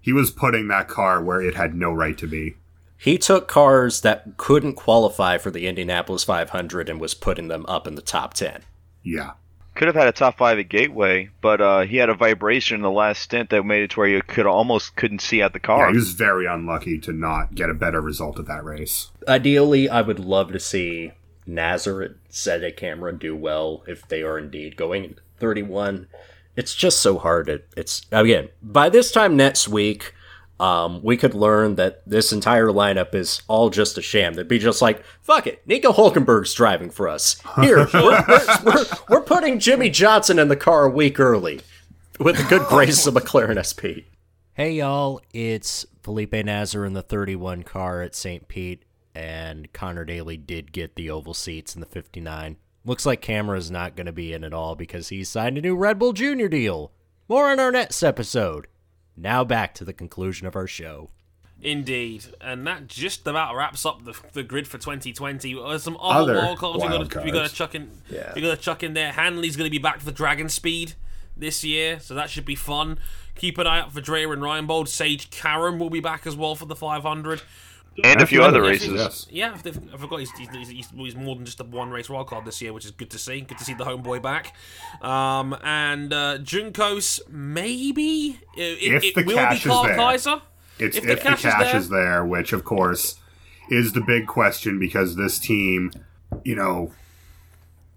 He 0.00 0.12
was 0.12 0.32
putting 0.32 0.68
that 0.68 0.88
car 0.88 1.22
where 1.22 1.40
it 1.40 1.54
had 1.54 1.74
no 1.74 1.92
right 1.92 2.18
to 2.18 2.26
be. 2.26 2.56
He 2.98 3.18
took 3.18 3.48
cars 3.48 4.00
that 4.02 4.36
couldn't 4.36 4.74
qualify 4.74 5.38
for 5.38 5.50
the 5.50 5.66
Indianapolis 5.66 6.24
500 6.24 6.88
and 6.88 7.00
was 7.00 7.14
putting 7.14 7.48
them 7.48 7.64
up 7.66 7.86
in 7.86 7.94
the 7.94 8.02
top 8.02 8.34
10. 8.34 8.62
Yeah, 9.02 9.32
Could 9.74 9.88
have 9.88 9.96
had 9.96 10.08
a 10.08 10.12
top 10.12 10.36
five 10.36 10.58
at 10.58 10.68
Gateway, 10.68 11.30
but 11.40 11.60
uh, 11.60 11.80
he 11.80 11.96
had 11.96 12.10
a 12.10 12.14
vibration 12.14 12.76
in 12.76 12.82
the 12.82 12.90
last 12.90 13.22
stint 13.22 13.50
that 13.50 13.62
made 13.64 13.82
it 13.82 13.90
to 13.92 14.00
where 14.00 14.08
you 14.08 14.20
could 14.22 14.46
almost 14.46 14.96
couldn't 14.96 15.22
see 15.22 15.42
out 15.42 15.54
the 15.54 15.60
yeah. 15.60 15.66
car. 15.66 15.90
He 15.90 15.96
was 15.96 16.12
very 16.12 16.46
unlucky 16.46 16.98
to 17.00 17.12
not 17.12 17.54
get 17.54 17.70
a 17.70 17.74
better 17.74 18.00
result 18.00 18.38
at 18.38 18.46
that 18.46 18.64
race. 18.64 19.10
Ideally, 19.26 19.88
I 19.88 20.02
would 20.02 20.18
love 20.18 20.52
to 20.52 20.60
see 20.60 21.12
Nazareth 21.46 22.16
set 22.28 22.62
a 22.62 22.70
camera 22.70 23.16
do 23.16 23.34
well 23.34 23.82
if 23.86 24.06
they 24.06 24.22
are 24.22 24.38
indeed 24.38 24.76
going 24.76 25.16
31. 25.38 26.06
It's 26.54 26.74
just 26.74 27.00
so 27.00 27.18
hard. 27.18 27.48
It, 27.48 27.68
it's 27.76 28.06
again 28.12 28.50
by 28.62 28.88
this 28.88 29.10
time 29.10 29.36
next 29.36 29.68
week, 29.68 30.14
um, 30.62 31.02
we 31.02 31.16
could 31.16 31.34
learn 31.34 31.74
that 31.74 32.08
this 32.08 32.32
entire 32.32 32.68
lineup 32.68 33.16
is 33.16 33.42
all 33.48 33.68
just 33.68 33.98
a 33.98 34.02
sham. 34.02 34.34
They'd 34.34 34.46
be 34.46 34.60
just 34.60 34.80
like, 34.80 35.02
"Fuck 35.20 35.48
it, 35.48 35.66
Nico 35.66 35.92
Hulkenberg's 35.92 36.54
driving 36.54 36.88
for 36.88 37.08
us. 37.08 37.42
Here, 37.60 37.88
we're, 37.94 38.24
we're, 38.28 38.46
we're, 38.64 38.84
we're 39.08 39.22
putting 39.22 39.58
Jimmie 39.58 39.90
Johnson 39.90 40.38
in 40.38 40.46
the 40.46 40.56
car 40.56 40.84
a 40.84 40.90
week 40.90 41.18
early, 41.18 41.62
with 42.20 42.36
the 42.36 42.44
good 42.44 42.62
grace 42.68 43.06
of 43.06 43.14
McLaren 43.14 43.58
SP." 43.58 44.06
Hey 44.54 44.72
y'all, 44.74 45.20
it's 45.32 45.84
Felipe 46.02 46.34
Nasr 46.34 46.84
in 46.84 46.92
the 46.92 47.02
31 47.02 47.64
car 47.64 48.02
at 48.02 48.14
St. 48.14 48.46
Pete, 48.46 48.84
and 49.16 49.72
Conor 49.72 50.04
Daly 50.04 50.36
did 50.36 50.70
get 50.70 50.94
the 50.94 51.10
oval 51.10 51.34
seats 51.34 51.74
in 51.74 51.80
the 51.80 51.86
59. 51.86 52.56
Looks 52.84 53.04
like 53.04 53.20
Camara's 53.20 53.70
not 53.70 53.96
going 53.96 54.06
to 54.06 54.12
be 54.12 54.32
in 54.32 54.44
at 54.44 54.52
all 54.52 54.76
because 54.76 55.08
he 55.08 55.24
signed 55.24 55.58
a 55.58 55.60
new 55.60 55.74
Red 55.74 55.98
Bull 55.98 56.12
Junior 56.12 56.48
deal. 56.48 56.92
More 57.28 57.50
on 57.50 57.58
our 57.58 57.72
next 57.72 58.02
episode. 58.02 58.66
Now 59.16 59.44
back 59.44 59.74
to 59.74 59.84
the 59.84 59.92
conclusion 59.92 60.46
of 60.46 60.56
our 60.56 60.66
show. 60.66 61.10
Indeed, 61.60 62.24
and 62.40 62.66
that 62.66 62.88
just 62.88 63.24
about 63.28 63.54
wraps 63.54 63.86
up 63.86 64.04
the, 64.04 64.18
the 64.32 64.42
grid 64.42 64.66
for 64.66 64.78
2020. 64.78 65.54
There's 65.54 65.64
uh, 65.64 65.78
some 65.78 65.96
other, 66.00 66.32
Other 66.32 66.42
wild 66.44 66.58
cards 66.58 66.82
we 66.82 66.88
wild 66.88 67.08
got 67.08 67.24
we 67.24 67.30
got 67.30 67.38
cards. 67.38 67.52
to 67.52 67.56
chuck 67.58 67.74
in. 67.76 67.90
Yeah. 68.10 68.32
We 68.34 68.40
got 68.40 68.56
to 68.56 68.60
chuck 68.60 68.82
in 68.82 68.94
there. 68.94 69.12
Hanley's 69.12 69.54
going 69.56 69.66
to 69.68 69.70
be 69.70 69.78
back 69.78 70.00
for 70.00 70.10
Dragon 70.10 70.48
Speed 70.48 70.94
this 71.36 71.62
year, 71.62 72.00
so 72.00 72.14
that 72.14 72.30
should 72.30 72.44
be 72.44 72.56
fun. 72.56 72.98
Keep 73.36 73.58
an 73.58 73.68
eye 73.68 73.78
out 73.80 73.92
for 73.92 74.00
Dreyer 74.00 74.32
and 74.32 74.42
Reinbold. 74.42 74.88
Sage 74.88 75.30
Karam 75.30 75.78
will 75.78 75.88
be 75.88 76.00
back 76.00 76.26
as 76.26 76.34
well 76.34 76.56
for 76.56 76.66
the 76.66 76.74
500. 76.74 77.42
And 78.02 78.20
a 78.22 78.26
few 78.26 78.42
other 78.42 78.62
races. 78.62 78.92
Yes. 78.94 79.26
Yeah, 79.30 79.54
I 79.54 79.96
forgot 79.98 80.20
he's, 80.20 80.30
he's, 80.32 80.68
he's, 80.68 80.90
he's 80.90 81.14
more 81.14 81.36
than 81.36 81.44
just 81.44 81.60
a 81.60 81.64
one 81.64 81.90
race 81.90 82.08
wildcard 82.08 82.44
this 82.44 82.60
year, 82.62 82.72
which 82.72 82.84
is 82.84 82.90
good 82.90 83.10
to 83.10 83.18
see. 83.18 83.40
Good 83.42 83.58
to 83.58 83.64
see 83.64 83.74
the 83.74 83.84
homeboy 83.84 84.22
back. 84.22 84.54
Um, 85.02 85.56
and 85.62 86.12
uh, 86.12 86.38
Juncos, 86.38 87.20
maybe 87.28 88.40
it, 88.56 88.78
If 88.82 89.04
it, 89.04 89.14
the 89.14 89.20
it 89.20 89.26
will 89.26 89.34
cash 89.36 89.64
be 89.64 89.70
is 89.70 89.82
there. 89.82 89.96
Kaiser. 89.96 90.42
It's 90.78 90.96
If 90.96 91.04
if, 91.04 91.08
the 91.08 91.14
the 91.16 91.20
cash 91.20 91.42
cash, 91.42 91.74
is 91.74 91.84
is, 91.84 91.88
there. 91.90 92.24
which 92.24 92.52
of 92.52 92.64
course 92.64 93.16
is 93.70 93.92
the 93.92 94.00
big 94.00 94.26
question 94.26 94.78
because 94.78 95.16
this 95.16 95.38
team, 95.38 95.92
you 96.44 96.54
know, 96.54 96.92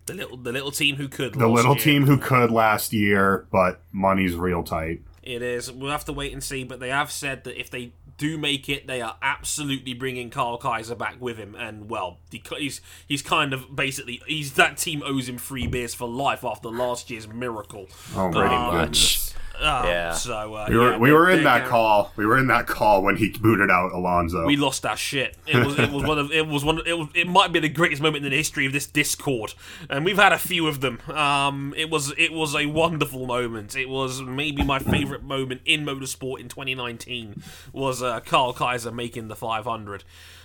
The 0.08 0.14
little 0.14 0.38
the 0.38 0.52
little 0.52 0.72
team 0.72 0.98
who 0.98 1.08
could. 1.08 1.34
the 1.36 1.48
last 1.48 1.56
little 1.56 1.76
year. 1.76 1.84
team 1.84 2.06
who 2.06 2.18
could 2.18 2.52
last 2.52 2.92
year, 2.94 3.48
but 3.52 3.82
money's 3.92 4.36
real 4.36 4.62
tight. 4.64 5.02
It 5.24 5.42
is. 5.42 5.72
We'll 5.72 5.90
have 5.92 6.06
to 6.06 6.14
wait 6.14 6.34
and 6.34 6.44
see. 6.44 6.64
But 6.66 6.80
they 6.80 6.90
have 6.90 7.12
said 7.12 7.46
that 7.46 7.60
if 7.60 7.72
they 7.72 7.94
do 8.18 8.38
make 8.38 8.70
it, 8.70 8.88
they 8.88 9.02
are 9.02 9.18
absolutely 9.22 9.94
bringing 9.94 10.30
Kyle 10.30 10.58
Kaiser 10.58 10.96
back 10.96 11.20
with 11.20 11.38
him, 11.38 11.56
and 11.56 11.90
well, 11.90 12.20
he's 12.32 12.82
he's 13.08 13.22
kind 13.22 13.54
of 13.54 13.76
basically 13.76 14.22
he's 14.28 14.54
that 14.54 14.78
team 14.78 15.04
owes 15.06 15.28
him 15.28 15.38
free 15.38 15.68
beers 15.68 15.94
for 15.94 16.08
life 16.08 16.44
after 16.44 16.70
last 16.70 17.10
year's 17.10 17.28
miracle. 17.28 17.88
Oh, 18.16 18.30
pretty 18.32 18.56
um, 18.56 18.74
much. 18.76 19.32
Uh, 19.60 19.84
yeah. 19.86 20.14
So 20.14 20.54
uh, 20.54 20.68
we 20.70 20.78
were 20.78 20.92
yeah, 20.92 20.98
we 20.98 21.12
were 21.12 21.30
in 21.30 21.44
that 21.44 21.68
call. 21.68 22.12
We 22.16 22.26
were 22.26 22.38
in 22.38 22.48
that 22.48 22.68
call 22.68 23.02
when 23.04 23.18
he 23.18 23.30
booted 23.30 23.70
out 23.70 23.92
Alonso. 23.92 24.46
We 24.46 24.56
lost 24.56 24.86
our 24.86 24.98
shit. 24.98 25.38
It 25.48 25.66
was 25.66 25.78
it 25.78 25.92
was 25.92 26.04
one 26.04 26.20
of 26.20 26.32
it 26.32 26.48
was 26.48 26.64
one 26.64 26.80
of, 26.80 26.88
it 26.88 26.98
was 26.98 27.08
it 27.14 27.28
might 27.28 27.52
be 27.52 27.60
the 27.60 27.70
greatest 27.70 28.02
moment 28.02 28.26
in 28.26 28.32
the 28.32 28.38
history 28.38 28.66
of 28.66 28.74
this 28.74 28.88
Discord, 28.88 29.54
and 29.90 30.06
we've 30.06 30.18
had 30.18 30.34
a 30.34 30.38
few 30.38 30.68
of 30.68 30.82
them. 30.82 31.00
Um, 31.10 31.74
it 31.78 31.90
was 31.90 32.14
it 32.18 32.34
was 32.34 32.56
a 32.56 32.66
wonderful 32.66 33.26
moment. 33.26 33.76
It 33.76 33.90
was 33.90 34.22
maybe 34.22 34.64
my 34.64 34.80
favorite 34.80 35.24
moment 35.24 35.62
in 35.66 35.86
motorsport 35.86 36.40
in 36.40 36.50
2019 36.50 37.42
was 37.74 38.02
uh, 38.02 38.20
Kyle 38.22 38.54
Kaiser 38.54 38.92
making 38.92 39.28
the 39.28 39.36
500. 39.36 40.04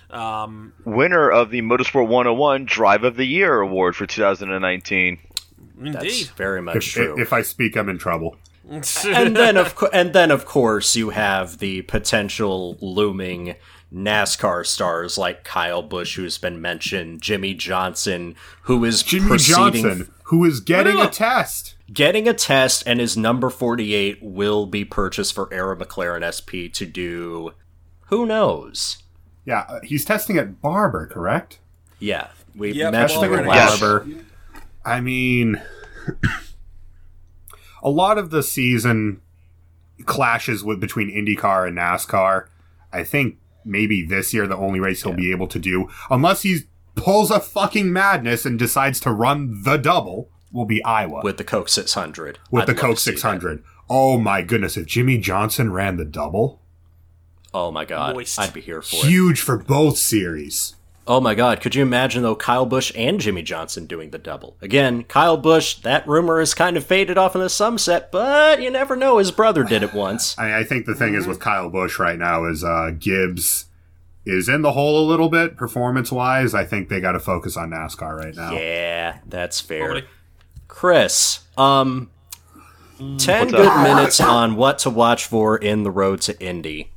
Um, 0.09 0.73
Winner 0.83 1.31
of 1.31 1.51
the 1.51 1.61
Motorsport 1.61 2.07
101 2.07 2.65
Drive 2.65 3.03
of 3.03 3.15
the 3.15 3.25
Year 3.25 3.61
award 3.61 3.95
for 3.95 4.05
2019. 4.05 5.19
Indeed, 5.79 5.93
That's 5.93 6.27
very 6.29 6.61
much 6.61 6.75
if, 6.75 6.83
true. 6.83 7.19
If 7.19 7.33
I 7.33 7.41
speak, 7.41 7.75
I'm 7.77 7.89
in 7.89 7.97
trouble. 7.97 8.35
and 8.69 9.35
then 9.35 9.57
of 9.57 9.75
co- 9.75 9.89
and 9.91 10.13
then 10.13 10.31
of 10.31 10.45
course 10.45 10.95
you 10.95 11.09
have 11.09 11.57
the 11.57 11.81
potential 11.83 12.77
looming 12.81 13.55
NASCAR 13.93 14.65
stars 14.65 15.17
like 15.17 15.43
Kyle 15.43 15.81
Busch, 15.81 16.15
who's 16.15 16.37
been 16.37 16.61
mentioned, 16.61 17.21
Jimmie 17.21 17.53
Johnson, 17.53 18.35
who 18.63 18.85
is 18.85 19.03
Jimmie 19.03 19.27
proceeding, 19.27 19.83
Johnson, 19.83 20.13
who 20.25 20.45
is 20.45 20.61
getting 20.61 20.97
a 20.97 21.09
test, 21.09 21.75
getting 21.91 22.27
a 22.27 22.33
test, 22.33 22.83
and 22.87 22.99
his 23.01 23.17
number 23.17 23.49
forty-eight 23.49 24.19
will 24.21 24.65
be 24.65 24.85
purchased 24.85 25.33
for 25.33 25.53
Arrow 25.53 25.75
McLaren 25.75 26.23
SP 26.23 26.71
to 26.73 26.85
do. 26.85 27.51
Who 28.07 28.25
knows? 28.25 29.03
Yeah, 29.43 29.65
uh, 29.67 29.79
he's 29.83 30.05
testing 30.05 30.37
at 30.37 30.61
Barber, 30.61 31.07
correct? 31.07 31.59
Yeah, 31.99 32.27
we 32.55 32.71
Yep, 32.73 32.91
mentioned 32.93 33.21
Barber 33.21 33.35
it 33.35 33.39
and 33.39 33.47
last. 33.47 33.79
Barber. 33.81 34.07
I 34.85 35.01
mean, 35.01 35.61
a 37.81 37.89
lot 37.89 38.17
of 38.17 38.29
the 38.29 38.43
season 38.43 39.21
clashes 40.05 40.63
with 40.63 40.79
between 40.79 41.09
IndyCar 41.09 41.67
and 41.67 41.77
NASCAR. 41.77 42.47
I 42.91 43.03
think 43.03 43.37
maybe 43.63 44.03
this 44.05 44.33
year 44.33 44.47
the 44.47 44.57
only 44.57 44.79
race 44.79 45.03
he'll 45.03 45.13
be 45.13 45.31
able 45.31 45.47
to 45.47 45.59
do, 45.59 45.89
unless 46.09 46.41
he 46.41 46.61
pulls 46.95 47.31
a 47.31 47.39
fucking 47.39 47.91
madness 47.91 48.45
and 48.45 48.57
decides 48.59 48.99
to 49.01 49.11
run 49.11 49.63
the 49.63 49.77
double, 49.77 50.29
will 50.51 50.65
be 50.65 50.83
Iowa 50.83 51.21
with 51.23 51.37
the 51.37 51.43
Coke 51.43 51.69
600. 51.69 52.39
with 52.49 52.63
I'd 52.63 52.67
the 52.67 52.75
Coke 52.75 52.95
to 52.95 53.01
see 53.01 53.11
that. 53.11 53.17
600. 53.17 53.63
Oh 53.89 54.17
my 54.17 54.41
goodness! 54.41 54.77
If 54.77 54.87
Jimmie 54.87 55.17
Johnson 55.17 55.71
ran 55.71 55.97
the 55.97 56.05
double, 56.05 56.61
Oh 57.53 57.71
my 57.71 57.85
god, 57.85 58.15
Moist. 58.15 58.39
I'd 58.39 58.53
be 58.53 58.61
here 58.61 58.81
for 58.81 58.95
it. 58.97 59.09
huge 59.09 59.41
for 59.41 59.57
both 59.57 59.97
series. 59.97 60.75
Oh 61.07 61.19
my 61.19 61.33
god, 61.33 61.61
could 61.61 61.73
you 61.73 61.81
imagine 61.81 62.21
though 62.21 62.35
Kyle 62.35 62.65
Busch 62.65 62.91
and 62.95 63.19
Jimmie 63.19 63.41
Johnson 63.41 63.85
doing 63.87 64.11
the 64.11 64.17
double? 64.19 64.55
Again, 64.61 65.03
Kyle 65.03 65.35
Busch, 65.37 65.75
that 65.81 66.07
rumor 66.07 66.39
has 66.39 66.53
kind 66.53 66.77
of 66.77 66.85
faded 66.85 67.17
off 67.17 67.35
in 67.35 67.41
the 67.41 67.49
sunset, 67.49 68.11
but 68.11 68.61
you 68.61 68.69
never 68.69 68.95
know, 68.95 69.17
his 69.17 69.31
brother 69.31 69.63
did 69.63 69.81
it 69.83 69.93
once. 69.93 70.35
I, 70.39 70.59
I 70.59 70.63
think 70.63 70.85
the 70.85 70.93
thing 70.95 71.15
is 71.15 71.25
with 71.25 71.39
Kyle 71.39 71.69
Busch 71.69 71.97
right 71.99 72.19
now 72.19 72.45
is 72.45 72.63
uh, 72.63 72.91
Gibbs 72.97 73.65
is 74.25 74.47
in 74.47 74.61
the 74.61 74.73
hole 74.73 75.03
a 75.03 75.07
little 75.09 75.29
bit 75.29 75.57
performance 75.57 76.11
wise. 76.11 76.53
I 76.53 76.65
think 76.65 76.87
they 76.89 77.01
got 77.01 77.13
to 77.13 77.19
focus 77.19 77.57
on 77.57 77.71
NASCAR 77.71 78.15
right 78.17 78.35
now. 78.35 78.51
Yeah, 78.53 79.17
that's 79.25 79.59
fair. 79.59 79.85
Probably. 79.85 80.03
Chris, 80.67 81.39
um 81.57 82.11
10 82.99 83.07
What's 83.17 83.51
good 83.51 83.65
up? 83.65 83.83
minutes 83.83 84.21
on 84.21 84.55
what 84.55 84.77
to 84.79 84.91
watch 84.91 85.25
for 85.25 85.57
in 85.57 85.81
the 85.81 85.89
road 85.89 86.21
to 86.21 86.39
Indy. 86.39 86.91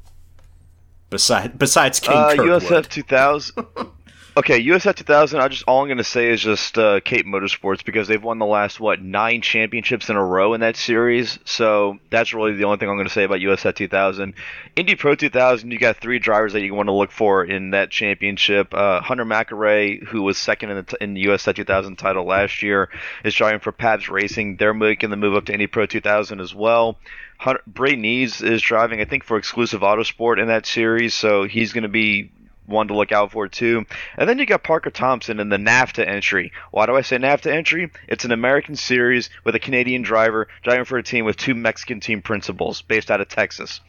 Beside, 1.09 1.59
besides 1.59 1.98
King 2.01 2.14
Uh, 2.16 2.28
Kirkwood. 2.36 2.62
USF 2.62 2.89
2000. 2.90 3.66
Okay, 4.36 4.61
USF 4.66 4.97
2000. 4.97 5.39
I 5.39 5.47
just 5.47 5.62
all 5.69 5.82
I'm 5.82 5.86
gonna 5.86 6.02
say 6.02 6.28
is 6.28 6.43
just 6.43 6.77
uh, 6.77 6.98
Cape 6.98 7.24
Motorsports 7.24 7.85
because 7.85 8.09
they've 8.09 8.20
won 8.20 8.40
the 8.40 8.47
last 8.47 8.81
what 8.81 9.01
nine 9.01 9.43
championships 9.43 10.11
in 10.11 10.16
a 10.16 10.24
row 10.24 10.55
in 10.55 10.61
that 10.61 10.77
series. 10.77 11.39
So 11.44 12.01
that's 12.11 12.35
really 12.35 12.55
the 12.55 12.65
only 12.65 12.78
thing 12.78 12.89
I'm 12.89 12.97
gonna 12.97 13.11
say 13.11 13.23
about 13.23 13.39
USF 13.39 13.77
2000. 13.77 14.35
Indy 14.74 14.97
Pro 14.97 15.15
2000. 15.15 15.70
You 15.70 15.78
got 15.78 15.98
three 15.98 16.19
drivers 16.19 16.52
that 16.55 16.62
you 16.62 16.74
want 16.74 16.89
to 16.89 16.93
look 16.93 17.12
for 17.12 17.44
in 17.44 17.70
that 17.70 17.90
championship. 17.90 18.74
Uh, 18.74 19.01
Hunter 19.01 19.24
McElrea, 19.24 20.02
who 20.02 20.23
was 20.24 20.36
second 20.36 20.70
in 20.70 20.77
the 20.78 20.82
t- 20.82 20.97
in 21.01 21.15
USF 21.15 21.55
2000 21.55 21.94
title 21.94 22.24
last 22.24 22.61
year, 22.61 22.89
is 23.24 23.36
driving 23.36 23.61
for 23.61 23.70
Pabst 23.70 24.09
Racing. 24.09 24.56
They're 24.56 24.74
making 24.74 25.11
the 25.11 25.16
move 25.16 25.36
up 25.36 25.44
to 25.44 25.52
Indy 25.52 25.69
Pro 25.69 25.86
2000 25.86 26.40
as 26.40 26.52
well. 26.52 26.98
Hunter, 27.39 27.62
Bray 27.69 27.94
is 27.94 28.62
driving, 28.62 29.01
I 29.01 29.05
think, 29.05 29.23
for 29.23 29.36
Exclusive 29.36 29.82
Autosport 29.82 30.40
in 30.40 30.48
that 30.48 30.66
series, 30.66 31.15
so 31.15 31.44
he's 31.44 31.73
going 31.73 31.82
to 31.82 31.89
be 31.89 32.32
one 32.66 32.88
to 32.88 32.94
look 32.94 33.12
out 33.12 33.32
for 33.32 33.48
too. 33.48 33.84
And 34.16 34.28
then 34.28 34.38
you 34.38 34.46
got 34.46 34.62
Parker 34.62 34.90
Thompson 34.90 35.40
in 35.40 35.48
the 35.48 35.56
NAFTA 35.56 36.06
entry. 36.06 36.52
Why 36.70 36.86
do 36.86 36.96
I 36.96 37.02
say 37.02 37.16
NAFTA 37.16 37.52
entry? 37.52 37.90
It's 38.08 38.24
an 38.24 38.32
American 38.32 38.76
series 38.76 39.30
with 39.44 39.54
a 39.54 39.60
Canadian 39.60 40.02
driver 40.02 40.48
driving 40.62 40.84
for 40.84 40.98
a 40.98 41.02
team 41.02 41.24
with 41.24 41.36
two 41.36 41.54
Mexican 41.54 42.00
team 42.00 42.22
principals 42.22 42.82
based 42.82 43.10
out 43.10 43.20
of 43.20 43.28
Texas. 43.28 43.80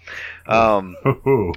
Um, 0.47 0.95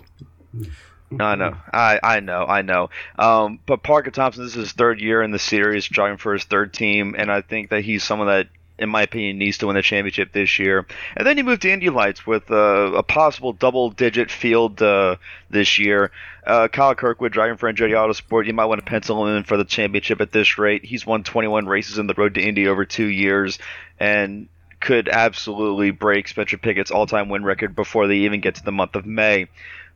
I 1.18 1.36
know, 1.36 1.56
I 1.72 2.00
I 2.02 2.20
know, 2.20 2.44
I 2.44 2.62
know. 2.62 2.90
Um, 3.18 3.60
but 3.64 3.82
Parker 3.82 4.10
Thompson, 4.10 4.44
this 4.44 4.52
is 4.52 4.60
his 4.60 4.72
third 4.72 5.00
year 5.00 5.22
in 5.22 5.30
the 5.30 5.38
series, 5.38 5.86
driving 5.86 6.18
for 6.18 6.34
his 6.34 6.44
third 6.44 6.74
team, 6.74 7.14
and 7.16 7.32
I 7.32 7.40
think 7.40 7.70
that 7.70 7.82
he's 7.82 8.04
someone 8.04 8.28
that, 8.28 8.48
in 8.78 8.90
my 8.90 9.02
opinion, 9.02 9.38
needs 9.38 9.58
to 9.58 9.66
win 9.66 9.76
the 9.76 9.82
championship 9.82 10.32
this 10.32 10.58
year. 10.58 10.86
And 11.16 11.26
then 11.26 11.38
you 11.38 11.44
move 11.44 11.60
to 11.60 11.70
Indy 11.72 11.88
Lights 11.88 12.26
with 12.26 12.50
uh, 12.50 12.92
a 12.94 13.02
possible 13.02 13.54
double-digit 13.54 14.30
field 14.30 14.82
uh, 14.82 15.16
this 15.48 15.78
year. 15.78 16.10
Uh, 16.48 16.66
Kyle 16.68 16.94
Kirkwood 16.94 17.30
driving 17.30 17.58
for 17.58 17.70
Andretti 17.70 17.92
Autosport. 17.92 18.46
You 18.46 18.54
might 18.54 18.64
want 18.64 18.80
to 18.80 18.86
pencil 18.90 19.26
him 19.26 19.36
in 19.36 19.44
for 19.44 19.56
the 19.56 19.64
championship 19.64 20.20
at 20.20 20.32
this 20.32 20.56
rate. 20.58 20.84
He's 20.84 21.04
won 21.04 21.22
21 21.22 21.66
races 21.66 21.98
in 21.98 22.06
the 22.06 22.14
road 22.14 22.34
to 22.34 22.40
Indy 22.40 22.66
over 22.68 22.84
two 22.84 23.06
years, 23.06 23.58
and 24.00 24.48
could 24.80 25.08
absolutely 25.08 25.90
break 25.90 26.26
Spencer 26.28 26.56
Pigot's 26.56 26.90
all-time 26.90 27.28
win 27.28 27.44
record 27.44 27.76
before 27.76 28.06
they 28.06 28.18
even 28.18 28.40
get 28.40 28.54
to 28.54 28.64
the 28.64 28.72
month 28.72 28.94
of 28.94 29.04
May. 29.04 29.48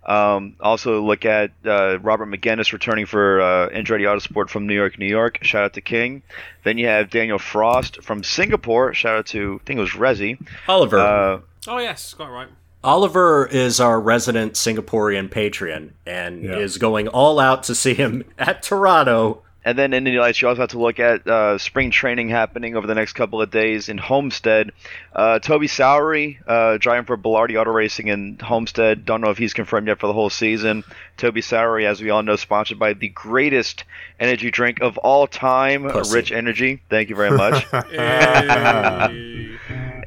Um, 0.04 0.56
also, 0.60 1.00
look 1.00 1.24
at 1.24 1.52
uh, 1.64 1.98
Robert 2.00 2.26
Megennis 2.26 2.72
returning 2.72 3.06
for 3.06 3.40
uh, 3.40 3.68
Andretti 3.70 4.02
Autosport 4.02 4.50
from 4.50 4.66
New 4.66 4.74
York, 4.74 4.98
New 4.98 5.06
York. 5.06 5.38
Shout 5.42 5.64
out 5.64 5.72
to 5.74 5.80
King. 5.80 6.22
Then 6.64 6.76
you 6.76 6.88
have 6.88 7.08
Danial 7.08 7.40
Frost 7.40 8.02
from 8.02 8.24
Singapore. 8.24 8.92
Shout 8.94 9.16
out 9.16 9.26
to 9.26 9.60
I 9.62 9.64
think 9.64 9.78
it 9.78 9.80
was 9.80 9.92
Rezi. 9.92 10.44
Oliver. 10.68 10.98
Uh, 10.98 11.40
Oh 11.68 11.78
yes, 11.78 12.14
quite 12.14 12.30
right. 12.30 12.48
Oliver 12.84 13.46
is 13.46 13.80
our 13.80 14.00
resident 14.00 14.54
Singaporean 14.54 15.30
patron 15.30 15.94
and 16.06 16.42
Yeah. 16.42 16.56
is 16.56 16.78
going 16.78 17.09
all 17.09 17.38
out 17.38 17.62
to 17.64 17.74
see 17.74 17.94
him 17.94 18.24
at 18.38 18.62
Toronto. 18.62 19.42
and 19.64 19.78
then 19.78 19.92
in 19.92 20.04
Indy 20.09 20.18
Lights, 20.18 20.42
you 20.42 20.48
also 20.48 20.62
have 20.62 20.70
to 20.70 20.80
look 20.80 20.98
at 20.98 21.24
uh, 21.24 21.56
spring 21.56 21.92
training 21.92 22.28
happening 22.30 22.74
over 22.74 22.84
the 22.88 22.96
next 22.96 23.12
couple 23.12 23.40
of 23.40 23.52
days 23.52 23.88
in 23.88 23.96
Homestead. 23.96 24.72
Uh, 25.14 25.38
Toby 25.38 25.68
Sowery, 25.68 26.38
uh, 26.48 26.78
driving 26.78 27.04
for 27.04 27.16
Belardi 27.16 27.56
Auto 27.60 27.70
Racing 27.70 28.09
in 28.09 28.38
Homestead. 28.42 29.04
Don't 29.04 29.20
know 29.20 29.30
if 29.30 29.38
he's 29.38 29.52
confirmed 29.54 29.86
yet 29.86 30.00
for 30.00 30.09
the 30.09 30.12
whole 30.12 30.30
season. 30.30 30.82
Toby 31.16 31.42
Sowery, 31.42 31.84
as 31.86 32.00
we 32.02 32.10
all 32.10 32.24
know, 32.24 32.34
sponsored 32.34 32.80
by 32.80 32.94
the 32.94 33.06
greatest 33.10 33.84
energy 34.18 34.50
drink 34.50 34.80
of 34.82 34.98
all 34.98 35.28
time, 35.28 35.88
Pussy. 35.88 36.12
Rich 36.16 36.32
Energy. 36.32 36.82
Thank 36.90 37.09
you 37.10 37.14
very 37.14 37.30
much. 37.30 37.64
Hey. 37.92 39.56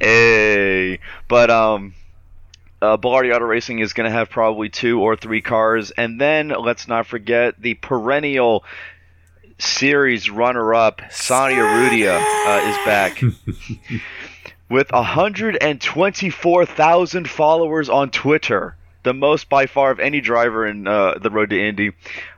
Hey, 0.01 0.99
but 1.29 1.49
um, 1.49 1.93
uh, 2.85 2.97
Belardi 2.97 3.35
Auto 3.35 3.45
Racing 3.45 3.79
is 3.79 3.93
going 3.93 4.07
to 4.09 4.15
have 4.15 4.29
probably 4.29 4.69
two 4.69 5.01
or 5.01 5.15
three 5.15 5.41
cars, 5.41 5.89
and 5.91 6.19
then 6.21 6.49
let's 6.49 6.87
not 6.87 7.07
forget 7.07 7.59
the 7.59 7.73
perennial 7.73 8.63
series 9.57 10.29
runner-up, 10.29 11.01
Santi 11.09 11.55
Urrutia, 11.55 12.23
uh, 12.45 12.69
is 12.69 12.77
back. 12.85 13.19
With 14.69 14.91
124,000 14.91 17.29
followers 17.29 17.89
on 17.89 18.11
Twitter, 18.11 18.75
the 19.05 19.13
most 19.13 19.49
by 19.49 19.67
far 19.67 19.91
of 19.91 19.99
any 19.99 20.19
driver 20.19 20.65
in 20.65 20.87
uh, 20.87 21.13
the 21.21 21.29
road 21.29 21.51
to 21.51 21.63
Indy. 21.63 21.91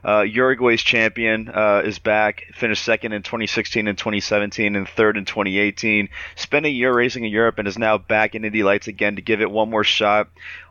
Uh, 0.04 0.20
Uruguay's 0.20 0.82
champion 0.82 1.48
uh, 1.48 1.82
is 1.84 1.98
back, 1.98 2.44
finished 2.54 2.84
second 2.84 3.14
in 3.14 3.22
2016 3.22 3.88
and 3.88 3.96
2017, 3.96 4.76
and 4.76 4.86
third 4.86 5.16
in 5.16 5.24
2018. 5.24 6.10
Spent 6.36 6.66
a 6.66 6.70
year 6.70 6.94
racing 6.94 7.24
in 7.24 7.32
Europe 7.32 7.58
and 7.58 7.66
is 7.66 7.78
now 7.78 7.96
back 7.96 8.34
in 8.34 8.44
Indy 8.44 8.62
Lights 8.62 8.86
again 8.86 9.16
to 9.16 9.22
give 9.22 9.40
it 9.40 9.50
one 9.50 9.70
more 9.70 9.82
shot. 9.82 10.28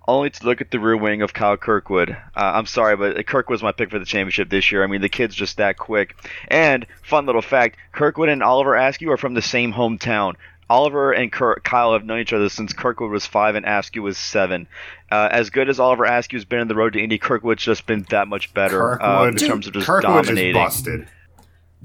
Only 0.07 0.29
to 0.29 0.45
look 0.45 0.61
at 0.61 0.71
the 0.71 0.79
rear 0.79 0.95
wing 0.95 1.21
of 1.23 1.33
Kyle 1.33 1.57
Kirkwood. 1.57 2.11
Uh, 2.11 2.15
I'm 2.35 2.67
sorry, 2.67 2.95
but 2.95 3.25
Kirk 3.25 3.49
was 3.49 3.61
my 3.61 3.73
pick 3.73 3.89
for 3.89 3.99
the 3.99 4.05
championship 4.05 4.49
this 4.49 4.71
year. 4.71 4.83
I 4.83 4.87
mean, 4.87 5.01
the 5.01 5.09
kid's 5.09 5.35
just 5.35 5.57
that 5.57 5.77
quick. 5.77 6.15
And 6.47 6.85
fun 7.01 7.25
little 7.25 7.41
fact: 7.41 7.75
Kirkwood 7.91 8.29
and 8.29 8.41
Oliver 8.41 8.75
Askew 8.75 9.11
are 9.11 9.17
from 9.17 9.33
the 9.33 9.41
same 9.41 9.73
hometown. 9.73 10.35
Oliver 10.69 11.11
and 11.13 11.31
Kirk, 11.31 11.63
Kyle 11.63 11.93
have 11.93 12.03
known 12.03 12.19
each 12.19 12.33
other 12.33 12.49
since 12.49 12.73
Kirkwood 12.73 13.09
was 13.11 13.25
five 13.25 13.55
and 13.55 13.65
Askew 13.65 14.03
was 14.03 14.17
seven. 14.17 14.67
Uh, 15.09 15.29
as 15.31 15.49
good 15.49 15.69
as 15.69 15.79
Oliver 15.79 16.05
Askew's 16.05 16.45
been 16.45 16.59
in 16.59 16.67
the 16.67 16.75
road 16.75 16.93
to 16.93 16.99
Indy, 16.99 17.17
Kirkwood's 17.17 17.63
just 17.63 17.85
been 17.85 18.05
that 18.09 18.27
much 18.27 18.53
better 18.53 19.01
uh, 19.01 19.25
in 19.25 19.33
Kirkwood, 19.33 19.49
terms 19.49 19.67
of 19.67 19.73
just 19.73 19.85
Kirkwood 19.85 20.25
dominating. 20.25 20.49
is 20.49 20.55
busted. 20.55 21.07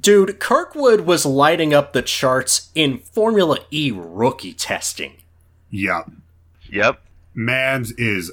Dude, 0.01 0.41
Kirkwood 0.41 1.03
was 1.03 1.25
lighting 1.25 1.73
up 1.73 1.93
the 1.93 2.03
charts 2.03 2.71
in 2.75 2.99
Formula 2.99 3.59
E 3.71 3.93
rookie 3.95 4.53
testing. 4.53 5.19
Yep. 5.71 6.11
Yep. 6.69 7.01
Mans 7.35 7.93
is 7.93 8.33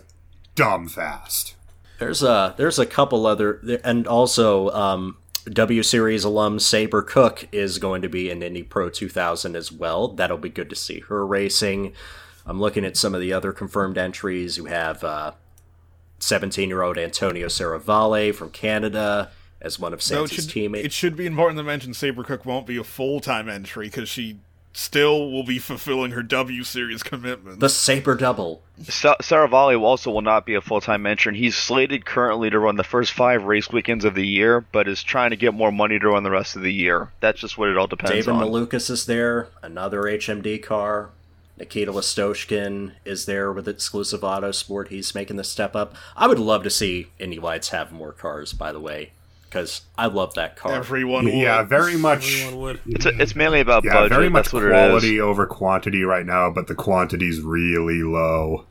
dumb 0.56 0.88
fast. 0.88 1.56
There's 2.00 2.24
a 2.24 2.56
there's 2.58 2.80
a 2.80 2.86
couple 2.86 3.26
other 3.28 3.62
and 3.84 4.08
also 4.08 4.70
um, 4.72 5.18
W 5.46 5.84
Series 5.84 6.24
alum 6.24 6.58
Sabré 6.58 7.06
Cook 7.06 7.48
is 7.52 7.78
going 7.80 8.02
to 8.02 8.10
be 8.10 8.30
in 8.30 8.44
Indy 8.44 8.64
Pro 8.64 8.90
2000 8.90 9.56
as 9.56 9.72
well. 9.72 10.10
That'll 10.10 10.38
be 10.38 10.50
good 10.50 10.70
to 10.70 10.76
see 10.76 11.00
her 11.02 11.26
racing. 11.26 11.94
I'm 12.46 12.60
looking 12.60 12.86
at 12.86 12.98
some 12.98 13.14
of 13.14 13.22
the 13.22 13.34
other 13.34 13.52
confirmed 13.52 13.98
entries. 13.98 14.58
You 14.58 14.66
have 14.66 15.04
17 16.20 16.64
uh, 16.64 16.68
year 16.68 16.82
old 16.82 16.98
Antonio 16.98 17.48
Serravalle 17.48 18.34
from 18.34 18.50
Canada 18.52 19.32
as 19.62 19.80
one 19.80 19.94
of 19.94 20.02
Santa's 20.02 20.48
no, 20.48 20.54
teammates. 20.54 20.86
It 20.86 20.92
should 20.94 21.16
be 21.16 21.26
important 21.26 21.58
to 21.58 21.64
mention 21.64 21.94
Sabré 21.94 22.26
Cook 22.26 22.46
won't 22.46 22.66
be 22.66 22.78
a 22.78 22.84
full 22.84 23.20
time 23.20 23.50
entry 23.50 23.88
because 23.88 24.10
she 24.10 24.40
still 24.74 25.32
will 25.32 25.44
be 25.44 25.60
fulfilling 25.60 26.12
her 26.12 26.24
W 26.24 26.64
Series 26.64 27.04
commitment. 27.04 27.60
The 27.60 27.70
Saber 27.70 28.16
Double. 28.16 28.62
Sa- 28.84 29.18
Serravalle 29.22 29.80
also 29.80 30.12
will 30.12 30.22
not 30.22 30.46
be 30.46 30.56
a 30.56 30.62
full 30.62 30.82
time 30.82 31.06
entrant. 31.06 31.38
He's 31.38 31.56
slated 31.56 32.06
currently 32.06 32.50
to 32.50 32.60
run 32.60 32.78
the 32.78 32.84
first 32.84 33.14
five 33.14 33.44
race 33.44 33.70
weekends 33.70 34.06
of 34.06 34.16
the 34.16 34.26
year, 34.26 34.62
but 34.72 34.88
is 34.88 35.04
trying 35.04 35.32
to 35.32 35.36
get 35.36 35.54
more 35.54 35.72
money 35.72 36.00
to 36.00 36.10
run 36.10 36.24
the 36.24 36.32
rest 36.32 36.56
of 36.56 36.62
the 36.62 36.74
year. 36.74 37.12
That's 37.20 37.42
just 37.42 37.58
what 37.58 37.70
it 37.70 37.78
all 37.78 37.88
depends 37.88 38.12
David 38.12 38.30
on. 38.30 38.40
David 38.40 38.70
Malukas 38.70 38.90
is 38.90 39.06
there, 39.06 39.50
another 39.62 40.04
HMD 40.04 40.62
car. 40.62 41.10
Nikita 41.58 41.92
Lastochkin 41.92 42.94
is 43.04 43.26
there 43.26 43.52
with 43.52 43.68
exclusive 43.68 44.22
Autosport. 44.22 44.88
He's 44.88 45.14
making 45.14 45.36
the 45.36 45.44
step 45.44 45.76
up. 45.76 45.94
I 46.16 46.26
would 46.26 46.40
love 46.40 46.64
to 46.64 46.70
see 46.70 47.08
Indy 47.20 47.38
Lights 47.38 47.70
have 47.70 47.92
more 47.92 48.14
cars, 48.14 48.54
by 48.54 48.72
the 48.72 48.80
way 48.80 49.12
because 49.50 49.82
I 49.98 50.06
love 50.06 50.36
that 50.36 50.56
car. 50.56 50.74
Everyone 50.74 51.26
would. 51.26 51.34
Yeah, 51.34 51.64
very 51.64 51.98
much. 51.98 52.42
Everyone 52.42 52.62
would. 52.62 52.80
It's, 52.86 53.06
a, 53.06 53.22
it's 53.22 53.36
mainly 53.36 53.60
about 53.60 53.84
Yeah, 53.84 53.94
budget. 53.94 54.10
very 54.12 54.30
much 54.30 54.52
That's 54.52 54.64
quality 54.66 55.20
over 55.20 55.46
quantity 55.48 56.04
right 56.04 56.26
now, 56.26 56.52
but 56.52 56.68
the 56.68 56.76
quantity's 56.76 57.42
really 57.42 58.04
low. 58.04 58.66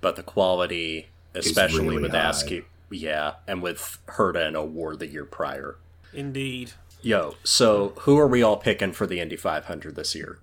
But 0.00 0.16
the 0.16 0.22
quality, 0.22 1.08
especially 1.34 1.88
really 1.88 2.02
with 2.02 2.12
high. 2.12 2.28
Askew, 2.30 2.64
yeah, 2.90 3.34
and 3.48 3.62
with 3.62 3.98
Herta 4.08 4.46
and 4.46 4.56
O'Ward 4.56 4.98
the 4.98 5.06
year 5.06 5.24
prior. 5.24 5.76
Indeed. 6.12 6.72
Yo, 7.02 7.36
so 7.44 7.94
who 8.00 8.18
are 8.18 8.26
we 8.28 8.42
all 8.42 8.56
picking 8.58 8.92
for 8.92 9.06
the 9.06 9.20
Indy 9.20 9.36
500 9.36 9.96
this 9.96 10.14
year? 10.14 10.38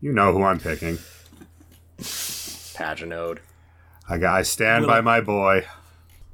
You 0.00 0.12
know 0.12 0.32
who 0.32 0.42
I'm 0.42 0.58
picking. 0.58 0.98
Pagenaud, 1.98 3.38
I, 4.08 4.18
got- 4.18 4.34
I 4.36 4.42
stand 4.42 4.82
Will- 4.82 4.90
by 4.90 5.00
my 5.00 5.20
boy. 5.20 5.64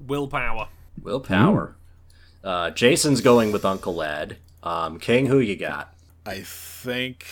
Will 0.00 0.28
Power. 0.28 0.68
Will 1.02 1.20
Power. 1.20 1.74
Uh, 2.44 2.70
Jason's 2.70 3.20
going 3.20 3.52
with 3.52 3.64
Uncle 3.64 4.02
Ed. 4.02 4.38
Um, 4.62 4.98
King, 4.98 5.26
who 5.26 5.38
you 5.38 5.56
got? 5.56 5.92
I 6.26 6.40
think. 6.42 7.26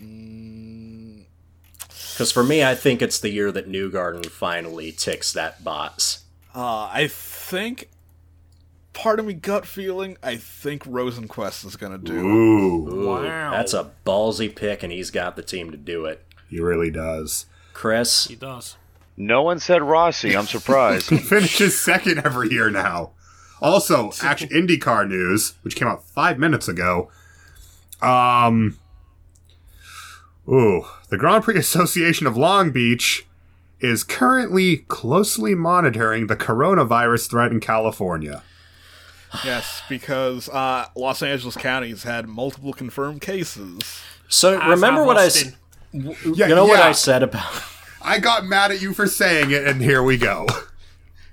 Mm, 0.00 1.24
Because 2.12 2.32
for 2.32 2.42
me, 2.44 2.64
I 2.64 2.74
think 2.74 3.02
it's 3.02 3.18
the 3.20 3.30
year 3.30 3.50
that 3.52 3.68
Newgarden 3.70 4.26
finally 4.26 4.92
ticks 4.92 5.32
that 5.32 5.62
box. 5.64 6.24
uh, 6.54 6.88
I 6.92 7.08
think. 7.10 7.90
Part 8.92 9.18
of 9.18 9.26
me 9.26 9.32
gut 9.34 9.66
feeling, 9.66 10.16
I 10.22 10.36
think 10.36 10.84
Rosenqvist 10.84 11.64
is 11.66 11.74
gonna 11.74 11.98
do. 11.98 12.14
Ooh, 12.14 12.88
Ooh, 12.88 13.08
Wow. 13.08 13.50
That's 13.50 13.74
a 13.74 13.90
ballsy 14.06 14.54
pick, 14.54 14.84
and 14.84 14.92
he's 14.92 15.10
got 15.10 15.34
the 15.34 15.42
team 15.42 15.72
to 15.72 15.76
do 15.76 16.04
it. 16.04 16.24
he 16.48 16.60
really 16.60 16.90
does. 16.92 17.46
Chris, 17.72 18.26
He 18.28 18.36
does. 18.36 18.76
No 19.16 19.42
one 19.42 19.58
said 19.58 19.82
Rossi. 19.82 20.36
I'm 20.36 20.46
surprised. 20.46 21.08
He 21.10 21.18
finishes 21.18 21.78
second 21.80 22.22
every 22.24 22.50
year 22.50 22.70
now. 22.70 23.10
Also, 23.64 24.12
actual 24.22 24.48
IndyCar 24.48 25.08
news, 25.08 25.54
which 25.62 25.74
came 25.74 25.88
out 25.88 26.04
five 26.04 26.38
minutes 26.38 26.68
ago. 26.68 27.10
Um, 28.02 28.78
ooh, 30.48 30.84
the 31.08 31.16
Grand 31.16 31.44
Prix 31.44 31.56
Association 31.58 32.26
of 32.26 32.36
Long 32.36 32.70
Beach 32.70 33.26
is 33.80 34.04
currently 34.04 34.78
closely 34.88 35.54
monitoring 35.54 36.26
the 36.26 36.36
coronavirus 36.36 37.28
threat 37.30 37.50
in 37.52 37.60
California. 37.60 38.42
Yes, 39.44 39.82
because 39.88 40.48
uh, 40.50 40.86
Los 40.94 41.22
Angeles 41.22 41.56
County 41.56 41.88
has 41.90 42.04
had 42.04 42.28
multiple 42.28 42.72
confirmed 42.72 43.20
cases. 43.20 44.00
so 44.28 44.58
As 44.60 44.68
remember 44.70 45.00
have 45.00 45.06
what 45.06 45.16
I 45.18 45.26
s- 45.26 45.44
Austin. 45.92 46.34
Yeah, 46.34 46.48
you 46.48 46.54
know 46.54 46.64
what 46.66 46.80
I 46.80 46.92
said 46.92 47.22
about. 47.22 47.62
I 48.02 48.18
got 48.20 48.44
mad 48.44 48.70
at 48.70 48.80
you 48.82 48.92
for 48.94 49.06
saying 49.06 49.50
it, 49.50 49.66
and 49.66 49.80
here 49.82 50.02
we 50.02 50.18
go. 50.18 50.46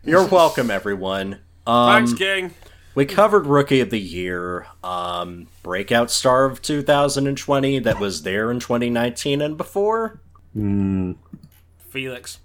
You're 0.04 0.26
welcome, 0.26 0.72
everyone. 0.72 1.40
Um, 1.68 2.06
Thanks, 2.08 2.14
King. 2.14 2.54
we 2.96 3.06
covered 3.06 3.46
Rookie 3.46 3.80
of 3.82 3.90
the 3.90 4.00
Year, 4.00 4.68
um, 4.84 5.48
Breakout 5.64 6.10
Star 6.12 6.46
of 6.46 6.62
2020 6.62 7.80
that 7.80 8.00
was 8.00 8.24
there 8.24 8.50
in 8.52 8.60
2019 8.60 9.42
and 9.42 9.58
before. 9.58 10.20
Felix. 11.90 12.40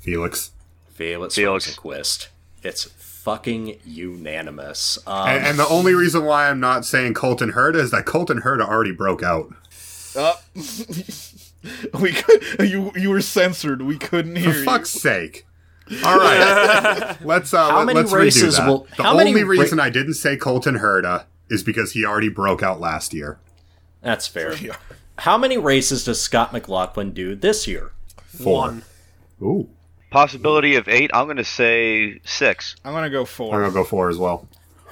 Felix. 0.00 0.50
Felix, 0.94 1.34
Felix. 1.34 1.66
Rosenqvist. 1.76 2.28
It's 2.62 2.84
fucking 2.84 3.78
unanimous. 3.84 4.98
Um, 5.06 5.28
And, 5.28 5.46
and 5.46 5.58
the 5.58 5.68
only 5.68 5.94
reason 5.94 6.24
why 6.24 6.48
I'm 6.48 6.60
not 6.60 6.84
saying 6.84 7.14
Colton 7.14 7.52
Herta 7.52 7.76
is 7.76 7.90
that 7.92 8.04
Colton 8.06 8.40
Herta 8.42 8.66
already 8.66 8.92
broke 8.92 9.22
out. 9.22 9.52
Uh, 10.16 10.34
we 12.00 12.12
could 12.12 12.42
you 12.68 12.90
you 12.96 13.10
were 13.10 13.20
censored. 13.20 13.82
We 13.82 13.96
couldn't 13.98 14.36
hear 14.36 14.52
For 14.52 14.58
you. 14.58 14.64
fuck's 14.64 14.90
sake. 14.90 15.46
All 16.04 16.18
right, 16.18 17.16
let's 17.24 17.52
uh, 17.54 17.68
How 17.70 17.78
let, 17.78 17.86
many 17.86 17.98
let's 18.00 18.12
races 18.12 18.54
redo 18.54 18.58
that. 18.58 18.68
will- 18.68 18.86
the 18.96 19.02
how 19.02 19.16
many 19.16 19.30
only 19.30 19.44
ra- 19.44 19.50
reason 19.50 19.80
I 19.80 19.90
didn't 19.90 20.14
say 20.14 20.36
Colton 20.36 20.78
Herta 20.78 21.24
is 21.50 21.62
because 21.62 21.92
he 21.92 22.04
already 22.04 22.28
broke 22.28 22.62
out 22.62 22.78
last 22.80 23.12
year. 23.14 23.38
that's 24.02 24.26
fair. 24.26 24.54
Yeah. 24.62 24.76
How 25.18 25.36
many 25.36 25.58
races 25.58 26.04
does 26.04 26.20
Scott 26.20 26.52
McLaughlin 26.52 27.10
do 27.12 27.34
this 27.34 27.66
year? 27.66 27.90
Four. 28.26 28.60
One. 28.60 28.82
Ooh, 29.42 29.68
Possibility 30.10 30.76
of 30.76 30.88
eight. 30.88 31.10
I'm 31.12 31.26
going 31.26 31.36
to 31.38 31.44
say 31.44 32.20
six. 32.24 32.76
I'm 32.84 32.92
gonna 32.92 33.10
go 33.10 33.24
four. 33.24 33.54
I'm 33.54 33.60
gonna 33.62 33.72
go 33.74 33.82
four 33.84 34.08
as 34.08 34.16
well. 34.16 34.46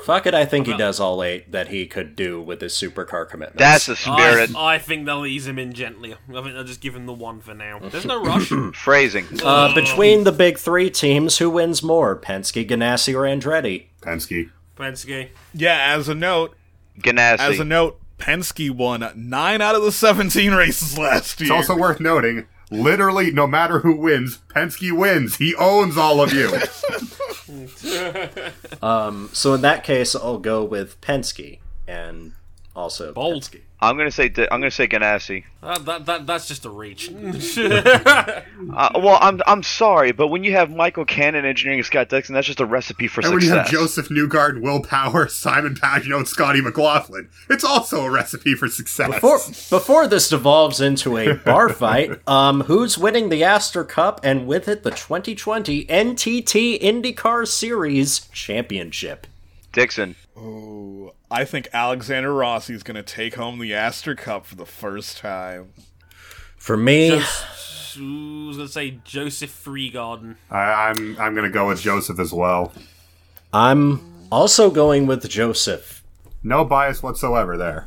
Fuck 0.04 0.26
it, 0.26 0.34
I 0.34 0.44
think 0.44 0.66
he 0.66 0.76
does 0.76 1.00
all 1.00 1.22
eight 1.22 1.50
that 1.52 1.68
he 1.68 1.86
could 1.86 2.14
do 2.14 2.40
with 2.40 2.60
his 2.60 2.74
supercar 2.74 3.28
commitments. 3.28 3.58
That's 3.58 3.86
the 3.86 3.96
spirit. 3.96 4.54
I, 4.54 4.74
I 4.74 4.78
think 4.78 5.06
they'll 5.06 5.26
ease 5.26 5.46
him 5.46 5.58
in 5.58 5.72
gently. 5.72 6.12
I 6.12 6.16
think 6.42 6.54
they'll 6.54 6.64
just 6.64 6.80
give 6.80 6.94
him 6.94 7.06
the 7.06 7.12
one 7.12 7.40
for 7.40 7.54
now. 7.54 7.78
There's 7.80 8.04
no 8.04 8.22
rush. 8.24 8.52
Phrasing. 8.74 9.26
Uh, 9.42 9.74
between 9.74 10.24
the 10.24 10.32
big 10.32 10.58
three 10.58 10.90
teams, 10.90 11.38
who 11.38 11.50
wins 11.50 11.82
more, 11.82 12.14
Penske, 12.16 12.68
Ganassi, 12.68 13.14
or 13.14 13.22
Andretti? 13.22 13.86
Penske. 14.02 14.50
Penske. 14.76 15.30
Yeah, 15.54 15.94
as 15.96 16.08
a 16.08 16.14
note, 16.14 16.54
Ganassi. 17.00 17.40
as 17.40 17.58
a 17.58 17.64
note, 17.64 17.98
Penske 18.18 18.70
won 18.70 19.10
nine 19.16 19.60
out 19.60 19.74
of 19.74 19.82
the 19.82 19.92
17 19.92 20.52
races 20.52 20.96
last 20.98 21.40
year. 21.40 21.46
It's 21.46 21.68
also 21.68 21.80
worth 21.80 22.00
noting, 22.00 22.46
literally, 22.70 23.30
no 23.30 23.46
matter 23.46 23.80
who 23.80 23.96
wins, 23.96 24.38
Penske 24.54 24.92
wins. 24.96 25.36
He 25.36 25.54
owns 25.54 25.96
all 25.96 26.20
of 26.20 26.32
you. 26.32 26.48
Um, 28.82 29.30
so 29.32 29.54
in 29.54 29.62
that 29.62 29.84
case, 29.84 30.14
I'll 30.14 30.38
go 30.38 30.64
with 30.64 31.00
Penske 31.00 31.60
and 31.86 32.32
also 32.74 33.12
Bold. 33.12 33.48
Penske. 33.80 33.88
I'm 33.88 33.96
going 33.96 34.08
to 34.08 34.12
say 34.12 34.24
I'm 34.50 34.60
going 34.60 34.62
to 34.62 34.70
say 34.70 34.86
Ganassi. 34.88 35.44
Uh, 35.62 35.78
that, 35.80 36.06
that, 36.06 36.26
that's 36.26 36.46
just 36.48 36.64
a 36.64 36.70
reach. 36.70 37.10
Uh, 38.76 38.90
well, 38.96 39.18
I'm 39.20 39.40
I'm 39.46 39.62
sorry, 39.62 40.12
but 40.12 40.28
when 40.28 40.42
you 40.44 40.52
have 40.52 40.70
Michael 40.70 41.04
Cannon 41.04 41.44
engineering 41.44 41.82
Scott 41.82 42.08
Dixon, 42.08 42.34
that's 42.34 42.46
just 42.46 42.60
a 42.60 42.64
recipe 42.66 43.06
for 43.06 43.20
and 43.20 43.30
when 43.30 43.42
you 43.42 43.48
success. 43.48 43.70
have 43.70 43.80
Josef 43.80 44.08
Newgarden, 44.08 44.60
Will 44.60 44.82
Power, 44.82 45.28
Simon 45.28 45.74
Pagenaud, 45.74 46.18
and 46.18 46.28
Scotty 46.28 46.60
McLaughlin, 46.60 47.28
it's 47.48 47.64
also 47.64 48.04
a 48.04 48.10
recipe 48.10 48.54
for 48.54 48.68
success. 48.68 49.08
Before, 49.08 49.38
before 49.78 50.06
this 50.08 50.28
devolves 50.28 50.80
into 50.80 51.16
a 51.16 51.34
bar 51.34 51.68
fight, 51.68 52.26
um, 52.28 52.62
who's 52.62 52.98
winning 52.98 53.28
the 53.28 53.44
Astor 53.44 53.84
Cup 53.84 54.20
and 54.22 54.46
with 54.46 54.68
it 54.68 54.82
the 54.82 54.90
2020 54.90 55.84
NTT 55.86 56.80
IndyCar 56.80 57.46
Series 57.46 58.20
Championship? 58.32 59.26
Dixon. 59.76 60.16
Ooh, 60.38 61.12
I 61.30 61.44
think 61.44 61.68
Alexander 61.70 62.32
Rossi 62.32 62.72
is 62.72 62.82
gonna 62.82 63.02
take 63.02 63.34
home 63.34 63.58
the 63.58 63.74
Astor 63.74 64.14
Cup 64.14 64.46
for 64.46 64.54
the 64.54 64.64
first 64.64 65.18
time. 65.18 65.68
For 66.56 66.78
me, 66.78 67.10
Just, 67.10 67.98
I 67.98 68.00
was 68.46 68.56
gonna 68.56 68.68
say 68.70 68.98
Josef 69.04 69.50
Freegarden. 69.50 70.36
I, 70.50 70.88
I'm 70.88 71.20
I'm 71.20 71.34
gonna 71.34 71.50
go 71.50 71.68
with 71.68 71.82
Josef 71.82 72.18
as 72.18 72.32
well. 72.32 72.72
I'm 73.52 74.00
also 74.32 74.70
going 74.70 75.06
with 75.06 75.28
Josef. 75.28 76.02
No 76.42 76.64
bias 76.64 77.02
whatsoever 77.02 77.58
there. 77.58 77.84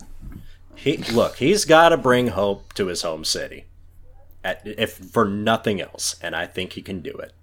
He 0.76 0.98
look, 0.98 1.38
he's 1.38 1.66
got 1.66 1.90
to 1.90 1.98
bring 1.98 2.28
hope 2.28 2.74
to 2.74 2.86
his 2.86 3.02
home 3.02 3.26
city, 3.26 3.66
at, 4.44 4.62
if 4.64 4.94
for 4.94 5.26
nothing 5.26 5.82
else, 5.82 6.18
and 6.22 6.36
I 6.36 6.46
think 6.46 6.74
he 6.74 6.84
can 6.84 7.02
do 7.02 7.14
it. 7.14 7.34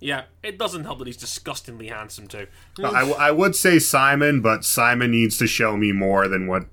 Yeah, 0.00 0.24
it 0.42 0.58
doesn't 0.58 0.84
help 0.84 0.98
that 0.98 1.06
he's 1.06 1.16
disgustingly 1.16 1.88
handsome 1.88 2.26
too. 2.26 2.46
I, 2.84 3.00
w- 3.00 3.14
I 3.18 3.30
would 3.30 3.56
say 3.56 3.78
Simon, 3.78 4.40
but 4.42 4.64
Simon 4.64 5.10
needs 5.12 5.38
to 5.38 5.46
show 5.46 5.76
me 5.76 5.92
more 5.92 6.28
than 6.28 6.46
what. 6.46 6.66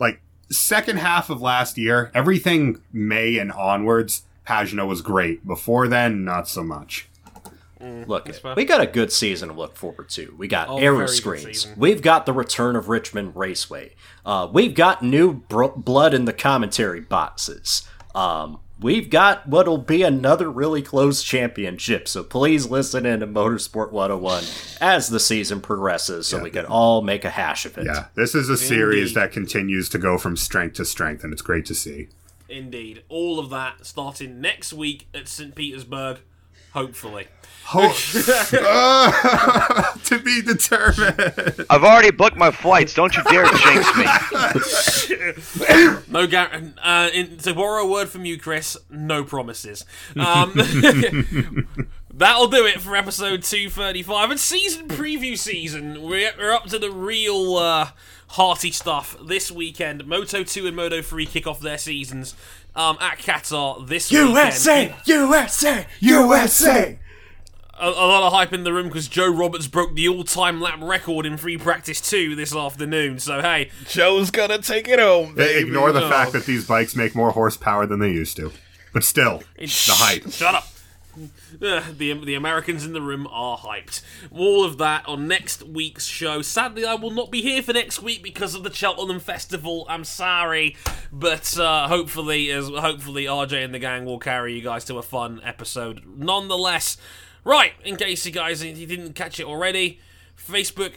Like, 0.00 0.20
second 0.50 0.96
half 0.98 1.30
of 1.30 1.40
last 1.40 1.78
year, 1.78 2.10
everything 2.14 2.80
May 2.92 3.38
and 3.38 3.52
onwards, 3.52 4.22
Pagenaud 4.46 4.88
was 4.88 5.02
great. 5.02 5.46
Before 5.46 5.86
then, 5.86 6.24
not 6.24 6.48
so 6.48 6.64
much. 6.64 7.08
Look, 7.80 8.28
we 8.56 8.64
got 8.64 8.80
a 8.80 8.86
good 8.86 9.12
season 9.12 9.50
to 9.50 9.54
look 9.54 9.76
forward 9.76 10.08
to. 10.10 10.34
We 10.38 10.48
got 10.48 10.68
Oh, 10.70 10.78
aero 10.78 10.96
very 10.96 11.06
good 11.08 11.14
screens. 11.16 11.66
We've 11.76 12.00
got 12.00 12.24
the 12.24 12.32
return 12.32 12.76
of 12.76 12.88
Richmond 12.88 13.36
Raceway. 13.36 13.94
Uh, 14.24 14.48
we've 14.50 14.74
got 14.74 15.02
new 15.02 15.34
bro- 15.34 15.76
blood 15.76 16.14
in 16.14 16.24
the 16.24 16.32
commentary 16.32 17.00
boxes. 17.00 17.86
Um, 18.14 18.60
we've 18.84 19.08
got 19.08 19.48
what'll 19.48 19.78
be 19.78 20.02
another 20.02 20.50
really 20.50 20.82
close 20.82 21.22
championship. 21.22 22.06
So 22.06 22.22
please 22.22 22.66
listen 22.66 23.06
in 23.06 23.20
to 23.20 23.26
Motorsport 23.26 23.92
101 23.92 24.44
as 24.78 25.08
the 25.08 25.18
season 25.18 25.62
progresses 25.62 26.26
so 26.26 26.38
we 26.42 26.50
can 26.50 26.66
all 26.66 27.00
make 27.00 27.24
a 27.24 27.30
hash 27.30 27.64
of 27.64 27.78
it. 27.78 27.86
Yeah, 27.86 28.06
this 28.14 28.34
is 28.34 28.50
a 28.50 28.58
series 28.58 29.14
that 29.14 29.32
continues 29.32 29.88
to 29.88 29.98
go 29.98 30.18
from 30.18 30.36
strength 30.36 30.74
to 30.74 30.84
strength, 30.84 31.24
and 31.24 31.32
it's 31.32 31.40
great 31.40 31.64
to 31.66 31.74
see. 31.74 32.08
Indeed. 32.46 33.04
All 33.08 33.38
of 33.38 33.48
that 33.50 33.86
starting 33.86 34.42
next 34.42 34.74
week 34.74 35.08
at 35.14 35.28
St. 35.28 35.54
Petersburg, 35.54 36.18
hopefully. 36.74 37.28
to 40.04 40.20
be 40.22 40.42
determined. 40.42 41.66
I've 41.70 41.82
already 41.82 42.10
booked 42.10 42.36
my 42.36 42.50
flights. 42.50 42.92
Don't 42.92 43.16
you 43.16 43.22
dare 43.24 43.46
jinx 43.46 43.96
me. 43.96 44.04
No 46.08 46.26
gar- 46.26 46.50
uh, 46.82 47.08
in, 47.14 47.38
to 47.38 47.54
borrow 47.54 47.84
a 47.84 47.90
word 47.90 48.10
from 48.10 48.26
you, 48.26 48.38
Chris, 48.38 48.76
no 48.90 49.24
promises. 49.24 49.86
Um, 50.14 50.52
that'll 52.12 52.48
do 52.48 52.66
it 52.66 52.82
for 52.82 52.94
episode 52.94 53.42
235 53.42 54.32
and 54.32 54.40
season 54.40 54.86
preview 54.86 55.38
season. 55.38 56.02
We're, 56.02 56.32
we're 56.38 56.52
up 56.52 56.66
to 56.66 56.78
the 56.78 56.90
real 56.90 57.56
uh, 57.56 57.88
hearty 58.28 58.72
stuff 58.72 59.16
this 59.24 59.50
weekend. 59.50 60.06
Moto 60.06 60.44
2 60.44 60.66
and 60.66 60.76
Moto 60.76 61.00
3 61.00 61.24
kick 61.26 61.46
off 61.46 61.60
their 61.60 61.78
seasons 61.78 62.34
um, 62.76 62.96
at 63.00 63.18
Qatar 63.18 63.86
this 63.86 64.10
weekend. 64.10 64.30
USA! 65.06 65.86
USA! 66.00 66.98
a, 67.80 67.88
a 67.88 67.90
lot 67.90 68.22
of 68.22 68.32
hype 68.32 68.52
in 68.52 68.64
the 68.64 68.72
room 68.72 68.86
because 68.88 69.08
Joe 69.08 69.28
Roberts 69.32 69.66
broke 69.66 69.94
the 69.94 70.08
all-time 70.08 70.60
lap 70.60 70.78
record 70.80 71.26
in 71.26 71.36
free 71.36 71.56
practice 71.58 72.00
two 72.00 72.34
this 72.36 72.54
afternoon. 72.54 73.18
So 73.18 73.40
hey, 73.40 73.70
Joe's 73.88 74.30
gonna 74.30 74.58
take 74.58 74.86
it 74.88 74.98
home, 74.98 75.34
They 75.34 75.54
baby. 75.54 75.68
ignore 75.68 75.92
the 75.92 76.00
No. 76.00 76.08
fact 76.08 76.32
that 76.32 76.46
these 76.46 76.66
bikes 76.66 76.94
make 76.94 77.14
more 77.14 77.30
horsepower 77.32 77.86
than 77.86 77.98
they 78.00 78.10
used 78.10 78.36
to. 78.36 78.52
But 78.92 79.02
still, 79.02 79.42
it's, 79.56 79.86
the 79.86 79.92
hype. 79.94 80.30
shut 80.30 80.54
up. 80.54 80.68
The 81.60 82.20
the 82.24 82.34
Americans 82.34 82.84
in 82.84 82.92
the 82.92 83.00
room 83.00 83.26
are 83.30 83.58
hyped. 83.58 84.02
All 84.30 84.64
of 84.64 84.78
that 84.78 85.06
on 85.06 85.28
next 85.28 85.62
week's 85.62 86.06
show. 86.06 86.42
Sadly, 86.42 86.84
I 86.84 86.94
will 86.94 87.10
not 87.10 87.30
be 87.30 87.42
here 87.42 87.62
for 87.62 87.72
next 87.72 88.02
week 88.02 88.22
because 88.22 88.54
of 88.54 88.64
the 88.64 88.72
Cheltenham 88.72 89.20
Festival. 89.20 89.86
I'm 89.88 90.04
sorry, 90.04 90.76
but 91.12 91.56
uh, 91.58 91.88
hopefully, 91.88 92.50
as 92.50 92.68
hopefully 92.68 93.24
RJ 93.24 93.64
and 93.64 93.74
the 93.74 93.78
gang 93.78 94.04
will 94.04 94.18
carry 94.18 94.54
you 94.54 94.62
guys 94.62 94.84
to 94.86 94.98
a 94.98 95.02
fun 95.02 95.40
episode. 95.44 96.02
Nonetheless, 96.06 96.96
right. 97.44 97.72
In 97.84 97.96
case 97.96 98.26
you 98.26 98.32
guys 98.32 98.64
you 98.64 98.86
didn't 98.86 99.12
catch 99.14 99.38
it 99.38 99.46
already. 99.46 100.00
Facebook 100.36 100.94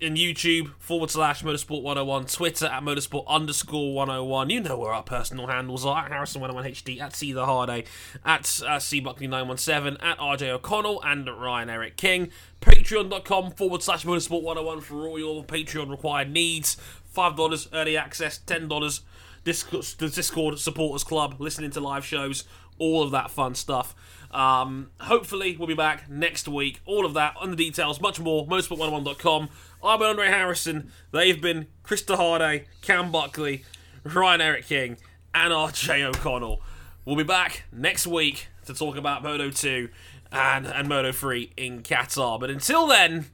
and 0.00 0.16
YouTube 0.16 0.72
forward 0.78 1.10
slash 1.10 1.42
Motorsport 1.42 1.82
101, 1.82 2.26
Twitter 2.26 2.66
at 2.66 2.82
Motorsport 2.82 3.26
underscore 3.26 3.94
101. 3.94 4.50
You 4.50 4.60
know 4.60 4.78
where 4.78 4.92
our 4.92 5.02
personal 5.02 5.48
handles 5.48 5.84
are 5.84 6.04
at 6.04 6.12
Harrison101HD, 6.12 7.00
at 7.00 7.16
C 7.16 7.32
the 7.32 7.44
Hard 7.44 7.70
A, 7.70 7.84
at 8.24 8.62
uh, 8.66 8.78
C 8.78 9.00
Buckley917, 9.00 10.02
at 10.02 10.18
RJ 10.18 10.50
O'Connell, 10.50 11.02
and 11.02 11.28
at 11.28 11.36
Ryan 11.36 11.70
Eric 11.70 11.96
King. 11.96 12.30
Patreon.com 12.60 13.52
forward 13.52 13.82
slash 13.82 14.04
Motorsport 14.04 14.42
101 14.42 14.80
for 14.82 15.08
all 15.08 15.18
your 15.18 15.44
Patreon 15.44 15.90
required 15.90 16.30
needs. 16.30 16.76
$5 17.14 17.68
early 17.72 17.96
access, 17.96 18.40
$10 18.46 19.00
Discord, 19.44 19.84
the 19.98 20.08
Discord 20.08 20.58
supporters 20.58 21.04
club, 21.04 21.36
listening 21.38 21.70
to 21.70 21.80
live 21.80 22.04
shows, 22.04 22.44
all 22.78 23.02
of 23.02 23.10
that 23.12 23.30
fun 23.30 23.54
stuff. 23.54 23.94
Um, 24.34 24.90
hopefully, 25.00 25.56
we'll 25.56 25.68
be 25.68 25.74
back 25.74 26.10
next 26.10 26.48
week. 26.48 26.80
All 26.84 27.06
of 27.06 27.14
that 27.14 27.36
on 27.40 27.50
the 27.50 27.56
details, 27.56 28.00
much 28.00 28.18
more. 28.18 28.46
Motorsport101.com. 28.46 29.48
I've 29.82 30.00
been 30.00 30.08
Andre 30.08 30.26
Harrison. 30.26 30.90
They've 31.12 31.40
been 31.40 31.68
Krista 31.84 32.16
Harday, 32.16 32.64
Cam 32.82 33.12
Buckley, 33.12 33.64
Ryan 34.02 34.40
Eric 34.40 34.66
King, 34.66 34.96
and 35.34 35.52
RJ 35.52 36.02
O'Connell. 36.02 36.60
We'll 37.04 37.16
be 37.16 37.22
back 37.22 37.64
next 37.70 38.06
week 38.06 38.48
to 38.66 38.74
talk 38.74 38.96
about 38.96 39.22
Moto 39.22 39.50
2 39.50 39.88
and, 40.32 40.66
and 40.66 40.88
Moto 40.88 41.12
3 41.12 41.52
in 41.56 41.82
Qatar. 41.82 42.40
But 42.40 42.50
until 42.50 42.88
then, 42.88 43.26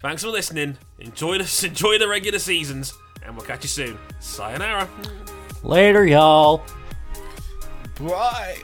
thanks 0.00 0.22
for 0.22 0.30
listening. 0.30 0.78
Enjoy 0.98 1.38
the, 1.38 1.64
enjoy 1.66 1.98
the 1.98 2.08
regular 2.08 2.38
seasons, 2.38 2.94
and 3.22 3.36
we'll 3.36 3.44
catch 3.44 3.62
you 3.62 3.68
soon. 3.68 3.98
Sayonara. 4.20 4.88
Later, 5.62 6.06
y'all. 6.06 6.62
Bye. 8.00 8.58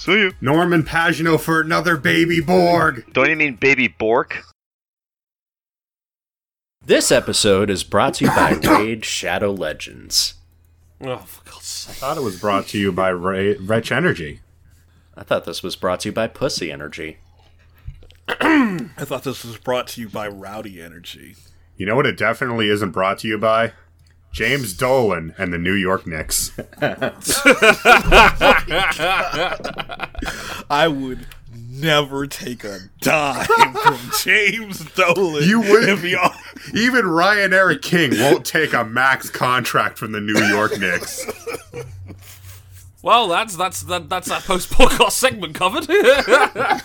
See 0.00 0.12
you. 0.12 0.32
Norman 0.40 0.82
Pagenaud 0.82 1.40
for 1.40 1.60
another 1.60 1.98
baby 1.98 2.40
Borg. 2.40 3.04
Don't 3.12 3.28
you 3.28 3.36
mean 3.36 3.56
baby 3.56 3.86
Bork? 3.86 4.44
This 6.82 7.12
episode 7.12 7.68
is 7.68 7.84
brought 7.84 8.14
to 8.14 8.24
you 8.24 8.30
by 8.30 8.52
Raid 8.78 9.04
Shadow 9.04 9.52
Legends. 9.52 10.36
Oh, 11.02 11.18
for 11.18 11.44
God's 11.44 11.66
sake. 11.66 11.96
I 11.96 11.98
thought 11.98 12.16
it 12.16 12.22
was 12.22 12.40
brought 12.40 12.66
to 12.68 12.78
you 12.78 12.92
by 12.92 13.10
Ray- 13.10 13.58
Wretch 13.58 13.92
Energy. 13.92 14.40
I 15.18 15.22
thought 15.22 15.44
this 15.44 15.62
was 15.62 15.76
brought 15.76 16.00
to 16.00 16.08
you 16.08 16.12
by 16.14 16.28
Pussy 16.28 16.72
Energy. 16.72 17.18
I 18.26 18.88
thought 19.00 19.24
this 19.24 19.44
was 19.44 19.58
brought 19.58 19.86
to 19.88 20.00
you 20.00 20.08
by 20.08 20.28
Rowdy 20.28 20.80
Energy. 20.80 21.36
You 21.76 21.84
know 21.84 21.94
what 21.94 22.06
it 22.06 22.16
definitely 22.16 22.70
isn't 22.70 22.92
brought 22.92 23.18
to 23.18 23.28
you 23.28 23.36
by? 23.36 23.72
James 24.32 24.74
Dolan 24.74 25.34
and 25.38 25.52
the 25.52 25.58
New 25.58 25.74
York 25.74 26.06
Knicks. 26.06 26.52
I 30.70 30.86
would 30.88 31.26
never 31.52 32.26
take 32.26 32.62
a 32.64 32.78
dime 33.00 33.46
from 33.46 33.98
James 34.22 34.84
Dolan. 34.94 35.42
You 35.48 35.60
would- 35.60 35.88
if 35.88 36.02
he 36.02 36.16
Even 36.78 37.06
Ryan 37.06 37.52
Eric 37.52 37.82
King 37.82 38.12
won't 38.18 38.44
take 38.46 38.72
a 38.72 38.84
max 38.84 39.28
contract 39.30 39.98
from 39.98 40.12
the 40.12 40.20
New 40.20 40.38
York 40.46 40.78
Knicks. 40.78 41.26
Well, 43.02 43.28
that's 43.28 43.56
that's 43.56 43.82
that, 43.84 44.08
that's 44.10 44.28
that 44.28 44.42
post 44.44 44.70
podcast 44.70 45.12
segment 45.12 45.54
covered. 45.54 45.86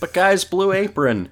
But 0.00 0.14
guys, 0.14 0.44
Blue 0.46 0.72
Apron, 0.72 1.28